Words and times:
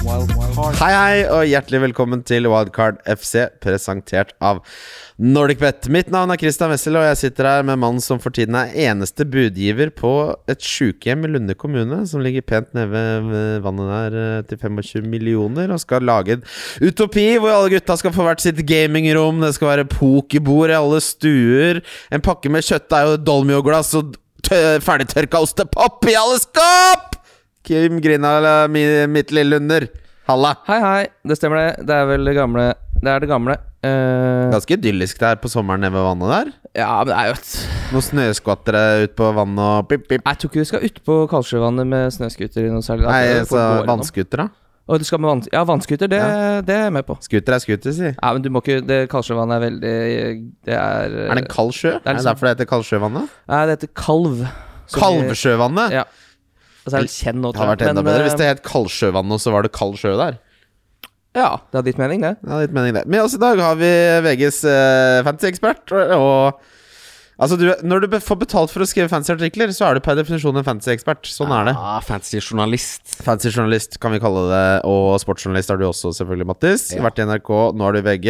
Hei, 0.00 0.92
hei, 0.94 1.16
og 1.28 1.42
hjertelig 1.44 1.80
velkommen 1.82 2.22
til 2.24 2.46
Wildcard 2.48 3.02
FC, 3.04 3.42
presentert 3.60 4.30
av 4.40 4.62
NordicBet. 5.20 5.90
Mitt 5.92 6.08
navn 6.14 6.32
er 6.32 6.40
Christian 6.40 6.72
Wessel, 6.72 6.96
og 6.96 7.04
jeg 7.04 7.18
sitter 7.20 7.48
her 7.50 7.66
med 7.68 7.76
mannen 7.82 8.00
som 8.00 8.16
for 8.22 8.32
tiden 8.32 8.56
er 8.56 8.72
eneste 8.88 9.26
budgiver 9.28 9.92
på 9.92 10.12
et 10.48 10.64
sjukehjem 10.64 11.26
i 11.28 11.32
Lunde 11.34 11.56
kommune, 11.58 11.98
som 12.08 12.24
ligger 12.24 12.46
pent 12.48 12.72
nede 12.76 12.88
ved 13.28 13.60
vannet 13.66 13.92
der 13.92 14.16
eh, 14.22 14.40
til 14.48 14.62
25 14.62 15.04
millioner, 15.12 15.74
og 15.76 15.82
skal 15.84 16.08
lage 16.08 16.38
en 16.38 16.48
utopi 16.80 17.26
hvor 17.36 17.52
alle 17.58 17.74
gutta 17.76 17.98
skal 18.00 18.16
få 18.16 18.24
hvert 18.24 18.46
sitt 18.46 18.64
gamingrom, 18.72 19.44
det 19.44 19.52
skal 19.58 19.74
være 19.74 19.88
pokerbord 19.92 20.72
i 20.72 20.78
alle 20.80 21.04
stuer, 21.04 21.84
en 22.08 22.24
pakke 22.24 22.48
med 22.56 22.64
kjøttdeig 22.64 23.18
og 23.18 23.28
dolmioglass 23.28 23.92
og 24.00 24.16
tø- 24.48 24.80
ferdigtørka 24.80 25.44
ostepop 25.44 26.08
i 26.08 26.16
alle 26.24 26.40
skap! 26.40 27.19
Kim 27.64 28.00
Grina, 28.00 28.66
mitt 28.68 29.30
lille 29.32 29.56
under. 29.60 29.86
Halla. 30.28 30.54
Hei, 30.68 30.78
hei. 30.80 31.02
Det 31.26 31.36
stemmer, 31.36 31.58
det. 31.60 31.86
Det 31.88 31.96
er 31.96 32.06
vel 32.08 32.24
det 32.28 32.34
gamle. 32.36 32.68
Det 33.00 33.10
er 33.10 33.22
det 33.24 33.28
gamle. 33.30 33.56
Uh, 33.80 34.50
Ganske 34.52 34.76
idyllisk 34.76 35.18
det 35.22 35.28
er 35.30 35.38
på 35.40 35.48
sommeren 35.48 35.80
nede 35.80 35.94
ved 35.94 36.04
vannet 36.04 36.28
der. 36.34 36.48
ja, 36.82 36.88
men 37.00 37.08
det 37.08 37.14
er 37.16 37.30
jo 37.30 37.36
et 37.38 37.52
Noen 37.90 38.04
snøskvattere 38.04 38.82
ut 39.06 39.14
på 39.16 39.30
vannet 39.34 39.62
og 39.64 39.88
pip, 39.88 40.04
pip. 40.06 40.20
Jeg 40.28 40.38
tror 40.42 40.50
ikke 40.52 40.60
vi 40.60 40.68
skal 40.68 40.84
utpå 40.86 41.16
Kaldsjøvannet 41.32 41.88
med 41.88 42.12
snøscooter 42.14 42.68
i 42.68 42.70
noe 42.74 42.84
særlig. 42.84 43.08
Nei, 43.08 43.22
Det 43.40 43.48
så 43.48 43.56
gå 43.80 43.88
vannskuter, 43.88 44.44
da. 44.44 44.46
Og 44.90 45.00
du 45.00 45.06
skal 45.08 45.20
med 45.22 45.30
vann... 45.30 45.42
Ja, 45.54 45.64
vannscooter, 45.64 46.10
det, 46.12 46.20
det 46.68 46.76
er 46.76 46.84
jeg 46.88 46.92
med 46.98 47.06
på. 47.08 47.16
Scooter 47.24 47.56
er 47.56 47.64
scooter, 47.64 47.96
si. 47.96 48.12
Ja, 48.12 48.32
men 48.36 48.44
du 48.44 48.50
må 48.52 48.60
ikke 48.62 48.78
det 48.86 49.00
Kaldsjøvannet 49.10 49.56
er 49.56 49.64
veldig 49.64 49.94
Det 50.68 50.76
er 50.76 51.16
Er 51.30 51.34
det 51.40 51.44
en 51.46 51.50
kald 51.56 51.72
sjø? 51.78 51.94
Er 51.96 52.00
det 52.04 52.16
liksom- 52.18 52.30
derfor 52.30 52.46
det 52.50 52.54
heter 52.56 52.70
Kaldsjøvannet? 52.74 53.36
Nei, 53.48 53.60
det 53.70 53.76
heter 53.78 53.92
Kalv. 54.04 54.44
Kalvsjøvannet? 54.90 55.92
Ja. 55.94 56.04
Altså, 56.80 56.96
jeg 56.96 57.08
det 57.08 57.14
kjent 57.14 57.42
nå, 57.42 57.52
Det 57.52 57.60
hadde 57.60 57.74
vært 57.74 57.86
enda 57.90 58.04
bedre 58.06 58.24
hvis 58.26 58.38
det 58.40 58.48
het 58.48 58.62
Kaldsjøvannet, 58.66 59.36
og 59.36 59.42
så 59.42 59.52
var 59.54 59.66
det 59.66 59.72
kald 59.76 59.98
sjø 60.00 60.14
der. 60.18 60.40
Ja, 61.36 61.60
det 61.70 61.78
har 61.78 61.86
ditt 61.86 62.00
mening, 62.00 62.24
det. 62.24 62.34
Det 62.40 62.50
hadde 62.50 62.66
litt 62.66 62.74
mening, 62.74 62.96
det. 62.96 63.04
Men 63.06 63.22
også 63.22 63.38
i 63.38 63.44
dag 63.44 63.60
har 63.62 63.76
vi 63.78 63.90
VGs 64.26 64.64
uh, 64.66 65.20
fantasy-ekspert, 65.28 65.92
og, 66.16 66.60
Altså, 67.40 67.56
du, 67.56 67.70
når 67.88 68.04
du 68.04 68.14
får 68.20 68.36
betalt 68.42 68.72
for 68.72 68.84
å 68.84 68.86
skrive 68.88 69.08
fantasy-artikler, 69.08 69.70
så 69.72 69.86
er 69.86 69.96
du 69.96 70.04
per 70.04 70.18
definisjon 70.18 70.60
en 70.60 70.66
fantasy-ekspert. 70.66 71.24
Sånn 71.32 71.52
er 71.56 71.70
det. 71.70 71.72
Ja, 71.72 71.94
fancy 72.04 72.36
journalist. 72.36 73.14
Fantasy-journalist 73.24 73.96
kan 74.02 74.12
vi 74.12 74.20
kalle 74.20 74.42
det, 74.50 74.66
og 74.84 75.14
sportsjournalist 75.22 75.72
er 75.72 75.80
du 75.80 75.86
også, 75.88 76.12
selvfølgelig, 76.18 76.50
Mattis. 76.50 76.90
Ja. 76.92 77.00
Vært 77.06 77.22
i 77.22 77.24
NRK, 77.30 77.54
nå 77.80 77.86
er 77.88 77.96
du 77.96 78.00
i 78.02 78.04
VG. 78.10 78.28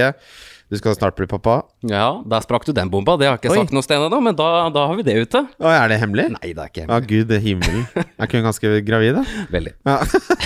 Du 0.70 0.76
skal 0.78 0.94
snart 0.94 1.16
bli 1.18 1.26
pappa. 1.26 1.56
Ja, 1.82 2.20
der 2.30 2.44
sprakk 2.44 2.62
du 2.62 2.70
den 2.70 2.90
bomba. 2.92 3.16
Det 3.18 3.26
har 3.26 3.34
jeg 3.34 3.40
ikke 3.42 3.50
Oi. 3.56 3.62
sagt 3.64 3.72
noe 3.74 3.82
sted 3.82 3.98
ennå, 3.98 4.20
men 4.22 4.36
da, 4.38 4.68
da 4.70 4.84
har 4.86 4.94
vi 5.00 5.02
det 5.08 5.16
ute. 5.26 5.40
Å, 5.58 5.66
er 5.66 5.90
det 5.90 5.96
hemmelig? 5.98 6.28
Nei, 6.36 6.52
det 6.54 6.62
er 6.62 6.70
ikke 6.70 6.84
hemmelig. 6.84 6.94
Å, 6.94 7.08
gud, 7.10 7.24
det 7.26 7.38
er 7.40 7.42
himmelen. 7.42 7.80
Er 7.98 8.28
ikke 8.28 8.38
hun 8.38 8.46
ganske 8.46 8.70
gravid, 8.86 9.18
da? 9.18 9.24
veldig. 9.56 9.72
Ja. 9.90 9.96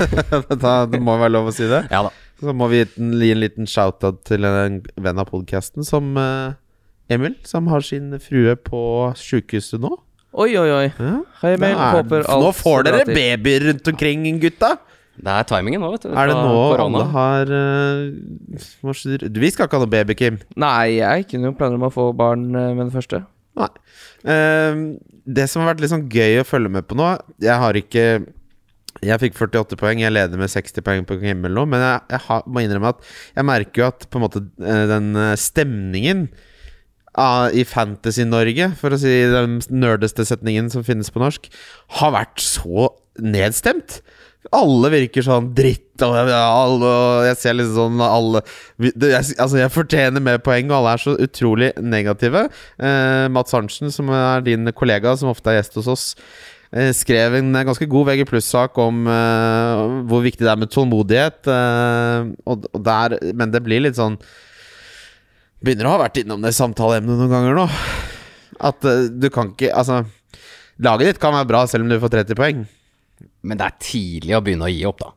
da 0.64 0.72
det 0.88 1.02
må 1.04 1.18
være 1.20 1.34
lov 1.34 1.50
å 1.52 1.54
si 1.54 1.68
det. 1.68 1.82
Ja 1.92 2.06
da. 2.08 2.14
Så 2.40 2.54
må 2.56 2.70
vi 2.72 2.80
gi 2.80 2.86
en, 3.04 3.12
liten 3.42 3.68
shout-out 3.68 4.24
til 4.26 4.48
en 4.48 4.80
venn 5.04 5.20
av 5.20 5.28
podkasten, 5.28 5.84
som 5.86 6.16
eh, 6.18 6.56
Emil, 7.12 7.36
som 7.44 7.68
har 7.68 7.84
sin 7.84 8.16
frue 8.24 8.56
på 8.64 8.80
sjukehuset 9.20 9.84
nå. 9.84 9.92
Oi, 10.34 10.50
oi, 10.58 10.66
oi. 10.72 10.88
Ja. 10.88 11.12
Hei, 11.44 11.52
Emil. 11.58 11.76
Er- 11.76 12.00
Håper 12.00 12.24
alt 12.24 12.48
nå 12.48 12.50
får 12.56 12.88
dere 12.88 13.04
babyer 13.12 13.68
rundt 13.68 13.92
omkring, 13.92 14.24
gutta! 14.42 14.72
Det 15.14 15.30
er 15.30 15.46
timingen 15.48 15.82
nå, 15.84 15.90
vet 15.94 16.06
du. 16.06 16.10
Er 16.10 16.30
det 16.30 16.34
nå 16.36 16.52
korona. 16.52 16.84
alle 16.86 17.04
har 17.14 17.52
uh? 17.54 19.28
Vi 19.38 19.50
skal 19.54 19.68
ikke 19.68 19.78
ha 19.78 19.82
noe 19.84 19.90
baby, 19.90 20.16
Kim. 20.18 20.40
Nei, 20.58 20.96
jeg 20.98 21.26
ikke 21.26 21.40
noen 21.42 21.56
planer 21.58 21.78
om 21.78 21.86
å 21.86 21.92
få 21.94 22.08
barn 22.16 22.48
eh, 22.50 22.72
med 22.74 22.88
det 22.88 22.96
første. 22.96 23.22
Nei. 23.54 23.70
Uh, 24.26 24.96
det 25.24 25.46
som 25.50 25.62
har 25.62 25.72
vært 25.72 25.84
litt 25.84 25.92
sånn 25.92 26.08
gøy 26.10 26.40
å 26.40 26.46
følge 26.48 26.72
med 26.74 26.86
på 26.88 26.96
nå 26.98 27.04
Jeg 27.44 27.54
har 27.60 27.76
ikke 27.78 28.02
Jeg 29.04 29.20
fikk 29.22 29.36
48 29.38 29.78
poeng, 29.78 30.00
jeg 30.02 30.10
leder 30.10 30.40
med 30.40 30.50
60 30.50 30.84
poeng 30.84 31.06
på 31.06 31.20
himmel 31.22 31.54
nå, 31.54 31.66
men 31.70 31.84
jeg, 31.84 32.02
jeg 32.16 32.22
har, 32.26 32.42
må 32.48 32.64
innrømme 32.64 32.94
at 32.96 33.06
jeg 33.36 33.48
merker 33.52 33.84
jo 33.84 33.86
at 33.92 34.08
på 34.10 34.18
en 34.18 34.26
måte 34.26 34.42
den 34.58 35.14
stemningen 35.38 36.26
av, 37.14 37.54
i 37.54 37.64
Fantasy-Norge, 37.68 38.72
for 38.80 38.94
å 38.94 38.98
si 39.00 39.12
den 39.30 39.58
nerdeste 39.70 40.26
setningen 40.26 40.70
som 40.72 40.84
finnes 40.86 41.12
på 41.14 41.22
norsk, 41.22 41.46
har 42.00 42.14
vært 42.14 42.42
så 42.42 42.90
nedstemt. 43.22 44.00
Alle 44.52 44.90
virker 44.92 45.24
sånn 45.24 45.46
dritt, 45.56 46.02
og 46.04 46.14
alle, 46.18 46.90
jeg 47.30 47.36
ser 47.40 47.54
liksom 47.56 47.94
sånn 47.96 48.02
alle 48.04 48.42
jeg, 48.82 49.36
Altså, 49.40 49.56
jeg 49.60 49.72
fortjener 49.72 50.20
mer 50.20 50.40
poeng, 50.44 50.68
og 50.68 50.76
alle 50.80 50.94
er 50.96 51.02
så 51.04 51.14
utrolig 51.24 51.70
negative. 51.80 52.48
Eh, 52.76 53.24
Mats 53.32 53.54
Arntzen, 53.56 53.92
som 53.94 54.10
er 54.12 54.44
din 54.44 54.68
kollega, 54.76 55.14
som 55.16 55.30
ofte 55.32 55.52
er 55.52 55.60
gjest 55.60 55.78
hos 55.80 55.88
oss, 55.94 56.04
eh, 56.74 56.90
skrev 56.92 57.38
en 57.38 57.52
ganske 57.70 57.88
god 57.88 58.10
VG 58.10 58.26
pluss-sak 58.28 58.76
om 58.84 59.06
eh, 59.08 59.84
hvor 60.10 60.24
viktig 60.26 60.44
det 60.44 60.52
er 60.52 60.60
med 60.60 60.72
tålmodighet. 60.74 61.40
eh, 61.48 62.32
og, 62.44 62.68
og 62.74 62.84
der, 62.84 63.16
men 63.32 63.54
det 63.54 63.64
blir 63.64 63.86
litt 63.86 63.96
sånn 64.00 64.18
Begynner 65.64 65.86
å 65.88 65.92
ha 65.94 66.00
vært 66.02 66.18
innom 66.20 66.42
det 66.44 66.50
samtaleemnet 66.52 67.16
noen 67.16 67.30
ganger 67.32 67.54
nå. 67.56 67.62
At 68.68 68.84
eh, 68.84 69.06
du 69.08 69.30
kan 69.32 69.54
ikke 69.54 69.72
Altså, 69.72 70.02
laget 70.76 71.14
ditt 71.14 71.22
kan 71.22 71.32
være 71.32 71.48
bra 71.48 71.62
selv 71.70 71.86
om 71.86 71.92
du 71.94 71.96
får 72.02 72.18
30 72.20 72.36
poeng. 72.36 72.66
Men 73.44 73.60
det 73.60 73.66
er 73.68 73.76
tidlig 73.84 74.36
å 74.38 74.42
begynne 74.44 74.66
å 74.68 74.72
gi 74.72 74.84
opp, 74.88 75.02
da. 75.04 75.10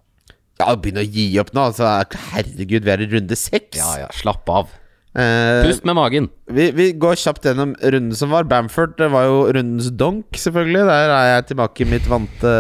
Ja, 0.60 0.74
begynne 0.76 1.04
å 1.06 1.08
gi 1.08 1.30
opp 1.40 1.54
nå. 1.56 1.68
Altså, 1.70 1.88
herregud, 2.34 2.84
vi 2.88 2.92
er 2.94 3.04
i 3.06 3.08
runde 3.12 3.38
seks. 3.40 3.78
Ja 3.80 3.94
ja, 4.04 4.08
slapp 4.18 4.50
av. 4.52 4.74
Eh, 5.18 5.64
Pust 5.66 5.86
med 5.88 5.96
magen. 5.98 6.28
vi, 6.54 6.68
vi 6.78 6.90
går 6.94 7.16
kjapt 7.18 7.46
gjennom 7.48 7.72
runden 7.82 8.14
som 8.18 8.30
var. 8.34 8.44
Bamford 8.50 8.98
det 9.00 9.08
var 9.14 9.26
jo 9.30 9.38
rundens 9.56 9.88
donk, 9.98 10.36
selvfølgelig. 10.38 10.84
Der 10.90 11.14
er 11.16 11.30
jeg 11.36 11.48
tilbake 11.54 11.86
i 11.86 11.90
mitt 11.94 12.10
vante 12.12 12.52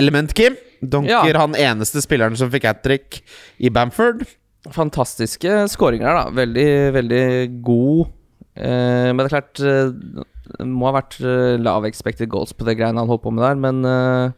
element, 0.00 0.32
Kim. 0.34 0.56
Donker 0.82 1.30
Ja. 1.32 1.38
han 1.44 1.54
eneste 1.58 2.02
spilleren 2.04 2.36
som 2.38 2.50
fikk 2.52 2.66
hat 2.68 2.82
trick 2.86 3.20
i 3.58 3.70
Bamford. 3.70 4.24
Fantastiske 4.74 5.66
skåringer, 5.70 6.10
da. 6.10 6.24
Veldig, 6.34 6.70
veldig 6.96 7.24
god. 7.64 8.08
Eh, 8.56 9.10
men 9.12 9.20
det 9.22 9.28
er 9.28 9.34
klart 9.36 9.60
eh, 9.60 9.90
Det 10.56 10.66
må 10.66 10.86
ha 10.88 10.94
vært 10.96 11.18
eh, 11.20 11.56
lav 11.60 11.84
expected 11.84 12.30
goals 12.32 12.54
på 12.56 12.64
det 12.66 12.78
greiene 12.78 13.02
han 13.02 13.10
holdt 13.10 13.24
på 13.26 13.32
med 13.36 13.44
der, 13.44 13.58
men 13.60 13.82
eh, 13.84 14.24
eh, 14.26 14.32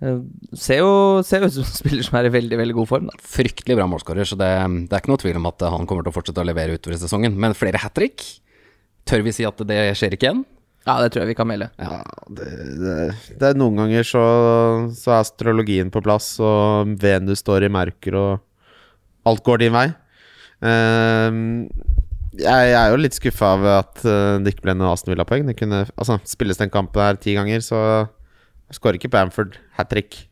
ser 0.00 0.80
jo 0.80 0.92
ser 1.26 1.44
ut 1.44 1.52
som 1.52 1.64
en 1.66 1.74
spiller 1.76 2.06
som 2.06 2.16
er 2.16 2.28
i 2.30 2.32
veldig, 2.32 2.56
veldig 2.56 2.76
god 2.78 2.88
form, 2.88 3.08
da. 3.10 3.18
Fryktelig 3.34 3.76
bra 3.76 3.88
målskårer, 3.90 4.28
så 4.28 4.38
det, 4.40 4.48
det 4.88 4.96
er 4.96 5.02
ikke 5.02 5.12
noe 5.12 5.20
tvil 5.20 5.40
om 5.40 5.48
at 5.50 5.66
han 5.74 5.88
kommer 5.88 6.06
til 6.06 6.12
å 6.12 6.16
fortsette 6.16 6.40
å 6.40 6.48
levere 6.48 6.78
utover 6.78 6.96
i 6.96 7.02
sesongen. 7.02 7.36
Men 7.36 7.56
flere 7.58 7.82
hat 7.82 7.94
trick? 7.98 8.24
Tør 9.08 9.24
vi 9.26 9.34
si 9.36 9.44
at 9.48 9.60
det 9.68 9.82
skjer 9.98 10.16
ikke 10.16 10.30
igjen? 10.30 10.42
Ja, 10.88 10.96
det 11.02 11.10
tror 11.12 11.26
jeg 11.26 11.34
vi 11.34 11.36
kan 11.36 11.48
melde. 11.50 11.68
Ja, 11.76 12.00
det, 12.32 12.48
det, 12.80 12.94
det 13.36 13.50
er 13.50 13.58
noen 13.60 13.82
ganger 13.82 14.06
så, 14.08 14.22
så 14.96 15.12
er 15.12 15.18
astrologien 15.20 15.92
på 15.92 16.00
plass, 16.04 16.32
og 16.40 16.94
Venus 17.02 17.44
står 17.44 17.68
i 17.68 17.72
merker, 17.72 18.16
og 18.16 19.28
alt 19.28 19.44
går 19.44 19.66
din 19.66 19.76
vei. 19.76 19.90
Uh, 20.64 21.68
jeg, 22.40 22.70
jeg 22.70 22.78
er 22.78 22.88
jo 22.94 23.00
litt 23.00 23.16
skuffa 23.16 23.52
over 23.58 23.80
at 23.80 24.02
eh, 24.06 24.38
det 24.40 24.52
ikke 24.54 24.68
ble 24.68 24.74
noe 24.78 24.92
Aston 24.94 25.10
Villa-poeng. 25.10 25.48
Altså, 25.50 26.16
Spilles 26.30 26.60
den 26.60 26.70
kampen 26.72 27.02
her 27.02 27.18
ti 27.18 27.34
ganger, 27.34 27.60
så 27.64 27.80
skårer 28.76 28.98
ikke 29.00 29.12
Bamford 29.12 29.56
hat 29.78 29.90
trick. 29.92 30.26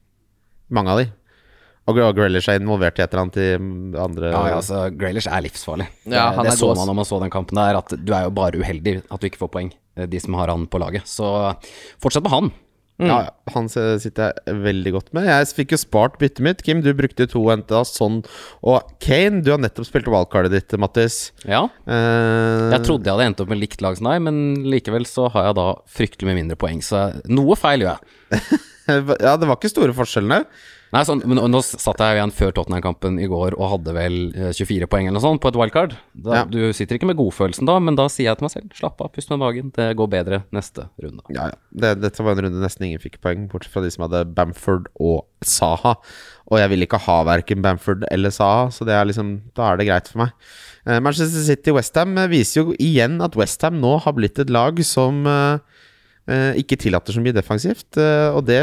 Mange 0.71 0.93
av 0.93 1.03
de. 1.03 1.09
Og 1.89 1.97
Grealish 2.13 2.51
er 2.53 2.61
involvert 2.61 2.99
i 3.01 3.03
et 3.03 3.15
eller 3.15 3.25
annet 3.25 3.39
i 3.41 3.47
andre 3.97 4.29
Ja, 4.29 4.41
ja, 4.51 4.57
altså, 4.59 4.81
Graylish 4.93 5.29
er 5.31 5.45
livsfarlig. 5.47 5.87
Ja, 6.05 6.27
han 6.37 6.45
det 6.45 6.53
er 6.53 6.59
så 6.61 6.69
god, 6.69 6.83
man 6.83 6.91
når 6.91 6.99
man 6.99 7.09
så 7.09 7.21
den 7.23 7.33
kampen 7.33 7.57
der, 7.57 7.79
at 7.81 7.95
du 7.97 8.13
er 8.13 8.27
jo 8.27 8.35
bare 8.37 8.61
uheldig 8.61 8.99
at 9.09 9.21
du 9.23 9.29
ikke 9.31 9.41
får 9.41 9.53
poeng, 9.55 9.71
eh, 9.97 10.05
de 10.11 10.21
som 10.21 10.37
har 10.37 10.53
han 10.53 10.67
på 10.69 10.81
laget. 10.83 11.09
Så 11.09 11.25
fortsett 12.03 12.27
med 12.27 12.35
han. 12.35 12.51
Ja, 12.99 13.19
ja, 13.29 13.53
han 13.55 13.69
sitter 13.71 14.33
jeg 14.47 14.57
veldig 14.65 14.93
godt 14.97 15.13
med. 15.15 15.29
Jeg 15.31 15.47
fikk 15.55 15.75
jo 15.77 15.79
spart 15.79 16.17
byttet 16.19 16.43
mitt. 16.43 16.63
Kim, 16.67 16.81
du 16.83 16.91
brukte 16.99 17.29
to 17.31 17.45
henta 17.47 17.85
sånn 17.87 18.25
og 18.67 18.89
Kane. 19.05 19.43
Du 19.47 19.53
har 19.55 19.61
nettopp 19.63 19.87
spilt 19.87 20.11
valgkartet 20.11 20.57
ditt, 20.57 20.79
Mattis. 20.83 21.21
Ja, 21.47 21.69
Eh, 21.89 22.71
jeg 22.75 22.83
trodde 22.85 23.07
jeg 23.07 23.15
hadde 23.15 23.29
endt 23.31 23.41
opp 23.43 23.49
med 23.53 23.61
likt 23.63 23.81
lag 23.85 23.97
som 23.97 24.09
deg, 24.11 24.21
men 24.27 24.41
likevel 24.69 25.07
så 25.09 25.29
har 25.33 25.49
jeg 25.49 25.57
da 25.61 25.69
fryktelig 25.89 26.29
mye 26.29 26.41
mindre 26.43 26.59
poeng, 26.61 26.83
så 26.85 27.07
noe 27.31 27.57
feil 27.59 27.87
gjør 27.87 27.95
jeg. 27.97 28.59
Ja, 29.27 29.37
det 29.37 29.49
var 29.49 29.57
ikke 29.59 29.71
store 29.73 29.95
forskjellene. 29.97 30.45
Nei, 30.89 31.03
sånn, 31.05 31.21
men 31.29 31.37
nå 31.53 31.59
satt 31.61 32.01
jeg 32.01 32.17
igjen 32.17 32.31
før 32.33 32.55
Tottenham-kampen 32.57 33.19
i 33.21 33.27
går 33.29 33.59
og 33.59 33.73
hadde 33.75 33.93
vel 33.93 34.15
eh, 34.33 34.55
24 34.57 34.87
poeng 34.89 35.05
eller 35.05 35.19
noe 35.19 35.25
sånt 35.25 35.43
på 35.45 35.51
et 35.51 35.59
wildcard. 35.61 35.97
Da, 36.17 36.39
Ja. 36.39 36.45
Du 36.49 36.57
sitter 36.73 36.97
ikke 36.97 37.11
med 37.11 37.19
godfølelsen 37.19 37.69
da, 37.69 37.75
men 37.83 37.99
da 37.99 38.07
sier 38.13 38.31
jeg 38.31 38.39
til 38.41 38.47
meg 38.47 38.55
selv 38.55 38.79
slapp 38.79 39.03
av, 39.05 39.11
pust 39.13 39.29
med 39.29 39.43
magen, 39.43 39.69
det 39.77 39.91
går 40.01 40.09
bedre 40.15 40.39
neste 40.57 40.87
runde. 41.03 41.21
Ja, 41.35 41.51
ja. 41.53 41.59
Det, 41.85 41.93
dette 42.01 42.25
var 42.25 42.39
en 42.39 42.47
runde 42.47 42.63
nesten 42.65 42.89
ingen 42.89 43.03
fikk 43.03 43.21
poeng, 43.25 43.45
bortsett 43.53 43.75
fra 43.75 43.85
de 43.85 43.93
som 43.93 44.07
hadde 44.07 44.25
Bamford 44.33 44.89
og 44.97 45.27
Saha. 45.45 45.99
Og 46.49 46.63
jeg 46.63 46.73
vil 46.73 46.87
ikke 46.87 47.03
ha 47.05 47.19
verken 47.29 47.61
Bamford 47.65 48.09
eller 48.09 48.33
Saha, 48.33 48.71
så 48.73 48.89
det 48.89 48.97
er 48.97 49.11
liksom, 49.11 49.35
da 49.59 49.69
er 49.69 49.83
det 49.83 49.91
greit 49.91 50.09
for 50.09 50.25
meg. 50.25 50.33
Eh, 50.89 51.03
Manchester 51.05 51.45
City-Westham 51.51 52.17
viser 52.33 52.63
jo 52.63 52.79
igjen 52.81 53.21
at 53.21 53.37
Westham 53.37 53.77
nå 53.83 53.99
har 54.07 54.17
blitt 54.17 54.41
et 54.41 54.49
lag 54.49 54.81
som 54.89 55.21
eh, 55.29 55.59
eh, 55.61 55.78
ikke 56.61 56.79
tillater 56.81 57.17
så 57.17 57.23
mye 57.25 57.37
defensivt, 57.37 57.97
eh, 58.01 58.29
og 58.35 58.45
det 58.49 58.63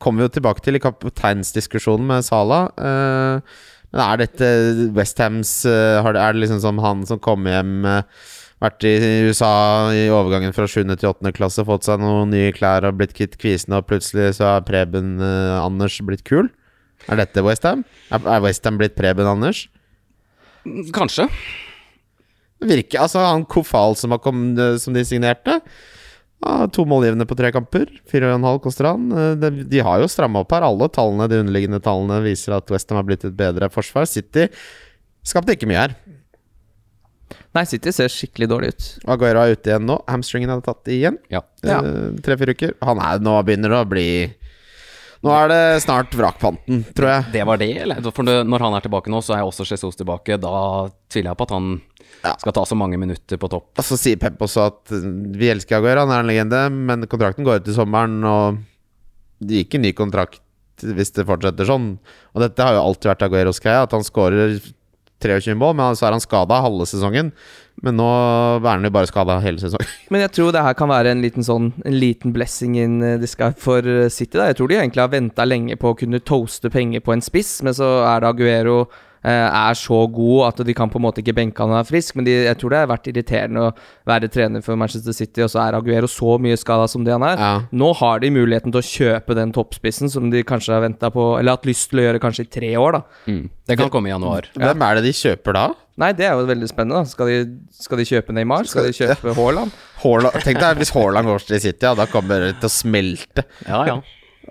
kommer 0.00 0.22
vi 0.22 0.28
jo 0.28 0.34
tilbake 0.38 0.64
til 0.64 0.78
i 0.78 0.82
kapteinsdiskusjonen 0.82 2.06
med 2.08 2.26
Sala. 2.26 2.64
Eh, 2.78 3.56
men 3.90 4.02
er 4.04 4.20
dette 4.20 4.48
Westhams 4.94 5.64
Er 5.66 6.12
det 6.14 6.44
liksom 6.44 6.60
som 6.62 6.78
han 6.78 7.00
som 7.08 7.18
kom 7.18 7.48
hjem 7.50 7.82
eh, 7.90 8.20
vært 8.60 8.84
i 8.84 8.92
USA 9.26 9.52
i 9.96 10.04
overgangen 10.12 10.52
fra 10.56 10.66
7. 10.68 10.84
til 10.92 11.10
8. 11.10 11.32
klasse, 11.36 11.64
fått 11.66 11.88
seg 11.88 12.02
noen 12.02 12.32
nye 12.32 12.52
klær 12.54 12.84
og 12.86 12.98
blitt 13.00 13.14
kvitt 13.16 13.38
kvisene, 13.40 13.80
og 13.80 13.88
plutselig 13.88 14.36
så 14.38 14.54
er 14.54 14.66
Preben 14.68 15.16
eh, 15.24 15.56
Anders 15.58 15.96
blitt 16.04 16.26
kul? 16.28 16.50
Er 17.08 17.22
dette 17.22 17.44
Westham? 17.44 17.86
Er, 18.12 18.20
er 18.20 18.44
Westham 18.44 18.76
blitt 18.80 18.98
Preben 18.98 19.28
Anders? 19.28 19.64
Kanskje. 20.92 21.26
Virker 22.60 23.06
Altså, 23.06 23.22
han 23.24 23.46
Kofal 23.48 23.96
som, 23.96 24.12
eh, 24.12 24.76
som 24.80 24.96
de 24.96 25.06
signerte 25.08 25.60
ja, 26.44 26.66
To 26.72 26.84
målgivende 26.88 27.26
på 27.28 27.36
tre 27.38 27.50
kamper. 27.52 27.90
Fire 28.08 28.30
og 28.30 28.38
en 28.38 28.46
halv 28.48 28.60
koster 28.64 28.88
han. 28.90 29.08
Eh, 29.12 29.34
De, 29.40 29.50
de 29.70 29.82
har 29.84 30.00
jo 30.02 30.08
stramma 30.10 30.42
opp 30.44 30.52
her. 30.56 30.64
Alle 30.66 30.88
tallene, 30.92 31.28
de 31.30 31.40
underliggende 31.42 31.82
tallene 31.84 32.22
viser 32.24 32.56
at 32.56 32.70
Westham 32.72 32.96
har 33.00 33.06
blitt 33.08 33.26
et 33.28 33.36
bedre 33.36 33.68
forsvar. 33.72 34.08
City 34.08 34.48
skapte 35.26 35.52
ikke 35.56 35.68
mye 35.70 35.82
her. 35.86 35.96
Nei, 37.54 37.64
City 37.66 37.90
ser 37.94 38.10
skikkelig 38.10 38.46
dårlig 38.50 38.68
ut. 38.74 38.84
Aguero 39.10 39.42
er 39.42 39.56
ute 39.56 39.70
igjen 39.72 39.86
nå. 39.86 39.96
Hamstringen 40.10 40.50
er 40.54 40.60
tatt 40.66 40.86
igjen. 40.90 41.16
Ja. 41.32 41.42
Ja. 41.66 41.80
Eh, 41.82 42.20
Tre-fire 42.24 42.54
uker. 42.56 42.76
Han 42.86 43.02
er 43.02 43.22
nå 43.22 43.34
begynner 43.46 43.74
det 43.74 43.80
å 43.84 43.88
bli 43.90 44.06
Nå 45.20 45.32
er 45.36 45.50
det 45.52 45.82
snart 45.84 46.14
vrakpanten, 46.16 46.80
tror 46.96 47.08
jeg. 47.10 47.24
Det 47.34 47.42
var 47.44 47.58
det, 47.60 47.68
eller? 47.82 48.00
For 48.16 48.24
når 48.24 48.62
han 48.64 48.76
er 48.78 48.84
tilbake 48.86 49.10
nå, 49.12 49.18
så 49.20 49.34
er 49.36 49.42
også 49.44 49.66
Jesus 49.68 49.98
tilbake. 49.98 50.38
Da 50.40 50.52
tviler 51.12 51.34
jeg 51.34 51.36
på 51.40 51.46
at 51.48 51.52
han 51.58 51.66
Ja. 52.24 52.32
skal 52.40 52.52
ta 52.56 52.64
så 52.64 52.76
mange 52.76 52.96
minutter 52.98 53.36
på 53.40 53.48
topp. 53.52 53.68
Så 53.84 53.96
sier 54.00 54.16
Pep 54.20 54.38
også 54.40 54.66
at 54.66 54.90
vi 55.36 55.50
elsker 55.52 55.76
Aguero, 55.78 56.06
han 56.06 56.10
er 56.16 56.20
en 56.24 56.30
legende, 56.30 56.62
men 56.72 57.04
kontrakten 57.06 57.44
går 57.44 57.60
ut 57.60 57.68
i 57.68 57.76
sommeren, 57.76 58.18
og 58.24 58.58
det 59.40 59.62
gikk 59.64 59.74
en 59.78 59.82
ny 59.82 59.92
kontrakt 59.92 60.40
hvis 60.80 61.12
det 61.12 61.26
fortsetter 61.28 61.68
sånn. 61.68 61.98
Og 62.34 62.40
dette 62.40 62.64
har 62.64 62.72
jo 62.78 62.82
alltid 62.88 63.10
vært 63.12 63.22
Agueros 63.28 63.60
greie, 63.60 63.82
at 63.84 63.92
han 63.92 64.00
skårer 64.04 64.56
23 65.20 65.56
mål, 65.58 65.74
men 65.78 65.98
så 65.98 66.08
er 66.08 66.16
han 66.16 66.22
skada 66.24 66.62
halve 66.64 66.86
sesongen. 66.88 67.32
Men 67.80 67.96
nå 67.96 68.06
er 68.58 68.66
han 68.66 68.84
jo 68.84 68.92
bare 68.92 69.08
skada 69.08 69.38
hele 69.40 69.60
sesongen. 69.62 69.88
Men 70.12 70.20
jeg 70.26 70.34
tror 70.36 70.50
det 70.52 70.64
her 70.66 70.74
kan 70.76 70.90
være 70.90 71.14
en 71.14 71.22
liten 71.24 71.46
sånn 71.46 71.70
En 71.88 71.94
liten 71.96 72.34
blessing 72.34 72.74
in 72.76 72.98
disguise 73.22 73.56
for 73.62 73.86
uh, 73.86 74.10
City. 74.12 74.36
da 74.36 74.50
Jeg 74.50 74.58
tror 74.58 74.68
de 74.68 74.76
egentlig 74.76 75.00
har 75.00 75.14
venta 75.14 75.46
lenge 75.48 75.78
på 75.80 75.94
å 75.94 75.96
kunne 75.96 76.20
toaste 76.20 76.68
penger 76.72 77.00
på 77.00 77.14
en 77.14 77.24
spiss, 77.24 77.62
men 77.64 77.76
så 77.76 77.88
er 78.04 78.20
det 78.20 78.34
Aguero 78.34 78.82
eh, 78.82 79.00
er 79.28 79.76
så 79.76 79.98
god 80.08 80.46
at 80.48 80.62
de 80.66 80.74
kan 80.76 80.90
på 80.90 81.00
en 81.00 81.04
måte 81.04 81.20
ikke 81.20 81.34
benke 81.36 81.60
han 81.60 81.74
og 81.74 81.80
er 81.82 81.88
frisk. 81.88 82.16
Men 82.16 82.26
de, 82.28 82.36
jeg 82.46 82.58
tror 82.60 82.72
det 82.72 82.80
har 82.82 82.90
vært 82.90 83.10
irriterende 83.10 83.66
å 83.68 83.74
være 84.08 84.30
trener 84.32 84.64
for 84.64 84.78
Manchester 84.80 85.16
City, 85.16 85.44
og 85.44 85.52
så 85.52 85.62
er 85.66 85.76
Aguero 85.78 86.08
så 86.10 86.38
mye 86.40 86.56
skada 86.60 86.88
som 86.90 87.04
det 87.06 87.12
han 87.16 87.26
er. 87.26 87.36
Ja. 87.40 87.52
Nå 87.72 87.92
har 88.00 88.22
de 88.22 88.32
muligheten 88.34 88.72
til 88.72 88.80
å 88.80 88.86
kjøpe 88.86 89.36
den 89.38 89.52
toppspissen 89.56 90.12
som 90.12 90.30
de 90.32 90.44
kanskje 90.46 90.74
har 90.76 90.84
venta 90.86 91.12
på, 91.12 91.32
eller 91.38 91.58
hatt 91.58 91.68
lyst 91.68 91.90
til 91.92 92.02
å 92.02 92.08
gjøre 92.08 92.22
kanskje 92.22 92.46
i 92.46 92.52
tre 92.58 92.72
år, 92.80 93.00
da. 93.00 93.30
Mm. 93.30 93.44
Det 93.70 93.78
kan 93.78 93.92
komme 93.92 94.10
i 94.10 94.14
januar. 94.14 94.48
Hvem 94.56 94.86
er 94.86 94.98
det 94.98 95.06
de 95.06 95.14
kjøper 95.14 95.56
da? 95.56 95.66
Nei, 96.00 96.12
det 96.16 96.24
er 96.26 96.38
jo 96.38 96.46
veldig 96.48 96.68
spennende. 96.70 97.02
da 97.04 97.10
Skal 97.12 97.28
de, 97.28 97.40
skal 97.76 98.00
de 98.00 98.06
kjøpe 98.08 98.34
Neymar? 98.34 98.68
Skal 98.70 98.88
de 98.88 98.94
kjøpe 98.96 99.34
Haaland? 99.36 99.74
Haaland, 100.00 100.38
tenk 100.46 100.62
deg 100.62 100.80
hvis 100.80 100.94
Haaland 100.96 101.28
går 101.28 101.44
til 101.44 101.60
City, 101.60 101.84
ja, 101.84 101.92
da 101.98 102.08
kommer 102.08 102.46
det 102.46 102.54
til 102.62 102.70
å 102.70 102.72
smelte. 102.72 103.44
Ja, 103.68 103.82
ja. 103.90 103.98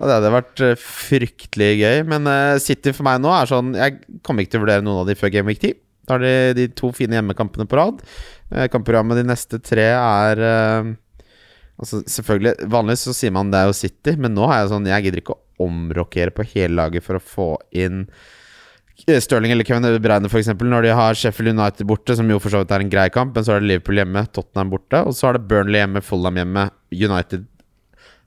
Det 0.00 0.16
hadde 0.16 0.32
vært 0.32 0.64
eh, 0.64 0.80
fryktelig 0.80 1.70
gøy. 1.82 2.02
Men 2.08 2.28
eh, 2.30 2.56
City 2.62 2.94
for 2.96 3.06
meg 3.06 3.20
nå 3.20 3.32
er 3.36 3.50
sånn 3.50 3.74
Jeg 3.76 4.00
kommer 4.26 4.44
ikke 4.44 4.56
til 4.56 4.62
å 4.62 4.64
vurdere 4.64 4.84
noen 4.86 5.02
av 5.02 5.10
de 5.10 5.16
før 5.18 5.32
Game 5.34 5.52
Week 5.52 5.60
10. 5.60 5.76
Da 6.08 6.16
har 6.16 6.24
de 6.24 6.56
de 6.56 6.66
to 6.74 6.90
fine 6.96 7.18
hjemmekampene 7.18 7.68
på 7.70 7.78
rad. 7.78 8.00
Uh, 8.50 8.66
kampprogrammet 8.72 9.20
de 9.20 9.28
neste 9.28 9.60
tre 9.62 9.92
er 9.94 10.40
eh, 10.42 10.90
Altså 11.80 12.02
selvfølgelig 12.10 12.66
Vanligvis 12.72 13.06
så 13.06 13.14
sier 13.16 13.32
man 13.32 13.52
det 13.52 13.60
er 13.60 13.70
jo 13.70 13.76
City, 13.78 14.16
men 14.18 14.34
nå 14.34 14.48
har 14.50 14.62
jeg 14.62 14.72
sånn 14.72 14.88
Jeg 14.90 15.06
gidder 15.06 15.22
ikke 15.22 15.36
å 15.36 15.68
omrokere 15.68 16.34
på 16.34 16.44
hele 16.54 16.74
laget 16.80 17.06
for 17.06 17.16
å 17.16 17.22
få 17.22 17.46
inn 17.70 18.02
eh, 19.06 19.20
Stirling 19.22 19.54
eller 19.54 19.68
Kevin 19.68 19.86
Breine 20.02 20.28
f.eks. 20.28 20.50
når 20.58 20.88
de 20.88 20.96
har 20.98 21.16
Sheffield 21.16 21.54
United 21.54 21.88
borte, 21.88 22.16
som 22.18 22.28
jo 22.32 22.40
for 22.42 22.52
så 22.52 22.64
vidt 22.64 22.74
er 22.74 22.84
en 22.84 22.92
grei 22.92 23.06
kamp, 23.12 23.36
men 23.36 23.46
så 23.46 23.54
er 23.54 23.62
det 23.62 23.70
Liverpool 23.70 24.00
hjemme, 24.00 24.26
Tottenham 24.34 24.74
borte, 24.74 25.04
og 25.06 25.16
så 25.16 25.30
er 25.30 25.38
det 25.38 25.46
Burnley 25.52 25.80
hjemme, 25.84 26.02
Fulham 26.04 26.40
hjemme, 26.40 26.66
United 26.92 27.46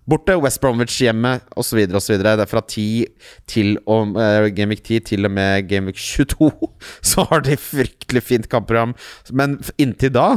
borte, 0.09 0.35
West 0.41 0.61
Bromwich 0.63 0.97
hjemme, 1.01 1.37
osv. 1.59 1.83
osv. 1.95 2.17
Det 2.21 2.33
er 2.33 2.49
fra 2.49 2.63
10 2.63 3.05
til 3.49 3.77
og, 3.83 4.15
uh, 4.17 4.49
Gameweek 4.55 4.83
10 4.83 4.99
til 5.13 5.29
og 5.29 5.35
med 5.35 5.69
Gameweek 5.69 5.99
22, 5.99 6.51
så 7.13 7.27
har 7.31 7.45
de 7.45 7.59
fryktelig 7.59 8.23
fint 8.23 8.49
kampprogram. 8.51 8.95
Men 9.31 9.59
inntil 9.77 10.13
da 10.15 10.27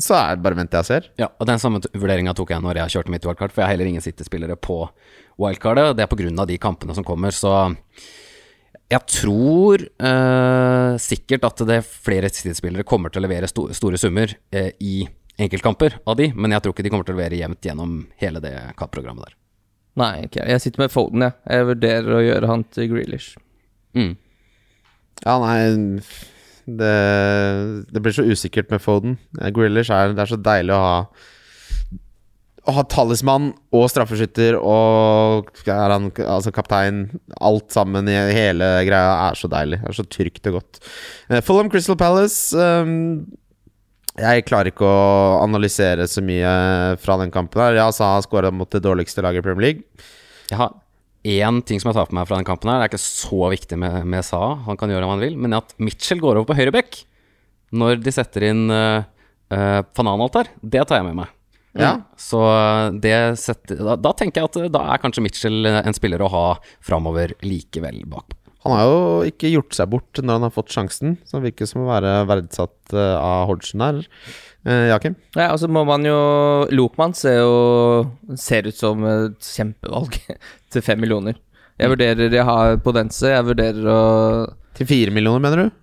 så 0.00 0.16
er 0.16 0.38
det 0.38 0.44
bare 0.44 0.56
vent 0.56 0.72
jeg 0.72 0.88
ser. 0.88 1.10
Ja, 1.20 1.28
og 1.36 1.48
Den 1.48 1.60
samme 1.60 1.82
vurderinga 1.92 2.32
tok 2.36 2.54
jeg 2.54 2.64
når 2.64 2.80
jeg 2.80 2.94
kjørte 2.94 3.12
mitt 3.12 3.26
wildcard, 3.28 3.52
for 3.52 3.62
jeg 3.62 3.68
har 3.68 3.74
heller 3.74 3.90
ingen 3.90 4.04
City-spillere 4.04 4.56
på 4.56 4.82
wildcardet. 5.40 5.92
Det 5.98 6.06
er 6.06 6.10
pga. 6.10 6.46
de 6.48 6.58
kampene 6.58 6.96
som 6.96 7.04
kommer, 7.04 7.30
så 7.36 7.74
jeg 8.90 9.06
tror 9.06 9.84
uh, 10.02 10.96
sikkert 10.98 11.44
at 11.46 11.62
det 11.68 11.82
flere 11.86 12.30
City-spillere 12.32 12.86
kommer 12.86 13.12
til 13.12 13.20
å 13.20 13.26
levere 13.28 13.50
sto 13.50 13.68
store 13.76 14.00
summer 14.00 14.32
uh, 14.56 14.70
i 14.80 15.04
enkeltkamper 15.40 15.98
av 16.04 16.18
de, 16.20 16.30
men 16.36 16.54
jeg 16.54 16.64
tror 16.64 16.74
ikke 16.74 16.86
de 16.86 16.92
kommer 16.92 17.08
til 17.08 17.16
å 17.16 17.18
levere 17.18 17.40
jevnt 17.40 17.66
gjennom 17.66 18.00
hele 18.22 18.42
det 18.44 18.54
kappprogrammet 18.80 19.28
der. 19.28 19.36
Nei, 20.00 20.12
ikke 20.26 20.42
jeg. 20.42 20.54
Jeg 20.54 20.64
sitter 20.64 20.84
med 20.84 20.92
Foden, 20.94 21.24
jeg. 21.26 21.36
Jeg 21.50 21.70
vurderer 21.72 22.16
å 22.16 22.24
gjøre 22.24 22.50
han 22.50 22.66
til 22.74 22.90
Grealish. 22.92 23.32
Mm. 23.98 24.12
Ja, 25.24 25.34
nei 25.42 25.58
det, 26.78 26.94
det 27.90 28.02
blir 28.02 28.14
så 28.14 28.24
usikkert 28.26 28.70
med 28.72 28.82
Foden. 28.82 29.18
Grealish 29.54 29.92
er 29.94 30.14
Det 30.14 30.24
er 30.24 30.32
så 30.32 30.38
deilig 30.40 30.74
å 30.76 30.80
ha 30.84 30.94
Å 32.70 32.74
ha 32.76 32.84
talismann 32.92 33.50
og 33.74 33.88
straffeskytter 33.90 34.58
og 34.60 35.48
er 35.64 35.94
han, 35.94 36.10
altså 36.22 36.52
kaptein 36.54 37.06
Alt 37.40 37.72
sammen 37.74 38.08
i 38.10 38.16
hele 38.36 38.68
greia 38.86 39.14
er 39.30 39.38
så 39.40 39.50
deilig. 39.50 39.80
Det 39.82 39.90
er 39.90 39.98
så 39.98 40.06
trygt 40.06 40.50
og 40.50 40.60
godt. 40.60 40.82
Eh, 41.30 41.42
Fulham 41.44 41.72
Crystal 41.72 41.98
Palace 41.98 42.54
ehm, 42.54 43.24
Jeg 44.18 44.44
klarer 44.48 44.72
ikke 44.72 44.86
å 44.86 45.40
analysere 45.44 46.06
så 46.10 46.22
mye 46.24 46.50
fra 47.00 47.16
den 47.20 47.30
kampen 47.34 47.62
her. 47.62 47.78
Ja, 47.78 47.88
Saha 47.94 48.18
skåra 48.24 48.50
mot 48.54 48.70
det 48.72 48.82
dårligste 48.84 49.22
laget 49.24 49.44
i 49.44 49.46
Premier 49.46 49.66
League. 49.68 50.08
Jeg 50.50 50.58
har 50.58 50.74
én 51.22 51.60
ting 51.66 51.80
som 51.80 51.90
jeg 51.90 51.98
tar 51.98 52.08
på 52.10 52.16
meg 52.16 52.26
fra 52.28 52.40
den 52.40 52.48
kampen 52.48 52.72
her. 52.72 52.80
Det 52.80 52.88
er 52.88 52.92
ikke 52.94 53.04
så 53.04 53.50
viktig 53.52 53.78
med, 53.80 54.02
med 54.10 54.26
Saha, 54.26 54.56
han 54.66 54.80
kan 54.80 54.92
gjøre 54.92 55.06
hva 55.06 55.14
han 55.14 55.24
vil, 55.24 55.38
men 55.38 55.56
at 55.60 55.74
Mitchell 55.78 56.22
går 56.22 56.40
over 56.40 56.50
på 56.50 56.58
høyre 56.58 56.74
bekk 56.74 57.04
når 57.76 58.00
de 58.02 58.14
setter 58.14 58.48
inn 58.48 58.64
uh, 58.72 59.04
uh, 59.54 59.80
van 59.94 60.10
Anholt 60.10 60.48
det 60.58 60.82
tar 60.88 60.98
jeg 60.98 61.06
med 61.06 61.20
meg. 61.20 61.36
Ja. 61.78 61.92
Så 62.18 62.40
det 62.98 63.14
setter, 63.38 63.78
da, 63.78 63.94
da 63.94 64.10
tenker 64.18 64.42
jeg 64.42 64.50
at 64.50 64.72
da 64.74 64.80
er 64.90 65.02
kanskje 65.02 65.22
Mitchell 65.22 65.68
en 65.70 65.94
spiller 65.94 66.24
å 66.26 66.30
ha 66.32 66.46
framover 66.82 67.36
likevel 67.46 68.02
bak. 68.10 68.34
Han 68.66 68.74
har 68.76 68.84
jo 68.84 68.96
ikke 69.30 69.50
gjort 69.54 69.76
seg 69.76 69.88
bort 69.92 70.20
når 70.20 70.36
han 70.36 70.44
har 70.44 70.52
fått 70.52 70.72
sjansen, 70.74 71.14
så 71.24 71.38
han 71.38 71.46
virker 71.46 71.68
som 71.68 71.84
å 71.84 71.88
være 71.88 72.12
verdsatt 72.28 72.92
eh, 72.92 73.14
av 73.16 73.46
Hodgson 73.48 73.84
her. 73.84 74.00
Eh, 74.68 74.90
Jakim? 74.90 75.16
Nei, 75.38 75.46
altså 75.46 75.70
må 75.72 75.86
man 75.88 76.04
jo 76.04 76.16
Lokman 76.76 77.14
ser 77.16 77.38
jo 77.40 77.54
Ser 78.36 78.66
ut 78.68 78.76
som 78.76 79.00
et 79.08 79.46
kjempevalg 79.56 80.18
til 80.74 80.84
fem 80.84 81.00
millioner. 81.00 81.38
Jeg 81.80 81.94
vurderer 81.94 82.36
Jeg 82.36 82.44
har 82.44 82.76
Podense, 82.84 83.30
jeg 83.32 83.46
vurderer 83.48 83.88
å 83.88 84.00
Til 84.76 84.90
fire 84.90 85.14
millioner, 85.16 85.40
mener 85.40 85.64
du? 85.64 85.78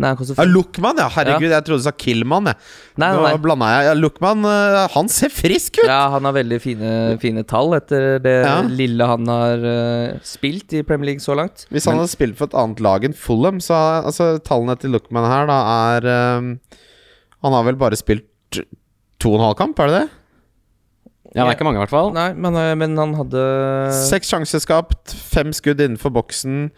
Nei, 0.00 0.14
han 0.16 0.30
Ja. 0.36 0.44
Luckman, 0.48 0.96
ja. 0.96 1.08
Herregud, 1.12 1.50
jeg 1.50 1.64
trodde 1.66 1.82
du 1.82 1.84
sa 1.84 1.92
Killman. 1.92 2.48
Jeg. 2.48 2.56
Nei, 2.96 3.10
nei, 3.12 3.22
nei. 3.26 3.40
blanda 3.42 3.68
jeg. 3.68 3.86
Ja, 3.90 3.94
Luckman, 3.98 4.44
eh, 4.48 4.88
han 4.94 5.08
ser 5.12 5.32
frisk 5.34 5.80
ut! 5.82 5.88
Ja, 5.88 6.08
han 6.14 6.24
har 6.24 6.32
veldig 6.36 6.60
fine, 6.62 6.92
fine 7.20 7.44
tall 7.44 7.74
etter 7.76 8.18
det 8.22 8.36
Ja. 8.46 8.60
lille 8.62 9.06
han 9.06 9.28
har 9.28 9.58
uh, 9.64 10.18
spilt 10.24 10.72
i 10.72 10.82
Premier 10.82 11.12
League 11.12 11.24
så 11.24 11.36
langt. 11.36 11.66
Hvis 11.70 11.88
han 11.88 12.00
hadde 12.00 12.12
spilt 12.12 12.38
for 12.38 12.48
et 12.48 12.56
annet 12.56 12.80
lag 12.80 13.04
enn 13.04 13.16
Fulham, 13.16 13.60
så 13.60 13.76
altså, 14.04 14.38
tallene 14.42 14.78
til 14.80 14.94
Luckman 14.96 15.28
her 15.28 15.50
da 15.50 15.58
er 15.96 16.08
um, 16.38 16.54
Han 17.44 17.52
har 17.56 17.64
vel 17.68 17.78
bare 17.80 17.96
spilt 17.96 18.26
to 19.20 19.34
og 19.34 19.38
en 19.38 19.46
halv 19.50 19.58
kamp, 19.60 19.78
er 19.80 19.90
det 19.90 20.00
det? 20.00 20.08
Ja, 21.30 21.44
det 21.44 21.52
er 21.52 21.56
ikke 21.58 21.66
mange, 21.68 21.78
i 21.78 21.84
hvert 21.84 21.92
fall. 21.92 22.08
Nei, 22.16 22.32
men, 22.34 22.56
men 22.80 22.96
han 22.98 23.12
hadde 23.14 23.42
Seks 24.08 24.32
sjanser 24.32 24.62
skapt, 24.64 25.12
fem 25.14 25.52
skudd 25.54 25.78
innenfor 25.78 26.10
boksen. 26.10 26.70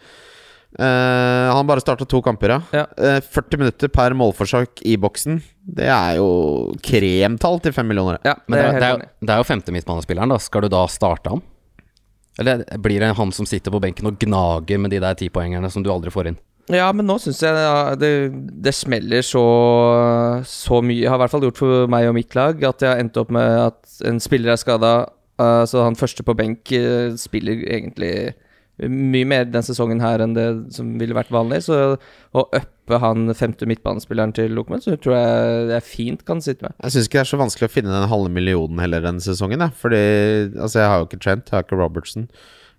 Eh, 0.79 1.49
han 1.53 1.67
bare 1.69 1.83
starta 1.83 2.05
to 2.09 2.21
kamper, 2.25 2.49
ja. 2.55 2.61
Ja. 2.73 2.85
Eh, 2.97 3.19
40 3.21 3.59
minutter 3.61 3.91
per 3.93 4.15
målforsøk 4.17 4.81
i 4.89 4.95
boksen. 4.97 5.41
Det 5.63 5.85
er 5.85 6.17
jo 6.17 6.73
kremtall 6.83 7.59
til 7.63 7.75
fem 7.75 7.87
millioner. 7.91 8.17
Ja, 8.25 8.35
Men 8.47 8.57
det 8.59 8.65
er 8.65 8.79
det, 8.79 8.87
er, 8.87 8.95
jo- 8.97 9.27
det 9.27 9.35
er 9.35 9.41
jo 9.43 9.49
femte 9.51 9.75
midtbanespilleren, 9.75 10.33
da. 10.33 10.39
Skal 10.41 10.65
du 10.65 10.69
da 10.73 10.85
starte 10.89 11.29
ham? 11.35 11.43
Eller 12.41 12.63
blir 12.81 12.99
det 13.03 13.11
han 13.15 13.31
som 13.31 13.45
sitter 13.45 13.69
på 13.69 13.79
benken 13.83 14.07
og 14.09 14.17
gnager 14.17 14.79
med 14.81 14.89
de 14.95 14.99
der 15.03 15.13
tipoengerne 15.19 15.69
som 15.69 15.83
du 15.85 15.91
aldri 15.93 16.09
får 16.09 16.31
inn? 16.31 16.39
Ja, 16.71 16.87
men 16.95 17.05
nå 17.05 17.17
syns 17.19 17.41
jeg 17.43 17.53
ja, 17.59 17.93
det, 17.99 18.09
det 18.63 18.71
smeller 18.73 19.21
så, 19.21 19.43
så 20.47 20.79
mye. 20.81 21.05
Har 21.11 21.19
i 21.19 21.21
hvert 21.25 21.33
fall 21.33 21.43
gjort 21.45 21.59
for 21.59 21.89
meg 21.91 22.07
og 22.09 22.15
mitt 22.17 22.33
lag 22.37 22.61
at 22.65 22.81
jeg 22.81 22.89
har 22.93 23.01
endt 23.03 23.19
opp 23.19 23.33
med 23.35 23.59
at 23.67 23.99
en 24.09 24.21
spiller 24.23 24.53
er 24.55 24.61
skada. 24.61 24.93
så 25.69 25.83
han 25.83 25.97
første 25.99 26.23
på 26.23 26.35
benk 26.39 26.71
eh, 26.71 27.13
spiller 27.19 27.61
egentlig 27.67 28.33
mye 28.81 29.27
mer 29.29 29.45
den 29.45 29.65
sesongen 29.65 30.01
her 30.01 30.23
enn 30.23 30.33
det 30.33 30.47
som 30.73 30.95
ville 30.97 31.15
vært 31.15 31.31
vanlig. 31.33 31.61
Så 31.67 31.77
å 32.33 32.45
uppe 32.57 32.99
han 32.99 33.29
femte 33.37 33.67
midtbanespilleren 33.69 34.33
til 34.35 34.55
Lokman, 34.57 34.81
så 34.83 34.97
tror 34.97 35.15
jeg 35.19 35.69
jeg 35.75 35.87
fint 35.87 36.25
kan 36.27 36.41
sitte 36.43 36.65
med. 36.65 36.75
Jeg 36.81 36.95
syns 36.95 37.07
ikke 37.09 37.21
det 37.21 37.25
er 37.27 37.31
så 37.35 37.41
vanskelig 37.43 37.69
å 37.69 37.75
finne 37.75 37.93
den 37.93 38.09
halve 38.11 38.33
millionen 38.33 38.81
heller 38.81 39.05
denne 39.05 39.23
sesongen. 39.23 39.61
Jeg. 39.61 39.77
Fordi 39.83 40.03
altså, 40.57 40.81
jeg 40.81 40.89
har 40.89 40.99
jo 40.99 41.07
ikke 41.09 41.23
Trent, 41.23 41.49
jeg 41.49 41.59
har 41.59 41.67
ikke 41.67 41.79
Robertson. 41.79 42.27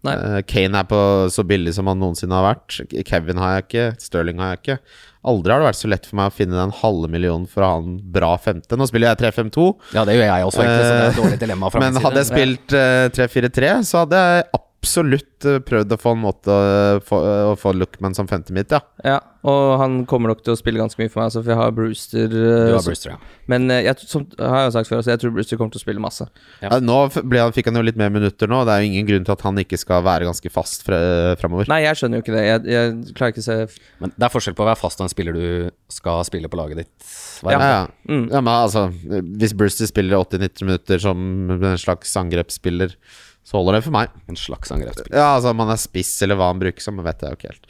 Nei. 0.05 0.15
Eh, 0.19 0.39
Kane 0.45 0.83
er 0.83 0.89
på 0.89 1.01
så 1.33 1.47
billig 1.49 1.73
som 1.79 1.89
han 1.89 2.03
noensinne 2.03 2.37
har 2.37 2.45
vært. 2.51 2.83
Kevin 3.09 3.41
har 3.41 3.55
jeg 3.57 3.67
ikke, 3.69 3.87
Sterling 4.03 4.43
har 4.43 4.53
jeg 4.53 4.61
ikke. 4.61 4.79
Aldri 5.25 5.55
har 5.55 5.63
det 5.63 5.69
vært 5.71 5.81
så 5.81 5.89
lett 5.89 6.05
for 6.05 6.19
meg 6.21 6.29
å 6.29 6.35
finne 6.37 6.59
den 6.59 6.75
halve 6.83 7.09
millionen 7.09 7.47
for 7.49 7.65
å 7.65 7.71
ha 7.71 7.79
en 7.81 7.97
bra 8.13 8.35
femte. 8.37 8.77
Nå 8.77 8.85
spiller 8.91 9.15
jeg 9.15 9.23
3-5-2, 9.23 9.71
Ja, 9.97 10.05
det 10.05 10.19
gjør 10.19 10.27
jeg 10.27 10.51
også, 10.51 10.61
egentlig, 10.67 10.85
så 10.85 10.93
det 10.93 11.01
er 11.01 11.09
et 11.15 11.23
dårlig 11.23 11.41
dilemma 11.41 11.73
fra 11.73 11.81
men 11.87 12.05
hadde 12.05 12.21
jeg 12.21 12.29
spilt 12.29 12.77
eh, 12.77 13.07
3-4-3, 13.17 13.73
så 13.89 14.05
hadde 14.05 14.21
jeg 14.21 14.45
absolutt 14.51 14.74
eh, 14.89 15.61
prøvd 15.65 15.93
å 15.95 16.01
få 16.01 16.13
en 16.15 16.23
måte 16.25 16.51
å 16.55 16.99
få, 17.05 17.19
å 17.53 17.55
få 17.61 17.73
Lookman 17.77 18.15
som 18.17 18.29
femte 18.31 18.53
mitt, 18.57 18.71
ja. 18.73 18.81
Ja, 19.05 19.19
og 19.45 19.75
han 19.81 19.99
kommer 20.09 20.31
nok 20.33 20.41
til 20.45 20.55
å 20.55 20.57
spille 20.57 20.81
ganske 20.81 20.97
mye 21.03 21.11
for 21.13 21.21
meg, 21.21 21.29
altså, 21.29 21.43
for 21.45 21.53
jeg 21.53 21.59
har 21.61 21.73
Brewster. 21.77 22.25
eh, 22.25 22.69
Du 22.71 22.75
har 22.77 22.85
Brewster, 22.87 23.11
ja. 23.15 23.19
Men 23.51 23.67
eh, 23.71 23.83
jeg, 23.85 23.99
som 24.09 24.25
har 24.41 24.67
jo 24.69 24.75
sagt 24.77 24.89
før, 24.89 25.03
altså, 25.03 25.13
jeg 25.13 25.21
tror 25.25 25.35
Brewster 25.37 25.59
kommer 25.61 25.75
til 25.75 25.83
å 25.83 25.85
spille 25.85 26.01
masse. 26.05 26.27
Ja. 26.63 26.71
Ja, 26.73 26.79
Nå 26.81 26.97
ble, 27.29 27.43
fikk 27.57 27.69
han 27.69 27.77
jo 27.81 27.85
litt 27.85 27.99
mer 28.01 28.13
minutter 28.15 28.49
nå. 28.51 28.63
Det 28.65 28.73
er 28.77 28.85
jo 28.85 28.91
ingen 28.93 29.09
grunn 29.11 29.27
til 29.29 29.35
at 29.37 29.45
han 29.45 29.61
ikke 29.61 29.79
skal 29.81 30.05
være 30.07 30.29
ganske 30.31 30.53
fast 30.55 30.87
fre- 30.87 31.35
framover. 31.43 31.69
Nei, 31.73 31.83
jeg 31.85 32.01
skjønner 32.01 32.21
jo 32.21 32.25
ikke 32.27 32.37
det. 32.39 32.45
Jeg, 32.49 32.65
jeg 32.73 33.15
klarer 33.19 33.35
ikke 33.35 33.45
å 33.45 33.49
se 33.51 33.59
Men 34.01 34.15
det 34.17 34.29
er 34.29 34.33
forskjell 34.33 34.57
på 34.57 34.65
å 34.65 34.71
være 34.71 34.81
fast 34.81 35.01
og 35.03 35.09
en 35.09 35.13
spiller 35.13 35.37
du 35.37 35.47
skal 35.93 36.25
spille 36.29 36.49
på 36.53 36.59
laget 36.61 36.85
ditt. 36.85 37.13
Ja, 37.45 37.59
ja. 37.61 37.83
Mm. 38.09 38.29
ja, 38.33 38.41
men 38.41 38.49
altså 38.55 38.87
Hvis 38.95 39.53
Brewster 39.59 39.89
spiller 39.91 40.17
80-90 40.23 40.65
minutter 40.65 41.03
som 41.03 41.19
en 41.59 41.77
slags 41.81 42.15
angrepsspiller, 42.17 42.95
så 43.45 43.59
holder 43.59 43.77
det 43.77 43.85
for 43.85 43.93
meg. 43.93 44.13
En 44.31 44.39
slags 44.41 44.73
angrepsspill. 44.73 45.13
Ja, 45.13 45.35
altså 45.37 45.53
han 45.53 45.73
er 45.75 45.81
spiss 45.81 46.13
eller 46.25 46.39
hva 46.41 46.47
han 46.49 46.63
bruker 46.63 46.81
som, 46.85 47.01
vet 47.05 47.21
jeg 47.25 47.35
jo 47.35 47.39
ikke 47.39 47.51
helt. 47.53 47.67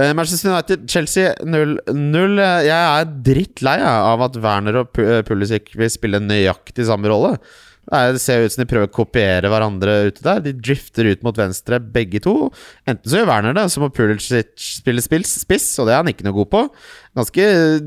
Uh, 0.00 0.12
Manchester 0.16 0.54
United, 0.54 0.86
Chelsea 0.88 1.34
0-0. 1.44 2.38
Eh, 2.40 2.60
Jeg 2.70 2.78
er 3.02 3.10
drittlei 3.28 3.76
av 3.84 4.24
at 4.24 4.38
Werner 4.40 4.80
og 4.80 5.00
eh, 5.02 5.20
Pulisic 5.28 5.74
vil 5.76 5.92
spille 5.92 6.22
nøyaktig 6.24 6.88
samme 6.88 7.12
rolle. 7.12 7.34
Det 7.90 7.98
er- 7.98 8.12
Det 8.12 8.20
ser 8.20 8.44
ut 8.44 8.52
som 8.52 8.64
de 8.64 8.68
prøver 8.72 8.86
å 8.88 8.92
kopiere 8.94 9.50
hverandre 9.50 10.06
ute 10.08 10.22
der. 10.22 10.40
De 10.40 10.52
drifter 10.52 11.04
ut 11.10 11.22
mot 11.22 11.34
venstre, 11.36 11.80
begge 11.80 12.20
to. 12.22 12.50
Enten 12.86 13.04
så 13.10 13.18
gjør 13.18 13.26
Werner 13.26 13.54
det, 13.54 13.64
så 13.70 13.80
må 13.82 13.90
Pulisic 13.92 14.54
spille 14.56 15.02
spiss, 15.26 15.78
og 15.80 15.86
det 15.86 15.92
er 15.94 16.02
han 16.04 16.06
ikke 16.12 16.24
noe 16.24 16.32
god 16.38 16.50
på. 16.50 16.70
Ganske 17.16 17.42
eh, 17.42 17.80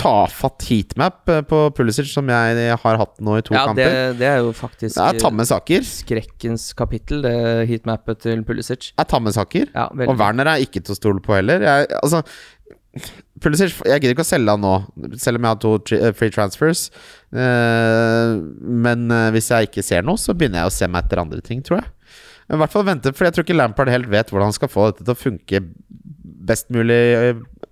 tafatt 0.00 0.64
heatmap 0.70 1.28
eh, 1.28 1.42
på 1.44 1.58
Pulisic, 1.76 2.08
som 2.12 2.26
jeg 2.32 2.78
har 2.80 2.96
hatt 3.00 3.20
nå 3.20 3.36
i 3.38 3.42
to 3.44 3.52
Ja, 3.54 3.66
det, 3.66 3.84
kamper. 3.84 4.18
det 4.18 4.28
er 4.30 4.38
jo 4.40 4.52
faktisk 4.56 4.94
Det 4.96 5.04
er 5.04 5.20
tamme 5.20 5.44
saker. 5.44 5.84
skrekkens 5.84 6.70
kapittel, 6.74 7.20
det 7.26 7.68
heatmappet 7.68 8.20
til 8.24 8.42
Pulisic. 8.48 8.92
Det 8.96 9.04
er 9.04 9.10
tamme 9.10 9.32
saker. 9.36 9.68
Ja. 9.74 9.88
Og 10.08 10.16
Werner 10.18 10.48
er 10.54 10.64
ikke 10.64 10.80
til 10.82 10.94
å 10.94 10.98
stole 10.98 11.20
på 11.20 11.36
heller. 11.36 11.60
Jeg, 11.60 11.88
altså 12.02 12.22
Pulisic 13.42 13.74
Jeg 13.84 14.00
gidder 14.00 14.14
ikke 14.14 14.24
å 14.24 14.28
selge 14.28 14.52
han 14.54 14.62
nå, 14.62 14.74
selv 15.20 15.40
om 15.40 15.46
jeg 15.46 15.50
har 15.54 15.60
to 15.64 15.72
eh, 15.96 16.12
free 16.16 16.32
transfers. 16.34 16.86
Eh, 17.34 18.34
men 18.84 19.08
eh, 19.10 19.30
hvis 19.34 19.50
jeg 19.52 19.68
ikke 19.70 19.84
ser 19.84 20.04
noe, 20.06 20.20
så 20.20 20.34
begynner 20.36 20.62
jeg 20.62 20.70
å 20.70 20.74
se 20.76 20.88
meg 20.90 21.04
etter 21.06 21.22
andre 21.24 21.42
ting, 21.44 21.62
tror 21.66 21.80
jeg. 21.82 21.90
Men 22.48 22.58
I 22.58 22.62
hvert 22.62 22.74
fall 22.76 22.86
vente, 22.86 23.12
for 23.16 23.26
jeg 23.26 23.34
tror 23.36 23.46
ikke 23.46 23.56
Lampard 23.56 23.90
helt 23.92 24.08
vet 24.12 24.30
hvordan 24.30 24.50
han 24.52 24.56
skal 24.56 24.70
få 24.72 24.86
dette 24.90 25.04
til 25.06 25.14
å 25.16 25.18
funke 25.18 25.60
best 26.44 26.68
mulig 26.74 27.00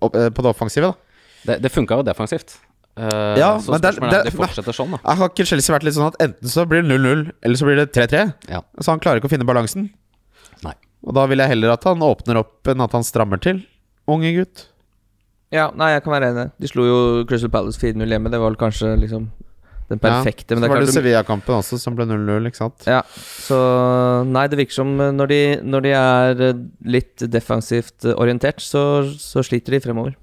på 0.01 0.11
det 0.43 0.49
offensive. 0.49 0.89
da 0.91 1.51
Det, 1.53 1.59
det 1.67 1.71
funka 1.71 1.99
jo 1.99 2.05
defensivt. 2.07 2.55
Uh, 2.97 3.33
Ja, 3.37 3.51
så 3.61 3.73
men 3.73 3.81
det 3.81 3.91
det, 3.95 4.09
det- 4.09 4.23
de 4.31 4.33
fortsetter 4.37 4.73
sånn, 4.75 4.91
da. 4.95 4.99
Jeg 5.01 5.17
Har 5.21 5.29
ikke 5.31 5.45
Chelsea 5.49 5.73
vært 5.75 5.85
litt 5.87 5.95
sånn 5.97 6.09
at 6.11 6.17
enten 6.21 6.49
så 6.49 6.65
blir 6.69 6.81
det 6.83 6.89
0-0, 6.89 7.23
eller 7.41 7.55
så 7.57 7.65
blir 7.69 7.79
det 7.79 7.87
3-3? 7.93 8.25
Ja. 8.49 8.61
Så 8.81 8.91
han 8.93 8.99
klarer 9.01 9.21
ikke 9.21 9.29
å 9.29 9.33
finne 9.33 9.45
balansen. 9.47 9.87
Nei. 10.65 10.73
Og 11.05 11.13
da 11.17 11.25
vil 11.29 11.41
jeg 11.41 11.53
heller 11.53 11.73
at 11.73 11.83
han 11.89 12.01
åpner 12.05 12.41
opp 12.41 12.69
enn 12.73 12.81
at 12.85 12.91
han 12.97 13.05
strammer 13.05 13.41
til. 13.41 13.63
Unge 14.09 14.33
gutt. 14.35 14.67
Ja, 15.53 15.69
nei, 15.77 15.91
jeg 15.93 16.03
kan 16.05 16.15
være 16.15 16.31
enig. 16.33 16.47
De 16.59 16.69
slo 16.71 16.85
jo 16.87 16.99
Crystal 17.29 17.51
Palace 17.53 17.77
4-0 17.81 18.09
hjemme. 18.15 18.31
Det 18.33 18.39
var 18.41 18.49
vel 18.49 18.59
kanskje 18.61 18.95
liksom 19.03 19.29
den 19.91 19.99
perfekte. 20.01 20.55
Ja, 20.55 20.59
men 20.59 20.65
så 20.65 20.71
var 20.73 20.81
det 20.85 20.95
Sevilla-kampen 20.95 21.55
også, 21.59 21.77
som 21.81 21.95
ble 21.97 22.05
0-0, 22.09 22.47
ikke 22.49 22.59
sant? 22.61 22.85
Ja, 22.89 23.01
så 23.13 23.57
Nei, 24.29 24.45
det 24.51 24.59
virker 24.61 24.77
som 24.79 24.93
eh, 25.03 25.11
når 25.13 25.31
de, 25.31 25.39
når 25.67 25.85
de 25.85 25.93
er 25.99 26.43
eh, 26.49 26.59
litt 26.95 27.25
defensivt 27.33 28.07
eh, 28.07 28.15
orientert, 28.17 28.63
så, 28.63 29.03
så 29.19 29.43
sliter 29.45 29.75
de 29.75 29.81
fremover. 29.83 30.15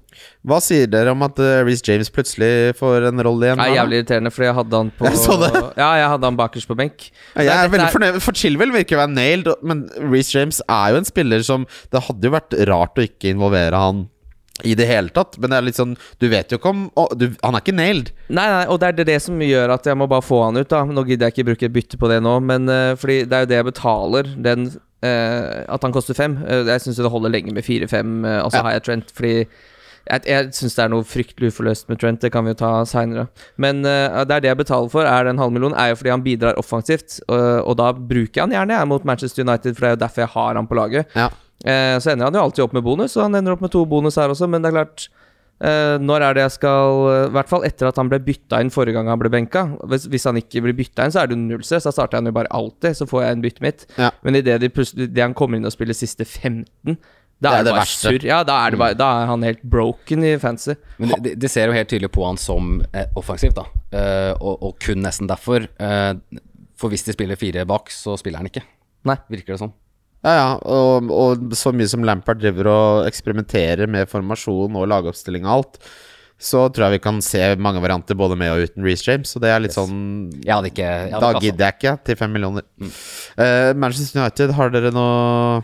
Hva 0.45 0.57
sier 0.61 0.89
dere 0.91 1.13
om 1.15 1.23
at 1.25 1.39
Reece 1.39 1.85
James 1.87 2.09
plutselig 2.13 2.75
får 2.77 3.07
en 3.09 3.23
rolle 3.25 3.47
igjen? 3.47 3.61
Er 3.63 3.75
jævlig 3.77 4.01
irriterende, 4.01 4.31
fordi 4.33 4.49
jeg 4.49 4.57
hadde 4.59 4.81
han 4.81 4.89
på 4.97 5.07
Jeg 5.07 5.19
så 5.21 5.37
det. 5.39 5.51
Ja, 5.79 5.87
jeg 6.01 6.09
hadde 6.13 6.27
han 6.29 6.37
bakerst 6.41 6.69
på 6.69 6.77
benk. 6.77 7.07
Ja, 7.37 7.45
Jeg 7.47 7.53
er 7.55 7.63
er 7.63 7.71
veldig 7.73 7.87
er- 7.87 7.95
fornøyd, 7.95 8.19
for 8.25 8.37
Chilwell 8.37 8.73
virker 8.75 8.99
å 8.99 9.03
være 9.05 9.13
nailed, 9.15 9.51
men 9.63 9.85
Reece 10.11 10.35
James 10.35 10.59
er 10.67 10.91
jo 10.93 10.99
en 11.01 11.07
spiller 11.07 11.45
som 11.47 11.65
Det 11.93 12.03
hadde 12.09 12.27
jo 12.27 12.33
vært 12.35 12.57
rart 12.69 12.99
å 12.99 13.05
ikke 13.07 13.31
involvere 13.31 13.79
han 13.81 14.09
i 14.63 14.75
det 14.77 14.85
hele 14.85 15.09
tatt, 15.09 15.37
men 15.41 15.49
det 15.49 15.57
er 15.57 15.65
litt 15.65 15.77
sånn 15.79 15.95
Du 16.21 16.27
vet 16.29 16.51
jo 16.51 16.59
ikke 16.59 16.69
om 16.69 16.83
å, 16.99 17.07
du, 17.17 17.31
Han 17.41 17.55
er 17.57 17.63
ikke 17.63 17.73
nailed. 17.73 18.11
Nei, 18.29 18.45
nei, 18.51 18.65
og 18.69 18.77
det 18.81 18.91
er 18.91 19.07
det, 19.07 19.17
som 19.23 19.39
gjør 19.41 19.73
at 19.73 19.87
jeg 19.89 19.97
må 19.97 20.05
bare 20.11 20.25
få 20.25 20.43
han 20.43 20.59
ut. 20.59 20.69
da 20.69 20.83
Nå 20.85 21.05
gidder 21.07 21.29
jeg 21.29 21.37
ikke 21.37 21.47
bruke 21.51 21.65
et 21.69 21.75
bytte 21.75 21.97
på 22.01 22.09
det 22.11 22.19
nå, 22.21 22.35
men 22.45 22.69
uh, 22.69 22.93
fordi 22.99 23.23
det 23.25 23.37
er 23.37 23.45
jo 23.45 23.49
det 23.51 23.59
jeg 23.61 23.69
betaler. 23.71 24.31
Den 24.49 24.67
uh, 24.69 25.65
At 25.71 25.81
han 25.87 25.95
koster 25.95 26.17
fem. 26.17 26.37
Uh, 26.43 26.61
jeg 26.67 26.83
syns 26.85 26.99
det 27.01 27.09
holder 27.11 27.33
lenge 27.33 27.53
med 27.55 27.65
fire-fem, 27.65 28.23
uh, 28.27 28.39
og 28.45 28.51
så 28.51 28.59
Ja. 28.61 28.67
har 28.69 28.77
jeg 28.77 28.85
Trent 28.89 29.13
fordi 29.17 29.35
jeg, 30.09 30.23
jeg 30.25 30.49
syns 30.57 30.73
det 30.75 30.81
er 30.83 30.89
noe 30.89 31.05
fryktelig 31.05 31.51
uforløst 31.53 31.89
med 31.89 31.99
Trent. 32.01 32.21
Det 32.21 32.31
kan 32.33 32.43
vi 32.45 32.51
jo 32.53 32.57
ta 32.61 32.71
seinere. 32.89 33.27
Men 33.61 33.83
uh, 33.85 34.23
det 34.25 34.35
er 34.37 34.43
det 34.45 34.49
jeg 34.51 34.57
betaler 34.63 34.89
for, 34.93 35.05
er 35.07 35.29
den 35.29 35.39
halvmillionen, 35.41 35.77
er 35.77 35.91
jo 35.93 35.99
fordi 36.01 36.13
han 36.13 36.23
bidrar 36.25 36.57
offensivt. 36.59 37.19
Og, 37.29 37.43
og 37.69 37.77
da 37.81 37.91
bruker 37.93 38.41
jeg 38.41 38.45
han 38.49 38.55
gjerne 38.59 38.77
jeg, 38.77 38.89
mot 38.91 39.05
Manchester 39.07 39.45
United, 39.45 39.77
for 39.77 39.85
det 39.85 39.89
er 39.91 39.95
jo 39.97 40.01
derfor 40.05 40.25
jeg 40.25 40.33
har 40.35 40.59
han 40.59 40.67
på 40.69 40.77
laget. 40.77 41.17
Ja. 41.17 41.29
Eh, 41.65 41.97
så 42.01 42.11
ender 42.13 42.25
han 42.29 42.33
jo 42.39 42.41
alltid 42.47 42.63
opp 42.65 42.73
med 42.73 42.83
bonus, 42.85 43.15
og 43.17 43.27
han 43.27 43.35
ender 43.37 43.53
opp 43.53 43.61
med 43.61 43.71
to 43.73 43.83
bonus 43.85 44.15
her 44.17 44.31
også, 44.33 44.47
men 44.49 44.63
det 44.63 44.71
er 44.71 44.77
klart 44.79 45.03
eh, 45.61 45.97
Når 46.01 46.23
er 46.25 46.33
det 46.33 46.41
jeg 46.47 46.53
skal 46.55 47.01
eh, 47.11 47.25
I 47.27 47.33
hvert 47.35 47.51
fall 47.51 47.65
etter 47.67 47.89
at 47.91 47.99
han 48.01 48.09
ble 48.09 48.17
bytta 48.25 48.61
inn 48.63 48.71
forrige 48.73 48.97
gang 48.97 49.11
han 49.13 49.19
ble 49.21 49.29
benka. 49.29 49.67
Hvis, 49.91 50.07
hvis 50.09 50.25
han 50.25 50.39
ikke 50.41 50.63
blir 50.65 50.73
bytta 50.79 51.05
inn, 51.05 51.13
så 51.13 51.21
er 51.21 51.29
det 51.29 51.37
null 51.37 51.61
stress. 51.67 51.85
Da 51.85 51.93
starter 51.93 52.17
han 52.17 52.25
jo 52.31 52.33
bare 52.33 52.49
alltid, 52.49 52.97
så 52.97 53.05
får 53.09 53.25
jeg 53.27 53.37
en 53.37 53.43
bytte 53.45 53.65
mitt. 53.67 53.85
Ja. 54.01 54.09
Men 54.25 54.39
idet 54.41 54.57
de 54.65 55.21
han 55.21 55.37
kommer 55.37 55.61
inn 55.61 55.69
og 55.69 55.75
spiller 55.75 55.93
siste 55.97 56.25
15 56.25 56.97
da 57.41 57.49
Det 57.49 57.57
er 57.57 57.59
er 57.61 57.63
det, 57.65 57.71
bare 57.73 57.81
verste. 57.81 58.09
Mm. 58.09 58.13
surr. 58.17 58.25
Ja, 58.29 58.39
da 58.45 58.55
er, 58.67 58.75
bare, 58.77 58.93
da 58.97 59.05
er 59.23 59.29
han 59.31 59.41
helt 59.45 59.61
broken 59.65 60.25
i 60.29 60.35
fancy. 60.37 60.75
Men 61.01 61.13
de, 61.25 61.31
de- 61.41 61.49
ser 61.49 61.71
jo 61.71 61.73
helt 61.73 61.89
tydelig 61.89 62.11
på 62.13 62.21
han 62.25 62.37
som 62.37 62.83
eh, 62.93 63.07
offensivt, 63.17 63.55
da. 63.57 63.63
Eh, 63.97 64.33
og, 64.37 64.59
og 64.61 64.75
kun 64.85 65.01
nesten 65.01 65.25
derfor. 65.29 65.65
Eh, 65.81 66.11
for 66.77 66.93
hvis 66.93 67.01
de 67.07 67.15
spiller 67.15 67.37
fire 67.41 67.65
bak, 67.65 67.89
så 67.89 68.13
spiller 68.21 68.43
han 68.43 68.49
ikke. 68.51 68.61
Nei. 69.09 69.15
Virker 69.33 69.55
det 69.55 69.61
sånn. 69.63 69.73
Ja, 70.21 70.31
ja, 70.37 70.49
og, 70.69 71.07
og 71.09 71.53
så 71.57 71.71
mye 71.73 71.89
som 71.89 72.03
Lampard 72.05 72.37
driver 72.43 72.67
og 72.69 73.07
eksperimenterer 73.09 73.89
med 73.89 74.09
formasjon 74.11 74.75
og 74.77 74.85
lagoppstilling 74.91 75.47
og 75.47 75.53
alt, 75.55 75.79
så 76.41 76.67
tror 76.73 76.87
jeg 76.87 76.95
vi 76.99 77.03
kan 77.07 77.19
se 77.25 77.41
mange 77.61 77.81
varianter 77.81 78.17
både 78.17 78.37
med 78.37 78.49
og 78.53 78.63
uten 78.69 78.85
Reece 78.85 79.05
James. 79.09 79.29
Så 79.33 79.41
det 79.41 79.49
er 79.53 79.59
litt 79.61 79.73
Yes. 79.73 79.77
sånn 79.81 80.29
Jeg 80.45 80.53
hadde 80.55 80.69
ikke 80.71 80.85
jeg 80.87 81.11
hadde 81.13 81.21
Da 81.33 81.41
gidder 81.41 81.65
jeg 81.67 81.77
ikke 81.77 81.93
til 82.05 82.15
fem 82.21 82.31
millioner. 82.33 82.65
Eh, 82.81 83.73
Manchester 83.77 84.21
United, 84.21 84.53
har 84.57 84.69
dere 84.73 84.89
noe 84.93 85.61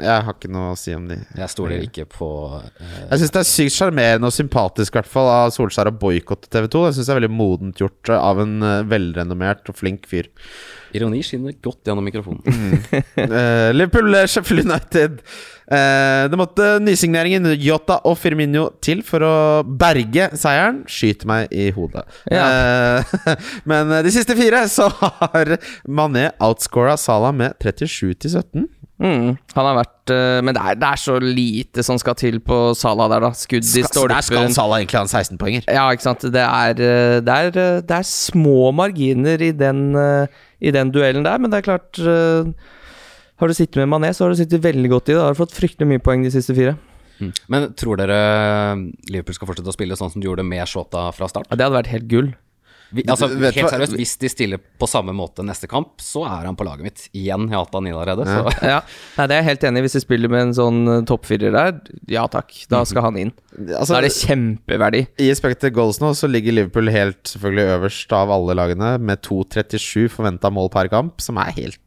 Jeg 0.00 0.24
har 0.26 0.34
ikke 0.34 0.50
noe 0.50 0.72
å 0.72 0.78
si 0.78 0.94
om 0.96 1.04
de. 1.06 1.16
Jeg 1.38 1.50
stoler 1.52 1.84
ikke 1.86 2.06
på 2.10 2.28
eh, 2.58 2.94
Jeg 3.12 3.20
syns 3.20 3.34
det 3.34 3.40
er 3.40 3.48
sykt 3.48 3.74
sjarmerende 3.76 4.30
og 4.30 4.34
sympatisk 4.34 4.94
i 4.94 4.98
hvert 4.98 5.10
fall 5.10 5.30
av 5.30 5.52
Solskjær 5.54 5.92
å 5.92 5.96
boikotte 5.98 6.50
TV 6.50 6.66
2. 6.72 6.86
Jeg 6.88 6.96
synes 6.96 7.10
det 7.10 7.14
er 7.14 7.20
veldig 7.20 7.34
modent 7.34 7.82
gjort 7.82 8.14
av 8.16 8.42
en 8.42 8.56
eh, 8.66 8.80
velrenommert 8.90 9.70
og 9.70 9.78
flink 9.78 10.08
fyr. 10.10 10.30
Ironi 10.94 11.22
skinner 11.26 11.54
godt 11.62 11.88
gjennom 11.88 12.06
mikrofonen. 12.06 12.42
Eh, 13.24 13.70
Liverpool, 13.74 14.12
eh, 14.14 14.26
Sheffield 14.30 14.66
United. 14.66 15.20
Eh, 15.64 16.24
det 16.30 16.38
måtte 16.38 16.66
nysigneringen 16.82 17.48
Yota 17.56 17.96
og 18.06 18.18
Firmino 18.20 18.66
til 18.84 19.00
for 19.06 19.24
å 19.24 19.34
berge 19.64 20.28
seieren. 20.38 20.82
Skyt 20.90 21.24
meg 21.28 21.54
i 21.54 21.70
hodet. 21.74 22.04
Eh, 22.30 23.14
men 23.70 23.94
de 24.04 24.14
siste 24.14 24.36
fire 24.38 24.64
så 24.70 24.90
har 24.98 25.56
Mané 25.88 26.28
outscora 26.42 26.98
Salah 27.00 27.34
med 27.34 27.56
37 27.62 28.14
til 28.26 28.34
17. 28.34 28.68
Mm, 29.02 29.32
han 29.56 29.66
har 29.66 29.74
vært 29.74 30.10
eh, 30.14 30.36
Men 30.46 30.54
det 30.54 30.60
er, 30.62 30.76
det 30.78 30.86
er 30.86 31.00
så 31.02 31.16
lite 31.18 31.82
som 31.82 31.98
skal 31.98 32.14
til 32.14 32.36
på 32.44 32.58
Salah 32.78 33.08
der, 33.10 33.24
da. 33.26 33.32
Skudd 33.34 33.66
i 33.66 33.82
stolpen. 33.82 34.14
der 34.14 34.26
skal. 34.26 34.46
Salah 34.54 34.78
egentlig 34.78 35.00
ha 35.00 35.02
en 35.08 35.10
16-poenger. 35.10 35.66
Ja, 35.66 35.88
ikke 35.90 36.06
sant. 36.06 36.26
Det 36.34 36.44
er, 36.44 36.78
eh, 36.78 37.18
det 37.24 37.34
er, 37.34 37.50
eh, 37.50 37.80
det 37.82 37.98
er 37.98 38.06
små 38.06 38.70
marginer 38.76 39.42
i 39.42 39.50
den, 39.50 39.82
i 40.62 40.74
den 40.74 40.94
duellen 40.94 41.26
der, 41.26 41.42
men 41.42 41.50
det 41.50 41.60
er 41.60 41.68
klart 41.72 41.98
Har 43.34 43.50
du 43.50 43.54
sittet 43.56 43.82
med 43.82 43.90
Mané, 43.90 44.12
så 44.14 44.24
har 44.24 44.30
du 44.30 44.38
sittet 44.38 44.62
veldig 44.62 44.88
godt 44.92 45.08
i 45.10 45.12
det. 45.12 45.18
Da 45.18 45.26
har 45.26 45.34
du 45.34 45.42
fått 45.42 45.56
fryktelig 45.56 45.90
mye 45.90 46.02
poeng 46.02 46.22
de 46.22 46.30
siste 46.30 46.54
fire. 46.54 46.76
Mm. 47.18 47.32
Men 47.50 47.66
tror 47.78 47.98
dere 47.98 48.18
Liverpool 49.10 49.34
skal 49.36 49.50
fortsette 49.50 49.70
å 49.70 49.74
spille 49.74 49.98
sånn 49.98 50.10
som 50.12 50.22
de 50.22 50.28
gjorde 50.28 50.46
med 50.46 50.66
Shota 50.70 51.08
fra 51.14 51.28
start? 51.30 51.50
Ja, 51.50 51.58
det 51.58 51.66
hadde 51.66 51.80
vært 51.80 51.92
helt 51.92 52.08
gull. 52.10 52.30
Altså, 53.02 53.28
helt 53.34 53.70
seriøst, 53.72 53.96
hvis 53.98 54.14
de 54.22 54.30
stiller 54.30 54.60
på 54.80 54.88
samme 54.90 55.14
måte 55.16 55.44
neste 55.46 55.68
kamp, 55.70 55.96
så 56.02 56.24
er 56.28 56.46
han 56.48 56.56
på 56.58 56.66
laget 56.66 56.86
mitt. 56.86 57.04
Igjen, 57.12 57.48
jeg 57.50 57.56
har 57.56 57.64
hatt 57.66 57.74
han 57.74 57.88
inn 57.90 57.96
allerede. 57.96 58.26
Så. 58.28 58.54
Ja, 58.74 58.80
Nei, 59.18 59.26
Det 59.30 59.36
er 59.36 59.42
jeg 59.42 59.48
helt 59.50 59.66
enig 59.68 59.82
i. 59.82 59.86
Hvis 59.88 59.96
de 59.98 60.02
spiller 60.04 60.32
med 60.32 60.46
en 60.48 60.54
sånn 60.56 60.80
eh, 60.90 61.00
toppfirer 61.08 61.54
der, 61.54 61.78
ja 62.10 62.24
takk. 62.30 62.54
Da 62.70 62.84
skal 62.88 63.08
han 63.08 63.18
inn. 63.20 63.32
Altså, 63.66 63.94
Da 63.94 64.00
er 64.00 64.08
det 64.08 64.14
kjempeverdi. 64.16 65.04
I 65.26 65.30
spekter 65.36 65.72
Goals 65.74 66.00
nå 66.02 66.14
så 66.18 66.30
ligger 66.30 66.56
Liverpool 66.56 66.90
helt 66.94 67.22
selvfølgelig 67.34 67.78
øverst 67.78 68.14
av 68.16 68.32
alle 68.34 68.56
lagene 68.58 68.94
med 69.02 69.22
2,37 69.26 70.08
forventa 70.14 70.50
mål 70.54 70.70
per 70.74 70.90
kamp, 70.92 71.22
som 71.24 71.38
er 71.42 71.54
helt 71.58 71.80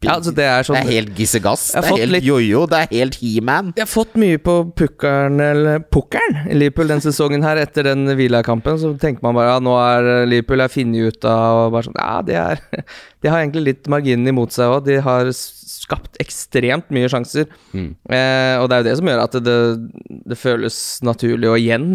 Ja, 0.00 0.14
altså 0.14 0.32
det 0.32 0.46
er 0.48 0.64
sånn 0.64 0.78
Det 0.78 0.86
er 0.86 0.96
helt 0.96 1.18
gissegass. 1.18 1.66
Det 1.74 1.80
er 1.84 1.98
helt 2.00 2.24
jojo. 2.24 2.62
Det 2.70 2.78
er 2.86 2.92
helt 2.94 3.18
he-man. 3.20 3.72
Jeg 3.76 3.84
har 3.84 3.90
fått 3.90 4.14
mye 4.20 4.38
på 4.40 4.54
pukkeren, 4.78 5.36
eller 5.44 5.82
pukkeren, 5.92 6.38
i 6.48 6.56
Liverpool 6.56 6.88
den 6.88 7.04
sesongen 7.04 7.44
her. 7.44 7.60
Etter 7.60 7.90
den 7.90 8.08
Villa-kampen 8.16 8.80
så 8.80 8.94
tenker 9.00 9.26
man 9.26 9.36
bare 9.36 9.52
ja, 9.52 9.60
nå 9.64 9.76
er 9.76 10.08
Liverpool 10.30 10.64
er 10.64 10.72
funnet 10.72 11.12
ut 11.12 11.28
av 11.28 11.66
og 11.66 11.76
bare 11.76 11.88
sånn, 11.90 12.00
Ja, 12.00 12.16
de, 12.24 12.38
er, 12.40 12.86
de 13.20 13.32
har 13.32 13.44
egentlig 13.44 13.66
litt 13.66 13.92
marginen 13.92 14.32
imot 14.32 14.56
seg 14.56 14.72
òg. 14.72 14.88
De 14.88 14.96
har 15.04 15.28
skapt 15.36 16.16
ekstremt 16.22 16.88
mye 16.94 17.10
sjanser. 17.12 17.50
Mm. 17.76 17.92
Eh, 18.08 18.56
og 18.56 18.70
det 18.70 18.78
er 18.78 18.84
jo 18.84 18.88
det 18.88 18.98
som 19.02 19.12
gjør 19.12 19.24
at 19.26 19.40
det, 19.44 19.60
det 20.32 20.40
føles 20.40 20.82
naturlig 21.04 21.50
å 21.50 21.60
igjen 21.60 21.90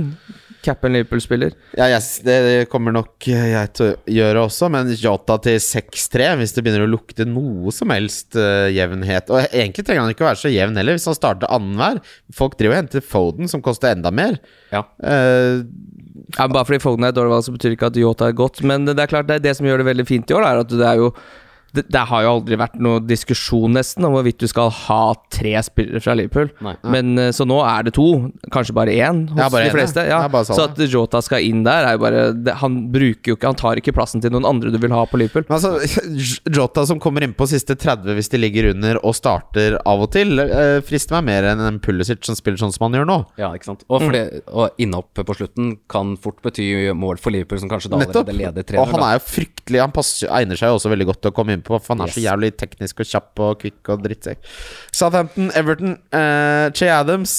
cappe 0.65 0.89
en 0.89 0.97
Liverpool-spiller. 0.97 1.55
Ja, 1.77 1.87
yes, 1.93 2.19
det 2.25 2.67
kommer 2.71 2.95
nok 2.95 3.27
jeg 3.29 3.71
til 3.77 3.91
å 3.91 4.15
gjøre 4.17 4.45
også, 4.47 4.69
men 4.73 4.91
Jota 4.97 5.37
til 5.45 5.59
6-3, 5.61 6.31
hvis 6.41 6.55
det 6.55 6.65
begynner 6.65 6.85
å 6.87 6.91
lukte 6.91 7.27
noe 7.29 7.73
som 7.75 7.93
helst 7.93 8.37
uh, 8.39 8.67
jevnhet 8.73 9.29
Og 9.33 9.43
egentlig 9.45 9.85
trenger 9.85 10.05
han 10.05 10.13
ikke 10.15 10.25
å 10.25 10.29
være 10.31 10.43
så 10.43 10.53
jevn 10.53 10.79
heller, 10.79 10.97
hvis 10.97 11.09
han 11.09 11.17
starter 11.17 11.51
annenhver. 11.53 12.01
Folk 12.35 12.57
driver 12.59 12.77
og 12.77 12.81
henter 12.83 13.05
Foden, 13.05 13.51
som 13.51 13.63
koster 13.65 13.93
enda 13.95 14.13
mer. 14.15 14.39
Ja. 14.73 14.85
Uh, 14.99 15.63
Ja, 16.35 16.47
bare 16.47 16.65
fordi 16.65 16.81
Foden 16.81 17.05
er 17.05 17.11
et 17.11 17.17
dårlig 17.17 17.33
valg, 17.35 17.45
så 17.45 17.53
betyr 17.53 17.75
ikke 17.75 17.89
at 17.91 17.97
Yota 17.99 18.29
er 18.29 18.37
godt. 18.37 18.61
Men 18.65 18.87
det 18.87 18.97
er 18.97 19.11
klart, 19.11 19.27
det, 19.29 19.39
er 19.39 19.43
det 19.45 19.55
som 19.57 19.67
gjør 19.67 19.83
det 19.83 19.89
veldig 19.91 20.05
fint 20.07 20.31
i 20.31 20.35
år, 20.37 20.47
er 20.47 20.61
at 20.63 20.71
det 20.71 20.87
er 20.87 21.01
jo 21.01 21.11
det, 21.75 21.85
det 21.91 22.03
har 22.09 22.23
jo 22.25 22.31
aldri 22.37 22.57
vært 22.59 22.77
noe 22.81 23.01
diskusjon 23.03 23.75
nesten 23.75 24.05
om 24.07 24.15
hvorvidt 24.15 24.39
du 24.41 24.47
skal 24.49 24.71
ha 24.85 25.01
tre 25.33 25.53
spillere 25.65 26.01
fra 26.03 26.15
Liverpool. 26.17 26.49
Nei. 26.65 26.75
Men 26.93 27.17
eh, 27.21 27.31
Så 27.35 27.45
nå 27.47 27.59
er 27.65 27.87
det 27.87 27.95
to, 27.97 28.07
kanskje 28.53 28.75
bare 28.77 28.95
én 28.95 29.25
hos 29.33 29.51
bare 29.53 29.67
de 29.69 29.75
fleste. 29.75 30.05
ja. 30.09 30.21
Sånn, 30.35 30.55
så 30.57 30.67
at 30.69 30.79
Jota 30.91 31.21
skal 31.25 31.45
inn 31.45 31.63
der, 31.65 31.85
er 31.89 31.97
jo 31.97 32.03
bare 32.03 32.23
det, 32.35 32.55
Han 32.61 32.77
bruker 32.93 33.31
jo 33.33 33.37
ikke 33.37 33.49
Han 33.51 33.57
tar 33.59 33.79
ikke 33.79 33.93
plassen 33.95 34.21
til 34.23 34.33
noen 34.33 34.45
andre 34.47 34.71
du 34.73 34.77
vil 34.81 34.93
ha 34.95 35.03
på 35.09 35.19
Liverpool. 35.19 35.45
men 35.49 35.57
altså, 35.57 35.77
Jota 36.55 36.85
som 36.87 36.99
kommer 37.03 37.23
innpå 37.25 37.47
siste 37.49 37.75
30 37.79 38.15
hvis 38.17 38.29
de 38.33 38.39
ligger 38.41 38.69
under 38.73 38.99
og 39.05 39.15
starter 39.17 39.77
av 39.85 40.03
og 40.05 40.11
til, 40.15 40.39
eh, 40.39 40.79
frister 40.85 41.17
meg 41.17 41.27
mer 41.29 41.49
enn 41.51 41.63
en 41.65 41.79
Pulisic 41.83 42.23
som 42.27 42.37
spiller 42.37 42.59
sånn 42.61 42.73
som 42.75 42.87
han 42.87 42.99
gjør 42.99 43.09
nå. 43.09 43.17
Ja, 43.41 43.51
ikke 43.57 43.69
sant. 43.71 43.83
Og, 43.89 44.03
fordi, 44.05 44.21
og 44.51 44.81
innhopp 44.81 45.23
på 45.25 45.35
slutten 45.37 45.73
kan 45.91 46.15
fort 46.21 46.39
bety 46.45 46.67
mål 46.95 47.19
for 47.21 47.33
Liverpool, 47.35 47.59
som 47.63 47.71
kanskje 47.71 47.91
da 47.93 47.99
allerede 48.01 48.35
leder 48.37 48.65
3-0. 48.67 48.79
Og 48.81 48.93
han 48.93 49.05
er 49.07 49.17
jo 49.17 49.23
fryktelig 49.25 49.81
Han 49.81 49.93
passer, 49.95 50.29
egner 50.29 50.59
seg 50.59 50.71
jo 50.71 50.77
også 50.79 50.91
veldig 50.93 51.07
godt 51.09 51.21
til 51.25 51.33
å 51.33 51.35
komme 51.35 51.55
inn 51.57 51.64
på, 51.65 51.79
for 51.81 51.95
han 51.95 52.05
er 52.05 52.13
så 52.13 52.23
jævlig 52.23 52.53
teknisk 52.59 53.01
og 53.03 53.09
kjapp 53.09 53.43
og 53.45 53.59
kvikk 53.63 53.91
og 53.93 54.05
drittsekk. 54.05 54.41
Southampton, 54.95 55.51
Everton, 55.57 55.97
uh, 56.15 56.71
Che 56.75 56.89
Adams. 56.93 57.35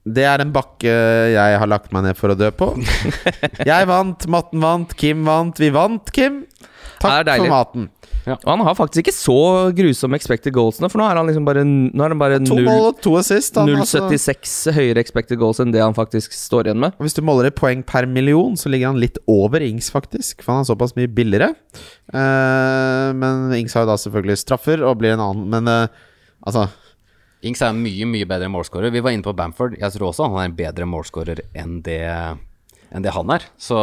Det 0.00 0.24
er 0.24 0.40
en 0.40 0.52
bakke 0.54 0.92
jeg 1.34 1.58
har 1.60 1.68
lagt 1.68 1.92
meg 1.92 2.06
ned 2.06 2.16
for 2.18 2.32
å 2.32 2.38
dø 2.38 2.48
på. 2.56 2.72
Jeg 3.70 3.88
vant, 3.90 4.24
Matten 4.32 4.62
vant, 4.64 4.94
Kim 4.96 5.26
vant. 5.28 5.60
Vi 5.60 5.68
vant, 5.74 6.08
Kim. 6.16 6.44
Det 7.00 7.08
Takk 7.08 7.28
er 7.32 7.40
for 7.40 7.52
maten. 7.52 7.86
Og 8.30 8.48
han 8.50 8.62
har 8.66 8.74
faktisk 8.76 9.06
ikke 9.06 9.14
så 9.16 9.36
grusomme 9.72 10.18
expected 10.18 10.52
goals 10.52 10.80
nå, 10.82 10.90
for 10.92 11.00
nå 11.00 11.06
er 11.08 11.16
han 11.16 11.28
liksom 11.30 11.46
bare 11.48 11.62
er 11.64 12.12
han 12.12 12.20
bare 12.20 12.40
To 12.44 12.58
null- 12.58 12.68
mål 12.68 12.88
og 12.90 13.00
to 13.00 13.14
assist. 13.16 13.56
han, 13.56 13.70
altså. 13.72 14.02
0,76 14.10 14.74
høyere 14.76 15.00
expected 15.00 15.40
goals 15.40 15.62
enn 15.64 15.72
det 15.72 15.80
han 15.80 15.96
faktisk 15.96 16.34
står 16.36 16.68
igjen 16.68 16.82
med. 16.84 16.92
Og 16.98 17.06
Hvis 17.06 17.16
du 17.16 17.22
måler 17.24 17.48
i 17.48 17.54
poeng 17.56 17.82
per 17.86 18.06
million, 18.06 18.52
så 18.60 18.68
ligger 18.68 18.92
han 18.92 19.00
litt 19.00 19.16
over 19.26 19.64
Ings, 19.64 19.88
faktisk. 19.90 20.44
For 20.44 20.52
han 20.52 20.66
er 20.66 20.68
såpass 20.68 20.94
mye 20.98 21.08
billigere. 21.08 21.54
Uh, 22.12 23.10
men 23.16 23.52
Ings 23.56 23.74
har 23.74 23.86
jo 23.86 23.92
da 23.94 23.98
selvfølgelig 24.00 24.38
straffer 24.44 24.84
og 24.84 24.98
blir 25.00 25.14
en 25.14 25.22
annen 25.22 25.46
Men 25.48 25.68
uh, 25.70 25.86
altså 26.44 26.68
Ings 27.46 27.62
er 27.64 27.72
mye, 27.72 28.04
mye 28.04 28.28
bedre 28.28 28.50
målskårer. 28.52 28.92
Vi 28.92 29.00
var 29.00 29.14
inne 29.16 29.24
på 29.24 29.32
Bamford. 29.32 29.78
Jeg 29.80 29.94
tror 29.94 30.10
også 30.10 30.28
han 30.28 30.36
er 30.42 30.50
en 30.50 30.56
bedre 30.58 30.84
målskårer 30.84 31.40
enn 31.56 31.78
det, 31.86 32.02
enn 32.92 33.02
det 33.06 33.12
han 33.14 33.30
er. 33.30 33.44
Så 33.60 33.76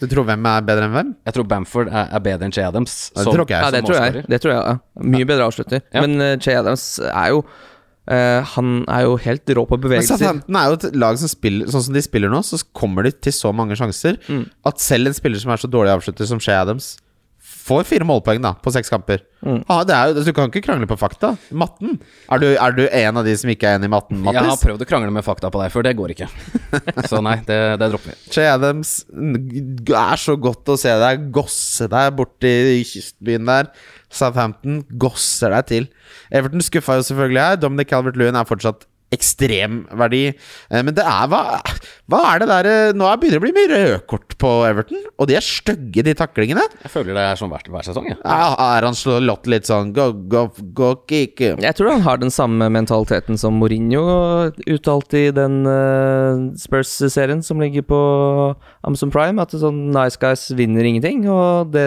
Du 0.00 0.06
tror 0.10 0.24
hvem 0.28 0.46
er 0.50 0.64
bedre 0.66 0.84
enn 0.88 0.92
hvem? 0.96 1.12
jeg 1.26 1.34
tror 1.36 1.46
Bamford 1.48 1.88
er, 1.88 2.08
er 2.12 2.20
bedre 2.24 2.44
enn 2.48 2.52
Che 2.52 2.64
Adams. 2.66 2.96
Som, 3.14 3.24
det 3.24 3.32
tror 3.36 3.44
ikke 3.46 3.54
jeg. 3.56 3.64
Ja, 3.64 3.70
det 3.70 3.84
tror 3.86 4.00
jeg. 4.00 4.24
Det 4.28 4.40
tror 4.42 4.52
jeg 4.54 4.64
ja. 4.64 4.74
Mye 5.14 5.28
bedre 5.30 5.46
avslutter. 5.48 5.80
Ja. 5.94 6.02
Men 6.04 6.18
uh, 6.20 6.34
Che 6.42 6.56
Adams 6.60 6.88
er 7.10 7.30
jo 7.36 7.44
Uh, 8.04 8.44
Han 8.52 8.82
er 8.84 9.06
jo 9.06 9.14
helt 9.16 9.48
rå 9.56 9.62
på 9.64 9.78
Men 9.78 9.84
bevegelser. 9.86 10.18
Southampton 10.20 10.56
er 10.60 10.66
jo 10.68 10.74
et 10.76 10.96
lag 11.00 11.16
som 11.16 11.30
spiller 11.32 11.70
Sånn 11.72 11.86
som 11.86 11.94
de 11.96 12.02
spiller 12.04 12.28
nå, 12.28 12.42
så 12.44 12.58
kommer 12.76 13.06
de 13.06 13.14
til 13.16 13.32
så 13.32 13.48
mange 13.56 13.72
sjanser 13.80 14.18
Mm. 14.28 14.42
at 14.68 14.76
selv 14.84 15.08
en 15.08 15.14
spiller 15.16 15.40
som 15.40 15.50
er 15.54 15.56
så 15.62 15.70
dårlig 15.72 15.94
avslutter 15.94 16.28
som 16.28 16.36
Shea 16.38 16.58
Adams, 16.60 16.98
får 17.64 17.86
fire 17.88 18.06
målpoeng 18.08 18.42
da 18.44 18.52
på 18.60 18.72
seks 18.74 18.92
kamper. 18.92 19.22
Mm. 19.44 19.62
Er 19.68 20.10
jo, 20.12 20.22
du 20.24 20.30
kan 20.36 20.50
ikke 20.50 20.62
krangle 20.64 20.88
på 20.88 20.96
fakta. 21.00 21.34
Matten. 21.52 21.98
Er 22.32 22.42
du, 22.42 22.46
er 22.52 22.76
du 22.76 22.82
en 22.86 23.20
av 23.20 23.26
de 23.26 23.34
som 23.40 23.50
ikke 23.52 23.68
er 23.70 23.78
enig 23.78 23.88
i 23.88 23.92
matten, 23.92 24.20
Jeg 24.28 24.44
har 24.44 24.60
prøvd 24.60 24.84
å 24.84 24.88
krangle 24.88 25.12
med 25.14 25.24
fakta 25.26 25.50
på 25.52 25.60
deg 25.62 25.72
før, 25.72 25.86
det 25.86 25.94
går 25.98 26.14
ikke. 26.14 26.28
Så 27.10 27.20
nei, 27.24 27.38
det, 27.48 27.58
det 27.80 27.90
dropper 27.92 28.12
vi. 28.12 28.16
Che 28.34 28.46
Adams 28.50 28.94
det 29.14 29.96
er 29.96 30.20
så 30.20 30.36
godt 30.40 30.68
å 30.72 30.78
se 30.80 30.92
deg 31.00 31.28
gosse 31.34 31.88
deg 31.90 32.14
borti 32.18 32.54
kystbyen 32.88 33.48
der. 33.48 33.70
Southampton 34.14 34.82
gosser 35.00 35.54
deg 35.56 35.70
til. 35.70 35.88
Everton 36.34 36.64
skuffa 36.64 36.98
jo 37.00 37.06
selvfølgelig 37.08 37.42
her. 37.42 37.60
Dominic 37.60 37.90
Calvert-Lewin 37.90 38.38
er 38.38 38.48
fortsatt 38.48 38.86
ekstremverdi. 39.14 40.22
Eh, 40.70 40.82
Men 40.84 40.94
det 40.96 41.04
er 41.06 41.28
hva, 41.30 41.40
hva 42.10 42.20
er 42.34 42.42
det 42.42 42.48
der 42.50 42.68
eh, 42.70 42.92
Nå 42.96 43.06
er- 43.08 43.18
begynner 43.22 43.38
det 43.38 43.42
å 43.42 43.44
bli 43.46 43.54
mye 43.56 43.70
rødkort 43.72 44.36
på 44.40 44.50
Everton, 44.68 45.00
og 45.18 45.28
de 45.30 45.36
er 45.38 45.44
stygge, 45.46 46.02
de 46.04 46.14
taklingene. 46.18 46.64
Jeg 46.84 46.92
føler 46.92 47.14
det 47.16 47.24
er 47.30 47.38
sånn 47.40 47.52
hver, 47.52 47.64
hver 47.70 47.86
sesong, 47.86 48.08
Ja. 48.12 48.18
Er, 48.24 48.56
er 48.78 48.88
han 48.88 48.98
slått 48.98 49.46
litt 49.50 49.68
sånn 49.70 49.92
go, 49.96 50.10
go, 50.12 50.46
go, 50.76 50.90
kick? 51.08 51.40
Jeg 51.40 51.74
tror 51.78 51.92
han 51.94 52.04
har 52.06 52.18
den 52.22 52.32
samme 52.34 52.68
mentaliteten 52.74 53.38
som 53.40 53.56
Mourinho 53.60 54.02
uttalte 54.70 55.28
i 55.28 55.30
den 55.34 55.62
uh, 55.66 56.50
Spurs-serien 56.60 57.42
som 57.44 57.60
ligger 57.62 57.86
på 57.86 58.00
Amazon 58.84 59.10
Prime, 59.14 59.40
at 59.42 59.54
sånn 59.56 59.88
nice 59.94 60.18
guys 60.20 60.48
vinner 60.56 60.84
ingenting. 60.84 61.24
Og 61.30 61.70
det 61.74 61.86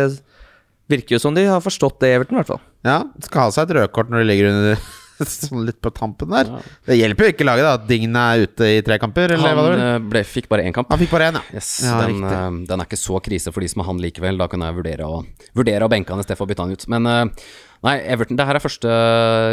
virker 0.91 1.17
jo 1.17 1.19
som 1.21 1.35
de 1.35 1.43
har 1.49 1.59
forstått 1.63 1.99
det, 2.03 2.13
Everton, 2.15 2.37
i 2.37 2.41
hvert 2.41 2.53
fall. 2.55 2.61
Ja, 2.87 3.01
skal 3.25 3.47
ha 3.47 3.51
seg 3.53 3.67
et 3.67 3.75
rødkort 3.81 4.09
når 4.13 4.23
de 4.23 4.29
ligger 4.29 4.49
under 4.53 4.85
sånn 5.25 5.65
litt 5.67 5.79
på 5.81 5.91
tampen 5.95 6.31
der. 6.31 6.49
Ja. 6.51 6.59
Det 6.89 6.97
hjelper 6.97 7.27
jo 7.27 7.33
ikke 7.33 7.47
laget 7.47 7.67
da 7.67 7.73
at 7.77 7.85
Dign 7.89 8.17
er 8.19 8.43
ute 8.45 8.69
i 8.69 8.81
tre 8.85 8.97
kamper, 9.01 9.33
eller 9.35 9.55
hva 9.55 9.65
Han 9.65 9.79
det 9.81 9.87
eh, 9.87 9.99
ble, 10.13 10.23
fikk 10.27 10.49
bare 10.51 10.65
én 10.67 10.75
kamp. 10.75 10.89
Han 10.93 11.01
fikk 11.01 11.13
bare 11.13 11.29
én, 11.31 11.39
ja. 11.39 11.57
Yes, 11.57 11.71
Ja, 11.85 11.99
den, 12.05 12.23
eh, 12.23 12.49
den 12.69 12.83
er 12.83 12.89
ikke 12.89 13.01
så 13.01 13.21
krise 13.23 13.53
for 13.53 13.65
de 13.65 13.71
som 13.71 13.83
har 13.83 13.89
han 13.91 14.01
likevel. 14.03 14.39
Da 14.39 14.49
kan 14.51 14.65
jeg 14.65 14.77
vurdere 14.77 15.07
å, 15.09 15.21
vurdere 15.57 15.87
å 15.87 15.91
benke 15.91 16.13
han 16.13 16.23
istedenfor 16.23 16.47
å 16.47 16.51
bytte 16.51 16.67
han 16.67 16.75
ut. 16.77 16.87
Men 16.93 17.11
eh, 17.11 17.45
nei, 17.87 17.95
Everton 18.13 18.39
Det 18.39 18.49
her 18.49 18.59
er 18.59 18.63
første 18.63 18.97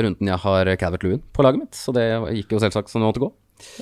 runden 0.06 0.32
jeg 0.34 0.42
har 0.46 0.74
Calvert 0.80 1.06
Lewin 1.06 1.22
på 1.34 1.46
laget 1.46 1.64
mitt, 1.64 1.78
så 1.78 1.94
det 1.96 2.08
gikk 2.40 2.56
jo 2.56 2.64
selvsagt 2.64 2.92
som 2.92 3.00
det 3.00 3.08
måtte 3.12 3.24
gå. 3.24 3.30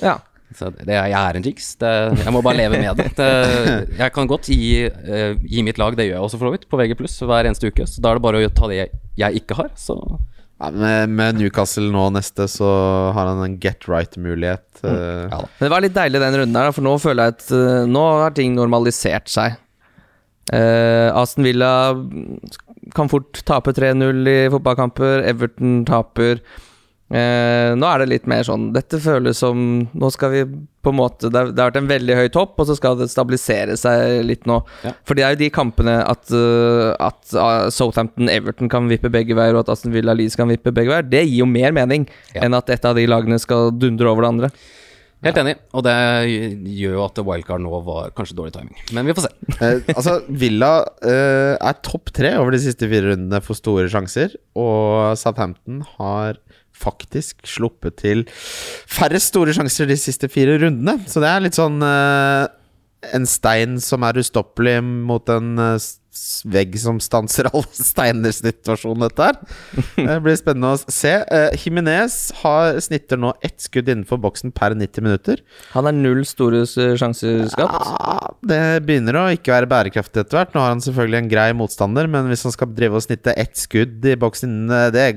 Ja. 0.03 0.21
Så 0.53 0.69
det, 0.69 0.85
jeg 0.85 1.13
er 1.17 1.37
en 1.39 1.45
jinx. 1.47 1.71
Det, 1.81 1.91
jeg 2.19 2.31
må 2.35 2.43
bare 2.45 2.59
leve 2.59 2.77
med 2.77 2.99
det. 2.99 3.07
det 3.17 3.29
jeg 3.97 4.13
kan 4.13 4.27
godt 4.29 4.51
gi, 4.53 4.85
gi 5.49 5.63
mitt 5.65 5.79
lag, 5.81 5.97
det 5.97 6.05
gjør 6.05 6.19
jeg 6.19 6.27
også 6.27 6.37
for 6.37 6.49
så 6.51 6.53
vidt, 6.53 6.67
på 6.69 6.77
VG+, 6.77 6.93
hver 7.25 7.49
eneste 7.49 7.71
uke. 7.73 7.87
Så 7.89 8.03
da 8.03 8.11
er 8.11 8.19
det 8.19 8.25
bare 8.27 8.43
å 8.45 8.51
ta 8.53 8.69
det 8.69 8.77
jeg, 8.77 8.99
jeg 9.17 9.41
ikke 9.41 9.57
har. 9.57 9.71
Så 9.79 9.97
Ja, 10.61 10.69
med, 10.71 11.09
med 11.09 11.39
Newcastle 11.39 11.89
nå 11.91 12.05
neste, 12.13 12.45
så 12.51 12.67
har 13.15 13.31
han 13.31 13.41
en 13.43 13.57
get 13.63 13.87
right-mulighet. 13.89 14.67
Mm. 14.83 15.31
ja. 15.31 15.39
Men 15.41 15.65
det 15.65 15.73
var 15.73 15.83
litt 15.85 15.97
deilig 15.97 16.21
den 16.23 16.37
runden 16.41 16.59
her, 16.61 16.71
for 16.75 16.85
nå 16.85 16.93
føler 17.01 17.29
jeg 17.29 17.37
at 17.37 17.47
eh, 17.57 17.85
nå 17.89 18.03
har 18.21 18.35
ting 18.37 18.55
normalisert 18.57 19.31
seg. 19.33 19.57
Eh, 20.51 21.09
Aston 21.15 21.47
Villa 21.47 21.71
kan 22.95 23.09
fort 23.11 23.41
tape 23.47 23.73
3-0 23.75 24.29
i 24.29 24.37
fotballkamper. 24.53 25.23
Everton 25.29 25.81
taper. 25.87 26.43
Eh, 27.13 27.71
nå 27.77 27.85
er 27.85 28.01
det 28.01 28.07
litt 28.09 28.23
mer 28.31 28.41
sånn 28.47 28.71
Dette 28.73 28.97
føles 28.97 29.37
som 29.37 29.57
Nå 29.93 30.07
skal 30.15 30.31
vi 30.33 30.39
på 30.81 30.89
en 30.89 30.97
måte 30.97 31.29
Det 31.29 31.37
har, 31.37 31.51
det 31.53 31.61
har 31.61 31.69
vært 31.69 31.77
en 31.83 31.89
veldig 31.91 32.15
høy 32.17 32.29
topp, 32.33 32.55
og 32.57 32.65
så 32.65 32.73
skal 32.79 32.95
det 32.97 33.05
stabilisere 33.11 33.75
seg 33.77 34.23
litt 34.25 34.47
nå. 34.49 34.57
Ja. 34.81 34.95
For 35.05 35.13
det 35.19 35.23
er 35.27 35.35
jo 35.35 35.41
de 35.43 35.49
kampene 35.53 35.99
at, 36.09 36.25
eh, 36.33 36.89
at 36.97 37.35
eh, 37.37 37.67
Southampton 37.75 38.31
Everton 38.33 38.71
kan 38.71 38.89
vippe 38.89 39.11
begge 39.13 39.37
veier, 39.37 39.53
og 39.53 39.61
at 39.63 39.75
Aston 39.75 39.93
Villa 39.93 40.15
Leeds 40.17 40.35
kan 40.39 40.49
vippe 40.49 40.73
begge 40.73 40.89
veier. 40.91 41.05
Det 41.07 41.21
gir 41.27 41.43
jo 41.43 41.47
mer 41.47 41.75
mening 41.75 42.07
Ja. 42.33 42.47
enn 42.47 42.57
at 42.57 42.71
et 42.73 42.83
av 42.89 42.97
de 42.97 43.05
lagene 43.07 43.37
skal 43.39 43.69
dundre 43.77 44.09
over 44.09 44.25
det 44.25 44.31
andre. 44.33 44.49
Helt 45.23 45.37
enig, 45.39 45.53
og 45.71 45.85
det 45.85 45.93
gjør 46.75 46.97
jo 46.97 47.03
at 47.05 47.21
wildcard 47.23 47.63
nå 47.63 47.77
var 47.85 48.09
kanskje 48.17 48.35
dårlig 48.35 48.57
timing. 48.57 48.75
Men 48.91 49.07
vi 49.07 49.15
får 49.15 49.29
se. 49.29 49.31
Eh, 49.63 49.93
altså, 49.93 50.17
Villa 50.27 50.71
eh, 51.05 51.53
er 51.55 51.77
topp 51.85 52.11
tre 52.17 52.33
over 52.41 52.51
de 52.51 52.59
siste 52.65 52.89
fire 52.91 53.13
rundene 53.13 53.39
for 53.45 53.55
store 53.55 53.85
sjanser, 53.93 54.35
og 54.59 55.13
Southampton 55.21 55.85
har 55.95 56.41
faktisk 56.75 57.45
sluppet 57.47 57.97
til 58.01 58.25
færre 58.29 59.19
store 59.21 59.53
sjanser 59.55 59.87
de 59.89 59.97
siste 59.99 60.29
fire 60.31 60.57
rundene. 60.61 60.97
Så 61.07 61.21
det 61.23 61.29
er 61.31 61.43
litt 61.45 61.57
sånn 61.57 61.79
eh, 61.85 62.47
en 63.13 63.25
stein 63.29 63.79
som 63.83 64.03
er 64.07 64.19
ustoppelig 64.21 64.77
mot 64.83 65.27
en 65.33 65.57
s- 65.77 65.97
vegg 66.53 66.75
som 66.79 66.99
stanser 67.03 67.49
all 67.53 67.65
steiner-situasjonen, 67.73 69.07
dette 69.07 69.29
her. 69.29 69.39
Det 69.97 70.17
blir 70.25 70.37
spennende 70.39 70.73
å 70.75 70.81
se. 70.81 71.13
Uh, 71.29 71.55
Jimenez 71.59 72.17
har, 72.41 72.79
snitter 72.83 73.19
nå 73.19 73.33
ett 73.45 73.63
skudd 73.63 73.89
innenfor 73.89 74.21
boksen 74.23 74.53
per 74.55 74.75
90 74.77 75.05
minutter. 75.05 75.43
Han 75.73 75.89
er 75.89 75.97
null 75.97 76.23
store 76.27 76.63
sjanser 76.67 77.45
skapt. 77.51 77.73
Ja, 77.73 78.33
det 78.43 78.61
begynner 78.87 79.19
å 79.19 79.25
ikke 79.33 79.53
være 79.55 79.69
bærekraftig 79.71 80.23
etter 80.23 80.41
hvert. 80.41 80.53
Nå 80.55 80.63
har 80.63 80.73
han 80.73 80.83
selvfølgelig 80.83 81.19
en 81.21 81.31
grei 81.31 81.47
motstander, 81.57 82.09
men 82.11 82.29
hvis 82.31 82.45
han 82.47 82.55
skal 82.55 82.73
drive 82.75 82.99
og 82.99 83.05
snitte 83.05 83.35
ett 83.39 83.57
skudd 83.59 84.05
i 84.09 84.15
boksen, 84.19 84.57
eh, 84.69 84.89
det 84.93 85.07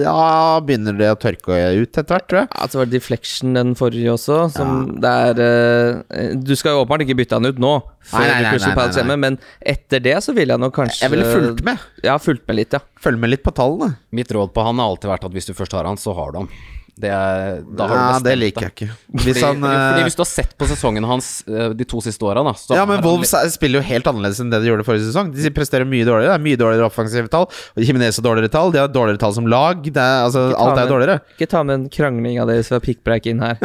Ja, 0.00 0.60
begynner 0.64 0.96
det 0.98 1.10
å 1.12 1.18
tørke 1.20 1.56
ut 1.80 1.90
etter 1.90 2.14
hvert, 2.14 2.28
tror 2.30 2.42
jeg. 2.42 2.50
Ja, 2.54 2.68
så 2.70 2.80
var 2.80 2.88
det 2.88 2.98
deflection 2.98 3.56
den 3.56 3.74
forrige 3.78 4.14
også, 4.14 4.42
som 4.54 5.00
det 5.02 5.10
er 5.10 5.42
eh, 5.44 6.34
Du 6.38 6.54
skal 6.58 6.74
jo 6.74 6.84
åpenbart 6.84 7.04
ikke 7.06 7.18
bytte 7.22 7.38
han 7.38 7.48
ut 7.48 7.60
nå, 7.62 7.72
før 8.10 8.24
Nei, 8.24 8.28
nei, 8.30 8.40
nei, 8.44 8.52
Crystal 8.54 8.76
Palace 8.78 9.00
hjemme, 9.00 9.18
men 9.20 9.38
etter 9.60 10.02
det 10.04 10.16
så 10.24 10.29
så 10.30 10.36
ville 10.38 10.54
jeg 10.56 10.62
nok 10.62 10.74
kanskje 10.78 11.04
Jeg 11.04 11.14
ville 11.18 11.28
fulgt 11.34 11.64
med. 11.66 11.86
Ja, 12.06 12.16
fulgt 12.22 12.46
med 12.48 12.60
litt, 12.62 12.78
ja. 12.78 12.82
Følg 13.02 13.18
med 13.20 13.34
litt 13.34 13.42
på 13.46 13.52
tallene. 13.58 13.96
Mitt 14.14 14.30
råd 14.32 14.54
på 14.54 14.64
han 14.70 14.78
har 14.80 14.94
alltid 14.94 15.10
vært 15.12 15.26
at 15.30 15.34
hvis 15.34 15.50
du 15.50 15.56
først 15.58 15.74
har 15.76 15.90
han, 15.90 15.98
så 16.00 16.14
har 16.16 16.32
du 16.36 16.44
han. 16.44 16.52
Det, 17.00 17.08
er, 17.08 17.62
da 17.78 17.86
har 17.88 17.96
Ja, 17.96 18.16
du 18.20 18.26
det 18.26 18.32
liker 18.36 18.64
jeg 18.66 18.72
ikke. 18.74 18.86
Hvis 19.22 19.38
Fordi, 19.38 19.42
han 19.46 19.62
fordi 19.64 20.00
eh, 20.02 20.04
hvis 20.04 20.16
du 20.18 20.20
har 20.20 20.28
sett 20.28 20.50
på 20.60 20.66
sesongen 20.68 21.06
hans 21.08 21.28
eh, 21.48 21.70
de 21.72 21.86
to 21.88 22.02
siste 22.04 22.26
åra, 22.28 22.42
Ja, 22.76 22.82
men 22.84 23.00
Wolves 23.06 23.32
er- 23.38 23.48
spiller 23.48 23.80
jo 23.80 23.86
helt 23.88 24.04
annerledes 24.10 24.40
enn 24.42 24.50
det 24.52 24.58
de 24.60 24.68
gjorde 24.68 24.84
forrige 24.84 25.06
sesong. 25.06 25.30
De 25.32 25.52
presterer 25.56 25.88
mye 25.88 26.04
dårligere. 26.04 26.34
Det 26.34 26.36
er 26.36 26.44
mye 26.44 26.58
dårligere 26.60 26.90
offensive 26.90 27.30
tall. 27.32 27.46
Jiminez 27.80 28.20
har 28.20 28.26
dårligere 28.26 28.52
tall. 28.52 28.74
De 28.74 28.82
har 28.82 28.92
dårligere 28.92 29.22
tall 29.22 29.32
som 29.38 29.48
lag. 29.48 29.80
Det 29.86 29.96
er, 29.96 30.26
altså, 30.26 30.44
alt 30.52 30.74
er 30.76 30.82
med- 30.82 30.92
dårligere. 30.92 31.16
Ikke 31.38 31.48
ta 31.54 31.62
med 31.64 31.78
en 31.78 31.88
krangling 31.88 32.36
av 32.42 32.52
deres 32.52 32.68
fra 32.68 32.82
pickbreak 32.84 33.30
inn 33.32 33.40
her. 33.40 33.56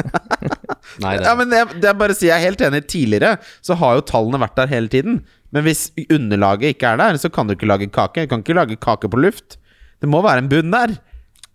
Nei, 1.03 1.17
det, 1.17 1.25
Ja, 1.27 1.35
men 1.35 1.51
jeg, 1.51 1.81
det 1.83 1.89
er 1.91 1.97
bare 1.99 2.15
å 2.15 2.15
si 2.15 2.29
Jeg 2.29 2.37
er 2.39 2.45
helt 2.45 2.61
enig. 2.69 2.85
Tidligere 2.87 3.35
så 3.65 3.75
har 3.81 3.97
jo 3.99 4.05
tallene 4.15 4.39
vært 4.45 4.55
der 4.61 4.71
hele 4.71 4.87
tiden. 4.95 5.19
Men 5.53 5.65
hvis 5.67 5.89
underlaget 6.09 6.73
ikke 6.75 6.93
er 6.93 6.97
der, 7.01 7.17
så 7.21 7.29
kan 7.33 7.47
du 7.47 7.53
ikke 7.55 7.69
lage 7.69 7.89
kake. 7.93 8.25
Du 8.25 8.31
kan 8.33 8.41
ikke 8.45 8.57
lage 8.57 8.79
kake 8.81 9.11
på 9.11 9.19
luft. 9.21 9.57
Det 10.01 10.09
må 10.11 10.21
være 10.25 10.43
en 10.43 10.49
bunn 10.51 10.73
der. 10.73 10.97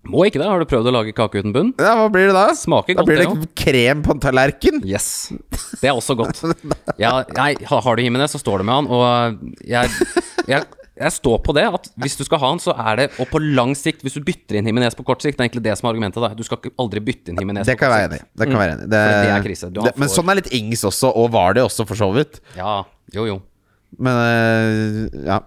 Må 0.08 0.24
ikke 0.24 0.40
det. 0.40 0.46
Har 0.48 0.62
du 0.62 0.64
prøvd 0.64 0.88
å 0.88 0.92
lage 0.94 1.12
kake 1.12 1.42
uten 1.42 1.52
bunn? 1.52 1.74
Ja, 1.76 1.92
Hva 1.98 2.06
blir 2.12 2.30
det 2.30 2.36
da? 2.36 2.46
Smaker 2.56 2.96
Da 2.96 3.02
godt, 3.02 3.10
blir 3.10 3.20
det 3.20 3.28
det 3.42 3.48
krem 3.60 4.00
på 4.06 4.14
en 4.14 4.22
tallerken. 4.22 4.80
Yes. 4.88 5.28
Det 5.82 5.90
er 5.90 5.92
også 5.92 6.16
godt. 6.16 6.40
Ja, 7.02 7.18
nei, 7.36 7.52
har 7.68 7.96
du 7.98 8.02
Jimenez, 8.02 8.32
så 8.32 8.40
står 8.40 8.62
det 8.62 8.68
med 8.70 8.78
han, 8.78 8.88
og 8.88 9.42
jeg, 9.68 9.90
jeg, 10.48 10.64
jeg 11.00 11.14
står 11.18 11.42
på 11.44 11.52
det. 11.56 11.66
At 11.68 11.90
hvis 12.00 12.16
du 12.16 12.24
skal 12.24 12.40
ha 12.40 12.48
han, 12.54 12.62
så 12.64 12.72
er 12.72 12.96
det 13.02 13.06
Og 13.20 13.28
på 13.28 13.42
lang 13.44 13.74
sikt, 13.76 14.00
hvis 14.06 14.16
du 14.16 14.24
bytter 14.24 14.56
inn 14.60 14.72
Jimenez 14.72 14.96
på 14.96 15.04
kort 15.04 15.20
sikt, 15.20 15.36
det 15.36 15.44
er 15.44 15.50
egentlig 15.50 15.66
det 15.68 15.76
som 15.76 15.90
er 15.90 15.92
argumentet. 15.92 16.24
da 16.24 16.32
Du 16.32 16.42
skal 16.48 16.72
aldri 16.80 17.04
bytte 17.04 17.34
inn 17.34 17.44
Jimenez 17.44 17.68
Det 17.68 17.76
kan 17.76 17.90
jeg 17.90 17.96
være 17.98 18.08
enig 18.08 18.22
i. 18.24 18.26
Det 18.40 18.48
kan 18.48 18.56
jeg 18.56 18.62
være 18.64 18.78
enig 18.78 18.88
i. 18.88 18.90
Det, 18.96 19.04
det 19.04 19.36
er 19.36 19.46
krise. 19.50 19.68
Du 19.68 19.82
det, 19.84 19.94
men 20.00 20.12
sånn 20.16 20.32
er 20.32 20.40
litt 20.40 20.50
Ings 20.56 20.88
også, 20.88 21.12
og 21.12 21.28
var 21.36 21.60
det 21.60 21.68
også, 21.68 21.84
for 21.92 22.00
så 22.00 22.08
vidt. 22.16 22.40
Ja, 22.56 22.78
jo, 23.12 23.28
jo. 23.28 23.38
Men 23.98 24.20
øh, 24.26 25.24
ja. 25.26 25.40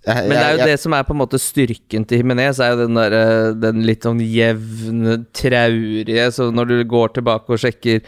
Jeg, 0.00 0.28
Men 0.30 0.32
det 0.32 0.40
er 0.40 0.52
jo 0.54 0.58
jeg, 0.62 0.66
det 0.70 0.80
som 0.80 0.94
er 0.96 1.04
på 1.04 1.12
en 1.12 1.20
måte 1.20 1.36
styrken 1.36 2.06
til 2.08 2.22
Jimenez, 2.22 2.56
er 2.64 2.70
jo 2.72 2.86
den 2.86 2.96
der, 2.96 3.16
den 3.60 3.82
litt 3.84 4.06
sånn 4.06 4.22
jevne, 4.24 5.18
traurige 5.36 6.30
Så 6.32 6.46
når 6.56 6.70
du 6.70 6.76
går 6.88 7.12
tilbake 7.18 7.52
og 7.52 7.60
sjekker 7.60 8.00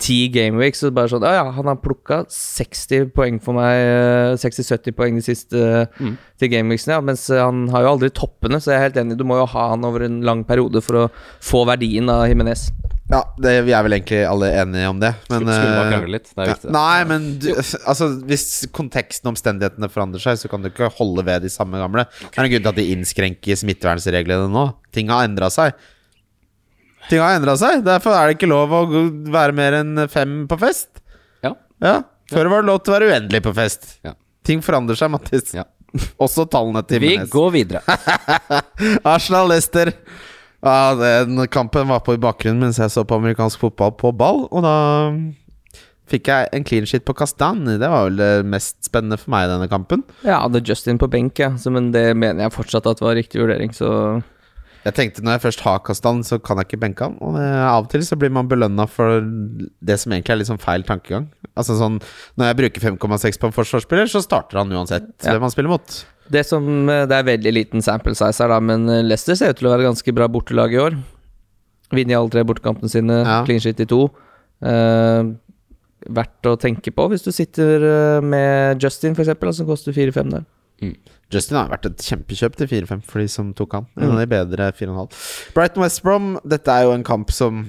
ti 0.00 0.28
gameweeks, 0.32 0.80
så 0.80 0.92
bare 0.94 1.10
sånn 1.12 1.26
Ja, 1.26 1.32
ja, 1.40 1.48
han 1.56 1.68
har 1.68 1.80
plukka 1.82 2.22
60 2.32 3.10
poeng 3.16 3.40
for 3.42 3.58
meg, 3.58 3.82
eh, 3.82 4.36
60-70 4.40 4.94
poeng 4.96 5.18
de 5.18 5.24
siste 5.26 5.64
Mm. 6.00 6.14
til 6.40 6.48
gameweeksene, 6.54 6.94
ja, 6.96 7.00
mens 7.04 7.26
han 7.28 7.66
har 7.68 7.82
jo 7.84 7.90
aldri 7.96 8.08
toppene, 8.14 8.56
så 8.62 8.70
jeg 8.72 8.78
er 8.78 8.86
helt 8.86 8.96
enig, 9.02 9.18
du 9.18 9.26
må 9.28 9.36
jo 9.42 9.50
ha 9.52 9.66
han 9.74 9.84
over 9.84 10.06
en 10.06 10.22
lang 10.22 10.44
periode 10.48 10.80
for 10.82 10.94
å 10.96 11.10
få 11.42 11.66
verdien 11.68 12.08
av 12.08 12.28
Jimenez. 12.30 12.70
Ja, 13.10 13.20
det, 13.42 13.52
vi 13.66 13.72
er 13.74 13.84
vel 13.86 13.96
egentlig 13.96 14.20
alle 14.28 14.48
enige 14.62 14.90
om 14.90 15.00
det. 15.02 15.10
Men, 15.30 15.40
Skulle, 15.42 15.54
skulle 15.56 15.76
bare 15.76 15.86
øh, 15.86 15.92
krangle 15.94 16.12
litt. 16.14 16.28
Det 16.30 16.42
er 16.42 16.48
ja, 16.50 16.54
viktig. 16.56 16.72
Nei, 16.76 16.98
men 17.10 17.24
du, 17.42 17.48
altså, 17.58 18.08
hvis 18.30 18.44
konteksten 18.76 19.28
og 19.28 19.32
omstendighetene 19.34 19.90
forandrer 19.92 20.22
seg, 20.22 20.38
så 20.42 20.50
kan 20.52 20.62
du 20.62 20.70
ikke 20.70 20.90
holde 20.98 21.24
ved 21.26 21.42
de 21.46 21.50
samme 21.52 21.80
gamle. 21.82 22.04
Det 22.20 22.30
er 22.38 22.46
en 22.46 22.52
grunn 22.54 22.66
til 22.68 22.72
at 22.72 22.78
de 22.78 22.86
innskrenker 22.94 23.58
smittevernreglene 23.62 24.46
nå. 24.54 24.66
Ting 24.94 25.10
har 25.10 25.26
endra 25.26 25.50
seg. 25.54 25.74
Ting 27.10 27.22
har 27.24 27.34
endra 27.40 27.56
seg. 27.58 27.82
Derfor 27.86 28.14
er 28.14 28.30
det 28.30 28.38
ikke 28.38 28.50
lov 28.50 28.72
å 28.78 28.84
være 29.34 29.56
mer 29.58 29.80
enn 29.80 30.06
fem 30.12 30.44
på 30.50 30.60
fest. 30.60 31.02
Ja. 31.42 31.56
Ja, 31.82 31.98
Før 32.30 32.52
var 32.52 32.62
det 32.62 32.70
lov 32.70 32.82
til 32.84 32.94
å 32.94 32.98
være 32.98 33.10
uendelig 33.10 33.42
på 33.42 33.54
fest. 33.56 33.96
Ja. 34.06 34.14
Ting 34.46 34.62
forandrer 34.62 34.98
seg, 34.98 35.10
Mattis. 35.10 35.50
Ja. 35.56 35.66
Også 36.22 36.44
tallene 36.46 36.84
til 36.86 37.02
Vi 37.02 37.16
Jimenez. 37.16 37.32
går 37.32 37.50
videre. 37.56 37.82
Arsenal-Lester. 39.16 39.90
Ja, 40.64 40.94
den 41.24 41.38
kampen 41.48 41.88
var 41.88 42.02
på 42.04 42.14
i 42.16 42.20
bakgrunnen 42.20 42.60
mens 42.66 42.78
jeg 42.82 42.92
så 42.92 43.04
på 43.08 43.16
amerikansk 43.16 43.62
fotball 43.62 43.94
på 43.96 44.10
ball, 44.12 44.42
og 44.52 44.64
da 44.66 44.74
fikk 46.10 46.26
jeg 46.28 46.48
en 46.56 46.64
clean 46.66 46.88
shit 46.90 47.04
på 47.06 47.14
Kastani. 47.16 47.76
Det 47.80 47.88
var 47.88 48.08
vel 48.08 48.18
det 48.18 48.30
mest 48.50 48.76
spennende 48.88 49.16
for 49.20 49.30
meg 49.32 49.46
i 49.46 49.52
denne 49.52 49.68
kampen. 49.70 50.02
Ja, 50.26 50.40
hadde 50.42 50.62
Justin 50.66 50.98
på 51.00 51.08
benk, 51.10 51.38
ja, 51.40 51.52
så, 51.56 51.70
men 51.72 51.92
det 51.94 52.10
mener 52.18 52.44
jeg 52.48 52.56
fortsatt 52.56 52.88
at 52.90 53.00
var 53.04 53.16
riktig 53.16 53.40
vurdering, 53.40 53.72
så 53.76 54.20
Jeg 54.84 54.94
tenkte 54.96 55.22
når 55.22 55.34
jeg 55.36 55.42
først 55.44 55.60
har 55.66 55.80
Kastan, 55.84 56.22
så 56.24 56.38
kan 56.40 56.56
jeg 56.56 56.70
ikke 56.70 56.80
benke 56.80 57.04
han. 57.04 57.18
Og 57.20 57.34
det, 57.36 57.44
av 57.68 57.84
og 57.84 57.90
til 57.92 58.04
så 58.06 58.16
blir 58.16 58.32
man 58.32 58.48
belønna 58.48 58.86
for 58.88 59.20
det 59.22 59.98
som 60.00 60.12
egentlig 60.16 60.32
er 60.32 60.40
litt 60.40 60.48
sånn 60.48 60.60
feil 60.62 60.84
tankegang. 60.88 61.26
Altså 61.52 61.76
sånn 61.76 61.98
Når 62.40 62.48
jeg 62.48 62.56
bruker 62.62 62.86
5,6 62.96 63.40
på 63.42 63.50
en 63.50 63.56
forsvarsspiller, 63.58 64.08
så 64.08 64.22
starter 64.24 64.56
han 64.62 64.72
uansett 64.72 65.10
Ja. 65.20 65.34
hvem 65.34 65.44
han 65.44 65.52
spiller 65.52 65.74
mot. 65.74 65.98
Det 66.30 66.44
som 66.46 66.64
eh, 66.88 67.06
Det 67.10 67.16
er 67.16 67.28
veldig 67.32 67.52
liten 67.56 67.82
sample 67.84 68.14
size 68.14 68.42
her, 68.42 68.52
da, 68.52 68.60
men 68.62 68.88
eh, 68.88 69.02
Leicester 69.06 69.38
ser 69.38 69.54
ut 69.54 69.60
til 69.60 69.70
å 69.70 69.74
være 69.74 69.88
ganske 69.88 70.14
bra 70.16 70.28
bortelag 70.30 70.74
i 70.76 70.80
år. 70.82 70.98
Vinner 71.90 72.20
alle 72.20 72.30
tre 72.30 72.44
bortekampene 72.46 72.90
sine, 72.92 73.22
Ja. 73.26 73.40
clean 73.46 73.62
shit 73.62 73.80
i 73.82 73.86
to. 73.90 74.04
Uh, 74.60 75.32
verdt 76.06 76.46
å 76.46 76.52
tenke 76.60 76.92
på 76.92 77.06
hvis 77.10 77.24
du 77.24 77.30
sitter 77.32 78.20
med 78.22 78.78
Justin, 78.80 79.16
eksempel, 79.16 79.50
som 79.56 79.66
koster 79.66 79.92
4-5 79.96 80.30
der. 80.36 80.44
Justin 81.30 81.58
har 81.58 81.68
vært 81.70 81.86
et 81.90 82.04
kjempekjøp 82.04 82.56
til 82.58 82.70
4-5 82.70 83.02
for 83.06 83.22
de 83.22 83.28
som 83.30 83.50
tok 83.56 83.76
han. 83.76 83.88
En 84.00 84.14
av 84.14 84.20
de 84.22 84.26
bedre 84.30 84.70
4,5. 84.76 85.18
Brighton 85.56 85.84
West 85.84 86.02
Brom, 86.06 86.32
dette 86.46 86.72
er 86.72 86.86
jo 86.88 86.94
en 86.96 87.04
kamp 87.06 87.30
som 87.34 87.66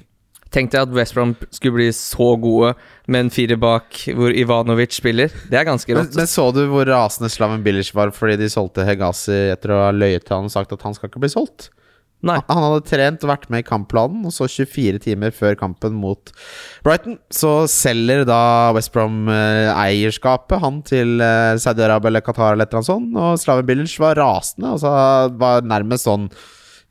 Tenk 0.52 0.74
deg 0.74 0.84
at 0.84 0.96
West 0.96 1.16
Brom 1.16 1.34
skulle 1.50 1.78
bli 1.78 1.90
så 1.96 2.34
gode 2.42 2.74
med 3.08 3.26
en 3.26 3.34
fire 3.34 3.56
bak 3.60 4.02
hvor 4.18 4.36
Ivanovic 4.36 4.98
spiller. 4.98 5.32
Det 5.48 5.60
er 5.62 5.68
ganske 5.68 5.96
rått. 5.96 6.16
men 6.18 6.28
så 6.28 6.50
du 6.56 6.66
hvor 6.72 6.90
rasende 6.90 7.32
Slaven 7.32 7.64
Bilic 7.64 7.94
var 7.96 8.12
fordi 8.16 8.36
de 8.42 8.50
solgte 8.52 8.84
Hegazi 8.88 9.38
etter 9.54 9.72
å 9.76 9.86
ha 9.86 9.94
løyet 9.96 10.28
til 10.28 10.36
han 10.38 10.50
og 10.52 10.54
sagt 10.54 10.76
at 10.76 10.84
han 10.84 10.98
skal 10.98 11.12
ikke 11.12 11.24
bli 11.24 11.32
solgt? 11.32 11.72
Nei. 12.22 12.38
Han 12.52 12.62
hadde 12.62 12.86
trent 12.86 13.24
og 13.26 13.32
vært 13.32 13.48
med 13.50 13.64
i 13.64 13.66
kampplanen, 13.66 14.22
og 14.30 14.34
så 14.36 14.46
24 14.46 15.02
timer 15.02 15.34
før 15.34 15.56
kampen 15.58 15.96
mot 15.98 16.30
Brighton, 16.86 17.18
så 17.34 17.64
selger 17.72 18.28
da 18.30 18.70
West 18.78 18.92
Brom 18.94 19.26
eh, 19.32 19.72
eierskapet 19.74 20.62
han 20.62 20.82
til 20.86 21.18
eh, 21.18 21.58
Saudi-Arabia 21.62 22.12
eller 22.12 22.26
Qatar 22.26 22.54
eller 22.54 22.68
et 22.68 22.76
eller 22.76 22.84
annet 22.84 22.92
sånt, 22.92 23.18
og 23.18 23.42
Slaven 23.42 23.66
Bilic 23.66 23.96
var 24.02 24.22
rasende, 24.22 24.76
og 24.76 24.84
så 24.84 24.92
var 25.42 25.66
nærmest 25.66 26.06
sånn 26.06 26.30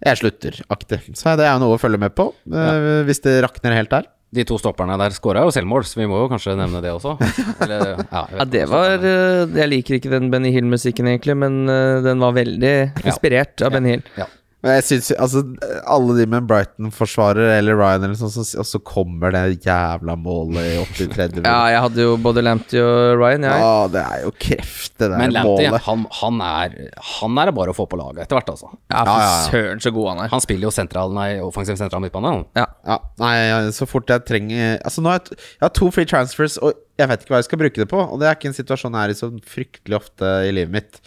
jeg 0.01 0.21
slutter-aktig. 0.23 1.03
Så 1.19 1.37
det 1.37 1.45
er 1.47 1.55
jo 1.55 1.65
noe 1.65 1.77
å 1.77 1.83
følge 1.83 2.01
med 2.01 2.15
på, 2.17 2.31
ja. 2.49 3.03
hvis 3.09 3.23
det 3.27 3.41
rakner 3.45 3.77
helt 3.77 3.93
der. 3.93 4.09
De 4.31 4.45
to 4.47 4.55
stopperne 4.61 4.95
der 5.01 5.11
skåra 5.11 5.43
jo 5.43 5.51
selvmål, 5.55 5.83
så 5.91 5.99
vi 5.99 6.07
må 6.07 6.21
jo 6.21 6.29
kanskje 6.31 6.55
nevne 6.59 6.79
det 6.85 6.93
også. 6.95 7.17
Eller, 7.65 7.97
ja, 8.05 8.23
Ja, 8.39 8.45
det 8.47 8.63
var 8.71 9.03
eh, 9.03 9.57
Jeg 9.59 9.71
liker 9.73 9.97
ikke 9.99 10.13
den 10.13 10.29
Benny 10.31 10.53
Hill-musikken, 10.55 11.09
egentlig, 11.11 11.35
men 11.41 11.65
eh, 11.67 11.99
den 12.05 12.23
var 12.23 12.37
veldig 12.39 12.75
inspirert 13.03 13.65
av 13.67 13.75
Benny 13.75 13.97
Hill. 13.97 14.05
Ja. 14.21 14.29
Men 14.61 14.75
jeg 14.77 14.85
synes, 14.85 15.07
altså 15.17 15.41
Alle 15.89 16.15
de 16.19 16.27
med 16.29 16.45
Brighton-forsvarer 16.51 17.55
eller 17.59 17.79
Ryan 17.79 18.03
eller 18.05 18.19
sånn, 18.21 18.35
og 18.61 18.67
så 18.69 18.81
kommer 18.85 19.33
det 19.33 19.65
jævla 19.65 20.17
målet 20.21 20.67
i 20.75 20.75
83. 20.99 21.41
Ja, 21.47 21.55
jeg 21.73 21.81
hadde 21.87 22.05
jo 22.05 22.17
både 22.21 22.43
Lamptey 22.45 22.83
og 22.83 23.17
Ryan, 23.23 23.47
jeg. 23.49 23.63
Ja, 23.65 23.87
det 23.95 24.03
er 24.05 24.27
jo 24.27 24.33
kreft, 24.45 24.93
det 25.01 25.09
der 25.09 25.17
Men 25.23 25.33
Lamptey, 25.33 25.71
målet. 25.71 25.87
han, 25.87 26.05
han, 26.21 26.43
er, 26.45 26.77
han 27.15 27.41
er 27.41 27.51
det 27.51 27.57
bare 27.57 27.73
å 27.73 27.79
få 27.79 27.89
på 27.89 28.01
laget 28.01 28.27
etter 28.27 28.37
hvert, 28.37 28.53
altså. 28.53 28.69
Ja, 28.93 29.01
Ja, 29.01 29.05
ja, 29.09 29.17
ja. 29.25 29.33
for 29.49 29.57
søren 29.57 29.81
så 29.87 29.95
god 29.97 30.11
han 30.13 30.23
er. 30.27 30.33
Han 30.37 30.45
spiller 30.45 30.69
jo 30.69 30.75
sentral, 30.77 31.17
nei, 31.17 31.31
offensiv 31.45 31.81
sentral 31.81 32.05
midtbane. 32.05 32.35
han. 32.37 32.45
Ja. 32.61 32.67
Ja, 32.91 33.01
nei, 33.25 33.35
så 33.77 33.89
fort 33.89 34.09
jeg 34.13 34.25
trenger 34.29 34.77
Altså 34.85 35.03
nå 35.05 35.11
har 35.13 35.21
jeg, 35.21 35.37
jeg 35.57 35.65
har 35.65 35.73
to 35.81 35.89
free 35.95 36.09
transfers, 36.09 36.59
og 36.61 36.77
jeg 37.01 37.09
vet 37.09 37.23
ikke 37.25 37.33
hva 37.33 37.41
jeg 37.41 37.49
skal 37.49 37.61
bruke 37.65 37.81
det 37.81 37.89
på. 37.89 38.01
Og 38.05 38.21
det 38.21 38.29
er 38.29 38.37
ikke 38.37 38.51
en 38.53 38.57
situasjon 38.61 38.97
jeg 38.99 39.09
er 39.09 39.15
i 39.15 39.19
så 39.19 39.31
fryktelig 39.57 39.97
ofte 40.03 40.33
i 40.45 40.53
livet 40.53 40.75
mitt. 40.75 41.01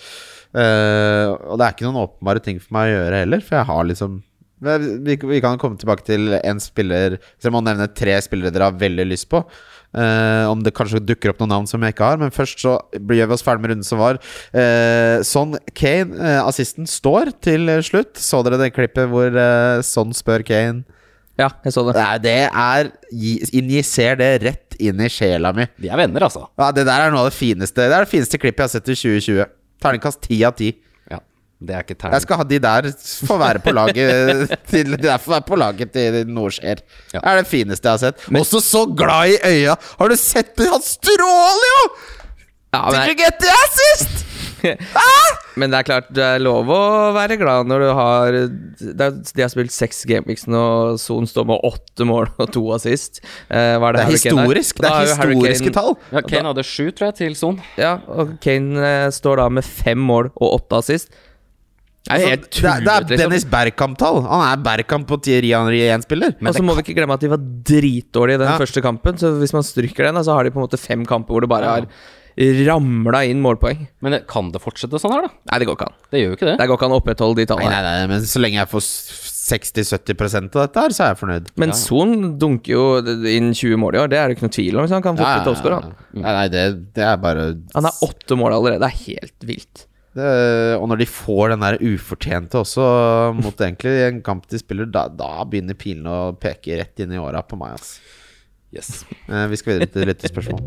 Eh, 0.54 1.32
og 1.50 1.58
det 1.58 1.66
er 1.66 1.74
ikke 1.76 1.88
noen 1.88 2.04
åpenbare 2.06 2.44
ting 2.46 2.62
for 2.62 2.76
meg 2.78 2.92
å 2.92 2.96
gjøre 2.98 3.24
heller, 3.24 3.44
for 3.46 3.58
jeg 3.60 3.70
har 3.72 3.90
liksom 3.90 4.22
vi, 4.64 5.18
vi 5.20 5.42
kan 5.44 5.60
komme 5.60 5.76
tilbake 5.76 6.06
til 6.08 6.38
en 6.38 6.60
spiller 6.64 7.18
Så 7.36 7.50
jeg 7.50 7.52
må 7.52 7.60
nevne 7.66 7.90
tre 7.92 8.14
spillere 8.24 8.54
dere 8.54 8.70
har 8.70 8.78
veldig 8.80 9.06
lyst 9.10 9.28
på. 9.32 9.42
Uh, 9.94 10.50
om 10.50 10.64
det 10.66 10.72
kanskje 10.74 11.04
dukker 11.04 11.34
opp 11.34 11.42
noen 11.44 11.52
navn 11.52 11.68
som 11.70 11.84
jeg 11.84 11.94
ikke 11.94 12.08
har. 12.08 12.22
Men 12.22 12.32
først 12.34 12.64
så 12.64 12.78
gjør 12.96 13.28
vi 13.28 13.36
oss 13.36 13.44
ferdig 13.46 13.66
med 13.66 13.74
runden 13.74 13.88
som 13.88 14.00
var. 14.00 14.22
Uh, 14.56 15.20
Son 15.28 15.58
Kane, 15.76 16.16
uh, 16.16 16.48
assisten, 16.48 16.88
står 16.88 17.34
til 17.44 17.68
slutt. 17.86 18.16
Så 18.18 18.40
dere 18.48 18.62
det 18.62 18.72
klippet 18.78 19.12
hvor 19.12 19.36
uh, 19.36 19.84
Son 19.86 20.16
spør 20.16 20.46
Kane 20.48 20.86
ja, 21.34 21.48
jeg 21.66 21.74
så 21.74 21.82
det. 21.88 21.96
Nei, 21.98 22.18
det 22.22 22.40
er 22.46 22.90
Injiser 23.58 24.20
det 24.20 24.30
rett 24.44 24.76
inn 24.78 25.00
i 25.02 25.10
sjela 25.10 25.50
mi. 25.56 25.66
De 25.82 25.90
er 25.90 25.98
venner, 25.98 26.28
altså. 26.28 26.46
Ja, 26.62 26.68
det 26.76 26.86
der 26.86 27.08
er 27.08 27.14
noe 27.14 27.24
av 27.26 27.32
det 27.32 27.38
fineste 27.38 27.88
Det 27.88 27.90
er 27.90 28.06
det 28.06 28.12
fineste 28.12 28.38
klippet 28.38 28.62
jeg 28.62 28.70
har 28.70 28.74
sett 28.76 28.92
i 28.94 28.98
2020. 29.00 29.48
Terningkast 29.84 30.22
ti 30.24 30.40
av 30.48 30.56
ti. 30.58 30.72
Ja, 31.12 31.20
det 31.60 31.76
er 31.76 31.86
ikke 31.86 32.12
Jeg 32.16 32.26
skal 32.26 32.40
ha 32.42 32.48
de 32.48 32.60
der 32.64 32.90
få 33.28 33.38
være 33.42 33.62
på 33.64 33.74
laget 33.76 34.54
til, 34.72 34.96
De 34.96 35.02
der 35.10 35.28
være 35.28 35.46
på 35.48 35.60
laget 35.60 35.94
til 35.96 36.22
noe 36.32 36.52
skjer. 36.56 36.82
Ja. 37.14 37.20
Det 37.20 37.24
er 37.34 37.42
det 37.42 37.48
fineste 37.52 37.90
jeg 37.90 38.00
har 38.00 38.04
sett. 38.08 38.28
Også 38.42 38.64
så 38.64 38.86
glad 38.90 39.36
i 39.36 39.40
øya! 39.52 39.78
Har 40.00 40.14
du 40.14 40.18
sett 40.20 40.56
det? 40.60 40.70
Han 40.72 40.84
stråler 40.88 41.70
jo! 41.74 41.84
Ja, 42.74 42.84
Did 42.90 43.00
men, 43.00 43.10
you 43.10 43.16
get 43.20 43.40
the 43.40 43.54
assist? 43.64 44.20
men 45.60 45.74
det 45.74 45.80
er 45.82 45.86
klart, 45.90 46.06
det 46.16 46.24
er 46.24 46.40
lov 46.40 46.70
å 46.72 46.78
være 47.16 47.36
glad 47.42 47.68
når 47.68 47.82
du 47.84 47.88
har 47.98 48.36
det 48.38 48.94
er, 49.04 49.18
De 49.36 49.44
har 49.44 49.52
spilt 49.52 49.74
seks 49.76 50.06
gameweeks 50.08 50.46
nå, 50.48 50.62
og 50.94 51.02
Son 51.04 51.28
står 51.28 51.50
med 51.50 51.66
åtte 51.68 52.08
mål 52.08 52.30
og 52.40 52.48
to 52.56 52.64
assist. 52.76 53.20
Eh, 53.52 53.76
er 53.76 53.84
Det 53.84 53.92
det 54.00 54.06
er 54.06 54.14
historisk. 54.16 54.80
Det 54.80 54.90
er 54.94 55.12
historiske 55.12 55.68
Kane- 55.68 55.76
tall. 55.76 55.98
Ja, 56.16 56.24
Kane 56.24 56.54
hadde 56.54 56.64
sju, 56.64 56.88
tror 56.96 57.10
jeg, 57.12 57.18
til 57.20 57.36
Son. 57.36 57.60
Ja, 57.78 57.98
og 58.08 58.38
Kane 58.44 58.80
eh, 58.88 59.10
står 59.14 59.44
da 59.44 59.50
med 59.60 59.68
fem 59.68 60.00
mål 60.00 60.32
og 60.40 60.56
åtte 60.62 60.80
assist. 60.80 61.12
Det 62.04 62.18
er 62.18 62.26
helt 62.34 62.50
turet, 62.52 62.64
det, 62.64 62.72
er, 62.72 62.82
det 62.84 62.94
er 62.94 63.04
liksom. 63.14 63.22
Dennis 63.30 63.46
Bergkamp-tall. 63.52 64.18
Han 64.28 64.42
er 64.48 64.64
Bergkamp 64.64 65.06
på 65.08 65.20
Thierry 65.24 65.54
Henry-1-spiller. 65.56 66.34
Og 66.40 66.56
så 66.58 66.64
må 66.66 66.74
vi 66.76 66.84
ikke 66.84 66.98
glemme 66.98 67.16
at 67.16 67.22
de 67.24 67.30
var 67.32 67.40
dritdårlige 67.70 68.40
i 68.40 68.44
den 68.44 68.50
Ja. 68.52 68.58
første 68.60 68.82
kampen. 68.84 69.16
Så 69.20 69.32
hvis 69.40 69.54
man 69.56 69.64
stryker 69.64 70.10
den, 70.10 70.20
så 70.24 70.36
har 70.36 70.44
de 70.44 70.52
på 70.52 70.60
en 70.60 70.66
måte 70.68 70.80
fem 70.80 71.06
kamper 71.08 71.32
hvor 71.36 71.46
det 71.46 71.52
bare 71.52 71.70
har 71.78 71.88
ramla 72.68 73.24
inn 73.30 73.42
målpoeng. 73.44 73.88
Men 74.02 74.20
kan 74.30 74.52
det 74.52 74.62
fortsette 74.64 75.00
sånn 75.02 75.14
her, 75.14 75.28
da? 75.28 75.34
Nei, 75.52 75.60
det 75.62 75.68
går 75.70 75.78
ikke 75.78 75.88
an. 75.92 75.98
Det 76.12 76.20
gjør 76.24 76.32
jo 76.32 76.38
ikke 76.40 76.50
det. 76.50 76.58
Det 76.62 76.68
går 76.72 76.80
ikke 76.80 76.88
an 76.90 76.96
å 76.96 77.00
opprettholde 77.02 77.36
de 77.38 77.46
Nei, 77.46 77.52
tallene. 77.54 77.70
nei, 77.78 77.94
nei, 78.02 78.08
men 78.14 78.26
så 78.26 78.42
lenge 78.42 78.58
jeg 78.62 78.72
får 78.74 78.88
60-70% 79.44 80.56
av 80.58 80.66
dette 80.68 80.84
her, 80.84 80.94
så 80.96 81.04
er 81.06 81.10
jeg 81.14 81.20
fornøyd. 81.22 81.50
Men 81.62 81.74
Son 81.78 82.14
dunker 82.42 82.74
jo 82.74 82.84
inn 83.30 83.52
20 83.54 83.80
mål 83.82 83.98
i 83.98 84.02
år, 84.04 84.12
det 84.12 84.20
er 84.20 84.28
det 84.32 84.38
ikke 84.38 84.48
noe 84.48 84.56
tvil 84.58 84.78
om. 84.80 84.86
Hvis 84.88 84.96
han 84.96 85.04
kan 85.06 85.20
få 85.20 85.26
Ja, 85.28 85.44
toppscorer. 85.46 85.82
han. 85.82 85.96
Nei, 86.14 86.36
nei 86.40 86.46
det, 86.54 86.64
det 86.96 87.04
er 87.08 87.18
bare 87.22 87.50
Han 87.76 87.90
har 87.90 88.00
åtte 88.08 88.38
mål 88.40 88.56
allerede, 88.58 88.80
det 88.86 88.90
er 88.92 89.04
helt 89.08 89.48
vilt. 89.50 89.86
det, 90.16 90.78
Og 90.80 90.88
når 90.90 90.98
de 91.04 91.06
får 91.10 91.54
den 91.54 91.66
der 91.68 91.78
ufortjente 91.82 92.60
også 92.62 92.88
mot 93.42 93.56
egentlig 93.68 93.96
en 94.08 94.22
kamp 94.26 94.48
de 94.48 94.58
spiller, 94.62 94.86
da, 94.90 95.08
da 95.10 95.44
begynner 95.46 95.76
pilene 95.78 96.10
å 96.10 96.34
peke 96.40 96.78
rett 96.80 97.00
inn 97.04 97.14
i 97.14 97.22
åra 97.22 97.42
på 97.44 97.58
meg. 97.60 97.76
Altså. 97.78 98.00
Yes. 98.74 99.04
Uh, 99.30 99.46
vi 99.52 99.58
skal 99.60 99.78
videre 99.78 99.92
til 99.94 100.08
lyttespørsmål. 100.10 100.58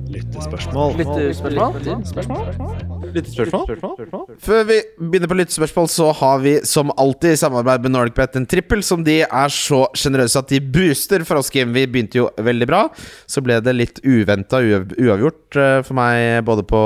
Før 4.46 4.62
vi 4.68 4.76
begynner 5.00 5.30
på 5.32 5.38
lyttespørsmål, 5.40 5.88
så 5.90 6.12
har 6.20 6.38
vi 6.44 6.52
som 6.68 6.92
alltid 6.94 7.34
i 7.34 7.40
samarbeid 7.40 7.82
med 7.82 7.96
NordicBet 7.96 8.38
en 8.38 8.46
trippel 8.46 8.84
som 8.86 9.02
de 9.06 9.18
er 9.26 9.50
så 9.52 9.82
sjenerøse 9.98 10.38
at 10.38 10.54
de 10.54 10.62
booster 10.62 11.26
for 11.26 11.42
oss, 11.42 11.50
Kim. 11.50 11.74
Vi 11.74 11.86
begynte 11.90 12.22
jo 12.22 12.30
veldig 12.38 12.70
bra. 12.70 12.86
Så 13.26 13.42
ble 13.42 13.58
det 13.64 13.74
litt 13.74 13.98
uventa 14.06 14.62
uavgjort 14.62 15.58
eh, 15.58 15.82
for 15.82 15.98
meg 15.98 16.46
både 16.46 16.62
på 16.68 16.80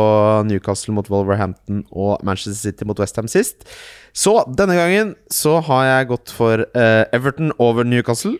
Newcastle 0.49 0.97
mot 0.97 1.09
Wolverhampton 1.13 1.85
og 1.93 2.25
Manchester 2.25 2.57
City 2.71 2.89
mot 2.89 3.01
Westham 3.01 3.29
sist. 3.29 3.69
Så 4.17 4.41
denne 4.57 4.75
gangen 4.79 5.17
så 5.31 5.61
har 5.69 5.85
jeg 5.87 6.15
gått 6.15 6.33
for 6.35 6.65
uh, 6.65 7.05
Everton 7.13 7.53
over 7.61 7.85
Newcastle. 7.85 8.39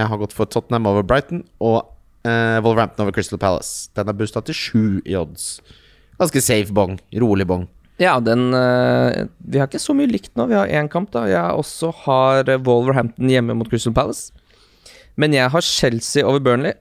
Jeg 0.00 0.08
har 0.08 0.20
gått 0.20 0.36
for 0.36 0.48
Tottenham 0.48 0.88
over 0.88 1.04
Brighton 1.06 1.44
og 1.60 1.82
eh, 2.24 2.56
Wolverhampton 2.64 3.04
over 3.04 3.14
Crystal 3.16 3.40
Palace. 3.40 3.90
Den 3.96 4.08
er 4.08 4.16
boosta 4.16 4.42
til 4.46 4.56
sju 4.56 4.82
i 5.04 5.16
odds. 5.18 5.58
Ganske 6.20 6.42
safe 6.44 6.74
bong. 6.76 6.98
Rolig 7.20 7.46
bong. 7.50 7.68
Ja, 8.00 8.14
den 8.24 8.54
eh, 8.56 9.26
Vi 9.44 9.60
har 9.60 9.68
ikke 9.68 9.82
så 9.82 9.96
mye 9.96 10.08
likt 10.08 10.32
nå. 10.40 10.48
Vi 10.48 10.56
har 10.56 10.72
én 10.72 10.88
kamp, 10.92 11.12
da. 11.12 11.26
Jeg 11.28 11.60
også 11.60 11.92
har 12.06 12.48
Wolverhampton 12.64 13.28
hjemme 13.28 13.56
mot 13.58 13.68
Crystal 13.68 13.94
Palace. 13.96 14.32
Men 15.20 15.36
jeg 15.36 15.52
har 15.52 15.66
Chelsea 15.66 16.24
over 16.24 16.40
Burnley. 16.40 16.76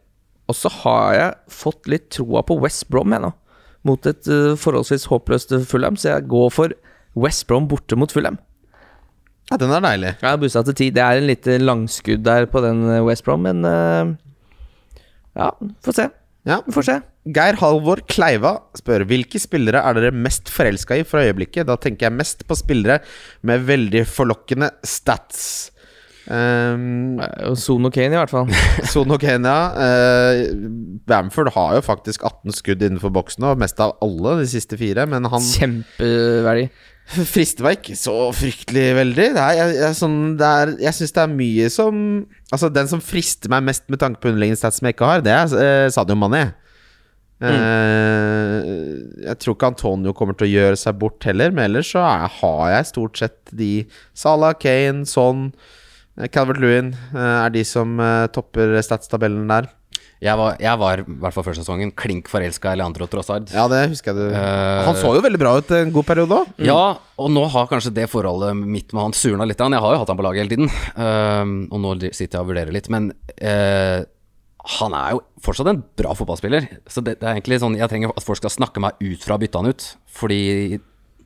Og 0.50 0.58
så 0.58 0.72
har 0.82 1.14
jeg 1.14 1.54
fått 1.54 1.90
litt 1.92 2.10
troa 2.16 2.42
på 2.46 2.58
West 2.64 2.88
Brom, 2.90 3.14
jeg 3.14 3.22
nå. 3.22 3.34
Mot 3.88 4.08
et 4.10 4.28
eh, 4.32 4.56
forholdsvis 4.60 5.08
håpløst 5.12 5.54
Fulham, 5.70 6.00
så 6.00 6.16
jeg 6.16 6.30
går 6.32 6.54
for 6.56 6.74
West 7.20 7.46
Brom 7.50 7.68
borte 7.70 7.98
mot 8.00 8.12
Fulham. 8.12 8.40
Ja, 9.50 9.58
den 9.58 9.74
er 9.74 9.82
deilig. 9.82 10.14
Ja, 10.22 10.36
bussa 10.38 10.62
til 10.68 10.78
ti. 10.78 10.90
Det 10.94 11.02
er 11.02 11.20
en 11.20 11.30
lite 11.30 11.58
langskudd 11.62 12.22
der 12.26 12.46
på 12.52 12.62
den 12.66 12.84
eh, 12.86 13.04
West 13.06 13.26
Brom, 13.26 13.48
men 13.48 13.66
uh, 13.66 14.14
Ja, 15.38 15.50
får 15.86 15.98
se. 15.98 16.10
Ja. 16.48 16.62
Vi 16.66 16.74
får 16.76 16.86
se. 16.86 17.00
Geir 17.36 17.58
Halvor 17.60 18.02
Kleiva 18.10 18.56
spør 18.78 19.04
hvilke 19.10 19.42
spillere 19.42 19.82
er 19.86 19.98
dere 19.98 20.14
mest 20.16 20.50
forelska 20.54 21.00
i 21.02 21.08
for 21.08 21.22
øyeblikket. 21.22 21.68
Da 21.70 21.76
tenker 21.82 22.08
jeg 22.08 22.18
mest 22.18 22.46
på 22.48 22.58
spillere 22.58 23.02
med 23.46 23.66
veldig 23.68 24.06
forlokkende 24.10 24.72
stats. 24.88 25.42
Um, 26.30 27.18
Sono 27.58 27.90
Kane, 27.90 28.14
i 28.14 28.20
hvert 28.20 28.32
fall. 28.32 28.50
Sono 28.94 29.18
Kane, 29.22 29.50
ja. 29.50 29.74
Uh, 29.74 31.02
Bamford 31.10 31.52
har 31.56 31.80
jo 31.80 31.86
faktisk 31.86 32.26
18 32.28 32.54
skudd 32.60 32.86
innenfor 32.86 33.14
boksen, 33.14 33.50
og 33.50 33.62
mest 33.62 33.82
av 33.82 33.98
alle 34.06 34.40
de 34.44 34.48
siste 34.50 34.78
fire. 34.80 35.08
Men 35.10 35.26
han 35.30 35.44
Kjempeverdi. 35.44 36.70
Frister 37.10 37.66
meg 37.66 37.80
ikke 37.80 37.98
så 37.98 38.16
fryktelig 38.38 38.88
veldig. 39.00 39.28
Er, 39.34 39.54
jeg, 39.58 39.76
jeg, 39.80 39.98
sånn, 39.98 40.20
er, 40.38 40.76
jeg 40.84 40.98
syns 40.98 41.16
det 41.16 41.24
er 41.26 41.36
mye 41.36 41.70
som 41.74 42.02
Altså, 42.50 42.70
den 42.74 42.88
som 42.90 43.02
frister 43.04 43.52
meg 43.54 43.68
mest 43.68 43.84
med 43.94 44.02
tanke 44.02 44.18
på 44.22 44.32
underliggende 44.32 44.58
stats 44.58 44.80
som 44.80 44.88
jeg 44.90 44.96
ikke 44.96 45.06
har, 45.06 45.22
det 45.22 45.36
er 45.36 45.52
eh, 45.62 45.92
Sadio 45.94 46.16
Mané. 46.18 46.48
Eh, 47.40 48.56
jeg 49.24 49.40
tror 49.40 49.56
ikke 49.56 49.70
Antonio 49.72 50.12
kommer 50.18 50.36
til 50.36 50.50
å 50.50 50.52
gjøre 50.52 50.80
seg 50.80 50.98
bort 51.00 51.24
heller, 51.28 51.54
men 51.56 51.70
ellers 51.70 51.94
så 51.94 52.04
er, 52.04 52.26
har 52.42 52.64
jeg 52.74 52.90
stort 52.90 53.22
sett 53.22 53.54
de 53.56 53.72
Salah, 54.18 54.58
Kane, 54.60 55.06
Son, 55.08 55.48
eh, 56.20 56.28
Calvert 56.34 56.60
Lewin 56.60 56.92
eh, 57.14 57.36
er 57.46 57.54
de 57.56 57.64
som 57.68 58.02
topper 58.36 58.76
statstabellen 58.84 59.48
der. 59.52 59.72
Jeg 60.20 60.36
var, 60.36 60.58
jeg 60.60 60.80
var 60.82 61.00
i 61.00 61.04
hvert 61.24 61.36
fall 61.36 61.46
før 61.48 61.56
sesongen 61.56 61.94
klink 61.96 62.28
forelska 62.28 62.74
i 62.76 62.80
Leandro 62.82 63.08
Trossard. 63.08 63.48
Ja, 63.56 63.70
det 63.72 63.86
husker 63.94 64.12
jeg 64.12 64.20
du 64.20 64.36
uh, 64.36 64.84
Han 64.90 64.98
så 65.00 65.14
jo 65.16 65.24
veldig 65.24 65.40
bra 65.40 65.54
ut 65.56 65.72
en 65.78 65.94
god 65.96 66.08
periode 66.10 66.42
òg. 66.42 66.50
Ja, 66.68 66.82
og 67.16 67.32
nå 67.32 67.46
har 67.54 67.70
kanskje 67.72 67.94
det 67.96 68.10
forholdet 68.12 68.52
mitt 68.60 68.92
med 68.92 69.06
han 69.06 69.16
surna 69.16 69.48
litt. 69.48 69.64
Jeg 69.64 69.84
har 69.86 69.96
jo 69.96 70.02
hatt 70.02 70.12
han 70.12 70.20
på 70.20 70.26
laget 70.28 70.44
hele 70.44 70.52
tiden, 70.52 70.72
uh, 71.00 71.72
og 71.72 71.84
nå 71.86 71.96
sitter 72.12 72.36
jeg 72.36 72.44
og 72.44 72.52
vurderer 72.52 72.76
litt. 72.76 72.92
Men 72.92 73.14
uh, 73.40 74.04
han 74.76 74.98
er 75.00 75.16
jo 75.16 75.24
fortsatt 75.46 75.72
en 75.72 75.82
bra 76.02 76.12
fotballspiller. 76.20 76.68
Så 76.92 77.00
det, 77.06 77.22
det 77.22 77.30
er 77.30 77.38
egentlig 77.38 77.62
sånn 77.64 77.80
jeg 77.80 77.92
trenger 77.92 78.12
at 78.12 78.26
folk 78.26 78.42
skal 78.42 78.52
snakke 78.52 78.84
meg 78.84 79.00
ut 79.00 79.24
fra 79.24 79.40
å 79.40 79.42
bytte 79.42 79.64
han 79.64 79.72
ut. 79.72 79.88
Fordi 80.20 80.42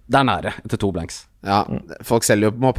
det 0.04 0.20
er 0.20 0.28
nære 0.28 0.52
etter 0.64 0.80
to 0.80 0.90
blanks. 0.92 1.24
Ja, 1.44 1.62
folk 2.08 2.24
selger 2.24 2.52
jo 2.52 2.72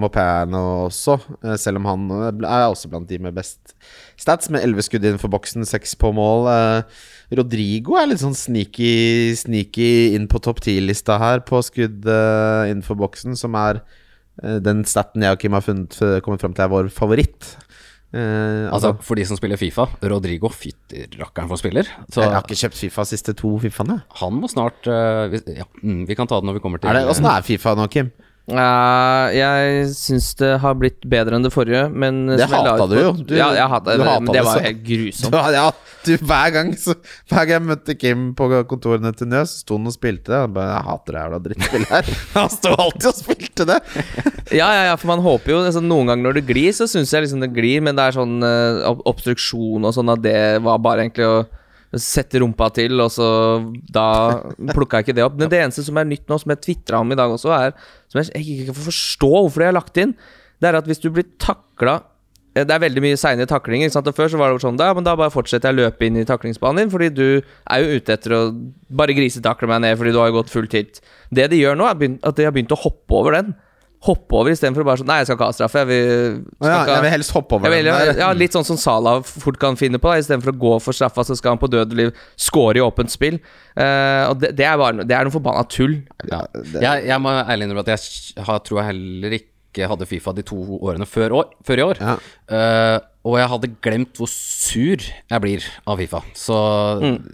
Mopano 0.00 0.62
også, 0.86 1.18
eh, 1.44 1.56
selv 1.60 1.80
om 1.80 1.88
han 1.88 2.04
eh, 2.16 2.46
er 2.48 2.64
også 2.68 2.88
blant 2.92 3.08
de 3.08 3.18
med 3.20 3.36
best 3.36 3.74
stats, 4.16 4.48
med 4.52 4.64
11 4.64 4.86
skudd 4.86 5.04
innenfor 5.04 5.32
boksen, 5.32 5.64
6 5.68 5.96
på 6.00 6.12
mål. 6.16 6.48
Eh, 6.52 7.02
Rodrigo 7.36 7.98
er 8.00 8.08
litt 8.08 8.22
sånn 8.22 8.36
sneaky, 8.36 9.34
sneaky 9.36 10.16
inn 10.16 10.28
på 10.32 10.40
topp 10.40 10.62
10-lista 10.64 11.18
her, 11.20 11.44
på 11.44 11.60
skudd 11.64 12.08
innenfor 12.08 12.96
boksen, 13.00 13.36
som 13.36 13.56
er 13.58 13.82
den 14.36 14.82
staten 14.84 15.24
jeg 15.24 15.32
og 15.32 15.40
Kim 15.40 15.56
har 15.56 15.64
funnet, 15.64 15.96
kommet 16.24 16.42
fram 16.44 16.52
til 16.54 16.66
er 16.66 16.72
vår 16.72 16.90
favoritt. 16.92 17.54
Eh, 18.16 18.66
Altså, 18.72 18.92
altså, 18.92 19.04
for 19.04 19.18
de 19.18 19.24
som 19.28 19.38
spiller 19.38 19.60
Fifa, 19.60 19.86
Rodrigo 20.08 20.48
fytti 20.52 21.04
rakkeren 21.20 21.50
for 21.50 21.60
spiller. 21.60 21.88
Så 22.12 22.24
jeg 22.24 22.32
har 22.32 22.44
ikke 22.44 22.58
kjøpt 22.62 22.78
Fifa 22.80 23.04
siste 23.08 23.34
to 23.36 23.56
Fifaene. 23.62 23.98
han 24.20 24.38
må 24.40 24.48
snart 24.50 24.88
uh, 24.88 25.26
vi, 25.32 25.42
Ja, 25.58 25.66
mm, 25.82 26.06
vi 26.08 26.16
kan 26.18 26.28
ta 26.30 26.40
det 26.40 26.48
når 26.48 26.58
vi 26.58 26.64
kommer 26.64 26.80
til 26.80 26.90
Er 26.90 27.00
det, 27.00 27.04
er 27.12 27.46
Fifa 27.46 27.74
nå, 27.76 27.86
Kim? 27.92 28.10
Ja, 28.46 29.26
jeg 29.34 29.88
syns 29.90 30.28
det 30.38 30.52
har 30.62 30.76
blitt 30.78 31.02
bedre 31.10 31.34
enn 31.34 31.42
det 31.42 31.50
forrige, 31.50 31.88
men 31.90 32.28
Det 32.30 32.46
hatet 32.46 32.92
du 32.92 32.94
jo. 32.94 33.08
Du- 33.18 33.34
ja, 33.34 33.48
jeg 33.56 33.66
hata 33.72 33.96
du 33.96 34.04
det, 34.04 34.06
men 34.22 34.30
det 34.36 34.44
var 34.46 34.60
jo 34.60 34.66
helt 34.68 34.84
grusomt. 34.86 35.32
Du, 35.34 35.56
ja, 35.56 35.64
du, 36.06 36.12
hver 36.22 36.52
gang 36.54 36.68
så, 36.78 36.94
Hver 37.26 37.48
gang 37.48 37.56
jeg 37.56 37.64
møtte 37.72 37.96
Kim 37.98 38.28
på 38.38 38.46
kontorene 38.70 39.10
til 39.18 39.26
Nøs, 39.32 39.56
sto 39.64 39.74
han 39.80 39.90
og 39.90 39.96
spilte 39.96 40.30
det. 40.30 40.38
Han 40.44 40.54
bare, 40.54 40.76
Jeg 40.76 40.86
hater 40.92 41.16
det 41.16 41.24
jævla 41.24 41.40
drittspillet 41.48 41.90
her. 41.96 42.12
Han 42.36 42.52
sto 42.54 42.74
alltid 42.78 43.08
og 43.10 43.18
spilte 43.18 43.66
det. 43.72 43.80
Ja, 44.60 44.68
ja, 44.70 44.82
ja, 44.92 44.94
for 44.94 45.10
man 45.10 45.24
håper 45.26 45.50
jo 45.56 45.58
altså, 45.66 45.82
Noen 45.82 46.06
ganger 46.12 46.28
når 46.28 46.38
det 46.38 46.46
glir, 46.46 46.70
så 46.76 46.86
syns 46.86 47.10
jeg 47.10 47.26
liksom 47.26 47.42
det 47.42 47.50
glir, 47.56 47.82
men 47.82 47.98
det 47.98 48.04
er 48.06 48.14
sånn 48.14 48.38
eh, 48.46 48.86
obstruksjon 49.10 49.82
og 49.90 49.96
sånn 49.98 50.12
at 50.14 50.22
det 50.22 50.38
var 50.62 50.78
bare 50.78 51.02
egentlig 51.02 51.26
å 51.26 51.40
sette 51.94 52.40
rumpa 52.42 52.68
til, 52.74 52.98
og 53.02 53.12
så 53.14 53.28
da 53.92 54.06
plukka 54.74 55.00
jeg 55.00 55.06
ikke 55.06 55.16
det 55.18 55.24
opp. 55.26 55.38
Men 55.38 55.52
det 55.52 55.62
eneste 55.62 55.84
som 55.86 55.98
er 56.00 56.08
nytt 56.08 56.26
nå, 56.28 56.38
som 56.42 56.52
jeg 56.52 56.62
tvitra 56.64 57.00
om 57.04 57.14
i 57.14 57.18
dag 57.18 57.32
også, 57.32 57.52
er 57.54 57.76
Som 58.10 58.20
jeg 58.22 58.42
ikke 58.42 58.66
kan 58.72 58.78
forstå 58.86 59.30
hvorfor 59.30 59.62
de 59.62 59.70
har 59.70 59.76
lagt 59.76 59.98
inn, 60.02 60.14
det 60.60 60.68
er 60.68 60.78
at 60.78 60.86
hvis 60.88 61.02
du 61.02 61.10
blir 61.12 61.26
takla 61.42 61.98
eh, 62.56 62.64
det 62.64 62.72
er 62.72 62.82
veldig 62.82 63.02
mye 63.04 63.18
seine 63.20 63.46
taklinger. 63.46 63.86
ikke 63.86 63.96
sant? 63.98 64.08
Og 64.08 64.16
Før 64.16 64.32
så 64.32 64.40
var 64.40 64.52
det 64.52 64.64
sånn 64.64 64.78
da, 64.80 64.92
men 64.96 65.06
da 65.06 65.16
bare 65.18 65.34
fortsetter 65.34 65.70
jeg 65.70 65.76
å 65.76 65.80
løpe 65.84 66.06
inn 66.06 66.18
i 66.20 66.26
taklingsbanen 66.28 66.84
din, 66.84 66.92
fordi 66.94 67.10
du 67.12 67.26
er 67.42 67.82
jo 67.82 68.00
ute 68.00 68.16
etter 68.16 68.34
å 68.36 68.42
bare 68.88 69.16
grisetakle 69.16 69.68
meg 69.70 69.84
ned 69.84 69.98
fordi 70.00 70.14
du 70.16 70.20
har 70.22 70.34
gått 70.34 70.52
full 70.52 70.68
tilt. 70.70 71.02
Det 71.30 71.48
de 71.52 71.60
gjør 71.60 71.78
nå, 71.78 71.86
er 71.90 72.18
at 72.22 72.38
de 72.38 72.48
har 72.48 72.54
begynt 72.56 72.74
å 72.74 72.82
hoppe 72.86 73.20
over 73.20 73.38
den. 73.38 73.54
Hoppe 74.06 74.36
over 74.38 74.52
istedenfor 74.52 74.84
bare 74.86 75.00
sånn 75.00 75.08
Nei, 75.10 75.16
jeg 75.20 75.26
skal 75.28 75.36
ikke 75.38 75.48
ha 75.50 75.54
straffe. 75.56 75.80
Jeg 75.82 75.88
vil, 75.90 76.10
ja, 76.62 76.66
ikke 76.66 76.74
ha- 76.76 76.94
jeg 76.94 77.04
vil 77.06 77.12
helst 77.16 77.34
hoppe 77.34 77.56
over 77.58 77.72
vil, 77.74 77.88
ja, 78.20 78.28
Litt 78.38 78.54
sånn 78.54 78.66
som 78.68 78.78
Salah 78.78 79.20
fort 79.26 79.58
kan 79.62 79.78
finne 79.80 79.98
på. 80.02 80.12
Istedenfor 80.14 80.52
å 80.54 80.58
gå 80.62 80.74
for 80.84 80.94
straffa, 80.96 81.24
så 81.26 81.36
skal 81.38 81.56
han 81.56 81.62
på 81.62 81.70
død 81.72 81.90
og 81.96 81.98
liv 81.98 82.12
score 82.38 82.78
i 82.78 82.84
åpent 82.84 83.10
spill. 83.10 83.40
Uh, 83.76 84.30
og 84.30 84.38
det, 84.40 84.52
det 84.56 84.64
er 84.68 84.78
bare 84.80 85.04
Det 85.04 85.16
er 85.18 85.26
noe 85.26 85.34
forbanna 85.34 85.66
tull. 85.68 85.98
Ja. 86.30 86.44
Jeg, 86.78 87.06
jeg 87.10 87.20
må 87.24 87.34
ærlig 87.42 87.66
innrømme 87.68 87.84
at 87.86 87.92
jeg 87.96 88.46
har, 88.46 88.62
tror 88.64 88.80
jeg 88.82 88.90
heller 88.92 89.36
ikke 89.40 89.90
hadde 89.90 90.06
Fifa 90.08 90.32
de 90.32 90.44
to 90.46 90.56
årene 90.80 91.04
før, 91.04 91.34
år, 91.42 91.50
før 91.66 91.82
i 91.82 91.84
år. 91.84 91.98
Ja. 92.00 92.14
Eh, 92.48 92.96
og 93.26 93.34
jeg 93.40 93.50
hadde 93.50 93.68
glemt 93.82 94.18
hvor 94.20 94.28
sur 94.30 95.02
jeg 95.02 95.42
blir 95.42 95.64
av 95.90 95.98
Fifa. 95.98 96.20
Så 96.38 96.56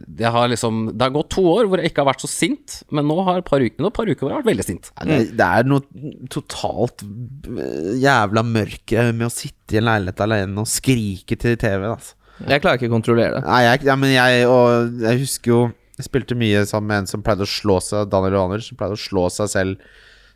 det 0.08 0.30
har 0.32 0.48
liksom 0.48 0.86
Det 0.94 1.04
har 1.04 1.12
gått 1.12 1.30
to 1.34 1.44
år 1.52 1.68
hvor 1.68 1.82
jeg 1.82 1.92
ikke 1.92 2.00
har 2.04 2.08
vært 2.12 2.24
så 2.24 2.30
sint, 2.30 2.78
men 2.94 3.04
nå 3.10 3.18
har 3.26 3.42
et 3.42 3.48
par 3.48 3.60
uker, 3.60 3.76
et 3.84 3.98
par 3.98 4.08
uker 4.08 4.24
hvor 4.24 4.32
jeg 4.32 4.38
har 4.38 4.44
vært 4.44 4.52
veldig 4.52 4.66
sint. 4.66 4.88
Det, 5.04 5.18
det 5.36 5.48
er 5.48 5.68
noe 5.68 5.84
totalt 6.32 7.04
øh, 7.04 7.92
jævla 8.00 8.44
mørke 8.46 9.04
med 9.12 9.28
å 9.28 9.32
sitte 9.32 9.76
i 9.76 9.80
en 9.82 9.88
leilighet 9.90 10.24
alene 10.24 10.64
og 10.64 10.70
skrike 10.70 11.36
til 11.36 11.58
TV-en. 11.60 11.92
Altså. 11.96 12.16
Jeg 12.48 12.64
klarer 12.64 12.80
ikke 12.80 12.88
å 12.90 12.94
kontrollere 12.96 13.36
det. 13.36 13.44
Nei, 13.46 13.60
jeg, 13.66 13.82
ja, 13.90 13.98
men 14.00 14.14
jeg, 14.14 14.46
og 14.50 15.02
jeg 15.04 15.20
husker 15.26 15.52
jo 15.52 15.60
Jeg 16.00 16.06
spilte 16.08 16.38
mye 16.40 16.62
sammen 16.66 16.88
med 16.88 17.02
en 17.02 17.10
som 17.10 17.22
pleide 17.22 17.44
å 17.44 17.50
slå 17.52 17.76
seg 17.84 18.08
Daniel 18.10 18.38
Johanner, 18.38 18.64
som 18.64 18.78
pleide 18.80 18.96
å 18.96 19.02
slå 19.02 19.26
seg 19.30 19.52
selv 19.52 19.92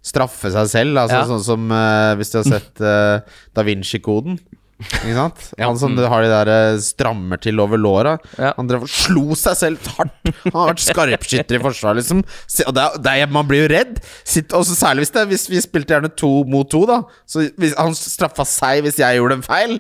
Straffe 0.06 0.52
seg 0.54 0.68
selv. 0.70 0.98
Altså, 1.00 1.16
Ja. 1.16 1.24
Sånn 1.26 1.42
som 1.42 1.64
uh, 1.72 2.12
hvis 2.18 2.30
du 2.30 2.36
har 2.38 2.46
sett 2.46 2.82
uh, 2.84 3.24
Da 3.56 3.64
Vinci-koden. 3.66 4.36
Ikke 4.76 5.14
sant? 5.16 5.44
Ja. 5.56 5.70
Han 5.70 5.78
som 5.80 5.94
har 5.96 6.24
de 6.24 6.28
der 6.28 6.50
øh, 6.52 6.78
strammer 6.84 7.40
til 7.40 7.60
over 7.62 7.80
låra. 7.80 8.16
Ja. 8.36 8.50
Han 8.58 8.68
drev 8.68 8.84
og 8.84 8.90
slo 8.92 9.36
seg 9.38 9.56
selv 9.56 9.90
hardt. 9.96 10.32
Han 10.44 10.52
har 10.52 10.72
vært 10.74 10.84
skarpskytter 10.84 11.56
i 11.58 11.62
forsvar, 11.64 11.96
liksom. 11.96 12.20
Og 12.66 12.74
det 12.76 12.82
er, 12.84 12.98
det 13.06 13.14
er, 13.22 13.30
man 13.32 13.48
blir 13.48 13.64
jo 13.64 13.70
redd. 13.72 14.00
Sitt, 14.28 14.52
også 14.56 14.76
særlig 14.76 15.06
hvis, 15.06 15.14
det, 15.16 15.24
hvis 15.32 15.46
vi 15.52 15.62
spilte 15.64 15.96
gjerne 15.96 16.12
to 16.12 16.32
mot 16.52 16.68
to, 16.72 16.82
da. 16.90 17.00
Så 17.24 17.46
hvis, 17.56 17.72
han 17.80 17.96
straffa 17.96 18.44
seg 18.48 18.84
hvis 18.84 19.00
jeg 19.00 19.20
gjorde 19.22 19.40
en 19.40 19.46
feil. 19.46 19.78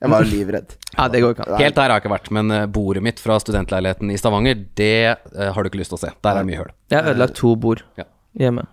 Jeg 0.00 0.08
var 0.08 0.24
livredd. 0.24 0.70
Ja, 0.96 1.10
det 1.12 1.20
går 1.20 1.34
ikke 1.36 1.44
an. 1.44 1.58
Helt 1.60 1.76
der 1.76 1.82
har 1.92 1.98
jeg 1.98 2.06
ikke 2.06 2.14
vært, 2.14 2.30
men 2.32 2.50
eh, 2.56 2.64
bordet 2.72 3.02
mitt 3.04 3.20
fra 3.20 3.36
studentleiligheten 3.42 4.08
i 4.08 4.16
Stavanger, 4.16 4.62
det 4.80 4.92
eh, 5.12 5.50
har 5.52 5.60
du 5.60 5.68
ikke 5.68 5.82
lyst 5.82 5.92
til 5.92 5.98
å 6.00 6.04
se. 6.06 6.12
Der 6.24 6.32
er 6.32 6.40
det 6.40 6.48
mye 6.48 6.62
høl. 6.62 6.70
Jeg 6.88 7.02
har 7.02 7.12
ødelagt 7.12 7.36
to 7.36 7.52
bord 7.60 7.84
Ja. 8.00 8.06
hjemme. 8.40 8.64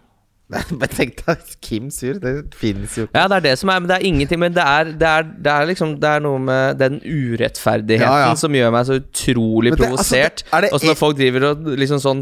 Men 0.48 0.80
tenk 0.96 1.18
deg 1.26 1.42
Kim 1.60 1.90
sur. 1.92 2.20
Det 2.24 2.32
fins 2.56 2.94
jo 2.96 3.04
ikke. 3.08 3.18
Ja, 3.20 3.26
det 3.28 3.36
er 3.42 3.46
det 3.50 3.56
som 3.60 3.72
er 3.74 3.82
Men 3.84 3.90
det 3.90 3.96
er 3.98 4.06
ingenting 4.08 4.40
Men 4.40 4.54
det 4.56 4.64
er, 4.64 4.92
det 4.96 5.08
er, 5.10 5.26
det 5.44 5.52
er 5.52 5.66
liksom 5.68 5.96
Det 6.00 6.08
er 6.08 6.24
noe 6.24 6.40
med 6.40 6.78
den 6.80 7.00
urettferdigheten 7.04 8.08
Ja, 8.08 8.30
ja. 8.30 8.36
som 8.40 8.56
gjør 8.56 8.72
meg 8.72 8.86
så 8.88 9.00
utrolig 9.02 9.74
altså, 9.74 9.84
provosert. 9.84 10.46
er 10.56 10.62
det 10.68 10.70
og 10.72 10.80
så 10.80 10.88
e- 10.88 10.92
når 10.94 11.00
folk 11.02 11.18
driver 11.20 11.50
og 11.52 11.68
liksom 11.84 12.00
sånn 12.04 12.22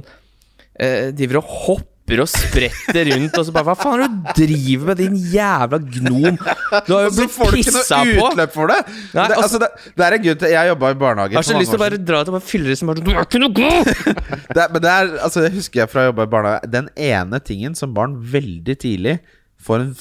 eh, 0.82 1.12
Driver 1.16 1.42
og 1.44 1.52
hopper 1.68 1.92
og 2.06 2.30
spretter 2.30 3.08
rundt, 3.10 3.38
og 3.40 3.46
så 3.48 3.54
bare 3.56 3.66
Hva 3.66 3.76
faen 3.80 4.04
er 4.06 4.12
det 4.14 4.36
du 4.38 4.54
driver 4.54 4.90
med, 4.92 5.00
din 5.02 5.16
jævla 5.34 5.80
gnom? 5.82 6.38
Du 6.86 6.92
har 6.94 7.08
jo 7.08 7.10
Og 7.10 7.16
så 7.16 7.26
blitt 7.50 7.66
pissa 7.66 8.02
på! 8.06 8.28
utløp 8.30 8.54
for 8.54 8.70
det! 8.70 8.78
Nei, 9.16 9.26
det, 9.32 9.40
altså, 9.42 9.62
det, 9.64 9.70
det 9.98 10.06
er 10.06 10.18
en 10.18 10.26
grunn 10.28 10.42
til 10.44 10.54
Jeg 10.54 10.70
jobba 10.70 10.92
i 10.94 11.00
barnehage 11.02 11.34
Jeg 11.34 11.42
har 11.42 11.48
så 11.50 11.58
lyst 11.58 11.74
til 11.74 11.80
å 11.80 11.84
bare 11.86 12.02
dra 12.12 12.20
til 12.28 12.36
fylle 12.38 12.50
fyller 12.52 12.78
som 12.78 12.92
bare 12.92 13.02
sånn, 13.02 13.10
Du 13.10 13.16
er 13.16 13.26
ikke 13.26 13.42
noe 13.42 13.56
god! 13.58 13.90
Det, 14.56 14.68
men 14.72 14.84
det 14.86 14.92
er, 14.92 15.10
altså 15.26 15.42
det 15.44 15.50
husker 15.56 15.82
jeg 15.82 15.92
fra 15.92 16.04
å 16.06 16.12
jobbe 16.12 16.28
i 16.28 16.32
barnehage 16.36 16.70
Den 16.76 16.92
ene 17.08 17.42
tingen 17.44 17.74
som 17.76 17.96
barn 17.98 18.20
veldig 18.36 18.78
tidlig 18.86 19.18
får 19.66 19.82
en 19.82 19.96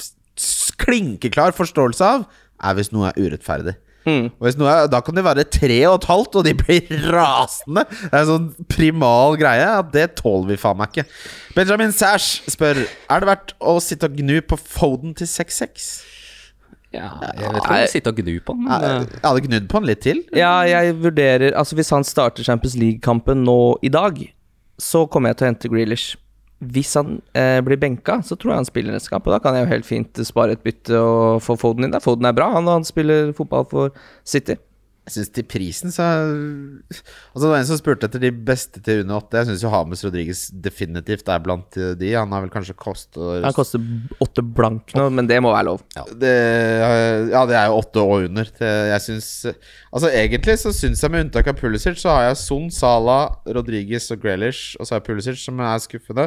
klinkeklar 0.85 1.55
forståelse 1.57 2.05
av, 2.05 2.25
er 2.61 2.77
hvis 2.77 2.91
noe 2.93 3.09
er 3.09 3.17
urettferdig. 3.17 3.73
Mm. 4.05 4.25
Og 4.37 4.45
hvis 4.45 4.57
noe 4.59 4.69
er, 4.69 4.87
Da 4.91 4.99
kan 5.01 5.17
de 5.17 5.23
være 5.25 5.43
tre 5.49 5.79
og 5.89 5.95
et 5.97 6.07
halvt, 6.09 6.35
og 6.39 6.45
de 6.45 6.53
blir 6.57 6.89
rasende. 7.15 7.85
Det 7.89 8.11
er 8.11 8.19
en 8.21 8.29
sånn 8.31 8.49
primal 8.71 9.37
greie. 9.41 9.67
At 9.81 9.91
det 9.95 10.07
tåler 10.21 10.53
vi 10.53 10.59
faen 10.61 10.77
meg 10.81 10.93
ikke. 10.93 11.07
Benjamin 11.55 11.93
Sash 11.95 12.43
spør 12.51 12.83
Er 12.85 13.23
det 13.23 13.29
verdt 13.31 13.55
å 13.59 13.77
sitte 13.83 14.09
og 14.09 14.19
gnu 14.19 14.37
på 14.45 14.59
Foden 14.61 15.15
til 15.17 15.29
6-6. 15.29 15.87
Ja, 16.95 17.09
jeg 17.35 17.49
vet 17.51 17.57
ikke 17.59 17.73
om 17.73 17.79
jeg 17.81 17.91
sitter 17.91 18.13
og 18.13 18.19
gnur 18.21 18.43
på 18.45 18.53
den, 18.55 18.67
men 18.69 18.83
Jeg 18.85 19.07
jeg 19.09 19.23
hadde 19.25 19.41
gnudd 19.49 19.65
på 19.71 19.79
den 19.81 19.89
litt 19.89 20.03
til. 20.05 20.21
Ja, 20.37 20.53
jeg 20.63 20.93
vurderer 21.03 21.55
Altså, 21.59 21.75
hvis 21.75 21.89
han 21.91 22.05
starter 22.07 22.45
Champions 22.47 22.77
League-kampen 22.79 23.43
nå 23.43 23.57
i 23.83 23.91
dag, 23.91 24.21
så 24.79 25.05
kommer 25.11 25.33
jeg 25.33 25.39
til 25.41 25.45
å 25.45 25.49
hente 25.49 25.71
Grealish. 25.71 26.15
Hvis 26.59 26.93
han 26.95 27.19
eh, 27.35 27.59
blir 27.65 27.77
benka, 27.77 28.21
så 28.23 28.37
tror 28.39 28.53
jeg 28.53 28.61
han 28.63 28.69
spiller 28.69 28.95
neste 28.95 29.11
kamp. 29.11 29.27
Og 29.27 29.35
da 29.35 29.41
kan 29.43 29.57
jeg 29.57 29.65
jo 29.65 29.73
helt 29.73 29.87
fint 29.87 30.21
spare 30.27 30.55
et 30.55 30.63
bytte 30.63 30.95
og 30.99 31.43
få 31.43 31.57
Foden 31.59 31.87
inn 31.87 31.93
der. 31.93 32.03
Foden 32.03 32.27
er 32.29 32.37
bra, 32.37 32.47
han, 32.55 32.69
han 32.71 32.87
spiller 32.87 33.33
fotball 33.35 33.67
for 33.71 33.91
City. 34.23 34.55
Jeg 35.05 35.13
synes 35.13 35.29
til 35.37 35.45
prisen 35.45 35.93
så 35.93 36.01
Altså 36.09 37.41
Det 37.43 37.49
var 37.51 37.59
en 37.59 37.67
som 37.69 37.77
spurte 37.77 38.07
etter 38.09 38.23
de 38.23 38.31
beste 38.33 38.81
til 38.81 39.03
under 39.03 39.19
åtte. 39.19 39.37
Jeg 39.37 39.51
syns 39.51 39.63
jo 39.65 39.69
Hames 39.69 40.01
Rodriguez 40.05 40.41
definitivt 40.65 41.29
er 41.29 41.43
blant 41.45 41.77
de. 41.99 42.09
Han 42.15 42.33
har 42.33 42.41
vel 42.45 42.53
kanskje 42.53 42.73
koster 42.79 43.43
Han 43.45 43.53
koster 43.55 43.83
åtte 44.23 44.41
blank 44.41 44.95
nå, 44.97 45.07
men 45.13 45.29
det 45.29 45.37
må 45.45 45.51
være 45.53 45.67
lov. 45.69 45.83
det, 46.21 46.33
Ja, 47.31 47.43
det 47.45 47.57
er 47.59 47.67
jo 47.69 47.79
åtte 47.83 48.01
og 48.01 48.25
under. 48.29 48.49
Jeg 48.59 49.01
synes 49.05 49.29
Altså 49.95 50.09
Egentlig 50.11 50.57
så 50.59 50.73
syns 50.75 51.03
jeg, 51.03 51.11
med 51.13 51.27
unntak 51.27 51.47
av 51.47 51.55
Pulisic, 51.59 52.01
så 52.01 52.11
har 52.11 52.25
jeg 52.27 52.39
Son, 52.41 52.65
Salah, 52.73 53.37
Rodriguez 53.47 54.09
og 54.11 54.19
Grealish, 54.23 54.75
og 54.79 54.87
så 54.87 54.95
har 54.95 54.99
jeg 54.99 55.07
Pulisic, 55.07 55.39
som 55.39 55.61
er 55.63 55.83
skuffende. 55.83 56.25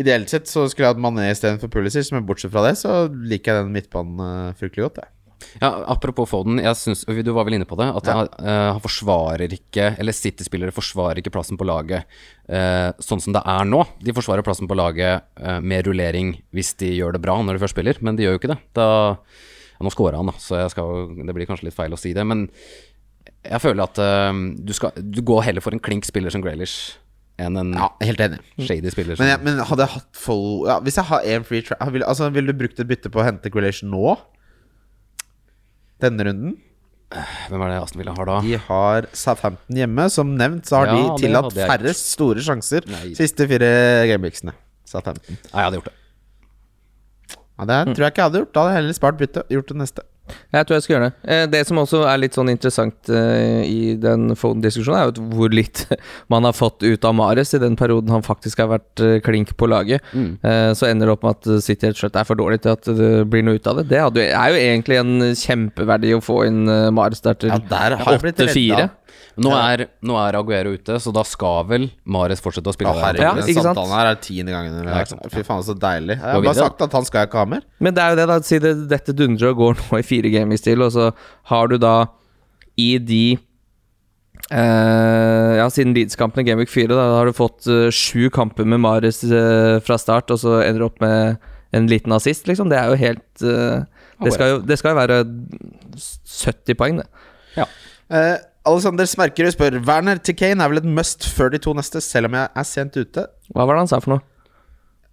Ideelt 0.00 0.32
sett 0.32 0.50
så 0.50 0.64
skulle 0.66 0.88
jeg 0.88 0.96
hatt 0.96 1.04
Mané 1.04 1.28
istedenfor 1.30 1.70
Pulisic, 1.70 2.10
men 2.10 2.26
bortsett 2.26 2.50
fra 2.54 2.64
det 2.66 2.74
så 2.80 3.04
liker 3.12 3.54
jeg 3.54 3.68
den 3.68 3.76
midtbanen 3.76 4.24
eh, 4.24 4.56
fryktelig 4.58 4.88
godt. 4.88 5.04
Jeg. 5.04 5.12
Ja, 5.60 5.70
Apropos 5.94 6.28
Foden, 6.30 6.58
jeg 6.62 6.76
synes, 6.80 7.04
du 7.06 7.30
var 7.34 7.46
vel 7.48 7.56
inne 7.58 7.66
på 7.68 7.76
det. 7.80 7.86
At 8.00 8.08
han, 8.10 8.28
eh, 8.40 8.70
han 8.74 8.82
forsvarer 8.82 9.52
ikke 9.56 9.90
Eller 10.00 10.16
City-spillere 10.16 10.74
forsvarer 10.74 11.20
ikke 11.22 11.32
plassen 11.34 11.58
på 11.60 11.66
laget 11.68 12.04
eh, 12.48 12.90
sånn 13.02 13.22
som 13.22 13.36
det 13.36 13.42
er 13.46 13.68
nå. 13.68 13.82
De 14.04 14.14
forsvarer 14.16 14.46
plassen 14.46 14.70
på 14.70 14.78
laget 14.78 15.24
eh, 15.40 15.60
med 15.60 15.86
rullering 15.88 16.34
hvis 16.54 16.74
de 16.80 16.92
gjør 16.96 17.16
det 17.16 17.22
bra 17.24 17.36
når 17.42 17.56
de 17.58 17.64
først 17.64 17.76
spiller, 17.76 18.00
men 18.04 18.16
de 18.18 18.26
gjør 18.26 18.36
jo 18.36 18.42
ikke 18.42 18.52
det. 18.54 18.58
Da, 18.76 18.88
ja, 19.74 19.84
nå 19.84 19.92
scora 19.94 20.20
han, 20.20 20.30
da, 20.32 20.36
så 20.42 20.60
jeg 20.62 20.74
skal, 20.74 21.06
det 21.26 21.36
blir 21.36 21.48
kanskje 21.50 21.68
litt 21.70 21.76
feil 21.78 21.94
å 21.94 22.00
si 22.00 22.12
det. 22.16 22.24
Men 22.26 22.48
jeg 23.44 23.60
føler 23.60 23.84
at 23.86 24.00
eh, 24.02 24.42
du, 24.64 24.74
skal, 24.76 24.94
du 24.98 25.22
går 25.26 25.48
heller 25.50 25.64
for 25.64 25.76
en 25.76 25.82
klink 25.82 26.06
spiller 26.08 26.32
som 26.34 26.44
Graylish 26.44 26.96
enn 27.42 27.58
en 27.58 27.72
Ja, 27.74 27.88
helt 28.06 28.20
enig. 28.22 28.38
shady 28.62 28.92
spiller 28.94 29.18
Men, 29.18 29.32
jeg, 29.32 29.40
men 29.42 29.58
hadde 29.66 29.82
jeg 29.82 29.94
hatt 29.96 30.18
full 30.22 30.68
ja, 30.68 30.76
Hvis 30.86 31.00
jeg 31.00 31.08
har 31.08 31.24
én 31.26 31.42
free 31.42 31.64
track 31.66 31.80
vil, 31.90 32.04
altså, 32.06 32.28
Ville 32.30 32.52
du 32.54 32.60
brukt 32.60 32.78
et 32.78 32.86
bytte 32.86 33.10
på 33.10 33.18
å 33.18 33.24
hente 33.26 33.50
Grealish 33.50 33.82
nå? 33.82 34.12
Denne 36.02 36.26
runden? 36.26 36.54
Hvem 37.14 37.62
er 37.62 37.70
det 37.70 37.76
Aston 37.78 38.00
Villa 38.02 38.14
har 38.16 38.26
da? 38.26 38.38
De 38.42 38.56
har 38.66 39.06
Southampton 39.14 39.76
hjemme. 39.78 40.06
Som 40.10 40.32
nevnt 40.38 40.66
så 40.66 40.80
har 40.80 40.90
Ja, 40.90 40.94
de 40.96 41.22
tillatt 41.22 41.52
færre 41.54 41.92
store 41.94 42.42
sjanser 42.42 42.86
Nei. 42.90 43.12
siste 43.14 43.46
fire 43.50 43.68
gameweeksene. 44.10 44.54
Southampton. 44.88 45.36
Nei, 45.52 45.60
jeg 45.60 45.68
hadde 45.68 45.78
gjort 45.78 45.92
det. 45.92 45.98
Ja, 47.54 47.64
det 47.70 47.78
tror 47.94 48.02
jeg 48.02 48.10
ikke 48.14 48.18
jeg 48.24 48.28
hadde 48.30 48.40
gjort. 48.42 48.52
Da 48.56 48.60
hadde 48.64 48.72
jeg 48.74 48.80
heller 48.82 48.96
spart 48.98 49.20
byttet. 49.20 49.48
Gjort 49.54 49.68
det 49.70 49.76
neste. 49.78 50.02
Jeg 50.54 50.64
tror 50.66 50.76
jeg 50.78 50.84
skal 50.84 50.94
gjøre 50.94 51.06
det. 51.10 51.16
Eh, 51.34 51.42
Det 51.52 51.60
som 51.68 51.80
også 51.82 52.00
er 52.08 52.20
litt 52.22 52.36
sånn 52.36 52.48
interessant 52.52 53.10
eh, 53.12 53.60
i 53.68 53.94
den 54.00 54.32
Foden-diskusjonen, 54.38 54.96
er 55.00 55.10
jo 55.10 55.26
hvor 55.36 55.52
litt 55.52 55.84
man 56.32 56.46
har 56.48 56.56
fått 56.56 56.82
ut 56.86 57.04
av 57.04 57.14
Mares 57.18 57.52
i 57.54 57.60
den 57.62 57.76
perioden 57.76 58.12
han 58.14 58.24
faktisk 58.24 58.62
har 58.64 58.70
vært 58.72 59.04
eh, 59.04 59.18
klink 59.24 59.52
på 59.60 59.68
laget. 59.68 60.00
Mm. 60.14 60.32
Så 60.78 60.88
ender 60.88 61.08
det 61.08 61.14
opp 61.16 61.24
med 61.26 61.36
at 61.36 61.64
City 61.64 61.88
rett 61.90 61.98
og 61.98 62.02
slett 62.04 62.16
er 62.20 62.26
for 62.28 62.38
dårlig 62.40 62.60
til 62.64 62.72
at 62.72 62.88
det 62.88 63.10
blir 63.30 63.44
noe 63.46 63.58
ut 63.60 63.68
av 63.70 63.80
det. 63.82 63.86
Det 63.90 64.26
er 64.30 64.52
jo 64.54 64.60
egentlig 64.60 64.98
en 65.00 65.14
kjempeverdi 65.38 66.14
å 66.16 66.22
få 66.24 66.40
inn 66.48 66.64
Mares 66.94 67.20
der 67.24 67.36
til 67.38 67.52
Ja, 68.86 68.88
der 69.36 69.44
har 69.44 69.44
jeg 69.44 69.44
blitt 69.44 69.44
redda. 69.44 69.44
8-4. 69.44 69.44
Nå 69.44 69.54
er, 69.58 69.84
nå 70.10 70.18
er 70.20 70.38
Aguero 70.38 70.74
ute, 70.74 70.98
så 71.00 71.12
da 71.14 71.24
skal 71.26 71.64
vel 71.70 71.86
Mares 72.04 72.42
fortsette 72.44 72.70
å 72.70 72.76
spille 72.76 72.92
Ja, 72.94 73.06
herregud, 73.08 73.24
Ja, 73.24 73.46
ikke 73.48 73.62
sant? 73.62 73.70
samtalen 73.70 73.96
her 73.98 74.10
er 74.12 74.20
tiende 74.22 74.54
gangen. 74.54 75.06
sant? 75.10 75.24
Fy 75.32 75.42
faen, 75.46 75.64
så 75.66 75.74
deilig. 75.78 76.18
Jeg 76.18 76.34
har 76.34 76.44
bare 76.44 76.54
sagt 76.58 76.84
at 76.86 76.92
han 76.98 77.08
skal 77.08 77.20
jeg 77.24 77.30
ikke 77.32 77.42
ha 77.42 77.48
mer. 77.54 77.64
Men 77.80 77.94
det 77.96 78.04
er 78.04 78.14
jo 78.14 78.20
det, 78.20 78.28
da. 78.30 78.38
Si 78.42 78.58
det, 78.62 78.74
dette 78.92 79.16
dundrer 79.16 79.50
og 79.54 79.56
går 79.62 79.80
nå 79.88 79.98
i 79.98 80.06
fire 80.06 80.30
gamer 80.34 80.60
stil, 80.60 80.84
og 80.86 80.92
så 80.94 81.10
har 81.50 81.68
du 81.72 81.78
da 81.82 81.96
i 82.76 82.94
de 82.98 83.24
Uh, 84.52 85.56
Ja, 85.56 85.68
siden 85.72 85.94
Leeds-kampen 85.96 86.42
i 86.42 86.44
Gameweek 86.44 86.68
4, 86.68 86.90
da 86.92 87.06
har 87.16 87.28
du 87.30 87.32
fått 87.32 87.64
uh, 87.70 87.88
sju 87.94 88.28
kamper 88.34 88.66
med 88.68 88.82
Mares 88.82 89.22
uh, 89.24 89.80
fra 89.80 89.96
start, 89.96 90.28
og 90.34 90.40
så 90.42 90.58
ender 90.60 90.82
du 90.82 90.86
opp 90.90 91.00
med 91.00 91.38
en 91.74 91.88
liten 91.88 92.12
assist, 92.12 92.44
liksom. 92.50 92.68
Det 92.68 92.76
er 92.78 92.92
jo 92.92 92.98
helt 93.00 93.40
det, 93.40 94.32
skal 94.34 94.50
jo, 94.52 94.58
det 94.62 94.76
skal 94.78 94.92
jo 94.92 94.98
være 95.00 95.16
70 95.96 96.76
poeng, 96.78 97.00
det. 97.00 97.06
Ja. 97.56 97.66
Alexander 98.64 99.04
Smerkerud 99.08 99.52
spør 99.52 99.74
Werner 99.84 100.20
til 100.24 100.36
Kane 100.40 100.64
er 100.64 100.70
vel 100.72 100.80
et 100.80 100.86
must 100.96 101.26
før 101.28 101.50
de 101.52 101.58
to 101.60 101.74
neste, 101.76 102.00
selv 102.00 102.30
om 102.30 102.36
jeg 102.38 102.48
er 102.56 102.64
sent 102.68 102.94
ute. 102.96 103.26
Hva 103.52 103.66
var 103.68 103.76
det 103.76 103.82
han 103.84 103.90
sa 103.90 103.98
for 104.00 104.14
noe? 104.16 104.24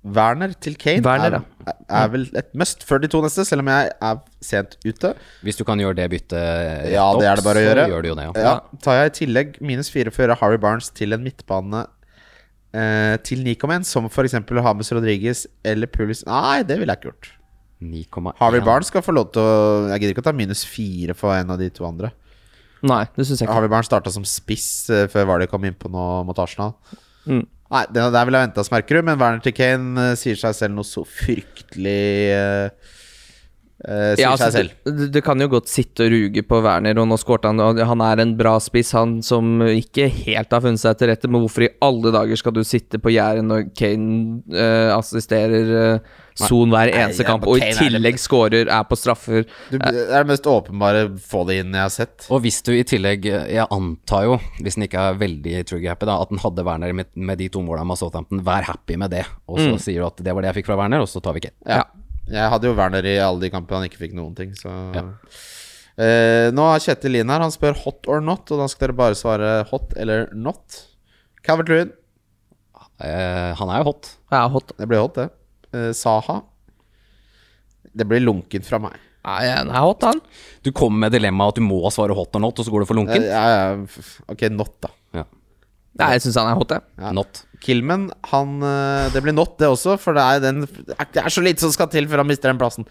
Werner 0.02 0.54
til 0.58 0.78
Kane 0.82 1.04
Werner, 1.06 1.36
er, 1.68 1.76
er 1.94 2.08
vel 2.10 2.24
et 2.40 2.48
must 2.58 2.82
før 2.88 3.04
de 3.04 3.10
to 3.12 3.20
neste, 3.22 3.44
selv 3.46 3.62
om 3.62 3.70
jeg 3.70 3.92
er 4.08 4.22
sent 4.42 4.78
ute. 4.88 5.12
Hvis 5.46 5.60
du 5.60 5.66
kan 5.68 5.82
gjøre 5.84 6.00
det 6.00 6.08
byttet 6.14 6.88
Ja, 6.94 7.04
det 7.20 7.28
er 7.30 7.42
det 7.42 7.46
bare 7.46 7.60
å 7.60 7.66
så 7.66 7.68
gjøre. 7.68 7.84
gjør 7.92 8.02
du 8.02 8.10
jo 8.10 8.16
det, 8.18 8.30
ja. 8.30 8.46
Ja, 8.48 8.54
tar 8.82 8.98
jeg 9.02 9.12
i 9.12 9.14
tillegg 9.20 9.60
minus 9.62 9.92
fire 9.94 10.14
for 10.16 10.24
å 10.24 10.26
gjøre 10.30 10.40
Harry 10.42 10.62
Barnes 10.64 10.90
til 10.98 11.14
en 11.14 11.22
midtbane 11.28 11.84
eh, 12.74 13.18
til 13.28 13.44
9,1, 13.46 13.86
som 13.92 14.08
f.eks. 14.10 14.40
Hames 14.66 14.92
Rodriguez 14.96 15.44
eller 15.68 15.92
Pulis 15.92 16.24
Nei, 16.26 16.64
det 16.66 16.80
ville 16.82 16.96
jeg 16.96 17.04
ikke 17.04 17.12
gjort. 17.12 17.32
9,1. 17.82 18.34
Harvey 18.40 18.62
Barnes 18.64 18.90
skal 18.94 19.02
få 19.06 19.14
lov 19.18 19.32
til 19.34 19.42
å 19.42 19.54
Jeg 19.90 20.02
gidder 20.04 20.16
ikke 20.16 20.22
å 20.24 20.30
ta 20.30 20.36
minus 20.38 20.62
fire 20.70 21.16
for 21.18 21.34
en 21.34 21.54
av 21.54 21.62
de 21.62 21.70
to 21.74 21.86
andre. 21.88 22.12
Nei, 22.82 23.04
det 23.16 23.28
synes 23.28 23.42
jeg 23.42 23.46
ikke. 23.46 23.56
Harvey 23.56 23.72
Barnes 23.72 23.90
starta 23.90 24.14
som 24.14 24.26
spiss 24.26 24.90
eh, 24.90 25.08
før 25.12 25.28
Vardy 25.30 25.48
kom 25.50 25.66
inn 25.68 25.78
på 25.78 25.92
nå 25.94 26.06
mot 26.28 26.40
Arsenal. 26.42 26.74
Mm. 27.30 27.44
Nei, 27.72 27.84
det, 27.94 28.08
der 28.16 28.26
ville 28.28 28.42
jeg 28.42 28.50
venta 28.50 28.66
du. 28.66 29.02
men 29.06 29.20
Werner 29.20 29.44
til 29.44 29.56
Kane 29.56 30.08
eh, 30.10 30.18
sier 30.20 30.40
seg 30.40 30.58
selv 30.58 30.76
noe 30.76 30.88
så 30.88 31.06
fryktelig 31.08 32.02
eh, 32.34 32.98
eh, 33.88 34.14
Sier 34.16 34.24
Ja, 34.24 34.32
altså, 34.36 34.64
du, 34.86 34.92
det, 34.92 35.08
det 35.16 35.24
kan 35.26 35.40
jo 35.42 35.48
godt 35.52 35.68
sitte 35.72 36.06
og 36.08 36.12
ruge 36.14 36.44
på 36.48 36.62
Werner, 36.66 36.98
og 37.02 37.08
nå 37.12 37.18
skårte 37.22 37.52
han 37.52 37.60
og 37.64 37.80
Han 37.92 38.02
er 38.06 38.22
en 38.24 38.36
bra 38.40 38.56
spiss, 38.64 38.92
han 38.98 39.20
som 39.26 39.62
ikke 39.66 40.10
helt 40.26 40.52
har 40.54 40.62
funnet 40.64 40.82
seg 40.84 40.98
til 41.02 41.12
rette, 41.12 41.30
men 41.32 41.42
hvorfor 41.46 41.68
i 41.68 41.72
alle 41.82 42.12
dager 42.14 42.40
skal 42.42 42.56
du 42.58 42.64
sitte 42.68 43.00
på 43.02 43.14
gjerdet 43.16 43.46
når 43.48 43.70
Kane 43.78 44.42
uh, 44.54 44.98
assisterer 44.98 45.72
uh, 45.98 46.18
Son 46.42 46.72
hver 46.72 46.88
eneste 46.96 47.26
kamp, 47.28 47.44
og 47.44 47.58
i 47.58 47.60
Kane 47.60 47.74
er 47.76 47.80
tillegg 47.92 48.20
skårer, 48.24 48.70
er 48.72 48.86
på 48.88 48.96
straffer? 48.98 49.44
Du, 49.70 49.76
det 49.78 49.92
er 50.08 50.22
det 50.24 50.30
mest 50.30 50.48
åpenbare 50.48 51.02
få 51.28 51.42
det 51.50 51.58
inn 51.62 51.76
jeg 51.76 51.84
har 51.84 51.92
sett. 51.92 52.28
Og 52.32 52.40
hvis 52.46 52.62
du 52.64 52.72
i 52.72 52.86
tillegg, 52.88 53.28
jeg 53.28 53.66
antar 53.68 54.30
jo, 54.30 54.38
hvis 54.64 54.78
den 54.80 54.88
ikke 54.88 55.04
er 55.12 55.20
veldig 55.20 55.58
trigger-happy, 55.68 56.08
da, 56.08 56.16
at 56.24 56.32
den 56.32 56.40
hadde 56.42 56.64
Werner 56.66 56.96
med, 56.96 57.12
med 57.20 57.38
de 57.44 57.50
to 57.52 57.62
målene 57.68 57.90
med 57.92 58.00
Southampton, 58.00 58.42
vær 58.48 58.64
happy 58.70 58.96
med 59.02 59.12
det. 59.12 59.26
Og 59.52 59.60
så 59.60 59.68
Mm. 59.76 59.80
sier 59.84 60.00
du 60.02 60.08
at 60.08 60.24
det 60.24 60.34
var 60.34 60.42
det 60.46 60.54
jeg 60.54 60.62
fikk 60.62 60.72
fra 60.72 60.80
Werner, 60.80 61.04
og 61.04 61.12
så 61.12 61.20
tar 61.24 61.36
vi 61.36 61.44
ikke. 61.44 61.52
Ja. 61.68 61.84
Jeg 62.30 62.52
hadde 62.54 62.70
jo 62.70 62.76
Werner 62.78 63.06
i 63.10 63.16
alle 63.20 63.42
de 63.42 63.50
kampene 63.54 63.82
han 63.82 63.90
ikke 63.90 64.02
fikk 64.04 64.14
noen 64.18 64.36
ting, 64.38 64.54
så 64.58 64.70
Eh, 66.02 66.48
Nå 66.56 66.64
har 66.66 66.80
Kjetil 66.82 67.12
Lien 67.18 67.30
her. 67.30 67.44
Han 67.44 67.52
spør 67.54 67.76
hot 67.84 68.08
or 68.10 68.22
not, 68.24 68.48
og 68.54 68.62
da 68.62 68.68
skal 68.72 68.88
dere 68.88 68.98
bare 68.98 69.18
svare 69.20 69.50
hot 69.70 69.92
eller 70.00 70.30
not. 70.34 70.80
Calvert 71.46 71.70
Lewin. 71.70 71.92
Eh, 73.02 73.52
han 73.58 73.74
er 73.74 73.82
jo 73.82 73.90
hot. 73.92 74.14
Er 74.32 74.48
hot. 74.54 74.72
Det 74.80 74.88
blir 74.90 75.04
hot, 75.04 75.20
det. 75.20 75.28
Eh, 75.76 75.92
Saha. 75.98 76.40
Det 77.92 78.08
blir 78.08 78.24
lunkent 78.24 78.66
fra 78.66 78.80
meg. 78.82 78.96
Nei, 79.28 79.42
han 79.52 79.70
er 79.70 79.84
hot, 79.84 80.02
han. 80.08 80.22
Du 80.66 80.72
kommer 80.74 81.06
med 81.06 81.14
dilemmaet 81.14 81.54
at 81.54 81.60
du 81.60 81.66
må 81.68 81.82
svare 81.94 82.16
hot 82.18 82.40
or 82.40 82.42
not, 82.42 82.58
og 82.58 82.66
så 82.66 82.74
går 82.74 82.86
du 82.86 82.90
for 82.90 82.98
lunkent? 82.98 83.22
lunken. 83.22 83.30
ja, 83.30 83.76
ja, 83.76 84.24
ok, 84.32 84.48
not, 84.56 84.74
da. 84.82 84.90
Nei, 86.00 86.12
jeg 86.16 86.22
syns 86.24 86.38
han 86.40 86.48
er 86.54 86.56
hot, 86.60 86.72
jeg. 86.72 86.82
Ja. 87.04 87.10
Not. 87.16 87.42
Kilman, 87.62 88.08
han 88.32 88.54
eh, 88.66 89.10
Det 89.14 89.22
blir 89.22 89.36
not, 89.38 89.58
det 89.60 89.68
også, 89.70 89.98
for 90.02 90.16
det 90.18 90.24
er, 90.24 90.40
den, 90.42 90.64
det 90.64 91.20
er 91.22 91.30
så 91.34 91.44
lite 91.44 91.62
som 91.62 91.74
skal 91.76 91.92
til 91.94 92.08
før 92.10 92.24
han 92.24 92.30
mister 92.32 92.50
den 92.50 92.62
plassen. 92.62 92.88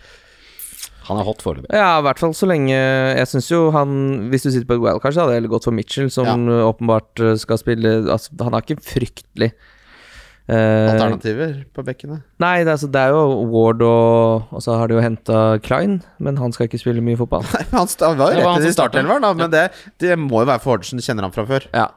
Han 1.09 1.19
er 1.19 1.27
hot 1.27 1.41
foreløpig. 1.43 1.73
Ja, 1.75 1.97
i 1.99 2.05
hvert 2.07 2.21
fall 2.23 2.35
så 2.37 2.47
lenge 2.47 2.77
Jeg 2.77 3.27
syns 3.27 3.49
jo 3.51 3.65
han 3.75 4.29
Hvis 4.31 4.45
du 4.45 4.51
sitter 4.53 4.69
på 4.69 4.77
et 4.77 4.83
wildcard, 4.85 5.17
så 5.17 5.25
hadde 5.25 5.33
jeg 5.35 5.41
heller 5.41 5.53
gått 5.57 5.67
for 5.67 5.75
Mitchell, 5.75 6.11
som 6.13 6.29
Ja. 6.29 6.61
åpenbart 6.69 7.23
eh, 7.25 7.35
skal 7.41 7.59
spille 7.59 7.97
altså, 8.05 8.37
Han 8.45 8.55
er 8.55 8.63
ikke 8.63 8.77
fryktelig 8.85 9.49
eh, 9.51 10.91
Alternativer 10.93 11.57
på 11.75 11.83
bekkene. 11.89 12.21
Nei, 12.45 12.53
det, 12.63 12.69
er 12.69 12.77
altså, 12.77 12.91
det 12.95 13.03
er 13.03 13.17
jo 13.17 13.25
Ward 13.51 13.83
og 13.87 14.53
Og 14.55 14.63
så 14.63 14.77
har 14.79 14.93
de 14.93 14.99
jo 15.01 15.03
henta 15.03 15.41
Klein, 15.67 15.99
men 16.23 16.39
han 16.39 16.55
skal 16.55 16.69
ikke 16.69 16.79
spille 16.85 17.03
mye 17.03 17.19
fotball. 17.19 17.43
Nei, 17.49 17.65
men 17.73 17.81
Han 17.81 18.21
var 18.21 18.37
jo 18.37 18.45
rett 18.45 18.51
han 18.53 18.69
i 18.71 18.75
startelveren, 18.77 19.27
da. 19.27 19.33
Men 19.41 19.51
det, 19.57 19.65
det 20.05 20.15
må 20.21 20.45
jo 20.45 20.51
være 20.53 20.63
for 20.63 20.77
Hordesen, 20.77 21.03
Kjenner 21.03 21.27
han 21.27 21.35
fra 21.35 21.49
før. 21.49 21.67
Ja. 21.75 21.89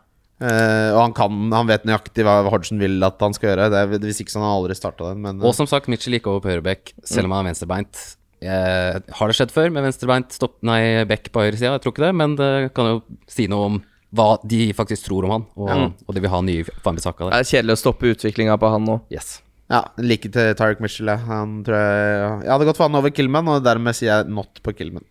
Eh, 0.43 0.89
og 0.91 0.99
han 0.99 1.13
kan 1.15 1.53
Han 1.55 1.69
vet 1.69 1.85
nøyaktig 1.87 2.25
hva 2.27 2.41
Hodgson 2.51 2.81
vil 2.81 2.97
at 3.05 3.21
han 3.23 3.35
skal 3.35 3.53
gjøre. 3.53 3.69
Det 3.71 3.79
er, 3.79 4.03
hvis 4.03 4.19
ikke 4.23 4.33
så 4.33 4.41
han 4.41 4.49
har 4.49 4.57
aldri 4.57 4.75
starta 4.77 5.13
den, 5.13 5.23
men 5.23 5.39
Og 5.45 5.55
som 5.55 5.69
sagt, 5.69 5.87
Mitchell 5.91 6.17
gikk 6.17 6.27
over 6.31 6.43
på 6.43 6.51
høyrebekk, 6.51 6.93
selv 7.07 7.29
om 7.29 7.37
han 7.37 7.45
er 7.45 7.53
venstrebeint. 7.53 8.03
Uh, 8.43 8.99
har 9.15 9.31
det 9.31 9.37
skjedd 9.37 9.53
før 9.55 9.69
med 9.71 9.85
venstrebeint 9.85 10.35
stopp, 10.35 10.57
nei, 10.67 11.05
bekk 11.07 11.29
på 11.31 11.45
høyre 11.45 11.55
side? 11.55 11.71
Jeg 11.77 11.83
tror 11.85 11.93
ikke 11.95 12.03
det, 12.03 12.15
men 12.19 12.35
det 12.35 12.51
kan 12.75 12.89
jo 12.89 12.97
si 13.31 13.47
noe 13.47 13.69
om 13.69 13.77
hva 14.13 14.35
de 14.45 14.67
faktisk 14.77 15.07
tror 15.07 15.25
om 15.25 15.31
han, 15.33 15.45
og, 15.57 16.03
og 16.05 16.13
de 16.13 16.21
vil 16.21 16.29
ha 16.29 16.41
nye 16.45 16.75
Fambisaka 16.85 17.31
Det 17.31 17.39
er 17.39 17.49
kjedelig 17.49 17.77
å 17.77 17.81
stoppe 17.81 18.11
utviklinga 18.11 18.59
på 18.61 18.69
han 18.69 18.85
nå. 18.85 18.99
Yes. 19.13 19.37
Ja, 19.71 19.79
like 19.97 20.29
til 20.29 20.53
Tarek 20.59 20.83
Mitchell. 20.83 21.09
Han 21.25 21.61
tror 21.65 21.79
jeg 21.79 22.19
Jeg 22.43 22.51
hadde 22.51 22.67
gått 22.67 22.77
for 22.77 22.89
han 22.89 22.99
over 22.99 23.13
Killman, 23.15 23.49
og 23.49 23.63
dermed 23.65 23.97
sier 23.97 24.11
jeg 24.11 24.35
not 24.35 24.61
på 24.61 24.75
Killman. 24.75 25.07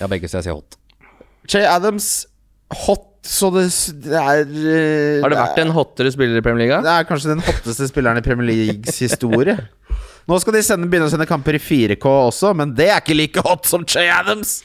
Ja, 0.00 0.08
begge 0.08 0.30
sier 0.30 0.46
hot. 0.54 0.78
Che 1.50 1.66
Adams, 1.66 2.10
hot, 2.86 3.09
så 3.22 3.50
det, 3.52 3.66
det 4.04 4.16
er 4.16 4.40
eh, 4.48 5.20
Har 5.22 5.32
det 5.32 5.38
vært 5.40 5.58
en 5.64 5.72
hottere 5.76 6.12
spiller 6.14 6.40
i 6.40 6.44
Premier 6.44 6.66
League? 6.66 6.82
Det 6.86 6.92
er 6.94 7.08
kanskje 7.08 7.34
den 7.34 7.42
hotteste 7.44 7.88
spilleren 7.90 8.18
i 8.20 8.24
Premier 8.24 8.48
Leagues 8.48 8.96
historie. 9.02 9.56
Nå 10.30 10.38
skal 10.40 10.54
de 10.56 10.62
sende, 10.64 10.86
begynne 10.88 11.08
å 11.08 11.12
sende 11.12 11.26
kamper 11.28 11.58
i 11.58 11.60
4K 11.62 12.06
også, 12.30 12.52
men 12.56 12.72
det 12.78 12.86
er 12.92 13.02
ikke 13.02 13.16
like 13.18 13.42
hot 13.44 13.66
som 13.68 13.84
Che 13.88 14.06
Adams. 14.14 14.60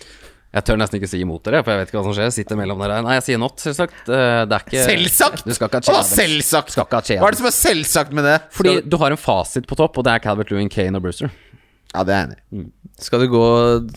Jeg 0.56 0.64
tør 0.70 0.78
nesten 0.80 1.02
ikke 1.02 1.10
si 1.12 1.20
imot 1.20 1.44
dere, 1.44 1.60
for 1.66 1.74
jeg 1.74 1.82
vet 1.82 1.90
ikke 1.92 1.98
hva 2.00 2.04
som 2.06 2.14
skjer. 2.16 2.30
Jeg 2.30 2.36
sitter 2.38 2.56
mellom 2.60 2.80
dere. 2.80 3.02
Nei, 3.04 3.18
jeg 3.18 3.26
sier 3.26 3.40
not, 3.42 3.58
selvsagt. 3.60 3.98
Eh, 4.08 4.46
Det 4.48 4.56
er 4.56 4.64
ikke 4.64 4.84
Selvsagt! 4.86 5.42
Du 5.44 5.52
skal 5.58 5.68
ikke 5.68 5.82
ha 5.82 5.84
Che 5.84 5.92
Adams. 5.98 6.14
selvsagt? 6.16 6.72
Skal 6.72 6.86
ikke 6.88 7.02
ha 7.02 7.08
Che 7.10 7.18
Hva 7.20 7.28
er 7.28 7.36
det 7.36 7.42
som 7.42 7.50
er 7.50 7.56
selvsagt 7.58 8.16
med 8.16 8.24
det? 8.30 8.38
Fordi 8.56 8.76
du 8.88 8.96
har 9.02 9.12
en 9.12 9.20
fasit 9.20 9.68
på 9.68 9.76
topp, 9.82 10.00
og 10.00 10.08
det 10.08 10.14
er 10.16 10.24
Calvert 10.24 10.54
Lewin, 10.54 10.72
Kane 10.72 10.96
og 10.96 11.04
Brewster. 11.04 11.34
Ja, 11.92 12.06
det 12.08 12.16
er 12.16 12.22
jeg 12.22 12.30
enig 12.30 12.40
i. 12.70 12.70
Skal 13.02 13.26
du 13.26 13.28
gå 13.28 13.46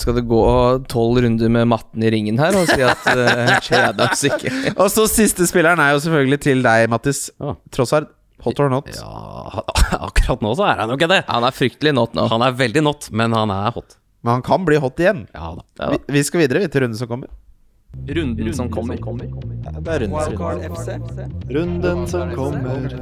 Skal 0.00 0.16
du 0.18 0.24
gå 0.26 0.42
tolv 0.90 1.20
runder 1.22 1.52
med 1.54 1.68
matten 1.70 2.02
i 2.02 2.10
ringen 2.10 2.40
her 2.40 2.56
og 2.58 2.66
si 2.66 2.82
at 2.82 3.04
uh, 3.14 3.52
Che 3.62 3.82
oss 3.94 4.24
ikke 4.26 4.50
Og 4.74 4.88
så 4.90 5.06
siste 5.10 5.46
spilleren 5.46 5.78
er 5.82 5.94
jo 5.94 6.00
selvfølgelig 6.02 6.40
til 6.42 6.64
deg, 6.66 6.88
Mattis. 6.90 7.28
Tross 7.38 7.60
Trossard. 7.76 8.08
Hot 8.42 8.60
or 8.62 8.68
not? 8.70 8.90
Ja, 8.94 9.64
akkurat 10.06 10.42
nå 10.44 10.52
så 10.54 10.66
er 10.68 10.78
han 10.78 10.92
jo 10.92 10.98
ikke 10.98 11.08
det. 11.10 11.24
Han 11.26 11.46
er 11.46 11.54
fryktelig 11.54 11.94
not 11.96 12.14
nå. 12.14 12.28
Han 12.30 12.44
er 12.46 12.54
veldig 12.54 12.84
not, 12.86 13.08
men 13.10 13.34
han 13.34 13.50
er 13.50 13.72
hot. 13.74 13.96
Men 14.22 14.36
han 14.36 14.44
kan 14.46 14.66
bli 14.66 14.78
hot 14.82 15.02
igjen. 15.02 15.24
Ja 15.34 15.50
da. 15.58 15.64
Ja. 15.80 15.90
Vi, 15.94 16.18
vi 16.18 16.24
skal 16.26 16.44
videre 16.44 16.62
vi, 16.62 16.70
til 16.70 16.86
runden 16.86 16.98
som 17.00 17.10
kommer. 17.10 17.32
Runden 18.06 18.54
som 18.54 18.70
kommer. 18.70 18.98
det 18.98 19.94
er 19.94 20.06
runden 20.06 21.08
Runden 21.50 22.06
som 22.06 22.34
kommer. 22.38 22.98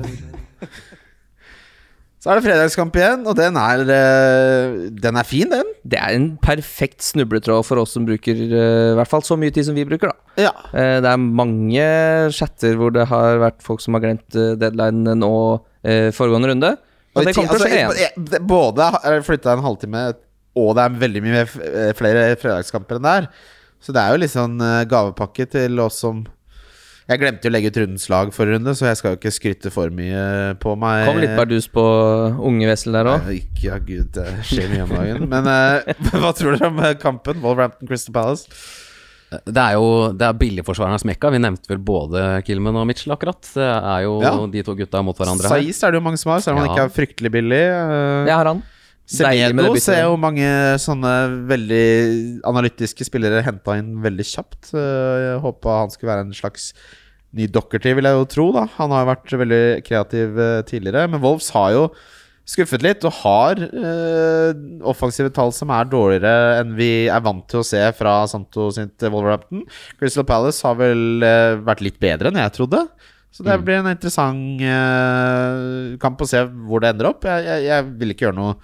Så 2.27 2.33
er 2.33 2.41
det 2.41 2.43
fredagskamp 2.43 2.97
igjen, 2.99 3.20
og 3.31 3.37
den 3.39 3.55
er 3.55 3.81
eh, 3.87 4.72
Den 4.99 5.14
er 5.14 5.27
fin, 5.29 5.47
den. 5.47 5.68
Det 5.87 6.01
er 6.03 6.16
en 6.16 6.33
perfekt 6.43 7.05
snubletråd 7.07 7.62
for 7.68 7.79
oss 7.79 7.93
som 7.95 8.03
bruker 8.09 8.35
eh, 8.35 8.89
i 8.91 8.97
hvert 8.99 9.12
fall 9.12 9.22
så 9.22 9.37
mye 9.39 9.55
tid 9.55 9.68
som 9.68 9.79
vi 9.79 9.85
bruker, 9.87 10.11
da. 10.11 10.33
Ja. 10.49 10.51
Eh, 10.74 10.97
det 11.05 11.12
er 11.12 11.22
mange 11.22 11.87
chatter 12.35 12.74
hvor 12.81 12.91
det 12.97 13.07
har 13.12 13.39
vært 13.45 13.62
folk 13.62 13.85
som 13.85 13.95
har 13.95 14.03
glemt 14.03 14.27
deadline 14.59 15.14
nå 15.20 15.33
foregående 15.87 16.51
runde. 16.51 16.72
Og 17.14 17.22
i 17.22 17.29
det 17.29 17.37
kommer 17.37 17.55
til 17.55 17.62
å 17.62 17.70
skje 17.70 17.83
altså, 17.87 18.03
igjen. 18.03 18.47
Både 18.51 18.91
flytta 19.29 19.55
en 19.55 19.62
halvtime, 19.62 20.07
og 20.59 20.72
det 20.74 20.83
er 20.83 21.01
veldig 21.05 21.22
mye 21.29 21.45
flere 21.95 22.24
fredagskamper 22.43 22.99
enn 22.99 23.07
der. 23.07 23.31
Så 23.79 23.95
det 23.95 24.03
er 24.03 24.11
jo 24.11 24.24
litt 24.24 24.35
sånn 24.35 24.59
gavepakke 24.91 25.47
til 25.53 25.79
oss 25.85 26.03
som 26.03 26.27
Jeg 27.07 27.20
glemte 27.22 27.46
jo 27.46 27.52
å 27.52 27.54
legge 27.54 27.70
ut 27.70 27.76
rundens 27.78 28.09
lag 28.11 28.30
forrige 28.34 28.57
runde, 28.59 28.72
så 28.74 28.88
jeg 28.88 28.98
skal 28.98 29.12
jo 29.12 29.18
ikke 29.20 29.30
skryte 29.30 29.70
for 29.70 29.92
mye 29.94 30.57
på 30.59 30.72
meg. 30.82 31.04
Kom 31.07 31.20
litt 31.22 31.36
bardus 31.38 31.68
på 31.70 31.84
unge 32.50 32.66
Wessel 32.66 32.96
der 32.98 33.11
òg. 33.12 33.28
Ikke, 33.30 33.61
ja, 33.68 33.76
gud, 33.78 34.09
det 34.16 34.24
skjer 34.48 34.72
mye 34.72 34.86
om 34.88 34.94
dagen. 34.96 35.28
Men 35.30 35.46
uh, 35.46 35.94
hva 36.24 36.32
tror 36.34 36.57
dere 36.57 36.72
om 36.72 36.82
eh, 36.82 36.96
kampen? 36.98 37.38
Wolverhampton 37.44 37.86
Crystal 37.86 38.16
Palace? 38.16 38.50
Det 39.30 39.59
er 39.62 39.74
jo 39.74 39.86
det 40.18 40.26
er 40.26 40.36
billigforsvarernes 40.38 41.07
mekka. 41.07 41.30
Vi 41.34 41.42
nevnte 41.42 41.70
vel 41.70 41.80
både 41.82 42.26
Kilman 42.46 42.78
og 42.82 42.86
Mitchell 42.90 43.14
akkurat. 43.14 43.42
Det 43.54 43.70
er 43.70 44.04
jo 44.07 44.18
Ja. 44.22 44.34
de 44.50 44.66
to 44.66 44.74
gutta 44.78 45.02
mot 45.07 45.18
hverandre 45.18 45.46
her. 45.50 45.62
Saiz 45.62 45.82
er 45.86 45.94
det 45.94 46.00
jo 46.00 46.07
mange 46.07 46.18
som 46.18 46.34
har, 46.34 46.42
selv 46.42 46.59
om 46.59 46.64
han 46.64 46.72
ikke 46.74 46.88
er 46.88 46.94
fryktelig 46.98 47.32
billig. 47.38 47.62
Uh, 47.70 48.26
Jeg 48.26 48.34
har 48.34 48.50
han. 48.50 48.62
Semedo 49.07 49.70
ser 49.78 50.00
jo 50.02 50.16
mange 50.18 50.46
sånne 50.82 51.12
veldig 51.46 51.86
analytiske 52.50 53.07
spillere 53.07 53.44
henta 53.46 53.76
inn 53.78 53.96
veldig 54.02 54.26
kjapt. 54.26 54.72
Eh, 54.74 55.16
Jeg 55.30 55.40
håpa 55.44 55.80
han 55.84 55.92
skulle 55.94 56.11
være 56.12 56.26
en 56.26 56.34
slags 56.34 56.72
ny 57.36 57.46
Dockerty, 57.52 57.92
vil 57.94 58.04
jeg 58.09 58.18
jo 58.18 58.24
tro. 58.32 58.46
da 58.57 58.66
Han 58.78 58.90
har 58.90 59.04
jo 59.04 59.11
vært 59.12 59.34
veldig 59.44 59.64
kreativ 59.86 60.38
eh, 60.42 60.62
tidligere. 60.66 61.07
Men 61.12 61.22
Wolves 61.22 61.50
har 61.54 61.70
jo 61.76 61.84
skuffet 62.46 62.82
litt, 62.82 63.02
og 63.07 63.12
har 63.22 63.59
eh, 63.62 64.54
offensive 64.86 65.30
tall 65.34 65.50
som 65.54 65.70
er 65.74 65.88
dårligere 65.90 66.61
enn 66.61 66.74
vi 66.78 67.07
er 67.11 67.22
vant 67.22 67.42
til 67.50 67.62
å 67.62 67.66
se 67.66 67.80
fra 67.98 68.20
Santo 68.30 68.68
sitt 68.74 69.02
Wolverhampton. 69.07 69.64
Crystal 70.00 70.26
Palace 70.26 70.62
har 70.66 70.78
vel 70.78 71.22
eh, 71.26 71.57
vært 71.66 71.82
litt 71.86 71.98
bedre 72.02 72.30
enn 72.30 72.38
jeg 72.42 72.54
trodde. 72.59 72.82
Så 73.34 73.44
det 73.44 73.59
blir 73.66 73.82
en 73.82 73.90
interessant 73.90 74.62
eh, 74.64 75.96
kamp 76.00 76.22
å 76.24 76.28
se 76.30 76.40
hvor 76.66 76.80
det 76.82 76.94
ender 76.94 77.11
opp. 77.11 77.26
Jeg, 77.28 77.44
jeg, 77.50 77.66
jeg 77.68 77.88
vil 78.00 78.14
ikke 78.14 78.28
gjøre 78.28 78.38
noe 78.38 78.54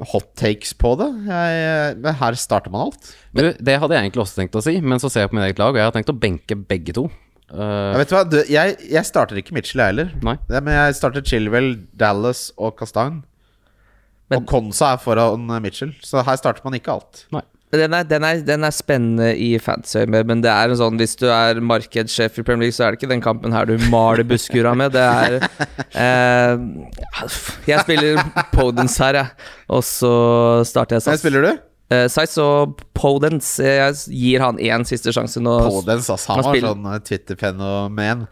hot 0.00 0.32
takes 0.34 0.72
på 0.74 0.94
det. 0.98 1.06
Jeg, 1.28 1.98
men 2.02 2.16
her 2.18 2.34
starter 2.40 2.72
man 2.74 2.88
alt. 2.88 3.12
Men 3.36 3.52
det 3.62 3.76
hadde 3.78 3.94
jeg 3.94 4.08
egentlig 4.08 4.24
også 4.24 4.40
tenkt 4.40 4.56
å 4.58 4.62
si, 4.64 4.80
men 4.82 4.98
så 5.02 5.10
ser 5.12 5.24
jeg 5.24 5.30
på 5.30 5.38
mitt 5.38 5.46
eget 5.46 5.60
lag, 5.62 5.70
og 5.74 5.78
jeg 5.78 5.86
har 5.86 5.94
tenkt 5.94 6.10
å 6.10 6.18
benke 6.18 6.56
begge 6.58 6.96
to. 6.96 7.06
Uh, 7.54 7.92
Jeg 7.94 8.00
vet 8.02 8.14
hva, 8.16 8.22
du, 8.26 8.38
jeg, 8.50 8.76
jeg 8.90 9.06
starter 9.06 9.38
ikke 9.38 9.54
Mitchell, 9.54 9.82
jeg 9.84 9.92
heller. 9.92 10.10
Nei. 10.26 10.34
Men 10.56 10.72
jeg 10.74 10.96
starter 10.98 11.22
Chilwell, 11.22 11.74
Dallas 11.94 12.48
og 12.58 12.74
Kastang. 12.80 13.22
Men- 14.32 14.40
og 14.40 14.46
Konsa 14.50 14.94
er 14.94 15.02
foran 15.04 15.46
Mitchell, 15.62 15.92
så 16.02 16.24
her 16.26 16.38
starter 16.40 16.64
man 16.64 16.74
ikke 16.78 16.94
alt. 16.96 17.26
nei. 17.34 17.42
Den 17.72 17.92
er, 17.96 18.04
den, 18.06 18.22
er, 18.22 18.38
den 18.46 18.62
er 18.62 18.70
spennende 18.70 19.32
i 19.34 19.58
fantasy, 19.58 20.04
men 20.06 20.42
det 20.44 20.50
er 20.52 20.70
en 20.70 20.78
sånn 20.78 20.98
hvis 21.00 21.16
du 21.18 21.24
er 21.26 21.58
markedssjef 21.58 22.36
i 22.38 22.44
Premier 22.46 22.68
League, 22.68 22.76
så 22.76 22.84
er 22.86 22.94
det 22.94 23.00
ikke 23.00 23.10
den 23.10 23.22
kampen 23.24 23.50
her 23.56 23.66
du 23.66 23.74
maler 23.90 24.22
buskura 24.22 24.76
med. 24.78 24.94
Det 24.94 25.02
er 25.02 25.38
eh, 25.98 26.58
Jeg 27.66 27.80
spiller 27.82 28.20
Podence 28.52 29.02
her, 29.02 29.18
jeg. 29.18 29.48
Og 29.74 29.82
så 29.86 30.12
starter 30.68 31.00
jeg 31.00 31.08
Hvem 31.08 31.18
spiller 31.24 31.48
du? 31.48 31.50
Eh, 31.94 32.06
Size 32.12 32.40
og 32.44 32.78
Podence. 32.96 33.58
Jeg 33.64 33.96
gir 34.20 34.44
han 34.44 34.60
én 34.62 34.86
siste 34.88 35.10
sjanse 35.14 35.42
nå. 35.42 35.56
Podens, 35.66 36.06
ass. 36.14 36.28
Han 36.30 36.40
han 36.44 36.52
var 36.52 36.60
sånn 36.68 36.86
eh, 36.92 37.00
Twitter-fenomen. 37.10 38.26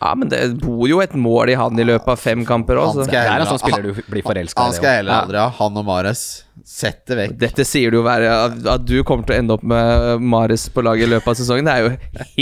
Ja, 0.00 0.10
men 0.18 0.28
det 0.32 0.40
bor 0.60 0.88
jo 0.90 0.98
et 1.04 1.14
mål 1.16 1.52
i 1.52 1.56
han 1.60 1.78
i 1.78 1.86
løpet 1.86 2.10
av 2.16 2.18
fem 2.20 2.42
kamper 2.48 2.80
òg. 2.82 2.96
Han 2.98 3.06
skal 3.06 3.22
en 3.22 3.32
heller- 3.36 3.62
spiller 3.62 3.86
du 3.92 4.02
blir 4.10 4.26
forelska 4.26 4.58
Han 4.66 4.74
i. 4.74 4.76
skal 4.80 4.90
jeg 4.90 5.02
heller 5.04 5.22
aldri 5.22 5.40
ha. 5.40 5.48
Han 5.60 5.78
og 5.80 5.86
Mares. 5.86 6.26
Sett 6.66 7.04
det 7.06 7.14
vekk. 7.20 7.34
Dette 7.38 7.62
sier 7.64 7.92
du 7.94 8.00
jo 8.00 8.02
være 8.02 8.26
at- 8.26 8.66
at 8.72 8.84
du 8.88 8.96
kommer 9.06 9.22
til 9.28 9.36
å 9.36 9.38
ende 9.38 9.54
opp 9.54 9.62
med 9.62 10.20
Maris 10.20 10.64
på 10.74 10.82
laget 10.82 11.06
i 11.06 11.10
løpet 11.12 11.28
av 11.30 11.36
sesongen. 11.38 11.64
Det 11.68 11.74
er 11.76 11.84
jo 11.84 11.90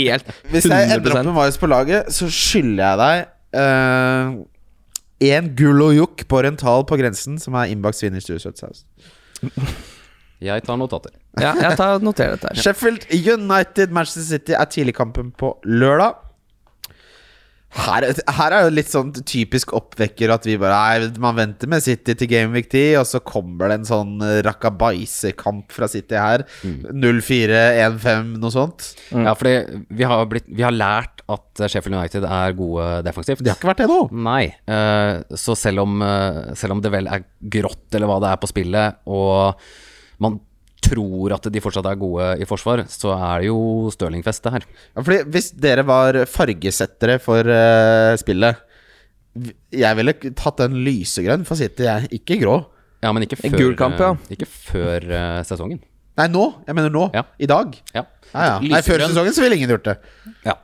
helt 0.01 0.25
100 0.25 0.49
Hvis 0.55 0.65
jeg 0.71 0.89
ender 0.95 1.11
opp 1.13 1.25
med 1.29 1.35
Maris 1.37 1.57
på 1.61 1.69
laget, 1.69 2.09
så 2.15 2.25
skylder 2.33 2.83
jeg 2.83 2.97
deg 3.03 4.45
én 5.29 5.51
gull 5.55 5.81
og 5.85 5.93
jokk 5.95 6.25
på 6.27 6.41
Rental 6.43 6.83
på 6.89 6.97
grensen, 6.99 7.37
som 7.39 7.53
er 7.55 7.69
innbakt 7.71 7.95
svin 8.01 8.17
i 8.17 8.23
stuesøtsaus. 8.23 8.83
Jeg 10.45 10.61
tar 10.67 10.75
notater. 10.77 11.13
Ja, 11.39 11.53
jeg 11.55 11.77
tar 11.79 12.01
noterer 12.03 12.35
dette. 12.35 12.51
Sheffield 12.59 13.05
United 13.15 13.93
Manchester 13.95 14.21
City 14.27 14.53
er 14.53 14.67
tidligkampen 14.69 15.29
på 15.39 15.53
lørdag. 15.63 16.17
Her, 17.75 18.05
her 18.37 18.53
er 18.55 18.65
jo 18.65 18.73
litt 18.73 18.87
sånn 18.91 19.09
typisk 19.27 19.73
oppvekker 19.75 20.31
at 20.31 20.45
vi 20.47 20.55
bare 20.61 20.75
Nei, 21.01 21.09
man 21.21 21.35
venter 21.35 21.67
med 21.71 21.83
City 21.83 22.15
til 22.15 22.29
Gameweek 22.31 22.69
10, 22.71 23.01
og 23.01 23.07
så 23.09 23.19
kommer 23.19 23.71
det 23.71 23.81
en 23.81 23.87
sånn 23.89 24.13
rakabaise-kamp 24.47 25.75
fra 25.75 25.89
City 25.91 26.15
her. 26.19 26.45
0-4-1-5, 26.63 28.31
noe 28.41 28.53
sånt. 28.53 28.87
Ja, 29.11 29.33
fordi 29.37 29.83
vi 29.95 30.07
har, 30.07 30.23
blitt, 30.31 30.47
vi 30.47 30.63
har 30.65 30.75
lært 30.75 31.23
at 31.31 31.63
Sheffield 31.71 31.97
United 31.97 32.25
er 32.29 32.55
gode 32.57 32.87
defensivt. 33.05 33.43
Det 33.43 33.51
har 33.53 33.59
ikke 33.59 33.71
vært 33.71 33.83
det 33.83 33.89
nå. 33.91 33.99
Nei. 34.25 34.43
eh, 34.69 35.37
så 35.41 35.55
selv 35.57 35.83
om, 35.85 35.99
eh, 36.05 36.53
selv 36.57 36.77
om 36.77 36.83
det 36.85 36.93
vel 36.93 37.09
er 37.11 37.25
grått 37.41 37.97
eller 37.97 38.09
hva 38.11 38.19
det 38.23 38.31
er 38.33 38.41
på 38.41 38.51
spillet, 38.51 39.01
og 39.09 39.59
man 40.23 40.39
tror 40.85 41.33
at 41.35 41.47
de 41.51 41.61
fortsatt 41.63 41.87
er 41.89 41.97
gode 41.99 42.27
i 42.41 42.47
forsvar, 42.49 42.83
så 42.91 43.13
er 43.15 43.43
det 43.43 43.49
jo 43.49 43.57
Stirling-fest, 43.93 44.43
det 44.45 44.53
her. 44.55 44.67
Ja, 44.93 45.01
fordi 45.01 45.19
Hvis 45.33 45.49
dere 45.65 45.85
var 45.87 46.21
fargesettere 46.29 47.17
for 47.23 47.45
uh, 47.49 48.13
spillet 48.21 48.61
Jeg 49.75 49.99
ville 49.99 50.15
tatt 50.37 50.61
den 50.63 50.77
lysegrønn 50.85 51.45
for 51.47 51.59
City, 51.59 51.87
jeg. 51.89 52.09
Ikke 52.21 52.39
grå. 52.41 52.59
Ja, 53.03 53.11
men 53.13 53.25
ikke 53.25 53.37
En 53.43 53.51
før, 53.53 53.59
gul 53.61 53.75
kamp, 53.79 53.99
ja. 54.01 54.13
eh, 54.15 54.37
ikke 54.37 54.47
før 54.49 55.09
uh, 55.11 55.41
sesongen. 55.45 55.81
Nei, 56.15 56.29
nå. 56.31 56.45
Jeg 56.65 56.77
mener 56.77 56.93
nå. 56.93 57.09
Ja. 57.13 57.25
I 57.43 57.49
dag. 57.51 57.75
Ja. 57.93 58.05
Ja, 58.31 58.45
ja. 58.47 58.55
Nei, 58.63 58.79
Før 58.85 59.03
sesongen 59.03 59.35
så 59.35 59.43
ville 59.43 59.59
ingen 59.59 59.73
gjort 59.75 59.89
det. 59.91 59.97
ja. 60.47 60.55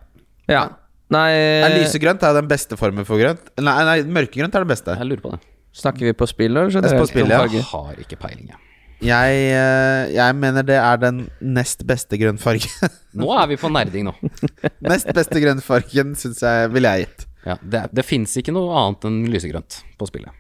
Ja. 0.50 0.64
Nei, 1.12 1.28
Nei, 1.60 1.70
lysegrønt 1.82 2.24
er 2.24 2.38
den 2.38 2.48
beste 2.48 2.78
formen 2.80 3.04
for 3.08 3.20
grønt. 3.20 3.50
Nei, 3.60 3.76
nei 3.88 3.96
mørkegrønt 4.08 4.56
er 4.56 4.64
det 4.64 4.70
beste. 4.72 4.96
Jeg 4.96 5.10
lurer 5.10 5.24
på 5.26 5.34
det. 5.34 5.42
snakker 5.76 6.08
vi 6.08 6.14
på 6.16 6.28
spill, 6.32 6.56
eller? 6.56 6.72
Jeg 6.72 6.88
er 6.88 7.00
på 7.04 7.08
spill, 7.10 7.28
ja. 7.32 7.44
Jeg 7.52 7.66
har 7.68 8.00
ikke 8.00 8.18
peiling, 8.22 8.54
jeg. 8.54 8.71
Jeg, 9.02 9.38
eh, 9.58 10.12
jeg 10.14 10.38
mener 10.38 10.66
det 10.66 10.78
er 10.78 11.00
den 11.02 11.24
nest 11.42 11.82
beste 11.90 12.20
grønnfargen. 12.22 12.92
Nå 13.20 13.32
er 13.34 13.48
vi 13.50 13.58
på 13.60 13.72
nerding 13.74 14.06
nå. 14.10 14.14
nest 14.92 15.10
beste 15.18 15.42
grønnfargen 15.42 16.14
syns 16.20 16.44
jeg 16.46 16.70
ville 16.74 16.92
jeg 16.94 17.08
gitt. 17.08 17.26
Ja, 17.48 17.56
det 17.62 17.88
det 17.98 18.06
fins 18.06 18.36
ikke 18.38 18.54
noe 18.54 18.76
annet 18.78 19.08
enn 19.10 19.24
lysegrønt 19.34 19.80
på 19.98 20.10
spillet. 20.10 20.38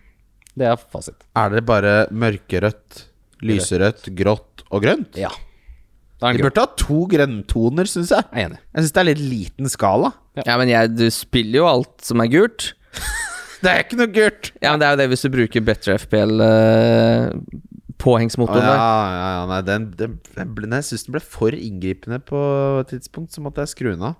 Det 0.53 0.67
er 0.69 0.77
fasit. 0.93 1.17
Er 1.39 1.55
det 1.55 1.63
bare 1.65 1.93
mørkerødt, 2.13 3.05
lyserødt, 3.47 4.11
grått 4.19 4.65
og 4.69 4.83
grønt? 4.85 5.17
Ja. 5.17 5.31
Det 6.21 6.29
er 6.29 6.37
De 6.37 6.45
burde 6.45 6.61
ha 6.61 6.69
to 6.77 6.99
grønntoner, 7.09 7.89
syns 7.89 8.11
jeg. 8.13 8.27
Jeg. 8.37 8.59
Jeg 8.75 8.83
syns 8.83 8.93
det 8.93 9.01
er 9.01 9.09
litt 9.09 9.23
liten 9.25 9.71
skala. 9.73 10.11
Ja, 10.37 10.53
men 10.61 10.69
jeg, 10.69 10.93
du 10.93 11.07
spiller 11.09 11.63
jo 11.63 11.69
alt 11.71 12.05
som 12.05 12.21
er 12.21 12.29
gult. 12.29 12.75
Det 13.61 13.69
er 13.69 13.83
ikke 13.83 13.97
noe 13.99 14.09
gult! 14.09 14.47
Ja, 14.57 14.71
men 14.71 14.81
det 14.81 14.87
er 14.87 14.95
jo 14.95 14.99
det 15.03 15.05
hvis 15.11 15.21
du 15.21 15.27
bruker 15.35 15.61
Better 15.61 15.99
FPL 16.01 16.41
eh, 16.41 17.25
Å, 17.29 17.80
påhengsmotoren 18.01 18.65
der. 18.65 18.81
ja, 18.81 19.29
ja, 19.37 19.41
nei, 19.49 19.61
den, 19.67 19.87
den, 19.97 20.19
den 20.35 20.53
ble, 20.57 20.69
nei, 20.71 20.81
jeg 20.81 20.91
syns 20.91 21.07
den 21.07 21.15
ble 21.15 21.23
for 21.23 21.55
inngripende 21.57 22.21
på 22.25 22.41
et 22.81 22.93
tidspunkt, 22.95 23.33
så 23.35 23.43
måtte 23.45 23.63
jeg 23.65 23.73
skru 23.75 23.91
den 23.93 24.05
av. 24.11 24.17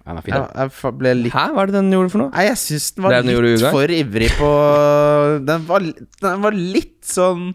Ja, 0.00 0.14
den 0.14 0.20
er 0.20 0.26
fin. 0.26 0.34
Jeg, 0.36 0.72
jeg 0.80 0.96
ble 1.00 1.12
litt 1.18 1.34
Hæ, 1.36 1.44
hva 1.54 1.62
er 1.62 1.70
det 1.70 1.76
den 1.76 1.92
gjorde 1.94 2.12
for 2.12 2.22
noe? 2.24 2.32
Nei, 2.34 2.46
jeg 2.48 2.60
syns 2.62 2.88
den 2.96 3.06
var 3.06 3.16
den 3.18 3.30
litt 3.30 3.66
for 3.68 3.94
ivrig 3.94 4.30
på 4.38 4.50
den 5.50 5.68
var, 5.68 5.86
den 6.24 6.44
var 6.46 6.56
litt 6.56 6.98
sånn 7.06 7.50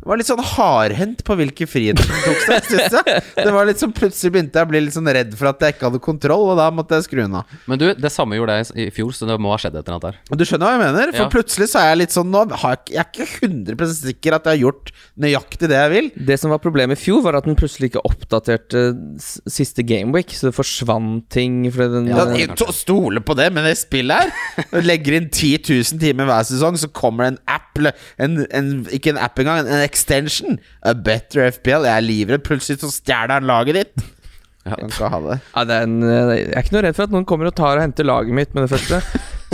Den 0.00 0.08
var 0.08 0.16
litt 0.16 0.28
sånn 0.30 0.40
hardhendt 0.54 1.20
på 1.28 1.34
hvilke 1.36 1.66
friheter 1.68 2.06
som 2.08 2.20
tok 2.24 2.38
seg, 2.46 2.68
syns 2.70 2.94
jeg. 2.96 3.22
Det 3.44 3.52
var 3.52 3.66
litt 3.68 3.82
sånn 3.82 3.92
Plutselig 3.92 4.32
begynte 4.32 4.56
jeg 4.56 4.64
å 4.66 4.70
bli 4.70 4.80
litt 4.86 4.94
sånn 4.96 5.10
redd 5.12 5.34
for 5.36 5.50
at 5.50 5.60
jeg 5.60 5.74
ikke 5.76 5.90
hadde 5.90 6.00
kontroll, 6.02 6.46
og 6.54 6.56
da 6.56 6.70
måtte 6.72 6.96
jeg 6.96 7.04
skru 7.04 7.20
den 7.20 7.34
av. 7.36 7.50
Men 7.68 7.80
du, 7.82 7.84
det 8.00 8.10
samme 8.14 8.38
gjorde 8.38 8.56
jeg 8.62 8.86
i 8.86 8.94
fjor, 8.96 9.10
så 9.12 9.28
det 9.28 9.36
må 9.44 9.52
ha 9.52 9.58
skjedd 9.60 9.76
et 9.76 9.82
eller 9.84 9.98
annet 9.98 10.06
der. 10.32 10.38
Du 10.40 10.44
skjønner 10.48 10.70
hva 10.70 10.72
jeg 10.78 10.82
mener? 10.86 11.12
For 11.12 11.26
Ja. 11.26 11.28
plutselig 11.34 11.68
så 11.74 11.82
er 11.82 11.90
jeg 11.92 12.00
litt 12.04 12.14
sånn 12.16 12.30
Nå 12.32 12.44
har 12.62 12.78
jeg, 12.78 12.94
jeg 12.96 13.02
er 13.02 13.10
ikke 13.10 13.28
100 13.50 13.92
sikker 14.00 14.36
at 14.38 14.48
jeg 14.48 14.56
har 14.56 14.62
gjort 14.64 14.92
nøyaktig 15.20 15.68
det 15.70 15.78
jeg 15.82 15.92
vil. 15.92 16.10
Det 16.30 16.38
som 16.40 16.54
var 16.54 16.62
problemet 16.64 16.96
i 16.96 17.02
fjor, 17.04 17.20
var 17.26 17.36
at 17.42 17.48
den 17.50 17.58
plutselig 17.60 17.90
ikke 17.92 18.04
oppdaterte 18.08 18.86
siste 19.52 19.84
gameweek, 19.86 20.32
så 20.32 20.48
det 20.48 20.56
forsvant 20.56 21.28
ting 21.34 21.60
fordi 21.68 21.90
den 21.98 22.08
Ja, 22.14 22.24
jeg 22.38 22.54
to- 22.58 22.72
stoler 22.74 23.20
på 23.26 23.36
det, 23.36 23.50
men 23.52 23.68
det 23.68 23.76
spillet 23.80 24.32
her 24.32 24.80
Legger 24.90 25.18
inn 25.20 25.28
10 25.28 25.60
000 25.68 26.00
timer 26.00 26.28
hver 26.30 26.46
sesong, 26.48 26.78
så 26.80 26.88
kommer 26.88 27.26
det 27.28 27.34
en 27.34 27.40
app 27.58 27.66
en, 28.20 28.34
en, 28.52 28.66
Ikke 28.92 29.12
en 29.14 29.20
app 29.22 29.38
engang, 29.40 29.62
en 29.64 29.84
extension. 29.90 30.56
A 30.86 30.94
better 30.94 31.50
FPL. 31.50 31.84
Jeg 31.90 31.96
er 31.98 32.06
livredd. 32.06 32.46
Plutselig 32.46 32.80
så 32.84 32.92
stjeler 32.94 33.36
han 33.40 33.50
laget 33.50 33.82
ditt. 33.82 34.08
Ja. 34.68 34.76
Ha 35.08 35.18
det. 35.24 35.36
Ja, 35.56 35.62
det 35.66 35.76
er 35.80 35.86
en, 35.88 36.00
eh, 36.04 36.30
jeg 36.36 36.48
er 36.52 36.62
ikke 36.64 36.74
noe 36.76 36.82
redd 36.84 36.96
for 36.98 37.08
at 37.08 37.12
noen 37.14 37.24
kommer 37.28 37.48
og 37.48 37.54
tar 37.56 37.78
og 37.78 37.84
henter 37.86 38.04
laget 38.06 38.34
mitt 38.36 38.50
med 38.54 38.66
det 38.68 38.74
første. 38.74 38.98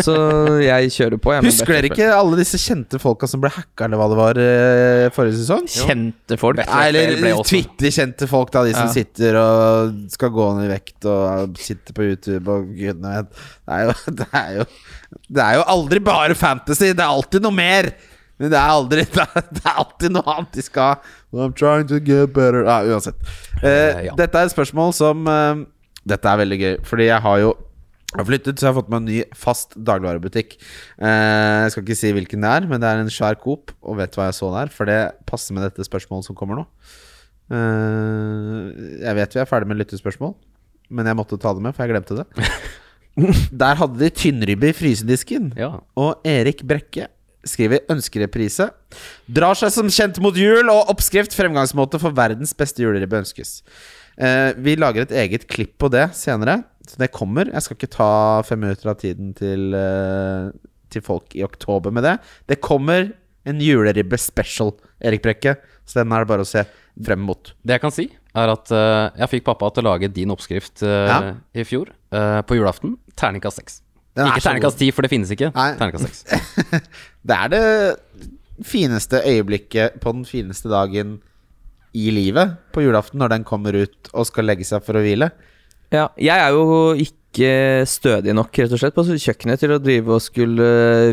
Så 0.03 0.12
jeg 0.61 0.91
kjører 0.93 1.20
på. 1.22 1.30
Jeg, 1.32 1.45
Husker 1.47 1.70
dere 1.72 1.89
ikke 1.89 2.09
alle 2.12 2.37
disse 2.37 2.59
kjente 2.61 2.99
folka 3.01 3.28
som 3.30 3.41
ble 3.41 3.49
hacka, 3.55 3.87
eller 3.87 3.97
hva 4.01 4.09
det 4.12 4.18
var, 4.18 4.41
eh, 4.43 5.05
forrige 5.14 5.39
sesong? 5.39 5.64
Kjente 5.72 6.37
folk. 6.43 6.59
Nei, 6.61 6.82
eller 6.91 7.39
Twitter-kjente 7.47 8.28
folk, 8.28 8.51
da. 8.53 8.64
De 8.66 8.74
som 8.74 8.91
Ja. 8.91 8.93
sitter 8.93 9.39
og 9.41 9.95
skal 10.12 10.34
gå 10.34 10.49
ned 10.59 10.66
i 10.68 10.74
vekt 10.74 11.07
og 11.09 11.57
sitter 11.64 11.97
på 11.97 12.11
YouTube 12.11 12.49
og 12.59 12.68
gudene 12.76 13.14
vet. 13.22 13.32
Det 13.64 13.78
er 13.78 13.87
jo 13.87 13.95
Det 14.20 14.28
er 14.43 14.53
jo, 14.59 14.66
det 15.32 15.43
er 15.47 15.55
jo 15.62 15.64
aldri 15.78 16.03
bare 16.11 16.34
fantasy. 16.37 16.91
Det 16.93 17.01
er 17.01 17.14
alltid 17.14 17.47
noe 17.47 17.57
mer. 17.57 17.93
Men 18.41 18.53
det 18.53 18.59
er 18.61 18.72
aldri 18.72 19.05
Det 19.16 19.22
er, 19.22 19.47
det 19.57 19.62
er 19.64 19.78
alltid 19.84 20.12
noe 20.16 20.34
annet 20.34 20.57
de 20.59 20.64
skal 20.66 20.99
I'm 21.37 21.55
trying 21.57 21.89
to 21.91 22.01
get 22.01 22.32
better 22.37 22.64
ja, 22.66 22.80
Uansett. 22.93 23.16
Eh, 23.62 23.70
Eh, 23.70 24.03
ja. 24.09 24.16
Dette 24.18 24.39
er 24.41 24.49
et 24.49 24.53
spørsmål 24.55 24.93
som 24.97 25.24
eh, 25.30 25.62
Dette 26.07 26.28
er 26.30 26.43
veldig 26.43 26.59
gøy, 26.61 26.74
fordi 26.87 27.09
jeg 27.11 27.24
har 27.24 27.41
jo 27.45 27.55
jeg 28.07 28.22
har 28.22 28.26
flyttet, 28.30 28.57
så 28.57 28.64
jeg 28.64 28.70
har 28.70 28.76
fått 28.78 28.91
meg 28.93 29.01
en 29.03 29.09
ny 29.11 29.16
fast 29.37 29.74
dagligvarebutikk. 29.76 30.55
Eh, 31.05 31.64
jeg 31.66 31.72
skal 31.74 31.82
ikke 31.82 31.97
si 31.99 32.12
hvilken 32.16 32.45
det 32.47 32.53
er, 32.55 32.68
men 32.70 32.80
det 32.80 32.89
er 32.89 33.03
en 33.03 33.11
svær 33.12 33.37
Coop. 33.43 33.74
Og 33.84 33.99
vet 33.99 34.14
du 34.14 34.16
hva 34.20 34.30
jeg 34.30 34.37
så 34.39 34.49
der? 34.55 34.70
For 34.72 34.89
det 34.89 35.01
passer 35.28 35.53
med 35.57 35.66
dette 35.66 35.84
spørsmålet 35.84 36.24
som 36.28 36.39
kommer 36.39 36.62
nå. 36.62 36.64
Eh, 37.53 39.03
jeg 39.05 39.18
vet 39.18 39.37
vi 39.37 39.43
er 39.43 39.51
ferdig 39.51 39.68
med 39.68 39.82
lyttespørsmål, 39.82 40.32
men 40.97 41.11
jeg 41.11 41.18
måtte 41.18 41.39
ta 41.43 41.53
det 41.59 41.66
med, 41.66 41.76
for 41.76 41.84
jeg 41.84 41.93
glemte 41.93 42.22
det. 42.22 42.49
Der 43.64 43.78
hadde 43.82 44.01
de 44.01 44.11
tynnribbe 44.12 44.70
i 44.70 44.76
frysedisken. 44.76 45.51
Ja. 45.59 45.74
Og 45.99 46.24
Erik 46.28 46.62
Brekke 46.68 47.09
skriver 47.47 47.85
ønskereprise. 47.93 48.69
Drar 49.31 49.57
seg 49.59 49.73
som 49.75 49.89
kjent 49.93 50.19
mot 50.25 50.37
jul, 50.39 50.69
og 50.73 50.91
oppskrift 50.93 51.35
fremgangsmåte 51.37 52.01
for 52.03 52.15
verdens 52.17 52.55
beste 52.59 52.83
juleribbe 52.85 53.21
ønskes. 53.23 53.61
Eh, 54.19 54.53
vi 54.57 54.77
lager 54.81 55.05
et 55.07 55.13
eget 55.25 55.47
klipp 55.53 55.77
på 55.83 55.91
det 55.93 56.09
senere, 56.17 56.63
så 56.89 56.99
det 57.03 57.11
kommer. 57.15 57.51
Jeg 57.53 57.63
skal 57.67 57.77
ikke 57.79 57.93
ta 57.97 58.11
fem 58.49 58.63
minutter 58.65 58.91
av 58.93 58.99
tiden 59.03 59.35
til, 59.37 59.75
eh, 59.77 60.51
til 60.91 61.03
folk 61.05 61.35
i 61.37 61.45
oktober 61.45 61.93
med 61.93 62.05
det. 62.07 62.19
Det 62.49 62.61
kommer 62.65 63.13
en 63.47 63.61
juleribbe 63.63 64.19
special, 64.19 64.73
Erik 65.05 65.23
Brekke, 65.23 65.57
så 65.87 66.01
den 66.03 66.13
er 66.13 66.25
det 66.25 66.29
bare 66.33 66.43
å 66.43 66.49
se 66.49 66.65
frem 67.05 67.21
mot. 67.21 67.53
Det 67.65 67.77
jeg 67.77 67.81
kan 67.85 67.93
si, 67.95 68.09
er 68.35 68.49
at 68.53 68.71
eh, 68.73 69.11
jeg 69.21 69.31
fikk 69.37 69.45
pappa 69.45 69.71
til 69.73 69.85
å 69.85 69.93
lage 69.93 70.09
din 70.13 70.33
oppskrift 70.35 70.83
eh, 70.83 71.07
Ja. 71.13 71.35
i 71.55 71.63
fjor, 71.65 71.93
eh, 72.13 72.41
på 72.43 72.57
julaften. 72.59 72.97
Terningkast 73.17 73.61
seks. 73.61 73.83
Den 74.17 74.31
Ikke 74.31 74.45
terningkast 74.47 74.79
ti, 74.81 74.91
for 74.95 75.05
det 75.05 75.12
finnes 75.12 75.33
ikke. 75.35 75.51
Terningkast 75.53 76.09
seks. 76.09 76.83
Det 77.27 77.37
er 77.37 77.51
det 77.53 77.64
fineste 78.64 79.21
øyeblikket 79.27 79.99
på 80.01 80.12
den 80.14 80.25
fineste 80.25 80.71
dagen 80.73 81.19
i 81.97 82.09
livet 82.14 82.57
på 82.73 82.85
julaften, 82.85 83.19
når 83.21 83.35
den 83.35 83.45
kommer 83.45 83.77
ut 83.77 84.11
og 84.12 84.29
skal 84.29 84.49
legge 84.49 84.64
seg 84.69 84.85
for 84.87 84.97
å 84.97 85.03
hvile. 85.05 85.31
Ja, 85.93 86.09
jeg 86.17 86.35
er 86.35 86.55
jo 86.55 86.95
ikke 86.97 87.26
stødig 87.91 88.32
nok 88.37 88.57
rett 88.62 88.72
og 88.72 88.80
slett 88.80 88.95
på 88.97 89.05
kjøkkenet 89.05 89.61
til 89.61 89.74
å 89.74 89.78
drive 89.82 90.14
og 90.16 90.22
skulle 90.24 90.66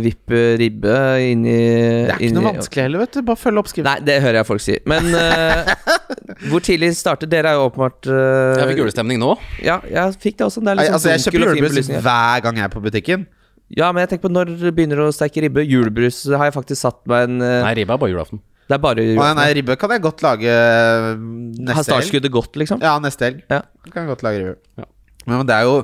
vippe 0.04 0.42
ribbe 0.62 0.96
inn 1.26 1.44
i 1.44 1.58
Det 1.58 2.16
er 2.16 2.24
ikke 2.30 2.38
noe 2.38 2.48
vanskelig 2.48 2.86
heller, 2.86 3.04
vet 3.04 3.18
du. 3.18 3.22
Bare 3.28 3.42
følg 3.42 3.62
oppskriften. 3.64 3.90
Nei, 3.90 4.06
det 4.08 4.18
hører 4.24 4.40
jeg 4.40 4.48
folk 4.48 4.64
si. 4.64 4.78
Men 4.90 5.10
uh, 5.12 5.74
hvor 6.50 6.64
tidlig 6.64 6.94
startet 6.96 7.32
Dere 7.34 7.52
er 7.52 7.60
jo 7.60 7.68
åpenbart 7.68 8.08
uh, 8.08 8.62
Jeg 8.62 8.72
fikk 8.72 8.84
julestemning 8.86 9.20
nå. 9.22 9.34
Ja, 9.66 9.82
jeg 9.90 10.18
fikk 10.24 10.40
det 10.40 10.48
også. 10.48 10.64
Det 10.64 10.72
er 10.72 10.80
Nei, 10.80 10.88
litt 10.88 10.98
altså, 10.98 11.12
jeg 11.12 11.24
sånn 11.26 11.36
kjøper 11.36 11.58
julebrus 11.58 11.92
hver 12.08 12.46
gang 12.48 12.62
jeg 12.62 12.68
er 12.70 12.74
på 12.74 12.84
butikken. 12.88 13.28
Ja, 13.74 13.90
men 13.92 14.04
jeg 14.04 14.14
tenker 14.14 14.28
på 14.28 14.34
når 14.34 14.52
begynner 14.54 14.76
begynner 14.78 15.06
å 15.08 15.12
steike 15.16 15.44
ribbe. 15.44 15.66
Julebrus 15.66 16.24
har 16.32 16.50
jeg 16.50 16.56
faktisk 16.56 16.84
satt 16.84 17.02
meg 17.10 17.30
en 17.30 17.44
uh, 17.44 17.60
Nei, 17.66 17.76
ribbe 17.82 17.96
er 17.96 18.02
bare 18.02 18.14
julaften. 18.14 18.44
Det 18.64 18.78
er 18.78 18.82
bare 18.84 19.04
Å, 19.04 19.28
nei, 19.36 19.50
ribbe 19.58 19.76
kan 19.76 19.92
jeg 19.92 20.02
godt 20.06 20.22
lage 20.24 20.48
Har 20.48 21.18
neste 21.20 21.76
helg. 21.76 21.88
startskuddet 21.90 22.32
gått, 22.32 22.56
liksom? 22.62 22.80
Ja, 22.84 22.96
neste 23.04 23.28
helg. 23.28 23.44
Ja. 23.52 23.64
Kan 23.90 24.06
jeg 24.06 24.14
godt 24.14 24.24
lage 24.26 24.40
ribbe. 24.40 24.58
Ja. 24.80 24.88
Men, 25.26 25.42
men 25.42 25.48
det 25.50 25.58
er 25.58 25.68
jo 25.68 25.82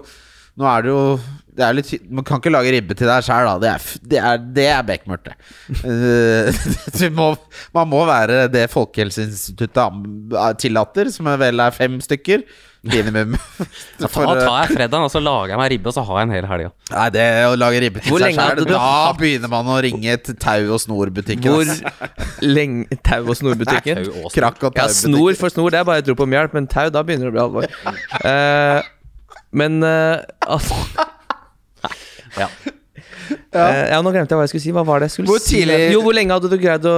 Nå 0.59 0.67
er 0.69 0.85
det 0.85 0.91
jo 0.93 1.03
det 1.59 1.65
er 1.65 1.75
litt, 1.75 1.89
Man 2.07 2.23
kan 2.27 2.39
ikke 2.39 2.53
lage 2.53 2.71
ribbe 2.71 2.95
til 2.95 3.09
deg 3.09 3.25
sjæl, 3.25 3.49
da. 3.49 3.57
Det 3.59 3.69
er, 3.73 3.87
det 4.13 4.19
er, 4.21 4.41
det 4.59 4.67
er 4.71 4.85
bekmørkt, 4.87 5.27
det. 5.27 5.35
Eh, 5.83 7.09
må, 7.19 7.33
man 7.75 7.89
må 7.91 8.05
være 8.07 8.45
det 8.53 8.69
Folkehelseinstituttet 8.71 10.59
tillater, 10.61 11.11
som 11.11 11.27
vel 11.41 11.63
er 11.65 11.75
fem 11.75 11.99
stykker. 12.03 12.45
Minimum. 12.87 13.33
Da 13.99 14.07
tar 14.07 14.37
eh, 14.37 14.45
jeg 14.45 14.77
fredagen, 14.77 15.03
og 15.03 15.11
så 15.11 15.19
lager 15.19 15.51
jeg 15.51 15.59
meg 15.59 15.71
ribbe, 15.73 15.91
og 15.91 15.95
så 15.97 16.03
har 16.07 16.21
jeg 16.21 16.27
en 16.29 16.35
hel 16.37 16.45
helg. 16.47 16.69
Nei, 16.93 17.07
det 17.11 17.25
å 17.49 17.57
lage 17.59 17.81
ribbe 17.83 18.03
til 18.03 18.13
Hvor 18.13 18.23
seg 18.23 18.37
sjøl 18.37 18.61
Da 18.69 18.77
hatt- 18.85 19.19
begynner 19.19 19.51
man 19.51 19.71
å 19.73 19.79
ringe 19.83 20.15
til 20.23 20.37
tau- 20.39 20.69
og 20.77 20.79
snorbutikken. 20.85 21.49
Hvor 21.49 21.73
ass. 21.73 22.37
lenge 22.45 23.01
Tau- 23.03 23.25
og 23.25 23.35
snorbutikken? 23.41 24.05
Krakk 24.31 24.63
og. 24.63 24.71
Krakk 24.71 24.79
Ja, 24.79 24.87
snor 24.95 25.35
for 25.41 25.51
snor, 25.51 25.75
det 25.75 25.81
er 25.81 25.89
bare 25.91 26.05
et 26.05 26.13
rop 26.13 26.23
om 26.23 26.37
hjelp, 26.37 26.55
men 26.55 26.71
tau, 26.71 26.87
da 26.93 27.03
begynner 27.03 27.27
det 27.27 27.33
å 27.33 27.35
bli 27.35 27.43
alvor. 27.49 27.67
Eh, 28.29 28.79
men 29.51 29.81
uh, 29.83 30.21
altså 30.45 30.77
Ja. 32.39 32.45
Eh, 33.29 33.83
ja, 33.91 33.99
nå 34.01 34.11
glemte 34.13 34.33
jeg 34.33 34.39
hva 34.39 34.45
jeg 34.45 34.51
skulle 34.51 34.63
si. 34.63 34.71
Hva 34.73 34.83
var 34.85 35.01
det 35.01 35.09
jeg 35.09 35.15
skulle 35.15 35.31
Hvor 35.31 35.41
si? 35.43 35.59
Jo, 35.93 36.01
hvor 36.05 36.15
lenge 36.15 36.35
hadde 36.35 36.49
du 36.51 36.55
greid 36.61 36.85
å 36.89 36.95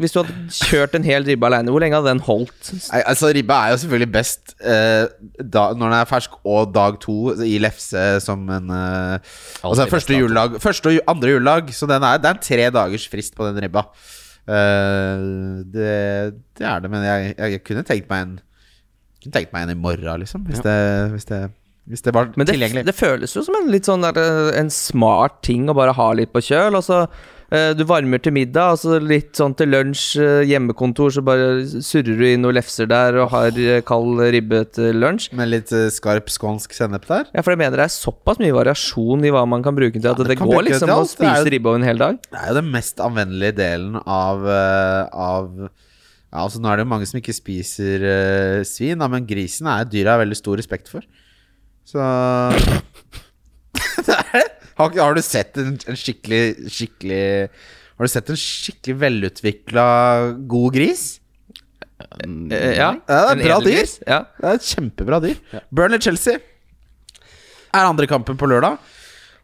Hvis 0.00 0.14
du 0.14 0.20
hadde 0.20 0.34
kjørt 0.54 0.96
en 0.98 1.06
hel 1.06 1.26
ribbe 1.26 1.48
alene, 1.48 1.72
hvor 1.74 1.82
lenge 1.82 1.98
hadde 1.98 2.12
den 2.12 2.22
holdt? 2.26 2.72
Nei, 2.74 3.02
altså 3.02 3.30
Ribbe 3.34 3.56
er 3.56 3.72
jo 3.74 3.80
selvfølgelig 3.84 4.10
best 4.14 4.54
eh, 4.58 5.06
da, 5.38 5.68
når 5.74 5.84
den 5.84 5.96
er 6.00 6.10
fersk, 6.10 6.38
og 6.48 6.72
dag 6.74 6.98
to 7.02 7.34
i 7.46 7.56
lefse 7.62 8.04
som 8.24 8.46
en 8.54 8.74
eh, 8.74 9.34
Altså 9.66 9.88
første 9.90 10.18
juledag 10.18 10.58
Første 10.62 10.94
og 10.94 11.14
andre 11.14 11.34
juledag, 11.36 11.72
så 11.74 11.90
den 11.90 12.06
er, 12.06 12.22
det 12.22 12.30
er 12.30 12.38
en 12.38 12.46
tre 12.48 12.70
dagers 12.78 13.06
frist 13.10 13.36
på 13.38 13.46
den 13.48 13.62
ribba. 13.66 13.86
Eh, 14.48 15.24
det, 15.74 15.94
det 16.58 16.66
er 16.66 16.84
det, 16.84 16.92
men 16.92 17.06
jeg, 17.06 17.34
jeg 17.38 17.64
kunne 17.66 17.86
tenkt 17.86 18.10
meg 18.10 18.26
en 18.26 18.36
Kunne 19.18 19.34
tenkt 19.34 19.54
meg 19.54 19.66
en 19.66 19.74
i 19.74 19.78
morgen, 19.78 20.22
liksom. 20.22 20.46
Hvis, 20.46 20.62
det, 20.62 20.78
hvis, 21.10 21.26
det, 21.26 21.48
hvis 21.88 22.02
det 22.04 22.12
var 22.14 22.28
Men 22.36 22.44
det, 22.46 22.52
tilgjengelig. 22.54 22.84
det 22.84 22.94
føles 22.94 23.32
jo 23.34 23.42
som 23.46 23.54
en 23.62 23.70
litt 23.72 23.88
sånn 23.88 24.02
der, 24.04 24.18
eh, 24.20 24.60
En 24.60 24.68
smart 24.70 25.40
ting 25.42 25.66
å 25.68 25.74
bare 25.74 25.94
ha 25.96 26.12
litt 26.12 26.32
på 26.34 26.40
kjøl. 26.44 26.76
Og 26.76 26.84
så 26.84 26.98
eh, 27.50 27.72
Du 27.72 27.84
varmer 27.88 28.20
til 28.20 28.34
middag, 28.36 28.74
og 28.74 28.78
så 28.82 28.98
litt 29.00 29.32
sånn 29.40 29.54
til 29.56 29.70
lunsj, 29.72 30.18
eh, 30.20 30.42
hjemmekontor, 30.50 31.08
så 31.16 31.22
bare 31.24 31.64
surrer 31.80 32.18
du 32.20 32.24
inn 32.28 32.42
noen 32.44 32.58
lefser 32.58 32.86
der 32.90 33.16
og 33.22 33.30
har 33.32 33.56
eh, 33.56 33.80
kald 33.88 34.20
ribbe 34.34 34.60
til 34.76 35.00
lunsj. 35.00 35.30
Med 35.38 35.48
litt 35.48 35.72
eh, 35.72 35.88
skarp 35.94 36.28
skånsk 36.28 36.76
sennep 36.76 37.06
der. 37.08 37.24
Ja, 37.32 37.40
for 37.40 37.52
jeg 37.56 37.62
mener 37.62 37.80
det 37.80 37.86
er 37.88 37.94
såpass 37.96 38.38
mye 38.42 38.52
variasjon 38.52 39.24
i 39.24 39.32
hva 39.32 39.46
man 39.48 39.64
kan 39.64 39.74
bruke 39.78 39.96
til 39.96 40.10
at 40.12 40.20
det 40.20 40.28
det, 40.34 40.36
kan 40.42 40.46
går 40.50 40.58
bruke 40.60 40.68
liksom 40.68 40.88
til 40.90 40.94
å 40.94 41.00
alt. 41.00 41.16
Det 41.16 41.24
er 41.24 41.32
spise 41.32 41.44
jo- 41.48 41.52
ribbe 41.56 41.72
over 41.72 41.80
en 41.80 41.88
hel 41.88 41.96
dag. 42.04 42.18
Det 42.28 42.42
er 42.42 42.48
jo 42.52 42.58
den 42.60 42.70
mest 42.76 43.00
anvendelige 43.00 43.56
delen 43.62 43.96
av, 44.04 44.44
eh, 44.44 45.08
av 45.16 45.48
ja, 46.28 46.42
altså 46.44 46.60
Nå 46.60 46.68
er 46.68 46.76
det 46.76 46.84
jo 46.84 46.90
mange 46.92 47.06
som 47.08 47.16
ikke 47.22 47.32
spiser 47.32 48.04
eh, 48.04 48.62
svin, 48.68 48.98
da, 49.00 49.08
men 49.08 49.24
grisen 49.24 49.64
er 49.72 49.86
et 49.86 49.90
dyr 49.94 50.04
jeg 50.04 50.12
har 50.12 50.20
veldig 50.20 50.36
stor 50.36 50.60
respekt 50.60 50.92
for. 50.92 51.00
Så. 51.88 51.98
Har, 54.78 54.92
har 54.94 55.14
du 55.16 55.22
sett 55.26 55.56
en, 55.58 55.72
en 55.90 55.96
skikkelig 55.98 56.70
Skikkelig 56.70 57.22
Har 57.48 58.06
du 58.06 58.12
sett 58.12 58.28
en 58.30 58.38
skikkelig 58.38 58.94
velutvikla 59.00 59.86
god 60.50 60.76
gris? 60.76 61.06
Eh, 61.98 62.76
Ja, 62.76 62.92
Ja, 62.94 63.00
det 63.08 63.16
er 63.16 63.32
en 63.32 63.42
bra 63.42 63.56
dyr. 63.64 63.88
Ja. 64.06 64.20
Det 64.38 64.46
er 64.52 64.60
et 64.60 64.68
kjempebra 64.68 65.18
dyr. 65.24 65.40
Burnley-Chelsea 65.74 66.38
er 66.38 67.82
andre 67.88 68.06
kampen 68.10 68.38
på 68.38 68.46
lørdag. 68.48 68.78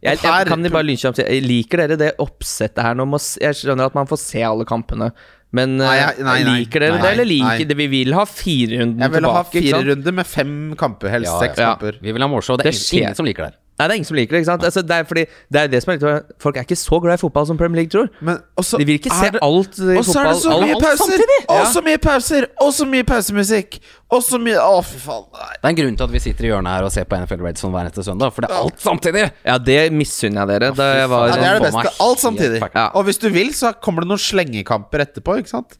Jeg, 0.04 0.20
jeg, 0.22 0.46
kan 0.46 0.62
de 0.62 0.70
bare 0.70 0.86
lynkjapt 0.86 1.18
si 1.18 1.40
Liker 1.42 1.80
dere 1.82 1.96
det 1.98 2.12
oppsettet 2.22 2.82
her 2.84 2.94
nå? 2.94 3.06
Jeg 3.40 3.58
skjønner 3.58 3.88
at 3.88 3.96
man 3.96 4.08
får 4.10 4.20
se 4.20 4.42
alle 4.44 4.66
kampene. 4.68 5.10
Men 5.54 5.76
Nei, 5.78 5.96
eh, 6.02 6.16
nei, 6.26 6.38
nei, 6.44 6.54
liker 6.64 6.82
dere 6.82 6.98
det, 6.98 7.10
eller 7.14 7.28
nei. 7.28 7.34
liker 7.38 7.68
det? 7.70 7.76
Vi 7.78 7.86
vil 7.92 8.14
ha 8.16 8.24
fire 8.26 8.80
runder 8.80 8.98
tilbake. 8.98 9.04
Jeg 9.04 9.10
vil 9.14 9.20
tilbake. 9.22 9.34
ha 9.38 9.44
fire 9.54 9.82
runder 9.90 10.12
med 10.18 10.26
fem 10.26 10.54
kamper, 10.80 11.12
helst 11.14 11.30
Ja, 11.30 11.40
seks 11.44 11.58
ja. 11.62 11.68
kamper. 11.74 11.98
Vi 12.02 12.12
vil 12.16 12.22
ha 12.26 12.28
målshow. 12.32 12.58
Det 12.58 12.66
er 12.66 12.74
Det 12.74 12.98
ingen, 12.98 13.14
som 13.14 13.28
liker 13.28 13.46
det. 13.48 13.54
Nei, 13.74 13.88
det 13.88 13.90
er 13.90 13.96
ingen 13.98 14.06
som 14.06 14.14
liker 14.14 14.36
det. 14.36 14.40
ikke 14.44 14.50
sant? 14.52 14.64
Altså, 14.68 14.82
det 14.86 14.94
er 14.94 15.06
fordi 15.08 15.22
Det 15.50 15.60
er 15.60 15.66
det 15.72 15.80
som 15.82 15.90
er 15.90 15.96
litt 15.98 16.28
Folk 16.38 16.56
er 16.60 16.62
ikke 16.62 16.76
så 16.78 17.00
glad 17.02 17.18
i 17.18 17.22
fotball 17.24 17.46
som 17.48 17.58
Premier 17.58 17.80
League 17.82 17.90
tror. 17.90 18.06
Men 18.22 18.38
også 18.60 18.78
De 18.78 18.84
vil 18.86 19.00
ikke 19.00 19.10
se 19.10 19.30
det- 19.34 19.40
alt 19.42 19.74
i 19.74 19.80
fotball. 19.80 19.98
Og 19.98 20.04
så 20.04 20.18
er 20.20 20.28
det 20.28 20.36
så 20.44 20.52
mye 20.60 20.74
alt 20.74 20.84
pauser! 20.84 21.24
Og 21.48 21.66
så 21.72 21.82
mye 21.82 21.98
pauser! 21.98 22.46
Og 22.62 22.70
så 22.72 22.86
mye 22.86 23.04
pausemusikk! 23.08 23.78
Og 24.14 24.22
så 24.22 24.38
mye 24.38 24.60
Å, 24.62 24.78
fy 24.84 24.98
faen. 25.02 25.24
Nei. 25.34 25.50
Det 25.58 25.64
er 25.64 25.68
en 25.72 25.80
grunn 25.80 25.96
til 25.98 26.04
at 26.04 26.12
vi 26.14 26.22
sitter 26.22 26.44
i 26.44 26.48
hjørnet 26.52 26.70
her 26.76 26.86
og 26.86 26.92
ser 26.94 27.04
på 27.10 27.18
NFL 27.18 27.42
Red 27.42 27.58
hver 27.64 27.80
eneste 27.82 28.04
søndag, 28.06 28.32
for 28.36 28.42
det 28.46 28.50
er 28.50 28.60
alt 28.62 28.78
samtidig! 28.78 29.24
Ja, 29.44 29.58
det 29.58 29.80
misunner 29.92 30.44
jeg 30.44 30.60
dere. 30.60 30.70
Da 30.78 30.86
jeg 31.00 31.10
var 31.10 31.26
Ja, 31.28 31.34
det 31.34 31.48
er 31.50 31.58
det 31.58 31.72
beste. 31.72 31.94
Alt 32.06 32.20
samtidig. 32.22 32.62
Ja. 32.74 32.86
Og 32.94 33.04
hvis 33.08 33.18
du 33.18 33.28
vil, 33.34 33.50
så 33.52 33.72
kommer 33.82 34.06
det 34.06 34.08
noen 34.12 34.22
slengekamper 34.22 35.02
etterpå, 35.02 35.38
ikke 35.42 35.50
sant? 35.50 35.74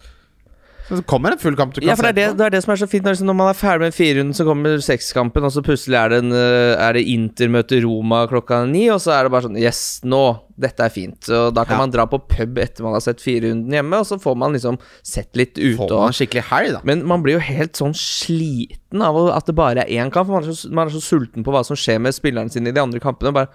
Så 0.85 0.99
kommer 1.09 1.33
en 1.33 1.39
full 1.41 1.55
kamp 1.57 1.73
du 1.73 1.81
kan 1.81 1.89
Ja, 1.89 1.95
for 1.97 2.05
det 2.05 2.11
er 2.11 2.15
det, 2.19 2.25
se 2.27 2.33
på. 2.35 2.37
det 2.37 2.45
er 2.45 2.51
det 2.53 2.59
som 2.65 2.73
er 2.75 2.77
så 2.83 2.87
fint. 2.93 3.05
Når, 3.07 3.15
liksom, 3.17 3.31
man 3.37 3.49
er 3.49 3.57
ferdig 3.57 3.81
med 3.87 3.95
firerunden, 3.97 4.35
så 4.37 4.45
kommer 4.45 4.75
sekskampen, 4.85 5.47
og 5.49 5.53
så 5.55 5.63
plutselig 5.65 5.97
er 5.97 6.09
det, 6.13 6.19
en, 6.25 6.33
eh, 6.37 6.75
er 6.85 6.93
det 6.99 7.05
Inter 7.09 7.49
møter 7.49 7.81
Roma 7.87 8.27
klokka 8.29 8.59
ni, 8.69 8.83
og 8.93 9.01
så 9.01 9.15
er 9.17 9.25
det 9.25 9.33
bare 9.33 9.47
sånn 9.49 9.57
Yes, 9.59 10.01
nå! 10.05 10.21
Dette 10.61 10.85
er 10.85 10.93
fint. 10.93 11.27
Og 11.35 11.55
da 11.57 11.65
kan 11.65 11.79
Ja. 11.79 11.79
man 11.87 11.91
dra 11.91 12.05
på 12.07 12.21
pub 12.29 12.59
etter 12.63 12.85
man 12.85 12.93
har 12.93 13.01
sett 13.01 13.19
firerunden 13.19 13.73
hjemme, 13.73 13.97
og 13.99 14.05
så 14.07 14.21
får 14.21 14.37
man 14.39 14.53
liksom 14.53 14.77
sett 15.03 15.33
litt 15.35 15.57
ute. 15.59 15.79
Får 15.81 15.91
og 15.91 16.05
man 16.05 16.13
skikkelig 16.15 16.45
helg, 16.53 16.73
da. 16.77 16.81
Men 16.85 17.05
man 17.07 17.23
blir 17.25 17.39
jo 17.39 17.41
helt 17.41 17.73
sånn 17.81 17.95
sliten 17.97 19.03
av 19.03 19.17
at 19.35 19.47
det 19.47 19.55
bare 19.57 19.83
er 19.89 19.91
én 20.05 20.13
kamp. 20.13 20.29
Man 20.29 20.45
er, 20.45 20.53
så, 20.53 20.71
man 20.71 20.87
er 20.87 20.93
så 20.95 21.01
sulten 21.03 21.43
på 21.43 21.51
hva 21.51 21.65
som 21.67 21.75
skjer 21.75 21.99
med 21.99 22.13
spillerne 22.15 22.53
sine 22.53 22.69
i 22.69 22.73
de 22.77 22.81
andre 22.85 23.01
kampene. 23.01 23.33
Bare 23.35 23.49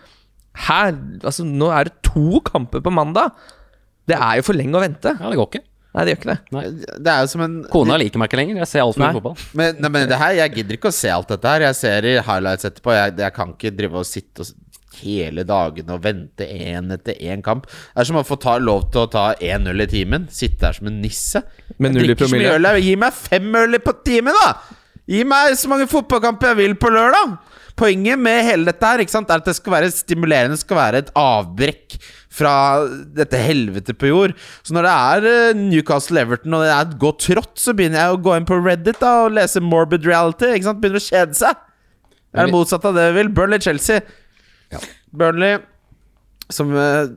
Hæ? 0.66 0.98
altså 1.24 1.46
Nå 1.46 1.70
er 1.72 1.86
det 1.86 2.02
to 2.04 2.42
kamper 2.42 2.82
på 2.82 2.92
mandag! 2.92 3.32
Det 4.10 4.18
er 4.18 4.40
jo 4.40 4.42
for 4.50 4.58
lenge 4.58 4.74
å 4.74 4.82
vente. 4.82 5.12
Ja, 5.22 5.30
det 5.30 5.38
går 5.38 5.48
ikke. 5.54 5.64
Nei, 5.90 6.04
det 6.06 6.14
gjør 6.14 6.20
ikke 6.20 6.30
det. 6.30 6.72
Det 7.02 7.12
er 7.12 7.24
jo 7.24 7.30
som 7.32 7.42
en 7.42 7.54
Kona 7.74 7.96
liker 7.98 8.22
meg 8.22 8.30
ikke 8.30 8.38
lenger. 8.38 8.60
Jeg 8.62 8.70
ser 8.70 8.84
altfor 8.84 9.02
Nei. 9.02 9.10
mye 9.10 9.18
fotball. 9.18 9.46
men, 9.58 9.80
nei, 9.82 9.90
men 9.96 10.10
det 10.12 10.20
her, 10.22 10.36
Jeg 10.38 10.54
gidder 10.60 10.78
ikke 10.78 10.92
å 10.92 10.98
se 11.00 11.10
alt 11.10 11.32
dette 11.34 11.54
her. 11.54 11.66
Jeg 11.66 11.78
ser 11.80 12.06
i 12.06 12.16
highlights 12.22 12.68
etterpå. 12.70 12.94
Jeg, 12.94 13.16
jeg 13.24 13.36
kan 13.40 13.56
ikke 13.56 13.72
drive 13.80 14.04
og 14.04 14.06
sitte 14.06 14.46
og, 14.46 14.52
hele 15.00 15.46
dagen 15.48 15.90
og 15.94 16.02
vente 16.04 16.46
én 16.46 16.94
etter 16.94 17.18
én 17.26 17.42
kamp. 17.46 17.68
Det 17.70 18.04
er 18.04 18.10
som 18.10 18.20
å 18.20 18.26
få 18.28 18.38
ta, 18.42 18.58
lov 18.62 18.90
til 18.94 19.06
å 19.06 19.10
ta 19.12 19.26
1-0 19.34 19.86
i 19.86 19.90
timen. 19.90 20.28
Sitte 20.34 20.68
der 20.68 20.78
som 20.78 20.90
en 20.92 21.00
nisse. 21.02 21.42
Med 21.78 21.96
null 21.96 22.14
i 22.14 22.18
promille. 22.20 22.76
Gi 22.84 22.96
meg 23.00 23.16
fem 23.16 23.50
øl 23.64 23.80
på 23.84 23.96
timen, 24.06 24.36
da! 24.44 24.78
Gi 25.10 25.24
meg 25.26 25.56
så 25.58 25.72
mange 25.72 25.90
fotballkamper 25.90 26.52
jeg 26.52 26.62
vil 26.62 26.78
på 26.78 26.92
lørdag! 26.94 27.40
Poenget 27.80 28.20
med 28.20 28.42
hele 28.44 28.68
dette 28.68 28.88
her 28.92 29.00
ikke 29.04 29.14
sant, 29.14 29.30
er 29.32 29.40
at 29.40 29.48
det 29.48 29.56
skal 29.56 29.74
være 29.78 29.92
stimulerende, 29.94 30.58
det 30.58 30.64
skal 30.66 30.80
være 30.80 31.00
et 31.06 31.12
avbrekk 31.18 31.96
fra 32.40 32.54
dette 33.16 33.40
helvete 33.40 33.96
på 33.98 34.10
jord. 34.12 34.36
Så 34.66 34.76
når 34.76 34.88
det 34.88 34.96
er 34.96 35.28
eh, 35.30 35.62
Newcastle-Everton 35.62 36.58
og 36.58 36.66
det 36.66 36.74
er 36.74 36.82
et 36.84 36.98
godt 37.02 37.24
trått, 37.26 37.56
så 37.62 37.74
begynner 37.78 38.04
jeg 38.04 38.18
å 38.18 38.22
gå 38.26 38.36
inn 38.36 38.48
på 38.50 38.60
Reddit 38.60 39.00
da 39.02 39.14
og 39.26 39.34
lese 39.38 39.64
Morbid 39.64 40.08
Reality. 40.08 40.52
Ikke 40.58 40.70
sant? 40.70 40.82
Begynner 40.84 41.02
å 41.02 41.08
kjede 41.08 41.40
seg. 41.40 41.64
Det 42.30 42.44
er 42.44 42.50
det 42.50 42.54
motsatte 42.54 42.92
av 42.92 43.00
det 43.00 43.08
vi 43.10 43.22
vil. 43.22 43.32
Burnley-Chelsea. 43.40 44.04
Burnley 45.18 45.58
som 46.54 46.70
uh, 46.76 47.08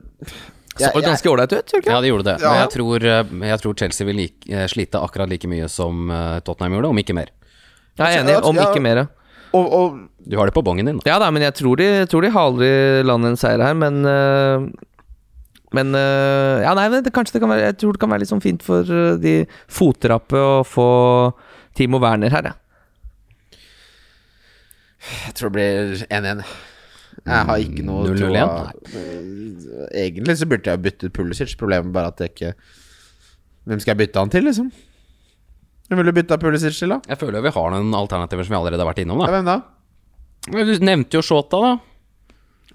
Så 0.77 0.89
det 0.95 1.03
ganske 1.05 1.29
ålreit 1.29 1.53
ut, 1.53 1.75
det? 1.75 1.83
Ja, 1.85 1.99
de 2.01 2.09
gjorde 2.09 2.31
det. 2.31 2.37
Ja. 2.39 2.47
Men 2.47 2.63
jeg 2.63 2.71
tror, 2.77 3.09
eh, 3.11 3.35
jeg 3.51 3.61
tror 3.65 3.77
Chelsea 3.83 4.09
vil 4.09 4.19
like, 4.23 4.63
slite 4.71 5.03
akkurat 5.03 5.29
like 5.29 5.49
mye 5.51 5.67
som 5.69 6.07
Tottenham 6.47 6.79
gjorde, 6.79 6.95
om 6.95 7.03
ikke 7.03 7.17
mer. 7.19 7.35
Jeg 7.99 8.07
er 8.07 8.23
enig, 8.23 8.39
om 8.41 8.57
ikke 8.57 8.81
mer. 8.81 9.05
og, 9.53 9.67
og 9.77 10.01
Du 10.23 10.37
har 10.39 10.47
det 10.47 10.53
på 10.55 10.63
bongen 10.63 10.87
din, 10.87 10.99
da. 11.01 11.09
Ja 11.09 11.19
da, 11.19 11.27
men 11.35 11.43
jeg 11.43 11.53
tror 11.59 11.75
de, 11.81 11.83
jeg 12.03 12.09
tror 12.11 12.23
de 12.23 12.29
haler 12.31 12.63
i 12.65 13.03
land 13.05 13.27
en 13.27 13.35
seier 13.39 13.59
her, 13.63 13.73
men 13.75 14.01
øh, 14.07 14.67
Men 15.75 15.89
øh, 15.97 16.61
Ja, 16.63 16.73
nei, 16.77 16.85
det, 17.01 17.11
kanskje 17.13 17.33
det 17.35 17.41
kan 17.43 17.49
være 17.51 17.65
Jeg 17.65 17.77
tror 17.81 17.95
det 17.95 17.99
kan 18.03 18.11
være 18.13 18.23
litt 18.23 18.29
sånn 18.31 18.43
fint 18.43 18.63
for 18.63 18.87
øh, 18.87 19.17
de 19.19 19.33
fotrappe 19.67 20.37
å 20.39 20.61
få 20.67 20.87
Timo 21.75 21.97
Werner 21.99 22.29
her, 22.31 22.51
ja. 22.51 22.53
Jeg 25.25 25.33
tror 25.35 25.49
det 25.51 25.57
blir 25.57 26.05
1-1. 26.07 26.43
Jeg 27.23 27.47
har 27.49 27.59
ikke 27.65 27.83
noe 27.85 28.05
0-0 28.07 28.19
tro 28.21 28.29
igjen? 28.31 29.83
Egentlig 29.91 30.37
så 30.39 30.47
burde 30.49 30.71
jeg 30.71 30.81
bytte 30.85 31.09
ut 31.09 31.15
Pulisic. 31.17 31.57
Problemet 31.59 31.89
er 31.91 31.95
bare 31.97 32.11
at 32.13 32.23
jeg 32.23 32.31
ikke 32.33 32.53
Hvem 33.67 33.79
skal 33.83 33.93
jeg 33.93 33.99
bytte 34.05 34.19
han 34.23 34.31
til, 34.31 34.43
liksom? 34.47 34.71
Hvem 35.89 35.99
vil 35.99 36.09
du 36.09 36.15
bytte 36.15 36.37
Pulisic 36.39 36.77
til, 36.79 36.91
da? 36.95 37.01
Jeg 37.11 37.19
føler 37.19 37.39
jo 37.41 37.45
vi 37.49 37.53
har 37.57 37.73
noen 37.75 37.93
alternativer 37.95 38.47
som 38.47 38.55
vi 38.55 38.59
allerede 38.61 38.83
har 38.85 38.89
vært 38.93 39.03
innom, 39.03 39.19
Ja, 39.23 39.27
da. 39.27 39.35
hvem 39.37 39.47
da? 39.51 39.57
Men 40.51 40.67
Du 40.67 40.77
nevnte 40.83 41.19
jo 41.19 41.23
Shota, 41.25 41.59
da. 41.63 41.73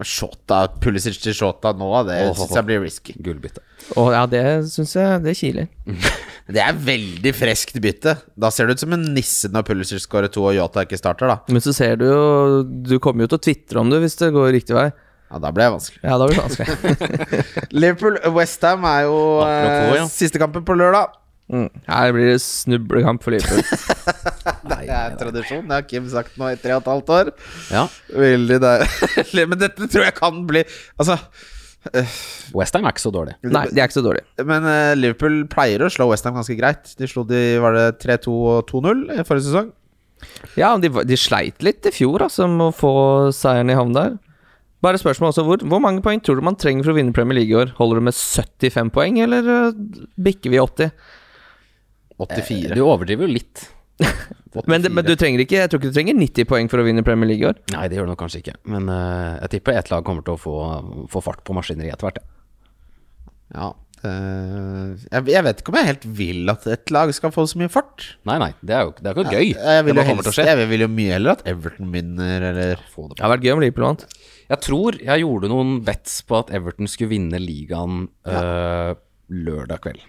Shota, 0.06 0.60
Pulisic 0.78 1.16
til 1.18 1.34
Shota 1.34 1.72
nå, 1.74 1.88
det 2.06 2.20
oh, 2.28 2.36
syns 2.38 2.54
jeg 2.54 2.66
blir 2.68 2.84
risky. 2.84 3.16
Gullbytte. 3.18 3.64
Oh, 3.98 4.12
ja, 4.14 4.22
det 4.30 4.42
syns 4.70 4.94
jeg 4.94 5.22
det 5.24 5.36
kiler. 5.38 5.70
Det 6.48 6.62
er 6.64 6.72
veldig 6.80 7.28
freskt 7.36 7.74
bytte. 7.84 8.14
Da 8.40 8.48
ser 8.48 8.64
det 8.64 8.78
ut 8.78 8.80
som 8.80 8.94
en 8.96 9.02
nisse 9.12 9.50
når 9.52 9.66
Pulisic 9.68 10.00
skårer 10.00 10.30
to 10.32 10.46
og 10.48 10.54
Yota 10.56 10.86
ikke 10.86 10.96
starter, 10.96 11.28
da. 11.28 11.36
Men 11.52 11.60
så 11.60 11.74
ser 11.76 11.98
du 12.00 12.06
jo 12.08 12.22
Du 12.64 12.94
kommer 13.04 13.26
jo 13.26 13.34
til 13.34 13.36
å 13.36 13.42
tvitre 13.44 13.82
om 13.82 13.90
det 13.92 13.98
hvis 14.00 14.16
det 14.16 14.30
går 14.32 14.54
riktig 14.56 14.78
vei. 14.78 14.86
Ja, 15.28 15.42
da 15.44 15.50
blir 15.52 15.66
det 15.66 15.74
vanskelig. 15.74 16.00
Ja, 16.00 16.16
da 16.16 16.24
blir 16.24 16.38
det 16.38 16.46
vanskelig. 16.46 17.28
Liverpool-Westham 17.82 18.86
er 18.88 19.02
jo 19.04 19.18
Apropos, 19.44 19.92
eh, 19.92 19.98
ja. 19.98 20.06
siste 20.08 20.40
kampen 20.40 20.64
på 20.64 20.76
lørdag. 20.80 21.12
Mm. 21.48 21.68
Her 21.88 22.12
blir 22.12 22.32
det 22.32 22.40
snublekamp 22.44 23.22
for 23.24 23.34
Liverpool. 23.34 23.62
Det 24.68 24.80
er 24.92 25.14
tradisjon. 25.16 25.64
Det 25.68 25.76
har 25.76 25.86
Kim 25.88 26.08
sagt 26.12 26.36
nå 26.40 26.50
i 26.52 26.58
tre 26.60 26.74
og 26.76 26.82
et 26.82 26.90
halvt 26.92 27.12
år. 27.14 27.30
Ja. 27.72 27.86
Veldig 28.12 28.58
deilig. 28.64 29.46
Men 29.52 29.60
dette 29.60 29.88
tror 29.88 30.04
jeg 30.04 30.16
kan 30.16 30.42
bli 30.48 30.62
Altså 30.98 31.16
Westham 32.56 32.84
er 32.84 32.92
ikke 32.92 33.04
så 33.04 33.12
dårlig. 33.14 33.36
Nei, 33.46 33.64
de 33.70 33.80
er 33.80 33.88
ikke 33.88 34.00
så 34.00 34.04
dårlige. 34.04 34.26
Men 34.44 34.66
uh, 34.66 34.92
Liverpool 34.98 35.40
pleier 35.50 35.84
å 35.84 35.90
slå 35.92 36.08
Westham 36.10 36.36
ganske 36.36 36.56
greit. 36.58 36.90
De 36.98 37.08
slo 37.08 37.24
de, 37.28 37.42
var 37.62 37.76
det 37.76 37.86
3-2 38.02 38.34
og 38.34 38.70
2-0 38.70 39.04
i 39.14 39.24
forrige 39.24 39.46
sesong. 39.48 39.70
Ja, 40.58 40.72
de, 40.82 40.90
de 40.90 41.18
sleit 41.18 41.62
litt 41.64 41.86
i 41.86 41.94
fjor, 41.94 42.24
altså, 42.26 42.48
med 42.50 42.70
å 42.70 42.74
få 42.74 42.92
seieren 43.34 43.70
i 43.70 43.78
havn 43.78 43.94
der. 43.96 44.18
Bare 44.84 44.98
spørsmål 45.00 45.32
også, 45.32 45.44
hvor, 45.46 45.62
hvor 45.70 45.80
mange 45.82 46.02
poeng 46.04 46.20
tror 46.22 46.38
du 46.38 46.44
man 46.46 46.58
trenger 46.58 46.86
for 46.86 46.94
å 46.94 46.98
vinne 46.98 47.14
Premier 47.14 47.40
League 47.40 47.54
i 47.54 47.58
år? 47.58 47.72
Holder 47.78 47.98
det 47.98 48.08
med 48.10 48.18
75 48.18 48.92
poeng, 48.94 49.18
eller 49.24 49.48
øh, 49.54 49.80
bikker 50.22 50.54
vi 50.54 50.60
80? 50.62 50.92
84. 52.18 52.74
Du 52.74 52.82
overdriver 52.84 53.28
jo 53.28 53.34
litt. 53.38 53.66
Men, 54.66 54.80
det, 54.82 54.88
men 54.94 55.04
du 55.04 55.12
trenger 55.18 55.42
ikke 55.42 55.56
Jeg 55.58 55.68
tror 55.70 55.80
ikke 55.80 55.90
du 55.90 55.96
trenger 55.96 56.16
90 56.16 56.46
poeng 56.48 56.68
for 56.72 56.80
å 56.80 56.84
vinne 56.86 57.02
Premier 57.06 57.28
League 57.28 57.44
i 57.44 57.48
år. 57.50 57.58
Nei, 57.74 57.82
det 57.90 57.98
gjør 57.98 58.06
du 58.08 58.12
nok 58.14 58.20
kanskje 58.22 58.40
ikke. 58.40 58.54
Men 58.72 58.88
uh, 58.90 59.36
jeg 59.42 59.52
tipper 59.58 59.76
ett 59.78 59.90
lag 59.92 60.06
kommer 60.06 60.24
til 60.26 60.34
å 60.34 60.40
få, 60.40 60.54
få 61.12 61.22
fart 61.22 61.42
på 61.46 61.54
maskineriet 61.58 61.94
etter 61.98 62.08
hvert. 62.08 62.22
Ja. 62.22 63.68
Ja. 63.68 63.68
eh, 64.08 65.06
jeg, 65.08 65.28
jeg 65.32 65.44
vet 65.46 65.62
ikke 65.62 65.72
om 65.72 65.78
jeg 65.80 65.88
helt 65.88 66.04
vil 66.18 66.52
at 66.52 66.66
et 66.70 66.92
lag 66.94 67.12
skal 67.16 67.32
få 67.34 67.44
så 67.50 67.60
mye 67.60 67.70
fart. 67.72 68.08
Nei, 68.28 68.36
nei, 68.42 68.50
det 68.60 68.76
er 68.76 68.88
jo 68.88 68.92
det 68.98 69.12
er 69.12 69.20
jo 69.20 69.24
gøy. 69.28 69.46
Jeg 69.54 69.86
vil, 69.86 69.94
det 69.96 70.04
jo 70.04 70.08
helst, 70.10 70.42
jeg 70.50 70.68
vil 70.72 70.84
jo 70.84 70.90
mye 70.96 71.14
heller 71.16 71.36
at 71.36 71.46
Everton 71.54 71.94
vinner, 71.94 72.48
eller 72.50 72.84
Få 72.92 73.08
det 73.08 73.18
Det 73.18 73.24
har 73.26 73.34
vært 73.36 73.46
gøy 73.48 73.54
om 73.54 73.64
Liverpool 73.64 73.88
vant. 73.88 74.04
Jeg 74.48 74.64
tror 74.64 75.00
jeg 75.00 75.24
gjorde 75.24 75.50
noen 75.52 75.74
bets 75.86 76.20
på 76.28 76.38
at 76.40 76.52
Everton 76.56 76.88
skulle 76.90 77.12
vinne 77.16 77.40
ligaen 77.42 78.06
øh, 78.28 78.94
lørdag 79.48 79.82
kveld. 79.84 80.06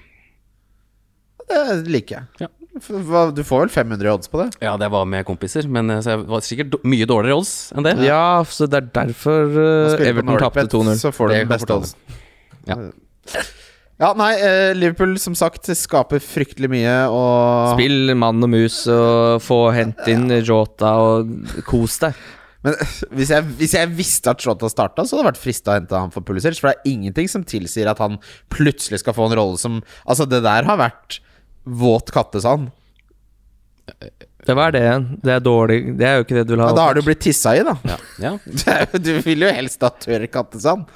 Det 1.49 1.87
liker 1.89 2.19
jeg. 2.19 2.25
Ja. 2.45 2.47
Hva- 2.79 3.33
Du 3.35 3.41
får 3.43 3.63
vel 3.65 3.71
500 3.73 4.11
odds 4.13 4.29
på 4.31 4.39
det? 4.43 4.49
Ja, 4.63 4.75
det 4.77 4.87
var 4.93 5.05
med 5.09 5.25
kompiser, 5.27 5.65
men 5.67 5.89
det 5.89 5.97
så 6.05 6.13
jeg 6.13 6.25
var 6.29 6.43
sikkert 6.45 6.77
mye 6.87 7.07
dårligere 7.09 7.39
odds 7.41 7.53
enn 7.75 7.83
det. 7.87 7.95
Ja, 8.05 8.43
så 8.47 8.67
det 8.69 8.77
er 8.83 8.89
derfor 9.01 9.49
øh, 9.49 10.07
Everton 10.07 10.37
tapte 10.39 10.67
2-0. 10.71 10.93
Så 11.01 11.11
får 11.15 11.31
du 11.33 11.33
den 11.39 11.49
beste 11.49 11.75
oddsen. 11.75 12.19
Ja. 12.69 12.77
Ja, 13.99 14.13
nei, 14.15 14.29
eh, 14.39 14.71
Liverpool 14.77 15.17
som 15.19 15.33
sagt 15.35 15.67
skaper 15.75 16.21
fryktelig 16.23 16.69
mye 16.71 16.93
og 17.11 17.73
Spill 17.73 18.13
mann 18.15 18.39
og 18.45 18.51
mus 18.53 18.85
og 18.87 19.41
få 19.43 19.57
hent 19.75 20.05
inn 20.07 20.29
Jota 20.39 20.93
og 21.03 21.33
kos 21.67 21.97
deg. 22.05 22.15
Men 22.63 22.75
hvis 23.15 23.29
jeg, 23.31 23.43
hvis 23.59 23.73
jeg 23.75 23.91
visste 23.95 24.31
at 24.31 24.43
Jota 24.43 24.69
starta, 24.71 25.03
så 25.07 25.17
hadde 25.17 25.25
det 25.25 25.31
vært 25.33 25.41
frista 25.43 25.73
å 25.73 25.77
hente 25.81 25.99
han 25.99 26.11
for 26.15 26.23
Pulisic. 26.27 26.59
For 26.59 26.71
det 26.71 26.77
er 26.79 26.93
ingenting 26.93 27.27
som 27.31 27.43
tilsier 27.47 27.91
at 27.91 27.99
han 28.03 28.17
plutselig 28.51 29.01
skal 29.03 29.15
få 29.15 29.27
en 29.27 29.35
rolle 29.39 29.59
som 29.59 29.81
Altså, 30.07 30.27
det 30.31 30.41
der 30.47 30.67
har 30.67 30.79
vært 30.79 31.19
våt 31.69 32.11
kattesand. 32.11 32.69
Det 34.45 34.53
var 34.57 34.71
det. 34.71 35.05
Det 35.23 35.33
er 35.33 35.39
dårlig. 35.43 35.79
Det 35.99 36.05
er 36.07 36.19
jo 36.19 36.25
ikke 36.25 36.37
det 36.39 36.43
du 36.47 36.53
vil 36.55 36.61
ha. 36.63 36.69
Ja, 36.71 36.75
da 36.77 36.85
har 36.87 36.97
du 36.97 37.01
blitt 37.05 37.21
tissa 37.21 37.53
i, 37.57 37.63
da. 37.65 37.75
Ja, 37.85 37.97
ja. 38.23 38.31
Du 39.05 39.11
vil 39.25 39.45
jo 39.45 39.51
helst 39.53 39.83
ha 39.85 39.91
tørr 39.93 40.25
kattesand. 40.31 40.87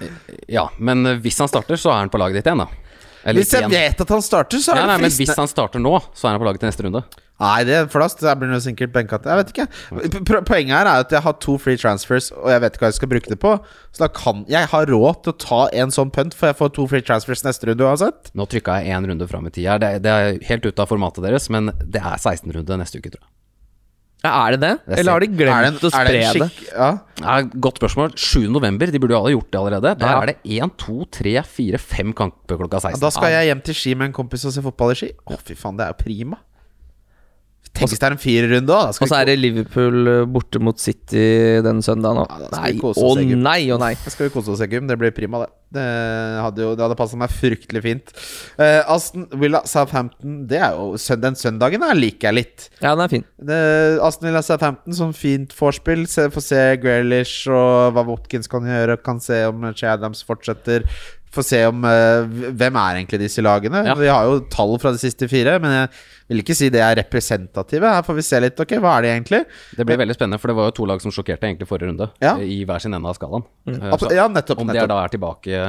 ja, 0.47 0.67
men 0.79 1.05
eh, 1.05 1.19
hvis 1.21 1.37
han 1.43 1.51
starter, 1.51 1.77
så 1.79 1.91
er 1.93 2.03
han 2.05 2.13
på 2.13 2.21
laget 2.21 2.39
ditt 2.39 2.49
igjen, 2.49 2.63
da. 2.63 2.69
Eller 3.23 3.39
Hvis 3.39 3.53
jeg 3.55 3.63
igjen. 3.67 3.75
vet 3.75 4.01
at 4.03 4.09
han 4.11 4.23
starter, 4.25 4.59
så 4.59 4.73
er 4.73 4.81
ja, 4.81 4.87
det 4.87 5.01
men 5.03 5.13
hvis 5.15 5.37
han 5.37 5.47
starter 5.47 5.79
nå, 5.83 5.93
så 6.13 6.27
er 6.27 6.35
han 6.35 6.41
på 6.41 6.47
laget 6.49 6.63
til 6.63 6.71
neste 6.71 6.83
runde. 6.87 7.03
Nei, 7.41 7.63
det, 7.67 7.73
er 7.75 7.87
flast. 7.91 8.21
Jeg 8.23 8.37
blir 8.39 8.53
sikkert 8.61 8.91
benka 8.93 9.17
til. 9.19 9.31
Jeg 9.33 9.41
vet 9.41 9.51
ikke. 9.51 10.43
Poenget 10.45 10.75
her 10.77 10.85
er 10.87 11.01
at 11.01 11.11
jeg 11.11 11.23
har 11.25 11.33
to 11.43 11.57
free 11.59 11.75
transfers, 11.81 12.29
og 12.37 12.47
jeg 12.53 12.61
vet 12.63 12.77
ikke 12.77 12.85
hva 12.85 12.91
jeg 12.91 12.99
skal 12.99 13.11
bruke 13.11 13.31
det 13.33 13.39
på. 13.41 13.53
Så 13.91 14.05
da 14.05 14.09
kan 14.13 14.45
jeg 14.51 14.69
ha 14.71 14.81
råd 14.87 15.23
til 15.25 15.33
å 15.33 15.37
ta 15.41 15.61
en 15.81 15.91
sånn 15.91 16.13
pønt, 16.13 16.37
for 16.37 16.51
jeg 16.51 16.59
får 16.61 16.73
to 16.77 16.85
free 16.87 17.03
transfers 17.03 17.43
neste 17.43 17.67
runde 17.71 17.83
uansett. 17.83 18.31
Nå 18.37 18.45
trykka 18.47 18.77
jeg 18.79 18.93
én 18.95 19.09
runde 19.09 19.27
fram 19.27 19.49
i 19.49 19.53
tid 19.55 19.67
her. 19.73 19.81
Det, 19.81 19.91
det 20.05 20.13
er 20.13 20.37
helt 20.51 20.69
ute 20.69 20.85
av 20.85 20.91
formatet 20.93 21.25
deres, 21.25 21.49
men 21.53 21.73
det 21.83 21.99
er 22.05 22.15
16 22.21 22.53
runde 22.53 22.79
neste 22.79 23.01
uke, 23.01 23.11
tror 23.15 23.23
jeg. 23.25 23.29
Ja, 24.23 24.31
er 24.47 24.53
det 24.55 24.59
det? 24.61 24.71
Det 24.87 24.99
Eller 25.01 25.11
har 25.11 25.19
de 25.19 25.25
Er 25.25 25.31
det 25.33 25.39
glemt 25.41 25.65
en- 25.67 25.73
å 25.73 25.89
er 25.99 26.05
det 26.07 26.11
spre 26.13 26.19
en 26.23 26.39
det? 26.45 26.67
Ja. 26.71 26.89
Ja, 27.19 27.33
godt 27.65 27.81
spørsmål. 27.81 28.13
7. 28.15 28.45
november, 28.55 28.87
de 28.87 28.99
burde 29.03 29.11
jo 29.11 29.19
alle 29.19 29.33
gjort 29.33 29.49
det 29.51 29.59
allerede. 29.59 29.97
Da 29.99 30.05
Ja. 30.13 30.21
er 30.21 30.25
det 30.31 30.37
1, 30.45 30.77
2, 30.79 31.03
3, 31.11 31.33
4, 31.43 31.77
5 31.77 32.13
kamper 32.15 32.55
klokka 32.61 32.79
Ja, 32.79 32.87
16. 32.87 33.01
Da 33.01 33.09
skal 33.09 33.31
jeg 33.35 33.49
hjem 33.51 33.63
til 33.67 33.75
Ski 33.75 33.95
med 33.99 34.05
en 34.07 34.13
kompis 34.13 34.45
og 34.47 34.53
se 34.55 34.61
fotball 34.63 34.91
i 34.91 34.95
Ski. 34.95 35.11
Å, 35.27 35.37
fy 35.43 35.55
faen, 35.59 35.75
det 35.75 35.89
er 35.89 35.91
jo 35.91 35.99
prima. 36.05 36.37
Tenk 37.73 37.89
hvis 37.89 38.01
det 38.01 38.05
er 38.05 38.13
en 38.13 38.21
firerunde 38.21 38.75
òg. 38.75 38.99
Og 39.01 39.09
så 39.09 39.17
er 39.17 39.31
det 39.31 39.33
Liverpool 39.39 40.09
eh, 40.11 40.25
borte 40.29 40.59
mot 40.61 40.77
City 40.77 41.23
den 41.65 41.81
søndagen 41.85 42.21
òg. 42.21 42.29
Ja, 42.29 42.49
nei, 42.53 42.73
å 42.77 43.13
nei, 43.17 43.61
å 43.73 43.79
nei. 43.81 43.95
Da 43.97 44.13
skal 44.13 44.27
vi 44.27 44.33
kose 44.35 44.53
oss, 44.53 44.61
Eggum. 44.61 44.85
Det 44.89 44.97
blir 45.01 45.13
prima, 45.15 45.41
det. 45.41 45.49
Det 45.73 45.85
hadde 46.37 46.61
jo 46.61 46.75
Det 46.77 46.83
hadde 46.85 46.97
passa 46.99 47.17
meg 47.17 47.33
fryktelig 47.33 47.81
fint. 47.81 48.13
Uh, 48.59 48.85
Aston 48.93 49.25
Villa 49.41 49.63
Southampton, 49.65 50.43
det 50.45 50.59
er 50.61 50.77
jo 50.77 51.17
Den 51.23 51.39
søndagen 51.39 51.81
her 51.81 51.97
liker 51.97 52.29
jeg 52.29 52.37
litt. 52.37 52.67
Ja, 52.77 52.93
den 52.93 53.01
er 53.07 53.13
fin. 53.15 53.25
Det, 53.41 53.59
Aston 54.05 54.29
Villa 54.29 54.43
Southampton 54.45 54.99
som 54.99 55.17
fint 55.17 55.57
vorspiel. 55.57 56.05
Få 56.05 56.45
se 56.45 56.61
Grealish 56.83 57.49
og 57.49 57.97
hva 57.97 58.05
Watkins 58.05 58.51
kan 58.51 58.69
gjøre. 58.69 59.01
Kan 59.01 59.23
se 59.23 59.41
om 59.49 59.65
Che 59.73 59.89
Adams 59.95 60.21
fortsetter. 60.27 60.85
Få 61.33 61.41
se 61.45 61.59
om 61.65 61.81
uh, 61.81 62.27
Hvem 62.53 62.75
er 62.77 62.99
egentlig 62.99 63.19
disse 63.23 63.41
lagene? 63.41 63.79
Ja. 63.87 63.95
Vi 63.97 64.09
har 64.11 64.27
jo 64.29 64.39
tall 64.53 64.75
fra 64.81 64.91
de 64.93 64.99
siste 65.01 65.25
fire, 65.31 65.55
men 65.63 65.71
jeg 65.73 65.87
vil 66.29 66.41
ikke 66.43 66.55
si 66.55 66.67
det 66.73 66.81
er 66.85 66.95
representative. 67.01 67.89
Her 67.89 68.03
får 68.05 68.17
vi 68.19 68.25
se 68.27 68.39
litt. 68.43 68.59
Ok, 68.61 68.75
hva 68.83 68.91
er 68.99 69.05
det 69.07 69.11
egentlig? 69.15 69.39
Det 69.79 69.85
blir 69.89 69.97
veldig 70.03 70.13
spennende, 70.17 70.37
for 70.41 70.51
det 70.53 70.55
var 70.59 70.69
jo 70.69 70.75
to 70.77 70.85
lag 70.89 71.01
som 71.01 71.11
sjokkerte 71.15 71.49
egentlig 71.49 71.65
forrige 71.69 71.89
runde. 71.89 72.07
Ja. 72.21 72.35
I 72.37 72.59
hver 72.69 72.83
sin 72.85 72.93
ende 72.93 73.09
av 73.09 73.17
skalaen. 73.17 73.47
Mm. 73.65 73.79
Abs- 73.89 74.05
så 74.05 74.11
Ja, 74.13 74.27
nettopp. 74.29 74.61
om 74.61 74.69
de 74.69 74.77
er 74.83 74.87
da 74.93 74.99
er 75.03 75.13
tilbake 75.15 75.63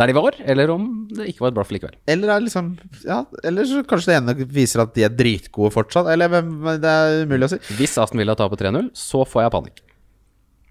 der 0.00 0.06
de 0.08 0.14
var, 0.16 0.32
eller 0.48 0.70
om 0.72 0.84
det 1.12 1.26
ikke 1.28 1.42
var 1.44 1.50
et 1.52 1.56
blaff 1.58 1.70
likevel. 1.74 1.94
Eller 2.08 2.30
er 2.32 2.40
liksom 2.40 2.72
Ja, 3.04 3.18
eller 3.44 3.66
så 3.68 3.82
kanskje 3.84 4.10
det 4.10 4.16
ene 4.22 4.46
viser 4.48 4.80
at 4.82 4.94
de 4.96 5.04
er 5.04 5.12
dritgode 5.12 5.70
fortsatt. 5.74 6.08
Eller 6.10 6.28
Det 6.80 6.88
er 6.88 7.26
umulig 7.26 7.46
å 7.46 7.52
si. 7.52 7.58
Hvis 7.76 7.98
Aston 8.00 8.18
Villa 8.22 8.34
taper 8.34 8.56
3-0, 8.56 8.90
så 8.96 9.22
får 9.28 9.44
jeg 9.46 9.54
panikk. 9.54 9.82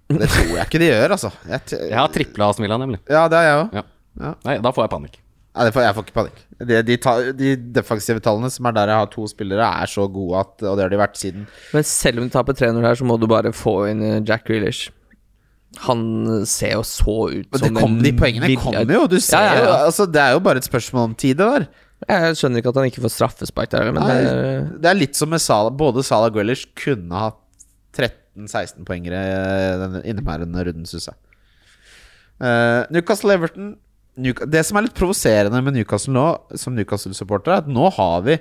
Det 0.09 0.25
tror 0.33 0.55
jeg 0.57 0.65
ikke 0.65 0.79
de 0.81 0.87
gjør, 0.89 1.11
altså. 1.13 1.29
Jeg 1.45 1.61
Jeg 1.91 1.93
har 1.99 2.07
tripla 2.09 2.49
Aston 2.49 2.65
Villa, 2.65 2.77
nemlig. 2.81 2.99
ja, 3.07 3.27
det 3.29 3.37
har 3.37 3.45
jeg 3.45 3.57
òg. 3.63 3.73
Ja. 3.77 3.83
Ja. 4.19 4.33
Nei, 4.47 4.57
da 4.63 4.71
får 4.75 4.85
jeg 4.87 4.93
panikk. 4.95 5.17
Nei, 5.59 5.71
får, 5.73 5.83
jeg 5.83 5.95
får 5.97 6.05
ikke 6.05 6.15
panikk. 6.15 6.39
De, 6.59 6.77
de, 6.85 6.95
ta, 7.01 7.13
de 7.35 7.49
defensive 7.75 8.21
tallene, 8.23 8.51
som 8.53 8.67
er 8.69 8.75
der 8.77 8.91
jeg 8.93 9.01
har 9.01 9.09
to 9.11 9.25
spillere, 9.31 9.65
er 9.83 9.89
så 9.89 10.05
gode 10.11 10.43
at 10.43 10.63
Og 10.67 10.77
det 10.77 10.85
har 10.85 10.91
de 10.93 10.99
vært 10.99 11.17
siden 11.19 11.45
Men 11.73 11.85
selv 11.87 12.21
om 12.21 12.27
du 12.29 12.33
taper 12.33 12.57
3-0 12.59 12.85
her, 12.85 12.97
så 12.99 13.07
må 13.07 13.17
du 13.19 13.25
bare 13.31 13.51
få 13.55 13.73
inn 13.89 14.03
eh, 14.05 14.19
Jack 14.27 14.45
Grealish. 14.47 14.91
Han 15.85 16.01
ser 16.49 16.73
jo 16.77 16.85
så 16.87 17.15
ut 17.29 17.59
som 17.61 17.75
kom, 17.77 17.97
en 17.99 18.05
de 18.05 18.13
poengene 18.17 18.49
kommer 18.61 18.93
jo. 18.95 19.03
Du 19.09 19.19
ser 19.21 19.37
Ja, 19.37 19.49
ja, 19.49 19.57
ja. 19.57 19.65
jo 19.65 19.89
altså, 19.89 20.07
Det 20.09 20.21
er 20.21 20.33
jo 20.37 20.41
bare 20.45 20.61
et 20.61 20.69
spørsmål 20.69 21.11
om 21.11 21.17
tid, 21.17 21.37
det 21.41 21.49
der. 21.53 21.67
Jeg 22.09 22.39
skjønner 22.39 22.61
ikke 22.61 22.71
at 22.71 22.79
han 22.79 22.87
ikke 22.89 23.03
får 23.03 23.13
straffespark 23.17 23.73
der, 23.73 23.89
men 23.91 23.99
Nei, 24.01 24.15
det, 24.23 24.79
det 24.85 24.89
er 24.93 24.97
litt 24.97 25.19
som 25.19 25.29
med 25.33 25.41
Sala. 25.43 25.73
Både 25.73 26.05
Salah 26.07 26.31
og 26.31 26.37
Grealish 26.37 26.69
kunne 26.79 27.25
hatt 27.25 27.41
13-16 27.97 28.85
poengere 28.87 29.19
den 29.81 29.99
inneværende 30.13 30.63
runden, 30.69 30.87
syns 30.89 31.09
jeg. 31.11 31.19
Uh, 32.39 32.85
Newcastle 32.93 33.33
Everton 33.35 33.73
Newca- 33.73 33.85
Det 34.19 34.63
som 34.67 34.79
er 34.79 34.87
litt 34.87 34.97
provoserende 34.97 35.61
med 35.63 35.77
Newcastle 35.77 36.15
nå, 36.15 36.25
som 36.59 36.75
Newcastle-supporter, 36.75 37.53
er 37.53 37.63
at 37.63 37.71
nå 37.71 37.87
har 37.95 38.25
vi 38.27 38.39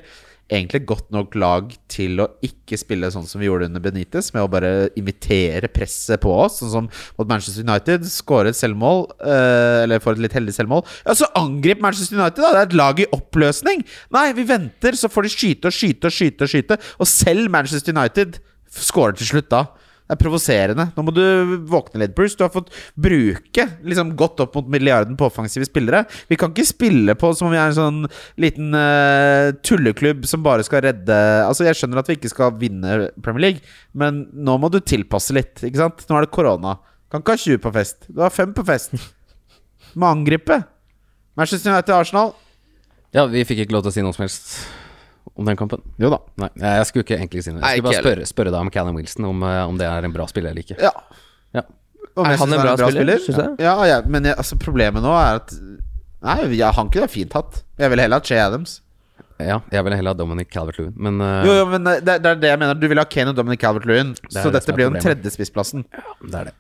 egentlig 0.49 0.81
godt 0.89 1.11
nok 1.13 1.35
lag 1.37 1.73
til 1.93 2.23
å 2.23 2.29
ikke 2.45 2.79
spille 2.81 3.11
sånn 3.13 3.27
som 3.29 3.41
vi 3.41 3.49
gjorde 3.49 3.69
under 3.69 3.83
Benitez, 3.85 4.31
med 4.33 4.47
å 4.47 4.51
bare 4.51 4.89
imitere 4.97 5.69
presset 5.73 6.23
på 6.23 6.33
oss, 6.33 6.61
sånn 6.63 6.73
som 6.73 6.89
mot 7.19 7.29
Manchester 7.29 7.67
United. 7.67 8.07
Skåre 8.09 8.53
et 8.53 8.59
selvmål, 8.59 9.05
eh, 9.21 9.83
eller 9.85 10.01
får 10.01 10.17
et 10.17 10.25
litt 10.25 10.37
heldig 10.39 10.55
selvmål. 10.57 10.85
Ja, 11.05 11.17
så 11.19 11.29
angrip 11.39 11.83
Manchester 11.85 12.17
United, 12.17 12.41
da! 12.41 12.53
Det 12.55 12.63
er 12.63 12.71
et 12.71 12.79
lag 12.81 13.03
i 13.05 13.11
oppløsning! 13.13 13.85
Nei, 14.17 14.27
vi 14.33 14.49
venter, 14.49 14.97
så 14.97 15.13
får 15.13 15.29
de 15.29 15.35
skyte 15.35 15.69
og 15.69 15.77
skyte 15.77 16.09
og 16.09 16.17
skyte 16.17 16.49
og 16.49 16.55
skyte. 16.55 16.81
Og 16.99 17.13
selv 17.13 17.53
Manchester 17.53 17.93
United 17.93 18.41
skårer 18.73 19.21
til 19.21 19.33
slutt 19.35 19.53
da. 19.53 19.67
Det 20.09 20.15
er 20.17 20.21
provoserende. 20.23 20.87
Nå 20.97 21.03
må 21.05 21.13
du 21.13 21.21
våkne 21.69 22.01
litt, 22.01 22.15
Bruce. 22.17 22.33
Du 22.39 22.47
har 22.47 22.53
fått 22.55 22.71
bruke 22.97 23.67
liksom 23.85 24.15
godt 24.17 24.41
opp 24.41 24.57
mot 24.57 24.71
milliarden 24.73 25.19
på 25.21 25.27
offensive 25.29 25.69
spillere. 25.69 26.07
Vi 26.33 26.39
kan 26.41 26.55
ikke 26.55 26.65
spille 26.65 27.13
på 27.21 27.35
som 27.37 27.51
om 27.51 27.53
vi 27.53 27.61
er 27.61 27.69
en 27.69 27.77
sånn 27.77 27.99
liten 28.41 28.73
uh, 28.73 29.53
tulleklubb 29.61 30.25
som 30.31 30.47
bare 30.47 30.65
skal 30.65 30.87
redde 30.87 31.19
Altså, 31.45 31.67
jeg 31.69 31.77
skjønner 31.77 32.01
at 32.01 32.09
vi 32.09 32.17
ikke 32.17 32.33
skal 32.33 32.57
vinne 32.57 33.11
Premier 33.21 33.45
League, 33.45 33.77
men 33.93 34.25
nå 34.33 34.57
må 34.57 34.73
du 34.73 34.81
tilpasse 34.81 35.37
litt, 35.37 35.61
ikke 35.61 35.83
sant? 35.85 36.03
Nå 36.09 36.17
er 36.17 36.25
det 36.25 36.33
korona. 36.33 36.79
Kan 37.13 37.21
ikke 37.21 37.37
ha 37.37 37.45
20 37.45 37.63
på 37.69 37.77
fest. 37.77 38.09
Du 38.09 38.25
har 38.25 38.33
5 38.33 38.57
på 38.57 38.65
fest. 38.69 38.97
Må 39.99 40.09
angripe. 40.09 40.63
Manchester 41.37 41.77
United 41.77 42.01
Arsenal. 42.01 42.33
Ja, 43.13 43.29
vi 43.29 43.45
fikk 43.49 43.67
ikke 43.67 43.77
lov 43.77 43.85
til 43.85 43.93
å 43.93 43.99
si 43.99 44.05
noe 44.05 44.17
som 44.17 44.25
helst 44.25 44.57
om 45.35 45.49
den 45.49 45.59
kampen. 45.59 45.83
Jo 46.01 46.11
da. 46.15 46.21
Nei, 46.43 46.51
jeg 46.63 46.89
skulle 46.91 47.07
ikke 47.07 47.19
egentlig 47.19 47.45
si 47.45 47.53
noe. 47.53 47.63
Jeg 47.63 47.83
skulle 47.83 47.91
bare 47.91 48.03
spørre, 48.05 48.29
spørre 48.31 48.55
deg 48.55 48.67
om 48.67 48.73
Callum 48.75 48.99
Wilson, 48.99 49.29
om, 49.29 49.45
eh, 49.47 49.61
om 49.69 49.79
det 49.81 49.89
er 49.89 50.09
en 50.09 50.15
bra 50.15 50.27
spiller 50.31 50.55
eller 50.55 50.65
ikke. 50.67 50.79
Ja. 50.83 50.93
Ja. 51.57 51.65
Er 52.19 52.35
jeg 52.35 52.43
han 52.43 52.57
en 52.57 52.65
bra 52.65 52.75
spiller, 52.81 53.23
synes 53.23 53.39
jeg? 53.39 53.55
Ja, 53.63 53.77
ja, 53.87 54.03
men 54.07 54.27
jeg, 54.27 54.39
altså, 54.39 54.59
problemet 54.61 55.05
nå 55.05 55.15
er 55.15 55.43
at 55.43 55.55
Nei, 56.19 56.41
ja, 56.59 56.73
han 56.75 56.89
kunne 56.91 57.07
ha 57.07 57.11
fint 57.13 57.35
hatt. 57.37 57.61
Jeg 57.79 57.93
ville 57.93 58.03
heller 58.03 58.19
hatt 58.19 58.27
Che 58.27 58.39
Adams. 58.43 58.81
Ja, 59.39 59.61
jeg 59.71 59.85
ville 59.87 59.95
heller 60.01 60.17
ha 60.17 60.19
Dominic 60.19 60.49
Calvert-Lewin, 60.51 60.97
men 60.99 61.21
uh, 61.23 61.45
Jo, 61.47 61.53
jo, 61.61 61.67
men 61.71 61.85
det, 61.87 62.01
det 62.09 62.17
er 62.27 62.41
det 62.43 62.51
jeg 62.51 62.59
mener. 62.59 62.75
Du 62.75 62.89
vil 62.91 62.99
ha 62.99 63.05
Kane 63.07 63.31
og 63.31 63.39
Dominic 63.39 63.63
Calvert-Lewin. 63.63 64.17
er 64.19 64.35
Så 64.35 64.51
det 64.51 64.59
dette 64.59 64.75
blir 64.75 64.89
jo 64.89 64.95
den 64.97 65.05
tredje 65.05 65.31
spissplassen. 65.31 65.85
Ja, 65.95 66.17
det 66.25 66.41
er 66.41 66.51
det. 66.51 66.57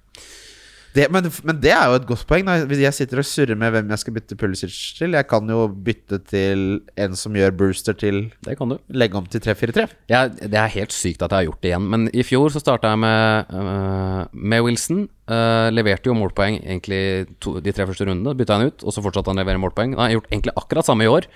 Det, 0.96 1.04
men, 1.12 1.26
men 1.44 1.58
det 1.60 1.70
er 1.74 1.90
jo 1.90 1.98
et 1.98 2.06
godt 2.08 2.24
poeng. 2.28 2.46
Da. 2.48 2.64
Hvis 2.68 2.80
Jeg 2.82 2.96
sitter 2.96 3.20
og 3.20 3.26
surrer 3.28 3.58
med 3.58 3.72
hvem 3.74 3.90
jeg 3.92 4.02
skal 4.02 4.14
bytte 4.16 4.38
Pulisic 4.40 4.76
til. 4.98 5.14
Jeg 5.18 5.28
kan 5.30 5.50
jo 5.52 5.66
bytte 5.68 6.20
til 6.30 6.64
en 6.98 7.16
som 7.18 7.36
gjør 7.36 7.54
Brewster 7.58 7.96
til 7.98 8.30
Det 8.46 8.56
kan 8.58 8.72
du. 8.72 8.78
Legge 8.96 9.20
om 9.20 9.28
til 9.28 9.42
3-4-3. 9.44 9.86
Ja, 10.10 10.24
det 10.28 10.58
er 10.58 10.74
helt 10.78 10.94
sykt 10.96 11.22
at 11.24 11.34
jeg 11.34 11.44
har 11.44 11.48
gjort 11.50 11.62
det 11.62 11.72
igjen, 11.72 11.88
men 11.92 12.08
i 12.10 12.24
fjor 12.26 12.52
så 12.54 12.62
starta 12.62 12.94
jeg 12.94 13.02
med, 13.04 13.52
uh, 13.52 14.24
med 14.32 14.64
Wilson. 14.64 15.06
Uh, 15.28 15.68
leverte 15.74 16.08
jo 16.08 16.16
målpoeng 16.16 16.60
egentlig 16.62 17.28
to, 17.44 17.58
de 17.62 17.74
tre 17.76 17.86
første 17.88 18.08
rundene. 18.08 18.36
Bytta 18.38 18.58
han 18.58 18.72
ut, 18.72 18.84
og 18.84 18.94
så 18.94 19.04
fortsatte 19.04 19.30
han 19.30 19.38
å 19.38 19.44
levere 19.44 19.62
målpoeng. 19.62 19.96
Han 19.98 20.06
har 20.08 20.16
gjort 20.16 20.30
egentlig 20.32 20.56
akkurat 20.56 20.88
samme 20.88 21.04
i 21.04 21.12
år, 21.12 21.28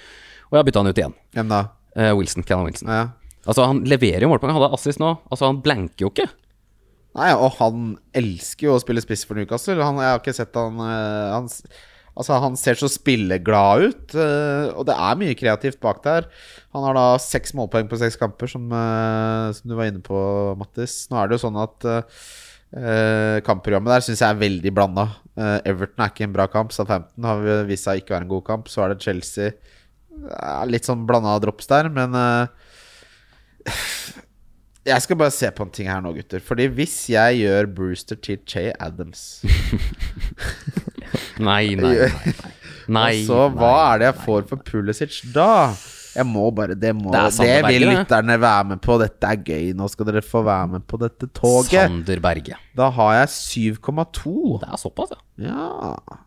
og 0.50 0.58
jeg 0.58 0.68
bytta 0.68 0.84
han 0.84 0.92
ut 0.92 1.02
igjen. 1.02 1.18
Hvem 1.36 1.52
da? 1.52 1.64
Uh, 1.92 2.12
Wilson, 2.16 2.46
Callum 2.48 2.70
Wilson. 2.70 2.88
Ja. 2.88 3.10
Altså, 3.42 3.66
han 3.66 3.82
leverer 3.90 4.24
jo 4.24 4.30
målpoeng. 4.32 4.54
Han 4.54 4.62
hadde 4.62 4.76
assist 4.78 5.02
nå. 5.02 5.16
Altså, 5.28 5.48
han 5.50 5.60
blanker 5.64 6.06
jo 6.06 6.12
ikke. 6.12 6.30
Nei, 7.18 7.30
og 7.36 7.56
han 7.58 7.94
elsker 8.16 8.70
jo 8.70 8.76
å 8.76 8.82
spille 8.82 9.02
spiss 9.04 9.24
for 9.28 9.36
Newcastle. 9.36 9.80
Han, 9.84 10.00
jeg 10.00 10.14
har 10.14 10.20
ikke 10.22 10.36
sett 10.36 10.56
han, 10.58 10.78
eh, 10.80 11.32
han 11.36 11.50
Altså, 12.12 12.36
han 12.36 12.58
ser 12.60 12.76
så 12.76 12.90
spilleglad 12.92 13.86
ut, 13.86 14.14
eh, 14.20 14.66
og 14.76 14.84
det 14.84 14.92
er 14.92 15.16
mye 15.16 15.32
kreativt 15.32 15.78
bak 15.80 16.02
der. 16.04 16.26
Han 16.76 16.84
har 16.84 16.98
da 16.98 17.04
seks 17.16 17.54
målpoeng 17.56 17.88
på 17.88 17.96
seks 18.02 18.18
kamper, 18.20 18.50
som, 18.52 18.66
eh, 18.68 19.46
som 19.56 19.70
du 19.70 19.72
var 19.78 19.88
inne 19.88 20.02
på, 20.04 20.18
Mattis. 20.60 21.06
Nå 21.08 21.16
er 21.16 21.30
det 21.30 21.38
jo 21.38 21.44
sånn 21.46 21.56
at 21.62 21.86
uh, 21.88 23.40
kampprogrammet 23.48 23.94
der 23.94 24.04
syns 24.04 24.20
jeg 24.20 24.28
er 24.28 24.42
veldig 24.44 24.74
blanda. 24.76 25.06
Everton 25.64 26.04
er 26.04 26.12
ikke 26.12 26.26
en 26.28 26.36
bra 26.36 26.46
kamp. 26.52 26.76
Southampton 26.76 27.30
har 27.30 27.64
vist 27.68 27.88
seg 27.88 28.02
ikke 28.02 28.12
være 28.12 28.26
en 28.26 28.34
god 28.34 28.44
kamp. 28.44 28.68
Så 28.68 28.84
er 28.84 28.92
det 28.92 29.04
Chelsea. 29.04 29.56
Er 30.36 30.68
litt 30.68 30.84
sånn 30.86 31.06
blanda 31.08 31.38
drops 31.40 31.68
der, 31.70 31.88
men 31.92 32.12
eh, 32.18 33.72
jeg 34.88 35.04
skal 35.04 35.18
bare 35.20 35.34
se 35.34 35.50
på 35.54 35.66
en 35.66 35.72
ting 35.74 35.88
her 35.90 36.02
nå, 36.02 36.10
gutter. 36.16 36.42
Fordi 36.42 36.66
hvis 36.74 36.96
jeg 37.12 37.42
gjør 37.44 37.68
Brewster 37.76 38.18
til 38.18 38.40
Che 38.48 38.70
Adams 38.82 39.42
Nei, 41.38 41.74
nei, 41.78 41.82
nei. 41.82 42.08
nei. 42.10 42.34
nei 42.98 43.12
Så 43.26 43.44
hva 43.54 43.70
nei, 43.70 43.82
er 43.92 44.02
det 44.02 44.08
jeg 44.10 44.18
får 44.24 44.48
for 44.50 44.64
Pulisic 44.66 45.20
da? 45.34 45.50
Jeg 46.12 46.28
må 46.28 46.50
bare 46.52 46.74
Det, 46.76 46.90
må, 46.96 47.12
Det 47.14 47.22
det, 47.38 47.60
vil 47.70 47.86
lytterne 47.88 48.36
være 48.40 48.66
med 48.74 48.82
på. 48.84 48.98
Dette 49.00 49.30
er 49.30 49.38
gøy. 49.46 49.70
Nå 49.78 49.86
skal 49.88 50.10
dere 50.10 50.20
få 50.24 50.42
være 50.44 50.74
med 50.74 50.84
på 50.84 50.98
dette 51.00 51.30
toget. 51.32 51.72
Sander 51.72 52.20
Berge. 52.20 52.58
Da 52.76 52.90
har 52.92 53.14
jeg 53.22 53.30
7,2. 53.80 54.34
Det 54.60 54.68
er 54.68 54.82
såpass, 54.82 55.14
ja. 55.40 55.48
Ja 55.48 56.20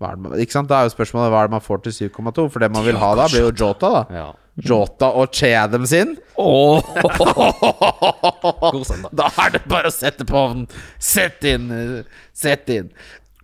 man, 0.00 0.32
Ikke 0.40 0.56
sant? 0.56 0.70
Da 0.70 0.80
er 0.80 0.88
jo 0.88 0.94
spørsmålet 0.94 1.32
hva 1.32 1.42
er 1.42 1.50
det 1.50 1.56
man 1.56 1.64
får 1.64 1.84
til 1.86 1.96
7,2. 2.10 2.46
For 2.52 2.62
det 2.62 2.70
man 2.74 2.86
vil 2.86 2.98
ha 3.00 3.12
da, 3.18 3.28
blir 3.30 3.46
jo 3.48 3.52
Jota, 3.64 3.90
da. 3.90 4.02
ja. 4.14 4.30
Jota 4.54 5.10
og 5.18 5.32
Che 5.34 5.50
sin. 5.86 6.16
Oh. 6.36 6.80
God 8.72 8.84
søndag. 8.86 9.10
Da 9.12 9.28
er 9.44 9.56
det 9.56 9.64
bare 9.68 9.90
å 9.90 9.94
sette 9.94 10.24
på 10.24 10.38
ovnen. 10.38 10.66
Sett 10.98 11.44
inn. 11.44 11.70
Sett 12.32 12.68
inn. 12.70 12.90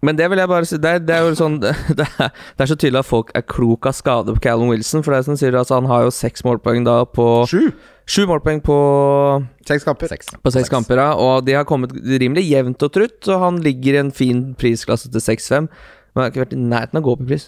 Men 0.00 0.16
det 0.16 0.30
vil 0.32 0.40
jeg 0.40 0.48
bare 0.48 0.64
si 0.64 0.78
Det 0.80 0.90
er, 0.90 1.00
det 1.04 1.12
er 1.12 1.26
jo 1.28 1.34
sånn 1.36 1.58
det 1.60 1.72
er, 1.76 2.30
det 2.32 2.64
er 2.64 2.70
så 2.70 2.76
tydelig 2.78 3.02
at 3.02 3.08
folk 3.08 3.32
er 3.36 3.44
klok 3.44 3.84
av 3.90 3.92
skade 3.98 4.32
på 4.32 4.44
Callum 4.46 4.72
Wilson. 4.72 5.04
For 5.04 5.12
det 5.12 5.20
er 5.20 5.26
som 5.28 5.38
sier, 5.40 5.56
altså, 5.58 5.80
han 5.80 5.90
har 5.90 6.06
jo 6.06 6.14
seks 6.14 6.46
målpoeng 6.46 6.86
da 6.88 7.02
på 7.08 7.26
Sju. 7.50 7.72
Sju 8.10 8.24
målpoeng 8.26 8.58
på, 8.66 8.76
Seks 9.68 9.84
kamper. 9.86 10.10
Seks. 10.10 10.32
på 10.42 10.50
seks 10.50 10.70
kamper, 10.72 10.98
ja. 10.98 11.12
Og 11.14 11.44
de 11.46 11.54
har 11.54 11.66
kommet 11.68 11.92
rimelig 11.94 12.42
jevnt 12.48 12.82
og 12.82 12.90
trutt. 12.96 13.20
Og 13.28 13.44
han 13.44 13.60
ligger 13.62 13.94
i 13.94 14.00
en 14.00 14.10
fin 14.14 14.48
prisklasse 14.58 15.12
til 15.14 15.22
6-5. 15.22 15.68
Men 15.70 16.18
han 16.18 16.24
har 16.24 16.32
ikke 16.32 16.42
vært 16.42 16.56
i 16.56 16.62
nærheten 16.64 16.98
av 16.98 17.04
å 17.04 17.06
gå 17.06 17.14
opp 17.14 17.22
i 17.22 17.28
pris. 17.30 17.46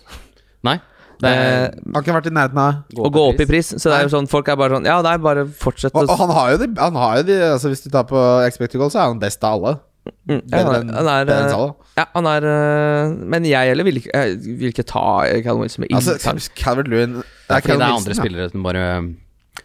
Nei. 0.62 0.76
Det 1.22 1.30
er 1.30 1.52
Eh, 1.62 1.94
Har 1.94 2.02
ikke 2.02 2.16
vært 2.16 2.26
i 2.28 2.34
nærheten 2.34 2.58
av 2.58 2.98
å 2.98 3.10
gå 3.14 3.22
opp 3.30 3.40
i 3.44 3.46
pris. 3.46 3.70
Så 3.76 3.90
det 3.90 3.94
er 3.98 4.08
jo 4.08 4.12
sånn 4.16 4.28
folk 4.30 4.48
er 4.50 4.58
bare 4.58 4.76
sånn 4.78 4.88
Ja, 4.88 4.98
nei, 5.06 5.14
bare 5.22 5.46
fortsett 5.46 5.94
å 5.94 6.02
Og, 6.02 6.10
og 6.10 6.18
han 6.24 6.34
har 6.34 6.52
jo 6.54 6.60
de, 6.64 6.68
han 6.80 6.98
har 6.98 7.16
jo 7.20 7.24
de 7.30 7.38
altså 7.52 7.70
Hvis 7.72 7.84
du 7.86 7.90
tar 7.94 8.08
på 8.10 8.20
expected 8.46 8.80
goal, 8.82 8.90
så 8.92 9.04
er 9.04 9.10
han 9.12 9.22
best 9.22 9.44
av 9.46 9.58
alle. 9.60 9.74
Mm, 10.26 10.40
ja, 10.50 10.58
han, 10.58 10.66
er, 10.74 10.94
han 10.98 11.08
er, 11.12 11.28
eh, 11.30 11.52
Ja, 11.94 12.04
han 12.16 12.26
er 12.26 12.46
eh, 12.50 13.12
Men 13.34 13.44
jeg 13.46 13.70
heller 13.70 13.86
vil 13.86 14.00
vil 14.02 14.72
ikke 14.72 14.82
ta 14.88 15.02
Callum 15.44 15.62
Wilson 15.62 15.84
med 15.84 15.94
Altså. 15.94 16.16
Calvert 16.58 16.90
Lewin 16.90 17.20
Det 17.20 17.22
er 17.22 17.60
det 17.60 17.70
er 17.70 17.76
Wilson, 17.76 18.00
andre 18.00 18.16
ja. 18.16 18.18
spillere 18.18 18.48
som, 18.50 18.64
bare, 18.66 18.86